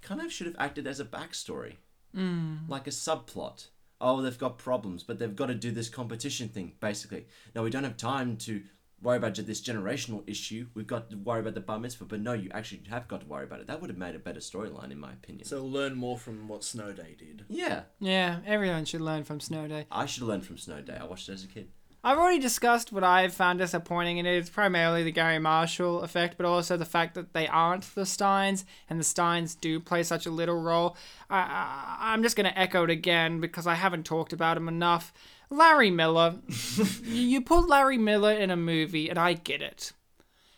kind 0.02 0.22
of 0.22 0.32
should 0.32 0.48
have 0.48 0.56
acted 0.60 0.86
as 0.88 1.00
a 1.00 1.06
backstory, 1.06 1.76
Mm. 2.16 2.68
like 2.68 2.88
a 2.88 2.92
subplot. 2.92 3.68
Oh, 4.02 4.22
they've 4.22 4.38
got 4.38 4.58
problems, 4.58 5.04
but 5.04 5.20
they've 5.20 5.36
got 5.36 5.48
to 5.48 5.56
do 5.56 5.72
this 5.72 5.90
competition 5.90 6.48
thing. 6.50 6.74
Basically, 6.80 7.26
now 7.54 7.64
we 7.64 7.70
don't 7.70 7.84
have 7.84 7.98
time 7.98 8.38
to 8.38 8.62
worry 9.02 9.18
about 9.18 9.36
this 9.36 9.62
generational 9.62 10.24
issue. 10.28 10.68
We've 10.74 10.88
got 10.88 11.10
to 11.10 11.18
worry 11.18 11.42
about 11.42 11.54
the 11.54 11.62
bar 11.62 11.80
mitzvah, 11.80 12.06
but 12.06 12.20
no, 12.22 12.34
you 12.34 12.50
actually 12.54 12.82
have 12.90 13.08
got 13.08 13.22
to 13.22 13.28
worry 13.28 13.44
about 13.44 13.60
it. 13.60 13.68
That 13.68 13.82
would 13.82 13.90
have 13.90 14.00
made 14.00 14.16
a 14.16 14.20
better 14.20 14.40
storyline, 14.40 14.92
in 14.92 15.00
my 15.00 15.12
opinion. 15.12 15.46
So 15.46 15.66
learn 15.66 15.96
more 15.96 16.18
from 16.18 16.48
what 16.48 16.64
Snow 16.64 16.92
Day 16.94 17.16
did. 17.18 17.46
yeah, 17.50 17.84
Yeah, 18.00 18.40
everyone 18.46 18.86
should 18.86 19.02
learn 19.02 19.24
from 19.24 19.40
Snow 19.40 19.68
Day. 19.68 19.86
I 19.92 20.06
should 20.06 20.22
have 20.22 20.30
learned 20.30 20.46
from 20.46 20.58
Snow 20.58 20.82
Day. 20.82 20.98
I 21.00 21.06
watched 21.06 21.30
it 21.30 21.34
as 21.34 21.44
a 21.44 21.48
kid. 21.48 21.70
I've 22.02 22.18
already 22.18 22.40
discussed 22.40 22.94
what 22.94 23.04
I've 23.04 23.34
found 23.34 23.60
disappointing 23.60 24.20
and. 24.20 24.28
It's 24.28 24.50
primarily 24.50 25.04
the 25.04 25.12
Garry 25.12 25.40
Marshall 25.40 26.02
effect, 26.02 26.38
but 26.38 26.46
also 26.46 26.78
the 26.78 26.86
fact 26.86 27.16
that 27.16 27.34
they 27.34 27.46
aren't 27.48 27.94
the 27.94 28.06
Steins, 28.06 28.66
and 28.90 28.98
the 29.00 29.04
Steins 29.04 29.54
do 29.56 29.82
play 29.82 30.04
such 30.04 30.26
a 30.26 30.32
little 30.32 30.62
role. 30.62 30.96
I, 31.30 31.40
I, 31.40 32.14
I'm 32.14 32.24
just 32.24 32.38
going 32.38 32.50
to 32.50 32.58
echo 32.58 32.86
it 32.86 32.90
again 32.90 33.42
because 33.42 33.68
I 33.68 33.76
haven't 33.76 34.06
talked 34.06 34.32
about 34.32 34.56
him 34.56 34.70
enough. 34.70 35.12
Larry 35.50 35.92
Miller. 35.92 36.36
you 37.04 37.22
you 37.22 37.42
put 37.42 37.68
Larry 37.68 37.98
Miller 37.98 38.32
in 38.32 38.50
a 38.50 38.56
movie, 38.56 39.10
and 39.10 39.20
I 39.20 39.34
get 39.34 39.62
it. 39.62 39.92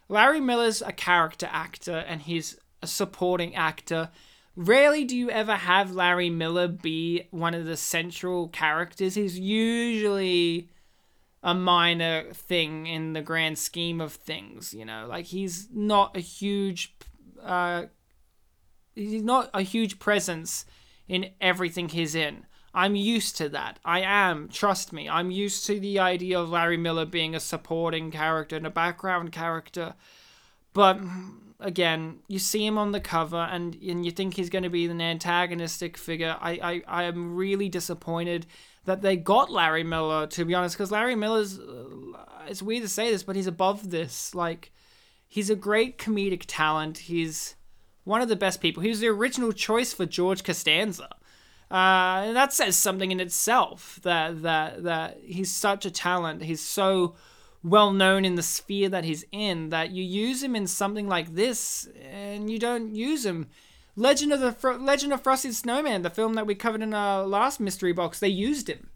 Larry 0.10 0.42
Miller's 0.42 0.84
a 0.84 0.92
character 0.92 1.50
actor, 1.52 2.06
and 2.08 2.22
he's 2.22 2.60
a 2.84 2.88
supporting 2.88 3.56
actor. 3.56 4.10
Rarely 4.56 5.06
do 5.06 5.18
you 5.18 5.32
ever 5.32 5.56
have 5.56 5.92
Larry 5.92 6.30
Miller 6.30 6.68
be 6.68 7.28
one 7.32 7.56
of 7.56 7.66
the 7.66 7.78
central 7.78 8.50
characters. 8.50 9.16
He's 9.16 9.40
usually 9.40 10.70
a 11.44 11.54
minor 11.54 12.32
thing 12.34 12.86
in 12.86 13.14
the 13.14 13.22
grand 13.22 13.58
scheme 13.58 14.00
of 14.00 14.14
things, 14.14 14.74
you 14.74 14.86
know. 14.86 15.06
Like 15.10 15.26
he's 15.26 15.68
not 15.72 16.16
a 16.16 16.20
huge 16.20 16.96
uh 17.44 17.86
he's 18.94 19.24
not 19.24 19.50
a 19.54 19.62
huge 19.62 20.00
presence 20.00 20.66
in 21.08 21.32
everything 21.42 21.90
he's 21.90 22.16
in. 22.16 22.46
I'm 22.74 22.96
used 22.96 23.36
to 23.38 23.50
that. 23.50 23.80
I 23.84 24.02
am, 24.02 24.48
trust 24.48 24.94
me. 24.94 25.10
I'm 25.10 25.30
used 25.30 25.66
to 25.66 25.80
the 25.80 26.00
idea 26.00 26.40
of 26.40 26.50
Larry 26.50 26.78
Miller 26.78 27.06
being 27.06 27.36
a 27.36 27.40
supporting 27.40 28.12
character 28.12 28.56
and 28.56 28.66
a 28.66 28.70
background 28.70 29.34
character. 29.34 29.96
But 30.74 31.02
again, 31.60 32.20
you 32.30 32.40
see 32.40 32.66
him 32.66 32.78
on 32.78 32.94
the 32.94 33.02
cover 33.02 33.38
and, 33.52 33.76
and 33.76 34.06
you 34.06 34.12
think 34.12 34.36
he's 34.36 34.50
going 34.50 34.64
to 34.64 34.70
be 34.70 34.86
an 34.86 35.02
antagonistic 35.02 35.98
figure. 35.98 36.38
I, 36.40 36.52
I, 36.52 37.02
I 37.02 37.04
am 37.04 37.36
really 37.36 37.68
disappointed 37.68 38.46
that 38.86 39.02
they 39.02 39.16
got 39.16 39.52
Larry 39.52 39.84
Miller, 39.84 40.28
to 40.28 40.46
be 40.46 40.54
honest, 40.54 40.76
because 40.76 40.92
Larry 40.92 41.16
Miller's, 41.16 41.60
uh, 41.60 42.46
it's 42.48 42.62
weird 42.62 42.84
to 42.84 42.90
say 42.90 43.12
this, 43.12 43.24
but 43.24 43.36
he's 43.36 43.48
above 43.48 43.92
this. 43.92 44.34
Like, 44.34 44.72
he's 45.28 45.50
a 45.50 45.56
great 45.56 45.98
comedic 45.98 46.44
talent. 46.48 46.98
He's 47.00 47.56
one 48.04 48.22
of 48.22 48.30
the 48.30 48.36
best 48.36 48.62
people. 48.62 48.82
He 48.82 48.90
was 48.90 49.00
the 49.00 49.08
original 49.08 49.52
choice 49.52 49.94
for 49.94 50.06
George 50.06 50.44
Costanza. 50.44 51.16
Uh, 51.70 52.24
and 52.26 52.36
that 52.36 52.52
says 52.52 52.76
something 52.76 53.12
in 53.12 53.20
itself 53.20 54.00
that, 54.04 54.42
that, 54.42 54.84
that 54.84 55.20
he's 55.24 55.54
such 55.54 55.86
a 55.86 55.92
talent. 55.92 56.44
He's 56.44 56.62
so 56.62 57.16
well 57.64 57.92
known 57.92 58.26
in 58.26 58.36
the 58.36 58.44
sphere 58.44 58.90
that 58.90 59.06
he's 59.06 59.24
in 59.32 59.70
that 59.70 59.92
you 59.92 60.04
use 60.04 60.44
him 60.44 60.56
in 60.56 60.68
something 60.68 61.08
like 61.08 61.36
this 61.36 61.88
and 62.12 62.50
you 62.50 62.60
don't 62.60 62.94
use 62.94 63.26
him. 63.26 63.48
Legend 63.96 64.34
of 64.34 64.40
the 64.40 64.52
Fro- 64.52 64.78
Legend 64.78 65.14
of 65.14 65.22
Frosty 65.22 65.50
the 65.50 65.54
Snowman, 65.56 66.02
the 66.02 66.10
film 66.10 66.36
that 66.36 66.48
we 66.48 66.56
covered 66.56 66.82
in 66.82 66.94
our 66.94 67.26
last 67.26 67.60
mystery 67.60 67.94
box, 67.94 68.20
they 68.20 68.28
used 68.28 68.70
him. 68.70 68.90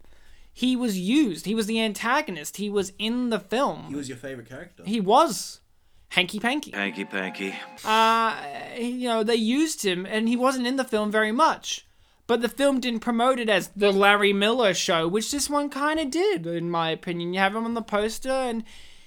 He 0.52 0.74
was 0.74 0.98
used. 0.98 1.44
He 1.44 1.54
was 1.54 1.66
the 1.66 1.80
antagonist. 1.80 2.56
He 2.56 2.70
was 2.70 2.92
in 2.98 3.28
the 3.28 3.38
film. 3.38 3.86
He 3.88 3.94
was 3.94 4.08
your 4.08 4.16
favorite 4.16 4.48
character. 4.48 4.84
He 4.86 5.00
was 5.00 5.60
Hanky 6.08 6.40
Panky. 6.40 6.70
Hanky 6.70 7.04
Panky. 7.04 7.54
Uh, 7.84 8.34
you 8.78 9.06
know, 9.08 9.22
they 9.22 9.34
used 9.34 9.84
him, 9.84 10.06
and 10.06 10.28
he 10.28 10.36
wasn't 10.36 10.66
in 10.66 10.76
the 10.76 10.84
film 10.84 11.10
very 11.10 11.32
much. 11.32 11.86
But 12.26 12.40
the 12.40 12.48
film 12.48 12.80
didn't 12.80 13.00
promote 13.00 13.38
it 13.38 13.48
as 13.48 13.68
the 13.76 13.92
Larry 13.92 14.32
Miller 14.32 14.72
show, 14.74 15.06
which 15.06 15.30
this 15.30 15.50
one 15.50 15.68
kind 15.68 16.00
of 16.00 16.10
did, 16.10 16.46
in 16.46 16.70
my 16.70 16.90
opinion. 16.90 17.34
You 17.34 17.40
have 17.40 17.54
him 17.54 17.64
on 17.64 17.74
the 17.74 17.82
poster, 17.82 18.30
and 18.30 18.64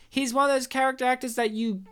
he's 0.09 0.33
one 0.33 0.49
of 0.49 0.55
those 0.55 0.67
character 0.67 1.05
actors 1.05 1.35
that 1.35 1.51
you 1.51 1.83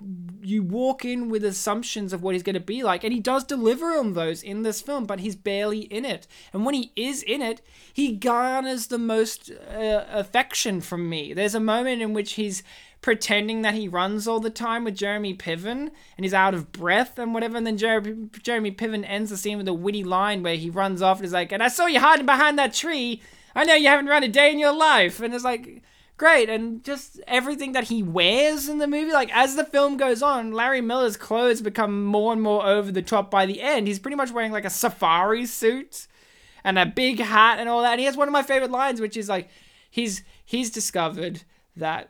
you 0.41 0.63
walk 0.63 1.03
in 1.03 1.29
with 1.29 1.43
assumptions 1.43 2.13
of 2.13 2.23
what 2.23 2.33
he's 2.33 2.43
going 2.43 2.53
to 2.53 2.59
be 2.59 2.81
like, 2.81 3.03
and 3.03 3.13
he 3.13 3.19
does 3.19 3.43
deliver 3.43 3.97
on 3.97 4.13
those 4.13 4.41
in 4.41 4.63
this 4.63 4.81
film, 4.81 5.05
but 5.05 5.19
he's 5.19 5.35
barely 5.35 5.81
in 5.81 6.05
it. 6.05 6.25
And 6.53 6.65
when 6.65 6.73
he 6.73 6.91
is 6.95 7.21
in 7.21 7.41
it, 7.41 7.61
he 7.93 8.13
garners 8.13 8.87
the 8.87 8.97
most 8.97 9.51
uh, 9.51 10.05
affection 10.09 10.79
from 10.79 11.09
me. 11.09 11.33
There's 11.33 11.55
a 11.55 11.59
moment 11.59 12.01
in 12.01 12.13
which 12.13 12.33
he's 12.33 12.63
pretending 13.01 13.61
that 13.61 13.75
he 13.75 13.87
runs 13.87 14.27
all 14.27 14.39
the 14.39 14.49
time 14.49 14.83
with 14.83 14.95
Jeremy 14.95 15.33
Piven 15.35 15.91
and 16.17 16.23
he's 16.23 16.33
out 16.33 16.53
of 16.53 16.71
breath 16.71 17.19
and 17.19 17.33
whatever. 17.33 17.57
And 17.57 17.67
then 17.67 17.77
Jeremy, 17.77 18.29
Jeremy 18.41 18.71
Piven 18.71 19.05
ends 19.07 19.29
the 19.29 19.37
scene 19.37 19.57
with 19.57 19.67
a 19.67 19.73
witty 19.73 20.03
line 20.03 20.43
where 20.43 20.55
he 20.55 20.69
runs 20.69 21.01
off 21.01 21.17
and 21.17 21.25
is 21.25 21.33
like, 21.33 21.51
And 21.51 21.61
I 21.61 21.67
saw 21.67 21.85
you 21.85 21.99
hiding 21.99 22.25
behind 22.25 22.57
that 22.57 22.73
tree. 22.73 23.21
I 23.55 23.63
know 23.65 23.75
you 23.75 23.87
haven't 23.87 24.07
run 24.07 24.23
a 24.23 24.27
day 24.27 24.51
in 24.51 24.59
your 24.59 24.75
life. 24.75 25.19
And 25.19 25.33
it's 25.33 25.43
like, 25.43 25.83
great. 26.17 26.49
And 26.49 26.83
just 26.83 27.19
everything 27.27 27.71
that 27.73 27.85
he 27.85 28.03
wears 28.03 28.67
in 28.67 28.79
the 28.79 28.87
movie, 28.87 29.13
like 29.13 29.31
as 29.35 29.55
the 29.55 29.63
film 29.63 29.97
goes 29.97 30.21
on, 30.21 30.51
Larry 30.51 30.81
Miller's 30.81 31.17
clothes 31.17 31.61
become 31.61 32.03
more 32.03 32.33
and 32.33 32.41
more 32.41 32.65
over 32.65 32.91
the 32.91 33.01
top 33.01 33.31
by 33.31 33.45
the 33.45 33.61
end. 33.61 33.87
He's 33.87 33.99
pretty 33.99 34.17
much 34.17 34.31
wearing 34.31 34.51
like 34.51 34.65
a 34.65 34.69
safari 34.69 35.45
suit 35.45 36.07
and 36.63 36.77
a 36.77 36.85
big 36.85 37.19
hat 37.19 37.59
and 37.59 37.69
all 37.69 37.81
that. 37.83 37.91
And 37.91 37.99
he 37.99 38.05
has 38.05 38.17
one 38.17 38.27
of 38.27 38.33
my 38.33 38.43
favorite 38.43 38.71
lines, 38.71 38.99
which 38.99 39.15
is 39.15 39.29
like, 39.29 39.49
he's 39.89 40.23
he's 40.43 40.69
discovered 40.69 41.43
that 41.75 42.09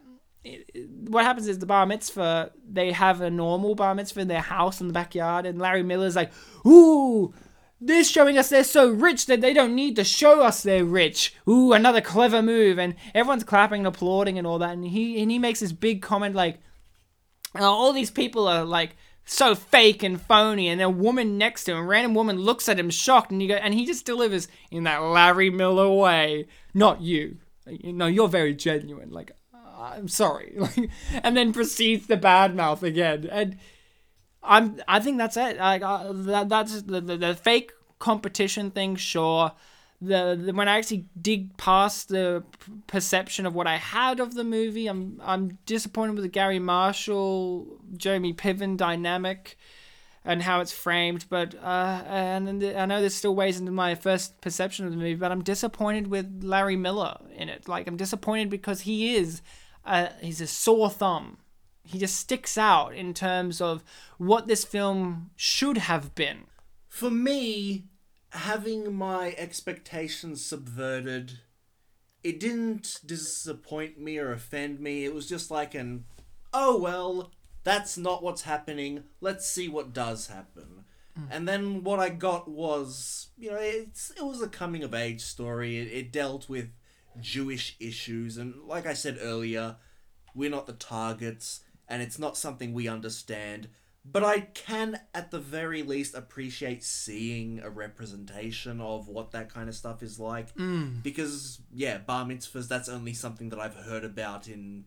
what 1.07 1.25
happens 1.25 1.47
is 1.47 1.59
the 1.59 1.65
bar 1.65 1.85
mitzvah 1.85 2.51
they 2.67 2.93
have 2.93 3.19
a 3.19 3.29
normal 3.29 3.75
bar 3.75 3.93
mitzvah 3.93 4.21
in 4.21 4.27
their 4.29 4.41
house 4.41 4.79
in 4.79 4.87
the 4.87 4.93
backyard, 4.93 5.45
and 5.45 5.59
Larry 5.59 5.83
Miller's 5.83 6.15
like, 6.15 6.31
ooh. 6.65 7.33
They're 7.79 8.03
showing 8.03 8.37
us 8.37 8.49
they're 8.49 8.63
so 8.63 8.89
rich 8.89 9.27
that 9.27 9.41
they 9.41 9.53
don't 9.53 9.75
need 9.75 9.95
to 9.97 10.03
show 10.03 10.41
us 10.41 10.63
they're 10.63 10.83
rich. 10.83 11.35
Ooh, 11.47 11.73
another 11.73 12.01
clever 12.01 12.41
move, 12.41 12.79
and 12.79 12.95
everyone's 13.13 13.43
clapping 13.43 13.81
and 13.81 13.87
applauding 13.87 14.37
and 14.37 14.47
all 14.47 14.59
that. 14.59 14.71
And 14.71 14.85
he 14.85 15.21
and 15.21 15.29
he 15.29 15.37
makes 15.37 15.59
this 15.59 15.71
big 15.71 16.01
comment 16.01 16.33
like, 16.33 16.59
"Oh, 17.55 17.63
all 17.63 17.93
these 17.93 18.11
people 18.11 18.47
are 18.47 18.65
like 18.65 18.95
so 19.29 19.53
fake 19.53 20.03
and 20.03 20.21
phony 20.21 20.69
and 20.69 20.81
a 20.81 20.89
woman 20.89 21.37
next 21.37 21.65
to 21.65 21.71
him 21.73 21.77
a 21.79 21.83
random 21.83 22.13
woman 22.13 22.37
looks 22.37 22.69
at 22.69 22.79
him 22.79 22.89
shocked 22.89 23.29
and 23.29 23.41
you 23.41 23.47
go 23.49 23.55
and 23.55 23.73
he 23.73 23.85
just 23.85 24.05
delivers 24.05 24.47
in 24.71 24.85
that 24.85 24.99
larry 24.99 25.49
miller 25.49 25.89
way 25.89 26.47
not 26.73 27.01
you 27.01 27.37
No, 27.65 28.07
you're 28.07 28.29
very 28.29 28.53
genuine 28.53 29.11
like 29.11 29.31
i'm 29.77 30.07
sorry 30.07 30.53
like 30.57 30.89
and 31.11 31.35
then 31.35 31.51
proceeds 31.51 32.07
to 32.07 32.15
badmouth 32.15 32.83
again 32.83 33.27
and 33.29 33.57
i'm 34.47 34.81
i 34.87 34.99
think 34.99 35.17
that's 35.17 35.37
it 35.37 35.57
like 35.57 35.81
uh, 35.81 36.11
that, 36.11 36.49
that's 36.49 36.81
the, 36.83 37.01
the, 37.01 37.17
the 37.17 37.35
fake 37.35 37.71
competition 37.99 38.71
thing 38.71 38.95
sure 38.95 39.51
the, 40.01 40.39
the 40.39 40.53
when 40.53 40.67
I 40.67 40.77
actually 40.77 41.05
dig 41.19 41.57
past 41.57 42.09
the 42.09 42.43
perception 42.85 43.45
of 43.45 43.55
what 43.55 43.67
I 43.67 43.77
had 43.77 44.19
of 44.19 44.35
the 44.35 44.43
movie, 44.43 44.87
I'm 44.87 45.19
I'm 45.23 45.57
disappointed 45.65 46.13
with 46.13 46.23
the 46.23 46.29
Garry 46.29 46.59
Marshall, 46.59 47.79
Jeremy 47.95 48.33
Piven 48.33 48.77
dynamic, 48.77 49.57
and 50.23 50.43
how 50.43 50.61
it's 50.61 50.71
framed. 50.71 51.25
But 51.29 51.55
uh, 51.55 52.03
and, 52.05 52.47
and 52.47 52.63
I 52.77 52.85
know 52.85 52.99
there's 52.99 53.15
still 53.15 53.35
ways 53.35 53.59
into 53.59 53.71
my 53.71 53.95
first 53.95 54.39
perception 54.39 54.85
of 54.85 54.91
the 54.91 54.97
movie, 54.97 55.15
but 55.15 55.31
I'm 55.31 55.43
disappointed 55.43 56.07
with 56.07 56.43
Larry 56.43 56.75
Miller 56.75 57.17
in 57.35 57.49
it. 57.49 57.67
Like 57.67 57.87
I'm 57.87 57.97
disappointed 57.97 58.51
because 58.51 58.81
he 58.81 59.15
is, 59.15 59.41
uh, 59.83 60.09
he's 60.21 60.41
a 60.41 60.47
sore 60.47 60.91
thumb. 60.91 61.37
He 61.87 61.99
just 61.99 62.17
sticks 62.17 62.57
out 62.57 62.93
in 62.93 63.13
terms 63.13 63.61
of 63.61 63.83
what 64.17 64.47
this 64.47 64.65
film 64.65 65.31
should 65.35 65.77
have 65.77 66.13
been. 66.15 66.45
For 66.89 67.09
me, 67.09 67.85
having 68.31 68.93
my 68.93 69.33
expectations 69.37 70.45
subverted, 70.45 71.39
it 72.23 72.39
didn't 72.39 72.99
disappoint 73.05 73.99
me 73.99 74.17
or 74.17 74.31
offend 74.31 74.79
me. 74.79 75.05
It 75.05 75.13
was 75.13 75.27
just 75.27 75.49
like 75.49 75.73
an, 75.73 76.05
oh 76.53 76.77
well, 76.77 77.31
that's 77.63 77.97
not 77.97 78.23
what's 78.23 78.43
happening. 78.43 79.03
Let's 79.21 79.47
see 79.47 79.67
what 79.67 79.93
does 79.93 80.27
happen. 80.27 80.85
Mm. 81.17 81.27
And 81.31 81.47
then 81.47 81.83
what 81.83 81.99
I 81.99 82.09
got 82.09 82.47
was, 82.47 83.27
you 83.37 83.51
know, 83.51 83.57
it's 83.59 84.11
it 84.11 84.23
was 84.23 84.41
a 84.41 84.47
coming 84.47 84.83
of 84.83 84.93
age 84.93 85.21
story. 85.21 85.77
It, 85.77 85.87
it 85.91 86.11
dealt 86.11 86.49
with 86.49 86.69
Jewish 87.19 87.75
issues, 87.79 88.37
and 88.37 88.55
like 88.65 88.85
I 88.85 88.93
said 88.93 89.17
earlier, 89.21 89.77
we're 90.35 90.49
not 90.49 90.67
the 90.67 90.73
targets, 90.73 91.61
and 91.87 92.01
it's 92.01 92.19
not 92.19 92.37
something 92.37 92.73
we 92.73 92.87
understand. 92.87 93.69
But 94.09 94.23
I 94.23 94.39
can, 94.39 94.99
at 95.13 95.31
the 95.31 95.39
very 95.39 95.83
least, 95.83 96.15
appreciate 96.15 96.81
seeing 96.83 97.59
a 97.59 97.69
representation 97.69 98.79
of 98.79 99.09
what 99.09 99.31
that 99.31 99.53
kind 99.53 99.67
of 99.67 99.75
stuff 99.75 100.01
is 100.01 100.17
like. 100.17 100.55
Mm. 100.55 101.03
Because, 101.03 101.59
yeah, 101.73 101.97
bar 101.97 102.23
mitzvahs, 102.25 102.69
that's 102.69 102.87
only 102.87 103.13
something 103.13 103.49
that 103.49 103.59
I've 103.59 103.75
heard 103.75 104.05
about 104.05 104.47
in, 104.47 104.85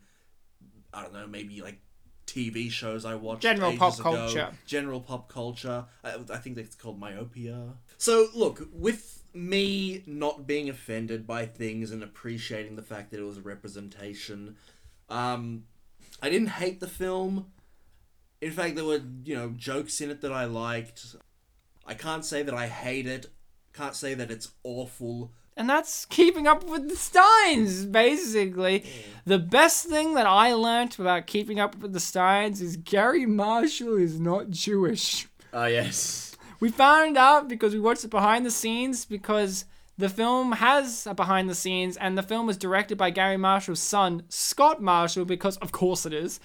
I 0.95 1.03
don't 1.03 1.13
know, 1.13 1.27
maybe 1.27 1.61
like 1.61 1.81
TV 2.27 2.71
shows 2.71 3.05
I 3.05 3.15
watched. 3.15 3.43
General 3.43 3.77
pop 3.77 3.99
ago. 3.99 4.03
culture. 4.15 4.51
General 4.65 5.01
pop 5.01 5.29
culture. 5.29 5.85
I, 6.03 6.15
I 6.33 6.37
think 6.39 6.57
that's 6.57 6.75
called 6.75 6.99
myopia. 6.99 7.75
So, 7.99 8.29
look, 8.35 8.69
with 8.73 9.23
me 9.35 10.03
not 10.07 10.47
being 10.47 10.69
offended 10.69 11.27
by 11.27 11.47
things 11.47 11.91
and 11.91 12.03
appreciating 12.03 12.77
the 12.77 12.83
fact 12.83 13.11
that 13.11 13.21
it 13.21 13.25
was 13.25 13.39
a 13.39 13.43
representation, 13.43 14.57
um, 15.09 15.65
I 16.23 16.31
didn't 16.31 16.49
hate 16.49 16.81
the 16.81 16.89
film. 16.89 17.47
In 18.41 18.53
fact, 18.53 18.77
there 18.77 18.85
were, 18.85 19.01
you 19.25 19.35
know, 19.35 19.53
jokes 19.57 20.01
in 20.01 20.11
it 20.11 20.21
that 20.23 20.33
I 20.33 20.45
liked. 20.45 21.17
I 21.87 21.95
can't 21.95 22.25
say 22.25 22.43
that 22.43 22.55
I 22.55 22.67
hate 22.67 23.07
it. 23.07 23.27
Can't 23.73 23.95
say 23.95 24.15
that 24.15 24.31
it's 24.31 24.53
awful. 24.65 25.31
And 25.57 25.69
that's 25.69 26.07
keeping 26.07 26.47
up 26.47 26.65
with 26.65 26.89
the 26.89 26.97
Steins, 26.97 27.85
basically. 27.85 28.85
The 29.27 29.39
best 29.39 29.87
thing 29.87 30.15
that 30.15 30.27
I 30.27 30.55
learnt 30.55 30.99
about 30.99 31.27
keeping 31.27 31.61
up 31.61 31.77
with 31.79 31.93
the 31.93 32.01
Steins 32.01 32.63
is 32.63 32.77
Garry 32.77 33.27
Marshall 33.27 33.97
is 33.97 34.19
not 34.19 34.51
Jewish. 34.51 35.29
Ah, 35.53 35.67
yes. 35.67 36.37
We 36.61 36.71
found 36.71 37.19
out 37.19 37.49
because 37.49 37.75
we 37.75 37.81
watched 37.81 38.05
it 38.05 38.11
behind 38.11 38.47
the 38.47 38.51
scenes 38.51 39.05
because 39.05 39.65
the 40.01 40.09
film 40.09 40.53
has 40.53 41.07
a 41.07 41.15
behind 41.15 41.49
the 41.49 41.55
scenes 41.55 41.97
and 41.97 42.17
the 42.17 42.23
film 42.23 42.47
was 42.47 42.57
directed 42.57 42.97
by 42.97 43.11
Garry 43.11 43.37
Marshall's 43.37 43.81
son, 43.81 44.23
Scott 44.29 44.83
Marshall, 44.83 45.27
because 45.27 45.59
of 45.59 45.73
course 45.73 46.07
it 46.07 46.15
is. 46.15 46.41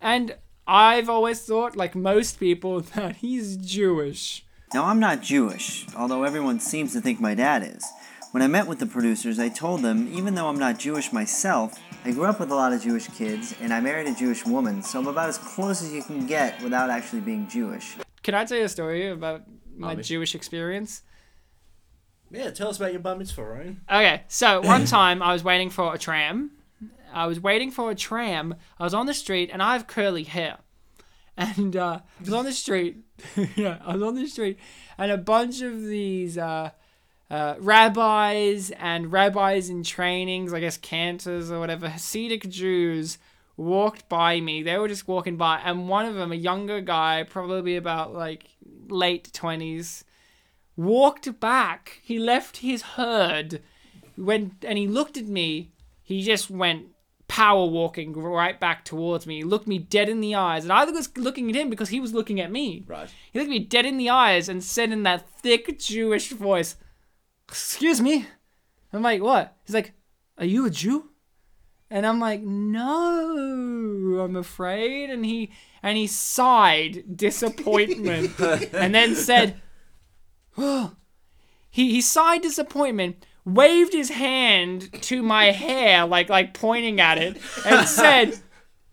And 0.00 0.36
I've 0.66 1.08
always 1.08 1.40
thought, 1.42 1.76
like 1.76 1.94
most 1.94 2.38
people, 2.38 2.80
that 2.94 3.16
he's 3.16 3.56
Jewish. 3.56 4.44
Now, 4.72 4.84
I'm 4.84 5.00
not 5.00 5.22
Jewish, 5.22 5.86
although 5.96 6.22
everyone 6.22 6.60
seems 6.60 6.92
to 6.92 7.00
think 7.00 7.20
my 7.20 7.34
dad 7.34 7.64
is. 7.64 7.84
When 8.30 8.42
I 8.42 8.46
met 8.46 8.68
with 8.68 8.78
the 8.78 8.86
producers, 8.86 9.40
I 9.40 9.48
told 9.48 9.82
them, 9.82 10.08
even 10.12 10.36
though 10.36 10.46
I'm 10.46 10.60
not 10.60 10.78
Jewish 10.78 11.12
myself, 11.12 11.76
I 12.04 12.12
grew 12.12 12.26
up 12.26 12.38
with 12.38 12.52
a 12.52 12.54
lot 12.54 12.72
of 12.72 12.80
Jewish 12.80 13.08
kids, 13.08 13.56
and 13.60 13.72
I 13.72 13.80
married 13.80 14.06
a 14.06 14.14
Jewish 14.14 14.46
woman, 14.46 14.82
so 14.82 15.00
I'm 15.00 15.08
about 15.08 15.28
as 15.28 15.38
close 15.38 15.82
as 15.82 15.92
you 15.92 16.04
can 16.04 16.26
get 16.26 16.62
without 16.62 16.88
actually 16.88 17.22
being 17.22 17.48
Jewish. 17.48 17.96
Can 18.22 18.36
I 18.36 18.44
tell 18.44 18.58
you 18.58 18.64
a 18.64 18.68
story 18.68 19.08
about 19.08 19.42
my 19.74 19.88
Mommy. 19.88 20.02
Jewish 20.04 20.36
experience? 20.36 21.02
Yeah, 22.30 22.50
tell 22.50 22.68
us 22.68 22.76
about 22.76 22.92
your 22.92 23.00
bar 23.00 23.16
mitzvah, 23.16 23.44
Ryan. 23.44 23.80
Okay, 23.90 24.22
so 24.28 24.60
one 24.64 24.84
time 24.84 25.22
I 25.22 25.32
was 25.32 25.42
waiting 25.42 25.70
for 25.70 25.94
a 25.94 25.98
tram. 25.98 26.52
I 27.12 27.26
was 27.26 27.40
waiting 27.40 27.70
for 27.70 27.90
a 27.90 27.94
tram. 27.94 28.54
I 28.78 28.84
was 28.84 28.94
on 28.94 29.06
the 29.06 29.14
street 29.14 29.50
and 29.52 29.62
I 29.62 29.72
have 29.72 29.86
curly 29.86 30.22
hair. 30.22 30.58
And 31.36 31.74
uh, 31.74 32.00
I 32.04 32.22
was 32.22 32.32
on 32.32 32.44
the 32.44 32.52
street. 32.52 32.98
yeah, 33.56 33.78
I 33.84 33.94
was 33.94 34.02
on 34.02 34.14
the 34.14 34.26
street, 34.26 34.58
and 34.98 35.10
a 35.10 35.16
bunch 35.16 35.62
of 35.62 35.82
these 35.82 36.36
uh, 36.36 36.70
uh, 37.30 37.54
rabbis 37.58 38.70
and 38.72 39.10
rabbis 39.10 39.70
in 39.70 39.82
trainings, 39.82 40.52
I 40.52 40.60
guess 40.60 40.76
cantors 40.76 41.50
or 41.50 41.58
whatever, 41.58 41.88
Hasidic 41.88 42.48
Jews, 42.50 43.18
walked 43.56 44.08
by 44.08 44.40
me. 44.40 44.62
They 44.62 44.76
were 44.76 44.88
just 44.88 45.08
walking 45.08 45.36
by, 45.36 45.60
and 45.64 45.88
one 45.88 46.06
of 46.06 46.14
them, 46.14 46.32
a 46.32 46.36
younger 46.36 46.80
guy, 46.80 47.24
probably 47.28 47.76
about 47.76 48.12
like 48.12 48.44
late 48.88 49.30
20s, 49.32 50.04
walked 50.84 51.40
back. 51.40 52.00
He 52.02 52.18
left 52.18 52.58
his 52.58 52.82
herd, 52.82 53.62
went 54.16 54.64
and 54.66 54.78
he 54.78 54.86
looked 54.86 55.16
at 55.16 55.26
me. 55.26 55.72
He 56.02 56.22
just 56.22 56.50
went 56.50 56.86
power 57.28 57.64
walking 57.64 58.12
right 58.12 58.58
back 58.58 58.84
towards 58.84 59.24
me. 59.24 59.36
He 59.36 59.44
looked 59.44 59.68
me 59.68 59.78
dead 59.78 60.08
in 60.08 60.20
the 60.20 60.34
eyes, 60.34 60.64
and 60.64 60.72
I 60.72 60.84
was 60.84 61.16
looking 61.16 61.48
at 61.48 61.54
him 61.54 61.70
because 61.70 61.90
he 61.90 62.00
was 62.00 62.12
looking 62.12 62.40
at 62.40 62.50
me. 62.50 62.84
Right. 62.88 63.08
He 63.32 63.38
looked 63.38 63.50
me 63.50 63.60
dead 63.60 63.86
in 63.86 63.98
the 63.98 64.10
eyes 64.10 64.48
and 64.48 64.64
said 64.64 64.90
in 64.90 65.04
that 65.04 65.28
thick 65.40 65.78
Jewish 65.78 66.30
voice, 66.30 66.76
"Excuse 67.48 68.00
me." 68.00 68.26
I'm 68.92 69.02
like, 69.02 69.22
"What?" 69.22 69.56
He's 69.64 69.74
like, 69.74 69.92
"Are 70.38 70.44
you 70.44 70.66
a 70.66 70.70
Jew?" 70.70 71.10
And 71.88 72.04
I'm 72.04 72.18
like, 72.18 72.42
"No, 72.42 74.20
I'm 74.24 74.34
afraid." 74.34 75.10
And 75.10 75.24
he 75.24 75.52
and 75.82 75.96
he 75.96 76.08
sighed 76.08 77.04
disappointment, 77.16 78.38
and 78.40 78.94
then 78.94 79.14
said. 79.14 79.60
He 81.70 81.90
he 81.92 82.00
sighed 82.00 82.42
disappointment, 82.42 83.24
waved 83.44 83.92
his 83.92 84.10
hand 84.10 84.92
to 85.02 85.22
my 85.22 85.44
hair, 85.52 86.04
like 86.04 86.28
like 86.28 86.52
pointing 86.52 87.00
at 87.00 87.18
it, 87.18 87.36
and 87.64 87.88
said, 87.88 88.40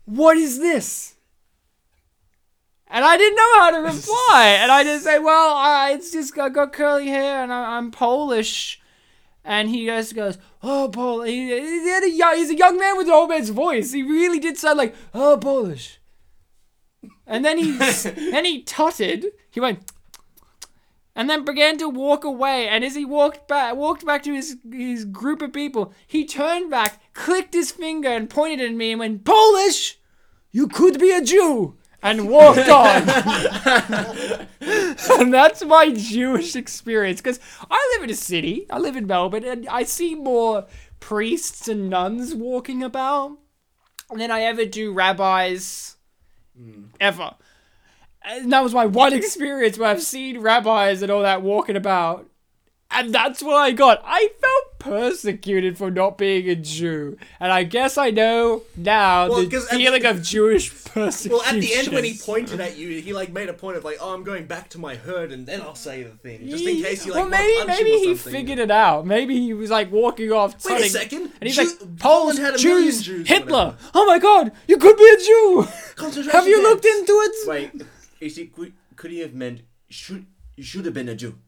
"What 0.04 0.36
is 0.36 0.58
this?" 0.58 1.16
And 2.90 3.04
I 3.04 3.18
didn't 3.18 3.36
know 3.36 3.60
how 3.60 3.70
to 3.70 3.78
reply, 3.78 4.58
and 4.60 4.72
I 4.72 4.84
just 4.84 5.04
say, 5.04 5.18
"Well, 5.18 5.54
I, 5.54 5.90
it's 5.92 6.12
just 6.12 6.38
I 6.38 6.48
got 6.48 6.72
curly 6.72 7.08
hair, 7.08 7.42
and 7.42 7.52
I, 7.52 7.76
I'm 7.76 7.90
Polish." 7.90 8.80
And 9.44 9.68
he 9.68 9.86
just 9.86 10.14
goes, 10.14 10.38
"Oh, 10.62 10.88
Polish." 10.92 11.30
He, 11.30 11.48
he 11.48 11.90
a 11.90 12.08
young, 12.08 12.36
he's 12.36 12.50
a 12.50 12.56
young 12.56 12.78
man 12.78 12.96
with 12.96 13.08
an 13.08 13.12
old 13.12 13.30
man's 13.30 13.50
voice. 13.50 13.92
He 13.92 14.02
really 14.02 14.38
did 14.38 14.56
sound 14.56 14.78
like, 14.78 14.94
"Oh, 15.12 15.36
Polish." 15.36 15.98
And 17.26 17.44
then 17.44 17.58
he 17.58 17.72
then 17.72 18.44
he 18.44 18.62
totted. 18.62 19.26
He 19.50 19.60
went 19.60 19.80
and 21.18 21.28
then 21.28 21.44
began 21.44 21.76
to 21.78 21.88
walk 21.88 22.22
away. 22.22 22.68
And 22.68 22.84
as 22.84 22.94
he 22.94 23.04
walked 23.04 23.48
back, 23.48 23.74
walked 23.74 24.06
back 24.06 24.22
to 24.22 24.32
his 24.32 24.56
his 24.70 25.04
group 25.04 25.42
of 25.42 25.52
people, 25.52 25.92
he 26.06 26.24
turned 26.24 26.70
back, 26.70 27.02
clicked 27.12 27.54
his 27.54 27.72
finger, 27.72 28.08
and 28.08 28.30
pointed 28.30 28.70
at 28.70 28.76
me 28.76 28.92
and 28.92 29.00
went, 29.00 29.24
"Polish, 29.24 29.98
you 30.52 30.68
could 30.68 31.00
be 31.00 31.10
a 31.10 31.20
Jew." 31.20 31.74
And 32.00 32.28
walked 32.28 32.68
on. 32.68 33.02
and 34.60 35.34
that's 35.34 35.64
my 35.64 35.90
Jewish 35.92 36.54
experience 36.54 37.20
because 37.20 37.40
I 37.68 37.96
live 37.96 38.04
in 38.04 38.10
a 38.10 38.14
city. 38.14 38.66
I 38.70 38.78
live 38.78 38.94
in 38.94 39.08
Melbourne, 39.08 39.42
and 39.42 39.68
I 39.68 39.82
see 39.82 40.14
more 40.14 40.66
priests 41.00 41.66
and 41.66 41.90
nuns 41.90 42.36
walking 42.36 42.84
about 42.84 43.36
than 44.14 44.30
I 44.30 44.42
ever 44.42 44.64
do 44.64 44.92
rabbis 44.92 45.96
hmm. 46.56 46.84
ever. 47.00 47.34
And 48.28 48.52
that 48.52 48.62
was 48.62 48.74
my 48.74 48.86
one 48.86 49.12
experience 49.20 49.78
where 49.78 49.88
I've 49.88 50.02
seen 50.02 50.40
rabbis 50.40 51.02
and 51.02 51.10
all 51.10 51.22
that 51.22 51.42
walking 51.42 51.76
about. 51.76 52.26
And 52.90 53.14
that's 53.14 53.42
what 53.42 53.56
I 53.56 53.72
got. 53.72 54.00
I 54.04 54.30
felt 54.40 54.78
persecuted 54.78 55.76
for 55.76 55.90
not 55.90 56.16
being 56.16 56.48
a 56.48 56.54
Jew. 56.54 57.18
And 57.38 57.52
I 57.52 57.64
guess 57.64 57.98
I 57.98 58.08
know 58.10 58.62
now 58.76 59.28
Well, 59.28 59.44
the 59.44 59.60
feeling 59.60 60.02
the- 60.02 60.10
of 60.10 60.22
Jewish 60.22 60.70
persecution. 60.86 61.32
Well, 61.32 61.42
at 61.42 61.60
the 61.60 61.74
end 61.74 61.88
when 61.88 62.04
he 62.04 62.16
pointed 62.16 62.60
at 62.62 62.78
you, 62.78 63.00
he 63.02 63.12
like 63.12 63.30
made 63.30 63.50
a 63.50 63.52
point 63.52 63.76
of 63.76 63.84
like, 63.84 63.98
"Oh, 64.00 64.14
I'm 64.14 64.24
going 64.24 64.46
back 64.46 64.70
to 64.70 64.78
my 64.78 64.94
herd, 64.94 65.32
and 65.32 65.46
then 65.46 65.60
I'll 65.60 65.74
say 65.74 66.02
the 66.02 66.10
thing, 66.10 66.48
just 66.48 66.64
in 66.64 66.82
case 66.82 67.04
you 67.04 67.12
like 67.12 67.20
well, 67.20 67.28
maybe 67.30 67.66
maybe 67.66 67.90
he 67.90 68.16
something." 68.16 68.32
figured 68.32 68.58
it 68.58 68.70
out. 68.70 69.04
Maybe 69.04 69.38
he 69.38 69.52
was 69.52 69.68
like 69.70 69.92
walking 69.92 70.32
off. 70.32 70.54
Wait 70.64 70.80
a 70.86 70.88
second. 70.88 71.30
And 71.40 71.48
he's 71.48 71.56
Jew- 71.56 71.64
like, 71.66 71.98
Poland 71.98 72.38
had 72.38 72.54
a 72.54 72.62
million 72.62 72.84
Jews, 72.86 73.02
Jews 73.02 73.28
Hitler. 73.28 73.76
Oh 73.94 74.06
my 74.06 74.18
God, 74.18 74.52
you 74.66 74.78
could 74.78 74.96
be 74.96 75.04
a 75.04 75.18
Jew. 75.18 75.68
Have 76.32 76.48
you 76.48 76.62
looked 76.62 76.86
into 76.86 77.12
it? 77.12 77.48
Wait, 77.48 77.82
is 78.20 78.36
he 78.36 78.46
could, 78.46 78.72
could 78.96 79.10
he 79.10 79.20
have 79.20 79.34
meant 79.34 79.62
should 79.88 80.26
you 80.56 80.64
should 80.64 80.84
have 80.84 80.94
been 80.94 81.08
a 81.08 81.14
Jew? 81.14 81.38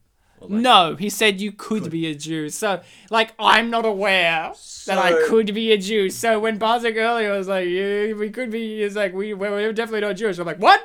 No, 0.49 0.97
he 0.97 1.11
said 1.11 1.41
you 1.41 1.53
could, 1.53 1.91
be 1.91 2.07
a 2.07 2.15
Jew. 2.15 2.49
So, 2.49 2.81
like, 3.11 3.35
I'm 3.39 3.69
not 3.69 3.85
aware 3.85 4.53
that 4.87 4.99
I 4.99 5.27
could 5.29 5.53
be 5.53 5.73
a 5.73 5.77
Jew. 5.77 6.09
So 6.09 6.41
when 6.41 6.59
Barzik 6.59 6.97
earlier 6.97 7.37
was 7.37 7.49
like, 7.49 7.69
yeah, 7.69 8.15
we 8.15 8.31
could 8.31 8.51
be, 8.51 8.81
he's 8.83 8.97
like, 8.97 9.13
we, 9.13 9.35
we're, 9.35 9.51
we're 9.51 9.73
definitely 9.73 10.01
not 10.01 10.17
Jewish. 10.17 10.39
I'm 10.39 10.47
like, 10.47 10.59
what? 10.59 10.81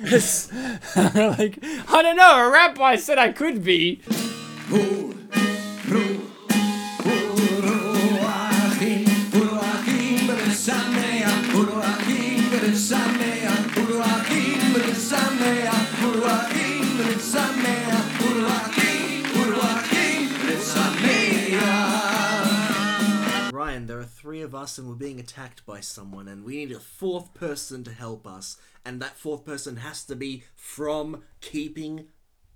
like, 0.02 1.58
I 1.64 2.02
don't 2.02 2.16
know. 2.16 2.46
A 2.46 2.50
rabbi 2.50 2.96
said 2.96 3.18
I 3.18 3.32
could 3.32 3.64
be. 3.64 4.00
Of 24.50 24.56
us, 24.56 24.78
and 24.78 24.88
we're 24.88 24.94
being 24.96 25.20
attacked 25.20 25.64
by 25.64 25.78
someone, 25.78 26.26
and 26.26 26.44
we 26.44 26.56
need 26.56 26.72
a 26.72 26.80
fourth 26.80 27.34
person 27.34 27.84
to 27.84 27.92
help 27.92 28.26
us, 28.26 28.56
and 28.84 29.00
that 29.00 29.16
fourth 29.16 29.44
person 29.44 29.76
has 29.76 30.02
to 30.06 30.16
be 30.16 30.42
from 30.56 31.22
keeping 31.40 32.06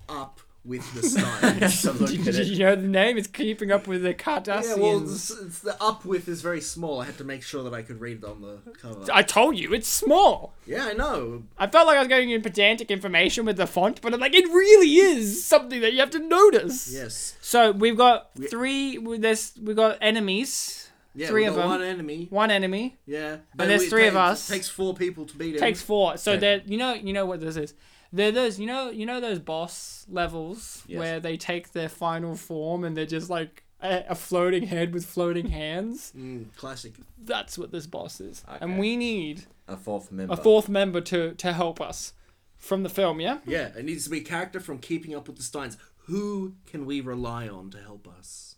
up 0.09 0.41
with 0.65 0.93
the 0.93 1.03
Steins. 1.09 1.83
Did 2.25 2.49
you 2.49 2.59
know 2.59 2.75
the 2.75 2.89
name 2.89 3.17
is 3.17 3.29
keeping 3.29 3.71
up 3.71 3.87
with 3.87 4.03
the 4.03 4.13
Kardashians? 4.13 4.77
Yeah, 4.77 4.83
well, 4.83 5.05
it's, 5.05 5.31
it's 5.31 5.61
the 5.61 5.81
up 5.81 6.05
with 6.05 6.27
is 6.27 6.43
very 6.43 6.61
small. 6.61 7.01
I 7.01 7.05
had 7.05 7.17
to 7.19 7.25
make 7.25 7.45
sure 7.45 7.63
that 7.63 7.73
I 7.73 7.83
could 7.83 8.01
read 8.01 8.19
it 8.19 8.25
on 8.25 8.43
the 8.43 8.59
cover. 8.73 9.07
I 9.13 9.23
told 9.23 9.57
you, 9.57 9.73
it's 9.73 9.87
small. 9.87 10.55
yeah, 10.67 10.87
I 10.87 10.95
know. 10.95 11.45
I 11.57 11.69
felt 11.69 11.87
like 11.87 11.97
I 11.97 12.01
was 12.01 12.09
going 12.09 12.31
in 12.31 12.43
pedantic 12.43 12.91
information 12.91 13.45
with 13.45 13.57
the 13.57 13.69
font, 13.69 14.01
but 14.01 14.13
I'm 14.13 14.19
like, 14.19 14.35
it 14.35 14.49
really 14.49 14.97
is 14.97 15.47
something 15.47 15.81
that 15.81 15.93
you 15.93 16.01
have 16.01 16.11
to 16.11 16.19
notice. 16.19 16.93
Yes. 16.93 17.37
So 17.41 17.71
we've 17.71 17.97
got 17.97 18.31
three. 18.51 18.99
There's 19.19 19.53
we've 19.63 19.77
got 19.77 19.99
enemies. 20.01 20.84
Yeah, 21.15 21.29
three 21.29 21.45
of 21.45 21.55
them. 21.55 21.69
one 21.69 21.83
enemy. 21.83 22.27
One 22.31 22.51
enemy. 22.51 22.97
Yeah, 23.07 23.37
And 23.59 23.71
there's 23.71 23.83
we- 23.83 23.89
three 23.89 24.07
of 24.07 24.15
takes- 24.15 24.21
us. 24.43 24.49
Takes 24.49 24.69
four 24.69 24.95
people 24.95 25.25
to 25.27 25.37
beat 25.37 25.55
it. 25.55 25.59
Takes 25.59 25.81
four. 25.83 26.17
So 26.17 26.33
Okay. 26.33 26.41
there, 26.41 26.63
you 26.67 26.77
know, 26.77 26.95
you 26.95 27.13
know 27.13 27.25
what 27.27 27.41
this 27.41 27.57
is. 27.57 27.75
There, 28.13 28.31
those, 28.33 28.59
you 28.61 28.67
know, 28.67 28.91
you 28.91 29.07
know 29.07 29.21
those 29.21 29.39
boss 29.41 30.07
levels 30.09 30.85
Yes. 30.87 30.99
where 30.99 31.21
they 31.21 31.37
take 31.37 31.73
their 31.73 31.89
final 31.89 32.37
form 32.37 32.85
and 32.85 32.97
they're 32.97 33.07
just 33.07 33.29
like 33.31 33.65
a, 33.81 34.05
a 34.11 34.15
floating 34.15 34.65
head 34.69 34.93
with 34.95 35.05
floating 35.05 35.49
hands. 35.49 36.13
Mm, 36.17 36.55
classic. 36.57 36.95
That's 37.19 37.59
what 37.59 37.71
this 37.73 37.87
boss 37.87 38.21
is, 38.21 38.45
Okay. 38.49 38.59
and 38.61 38.79
we 38.79 38.97
need 38.97 39.45
A 39.69 39.77
fourth 39.77 40.11
member. 40.13 40.33
a 40.33 40.37
fourth 40.37 40.69
member 40.69 41.01
to 41.03 41.35
to 41.35 41.53
help 41.53 41.81
us 41.81 42.13
from 42.57 42.83
the 42.83 42.89
film. 42.89 43.21
Yeah. 43.21 43.39
Yeah, 43.47 43.73
it 43.77 43.85
needs 43.85 44.05
to 44.05 44.11
be 44.11 44.19
a 44.19 44.25
character 44.25 44.61
from 44.61 44.79
Keeping 44.79 45.15
Up 45.15 45.27
with 45.27 45.37
the 45.37 45.43
Steins. 45.43 45.77
Who 46.07 46.55
can 46.67 46.87
we 46.87 47.01
rely 47.01 47.49
on 47.49 47.71
to 47.71 47.79
help 47.79 48.07
us? 48.09 48.57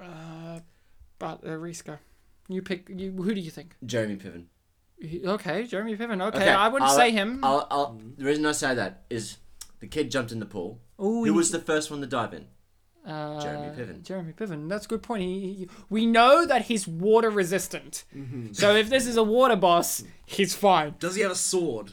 Uh, 0.00 0.60
but 1.18 1.44
uh, 1.44 1.48
Riska, 1.50 1.98
you 2.48 2.62
pick. 2.62 2.88
You 2.88 3.12
who 3.12 3.34
do 3.34 3.40
you 3.40 3.50
think? 3.50 3.76
Jeremy 3.84 4.16
Piven. 4.16 4.44
He- 5.00 5.26
Okay, 5.26 5.64
Jeremy 5.66 5.96
Piven. 5.96 6.22
Okay, 6.28 6.48
I 6.50 6.68
wouldn't 6.68 6.90
I'll- 6.90 6.96
say 6.96 7.10
him. 7.10 7.40
I'll, 7.42 7.66
I'll, 7.70 8.00
the 8.16 8.24
reason 8.24 8.46
I 8.46 8.52
say 8.52 8.74
that 8.74 9.02
is 9.10 9.38
the 9.80 9.86
kid 9.86 10.10
jumped 10.10 10.32
in 10.32 10.38
the 10.40 10.46
pool. 10.46 10.80
Ooh, 11.00 11.04
Who 11.20 11.24
he- 11.24 11.30
was 11.30 11.50
the 11.50 11.58
first 11.58 11.90
one 11.90 12.00
to 12.00 12.06
dive 12.06 12.32
in? 12.34 12.46
Uh, 13.06 13.38
Jeremy 13.40 13.68
Piven. 13.76 14.02
Jeremy 14.02 14.32
Piven. 14.32 14.68
That's 14.68 14.86
a 14.86 14.88
good 14.88 15.02
point. 15.02 15.22
He, 15.24 15.40
he- 15.54 15.68
we 15.90 16.06
know 16.06 16.46
that 16.46 16.62
he's 16.62 16.88
water 16.88 17.28
resistant. 17.30 18.04
So 18.52 18.74
if 18.76 18.88
this 18.88 19.06
is 19.06 19.16
a 19.18 19.22
water 19.24 19.56
boss, 19.56 20.02
he's 20.24 20.54
fine. 20.54 20.94
Does 21.00 21.14
he 21.16 21.22
have 21.22 21.32
a 21.32 21.34
sword? 21.36 21.92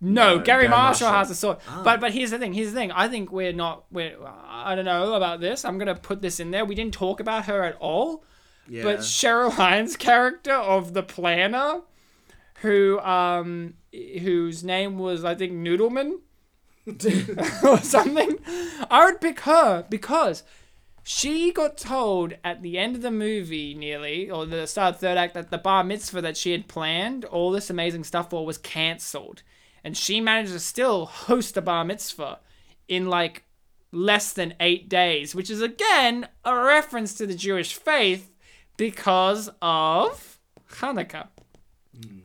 No, 0.00 0.36
No, 0.36 0.42
Garry 0.42 0.44
Garry 0.64 0.68
Marshall, 0.68 1.06
Marshall. 1.06 1.18
has 1.18 1.30
a 1.30 1.34
sword. 1.36 1.58
But 1.84 2.00
but 2.00 2.12
here's 2.12 2.30
the 2.32 2.38
thing. 2.38 2.52
Here's 2.52 2.72
the 2.72 2.74
thing. 2.78 2.90
I 2.92 3.06
think 3.08 3.30
we're 3.32 3.52
not. 3.52 3.84
We're. 3.92 4.16
I 4.26 4.74
don't 4.74 4.84
know 4.84 5.14
about 5.14 5.40
this. 5.40 5.64
I'm 5.64 5.78
gonna 5.78 5.94
put 5.94 6.20
this 6.20 6.40
in 6.40 6.50
there. 6.50 6.64
We 6.64 6.74
didn't 6.74 6.94
talk 6.94 7.20
about 7.20 7.46
her 7.46 7.62
at 7.62 7.76
all. 7.76 8.24
Yeah. 8.68 8.82
But 8.82 9.00
Cheryl 9.00 9.52
Hines' 9.52 9.96
character 9.96 10.54
of 10.54 10.94
the 10.94 11.02
planner, 11.02 11.82
who 12.60 12.98
um 13.00 13.74
whose 13.92 14.64
name 14.64 14.98
was 14.98 15.24
I 15.24 15.34
think 15.34 15.52
Noodleman 15.52 16.20
or 17.64 17.78
something, 17.78 18.38
I 18.90 19.06
would 19.06 19.20
pick 19.20 19.40
her 19.40 19.86
because 19.88 20.42
she 21.02 21.52
got 21.52 21.76
told 21.76 22.34
at 22.42 22.62
the 22.62 22.78
end 22.78 22.96
of 22.96 23.02
the 23.02 23.10
movie, 23.10 23.74
nearly, 23.74 24.30
or 24.30 24.46
the 24.46 24.66
start 24.66 24.94
of 24.94 25.00
the 25.00 25.06
third 25.06 25.18
act, 25.18 25.34
that 25.34 25.50
the 25.50 25.58
bar 25.58 25.84
mitzvah 25.84 26.22
that 26.22 26.36
she 26.36 26.52
had 26.52 26.66
planned, 26.66 27.26
all 27.26 27.50
this 27.50 27.68
amazing 27.68 28.04
stuff 28.04 28.30
for, 28.30 28.46
was 28.46 28.56
cancelled. 28.56 29.42
And 29.84 29.96
she 29.96 30.20
managed 30.20 30.52
to 30.52 30.60
still 30.60 31.04
host 31.04 31.58
a 31.58 31.62
bar 31.62 31.84
mitzvah 31.84 32.40
in 32.88 33.08
like 33.08 33.44
less 33.92 34.32
than 34.32 34.54
eight 34.60 34.88
days, 34.88 35.34
which 35.34 35.50
is 35.50 35.60
again 35.60 36.26
a 36.42 36.56
reference 36.56 37.14
to 37.14 37.26
the 37.26 37.34
Jewish 37.34 37.74
faith 37.74 38.30
because 38.76 39.50
of 39.62 40.38
Hanukkah. 40.72 41.28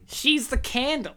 She's 0.08 0.48
the 0.48 0.58
candle. 0.58 1.16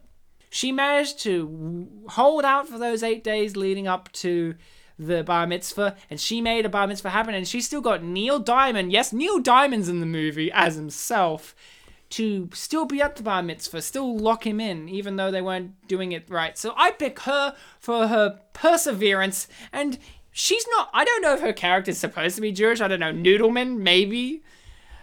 She 0.50 0.70
managed 0.70 1.20
to 1.20 1.88
hold 2.08 2.44
out 2.44 2.68
for 2.68 2.78
those 2.78 3.02
eight 3.02 3.24
days 3.24 3.56
leading 3.56 3.88
up 3.88 4.12
to 4.12 4.54
the 4.98 5.24
bar 5.24 5.46
mitzvah, 5.46 5.96
and 6.10 6.20
she 6.20 6.42
made 6.42 6.66
a 6.66 6.68
bar 6.68 6.86
mitzvah 6.86 7.10
happen. 7.10 7.34
And 7.34 7.48
she 7.48 7.62
still 7.62 7.80
got 7.80 8.02
Neil 8.02 8.38
Diamond. 8.38 8.92
Yes, 8.92 9.12
Neil 9.12 9.38
Diamond's 9.38 9.88
in 9.88 10.00
the 10.00 10.06
movie 10.06 10.52
as 10.52 10.74
himself 10.74 11.54
to 12.10 12.50
still 12.52 12.84
be 12.84 13.00
at 13.00 13.16
the 13.16 13.22
bar 13.22 13.42
mitzvah, 13.42 13.80
still 13.80 14.14
lock 14.14 14.46
him 14.46 14.60
in, 14.60 14.86
even 14.90 15.16
though 15.16 15.30
they 15.30 15.40
weren't 15.40 15.72
doing 15.88 16.12
it 16.12 16.28
right. 16.28 16.58
So 16.58 16.74
I 16.76 16.90
pick 16.90 17.20
her 17.20 17.56
for 17.80 18.08
her 18.08 18.38
perseverance, 18.52 19.48
and 19.72 19.98
she's 20.30 20.66
not. 20.76 20.90
I 20.92 21.06
don't 21.06 21.22
know 21.22 21.32
if 21.32 21.40
her 21.40 21.54
character's 21.54 21.96
supposed 21.96 22.34
to 22.34 22.42
be 22.42 22.52
Jewish. 22.52 22.82
I 22.82 22.88
don't 22.88 23.00
know, 23.00 23.14
Noodleman 23.14 23.78
maybe, 23.78 24.42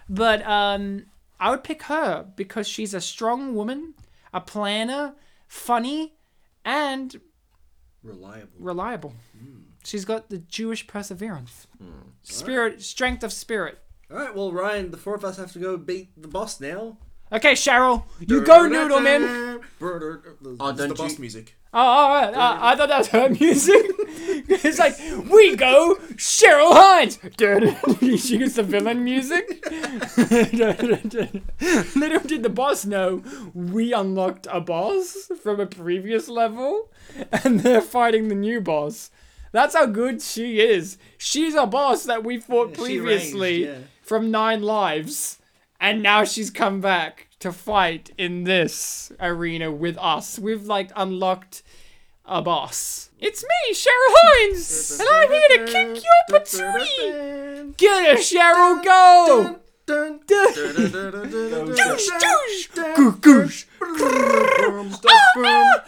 but 0.09 0.45
um, 0.45 1.05
I 1.39 1.51
would 1.51 1.63
pick 1.63 1.83
her 1.83 2.25
because 2.35 2.67
she's 2.67 2.93
a 2.93 3.01
strong 3.01 3.53
woman, 3.55 3.93
a 4.33 4.41
planner, 4.41 5.13
funny, 5.47 6.15
and 6.65 7.19
Reliable. 8.03 8.49
reliable. 8.59 9.13
She's 9.83 10.05
got 10.05 10.29
the 10.29 10.37
Jewish 10.39 10.87
perseverance, 10.87 11.67
spirit, 12.23 12.81
strength 12.81 13.23
of 13.23 13.31
spirit. 13.33 13.79
All 14.11 14.17
right, 14.17 14.35
well, 14.35 14.51
Ryan, 14.51 14.91
the 14.91 14.97
four 14.97 15.15
of 15.15 15.23
us 15.23 15.37
have 15.37 15.51
to 15.53 15.59
go 15.59 15.77
beat 15.77 16.09
the 16.21 16.27
boss 16.27 16.59
now. 16.59 16.97
Okay, 17.31 17.53
Cheryl, 17.53 18.05
you 18.19 18.43
go, 18.43 18.67
Noodleman. 18.67 19.61
Oh, 19.81 20.73
don't 20.73 20.89
the 20.89 20.95
boss 20.95 21.19
music. 21.19 21.55
Oh, 21.73 21.79
all 21.79 22.09
right. 22.09 22.33
Uh, 22.33 22.57
I 22.59 22.75
thought 22.75 22.89
that 22.89 22.97
was 22.97 23.07
her 23.09 23.29
music. 23.29 23.85
it's 24.49 24.79
like, 24.79 24.97
we 25.29 25.55
go 25.55 25.95
Cheryl 26.15 26.73
Hines. 26.73 27.17
she 28.23 28.37
gets 28.37 28.55
the 28.55 28.63
villain 28.63 29.03
music. 29.03 29.65
Little 31.95 32.19
did 32.19 32.43
the 32.43 32.49
boss 32.49 32.85
know 32.85 33.23
we 33.53 33.93
unlocked 33.93 34.47
a 34.51 34.59
boss 34.59 35.31
from 35.41 35.59
a 35.59 35.65
previous 35.65 36.27
level, 36.27 36.91
and 37.43 37.61
they're 37.61 37.81
fighting 37.81 38.27
the 38.27 38.35
new 38.35 38.59
boss. 38.59 39.11
That's 39.51 39.75
how 39.75 39.85
good 39.85 40.21
she 40.21 40.59
is. 40.59 40.97
She's 41.17 41.55
a 41.55 41.65
boss 41.65 42.03
that 42.03 42.23
we 42.23 42.39
fought 42.39 42.73
previously 42.73 43.65
ranged, 43.65 43.81
yeah. 43.81 43.87
from 44.01 44.31
Nine 44.31 44.61
Lives, 44.61 45.39
and 45.79 46.03
now 46.03 46.23
she's 46.23 46.49
come 46.49 46.81
back 46.81 47.27
to 47.39 47.51
fight 47.51 48.11
in 48.17 48.43
this 48.43 49.11
arena 49.19 49.71
with 49.71 49.97
us. 49.97 50.37
We've 50.37 50.65
like 50.65 50.91
unlocked 50.95 51.63
a 52.25 52.41
boss. 52.41 53.08
It's 53.21 53.43
me, 53.43 53.73
Cheryl 53.73 54.13
Hines, 54.15 54.97
and 54.97 55.09
I'm 55.11 55.29
here 55.29 55.49
to 55.49 55.65
kick 55.65 56.03
you 56.03 56.11
up 56.23 56.41
a 56.41 56.45
tree. 56.45 57.73
Get 57.75 58.05
it, 58.05 58.19
Cheryl, 58.19 58.81
go! 58.81 59.59
Dun, 59.85 60.19
Doosh, 60.25 62.07
doosh, 62.21 62.69
goosh. 63.19 63.65
Ah, 65.05 65.33
ah. 65.37 65.83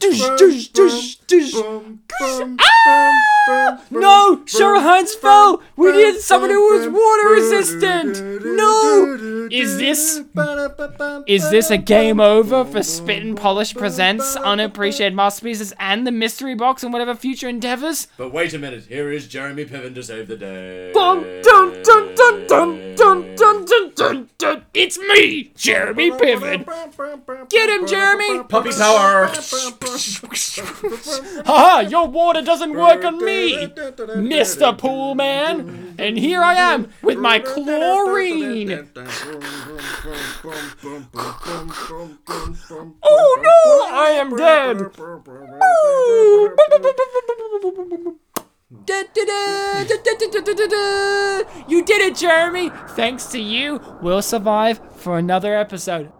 Doosh, 0.00 0.24
doosh, 0.38 0.70
doosh, 0.72 1.18
doosh. 1.26 2.56
Ah! 2.60 3.33
No! 3.46 4.40
Cheryl 4.46 4.82
Hines 4.82 5.14
fell! 5.14 5.62
We 5.76 5.92
needed 5.92 6.20
someone 6.20 6.50
who 6.50 6.60
was 6.72 6.88
water 6.88 7.28
resistant! 7.28 8.44
No! 8.44 9.48
Is 9.50 9.76
this. 9.76 10.22
Is 11.26 11.50
this 11.50 11.70
a 11.70 11.76
game 11.76 12.20
over 12.20 12.64
for 12.64 12.82
Spit 12.82 13.22
and 13.22 13.36
Polish 13.36 13.74
Presents 13.74 14.36
Unappreciated 14.36 15.14
Masterpieces 15.14 15.74
and 15.78 16.06
the 16.06 16.12
Mystery 16.12 16.54
Box 16.54 16.82
and 16.82 16.92
whatever 16.92 17.14
future 17.14 17.48
endeavors? 17.48 18.08
But 18.16 18.32
wait 18.32 18.54
a 18.54 18.58
minute, 18.58 18.84
here 18.86 19.12
is 19.12 19.28
Jeremy 19.28 19.66
Piven 19.66 19.94
to 19.94 20.02
save 20.02 20.28
the 20.28 20.36
day. 20.36 20.92
Dun 20.92 21.22
dun 21.42 21.82
dun 21.82 22.14
dun 22.14 22.46
dun 22.46 22.94
dun 22.96 23.34
dun 23.36 23.64
dun 23.66 23.92
dun 23.94 24.30
dun! 24.38 24.64
It's 24.72 24.98
me, 24.98 25.52
Jeremy 25.56 26.10
Piven! 26.12 26.64
Get 27.50 27.68
him, 27.68 27.86
Jeremy! 27.86 28.44
Puppy 28.44 28.70
power! 28.70 29.26
Haha, 31.46 31.80
your 31.88 32.08
water 32.08 32.40
doesn't 32.42 32.72
work 32.74 33.04
on 33.04 33.24
me, 33.24 33.33
Mr. 33.34 34.76
Pool 34.76 35.14
Man, 35.14 35.94
and 35.98 36.18
here 36.18 36.42
I 36.42 36.54
am 36.54 36.92
with 37.02 37.18
my 37.18 37.38
chlorine. 37.38 38.88
oh 43.02 43.38
no, 43.42 43.96
I 43.96 44.10
am 44.10 44.36
dead. 44.36 44.78
You 51.68 51.84
did 51.84 52.00
it, 52.02 52.16
Jeremy! 52.16 52.70
Thanks 52.88 53.26
to 53.26 53.38
you, 53.40 53.80
we'll 54.02 54.22
survive 54.22 54.80
for 54.96 55.18
another 55.18 55.54
episode. 55.56 56.10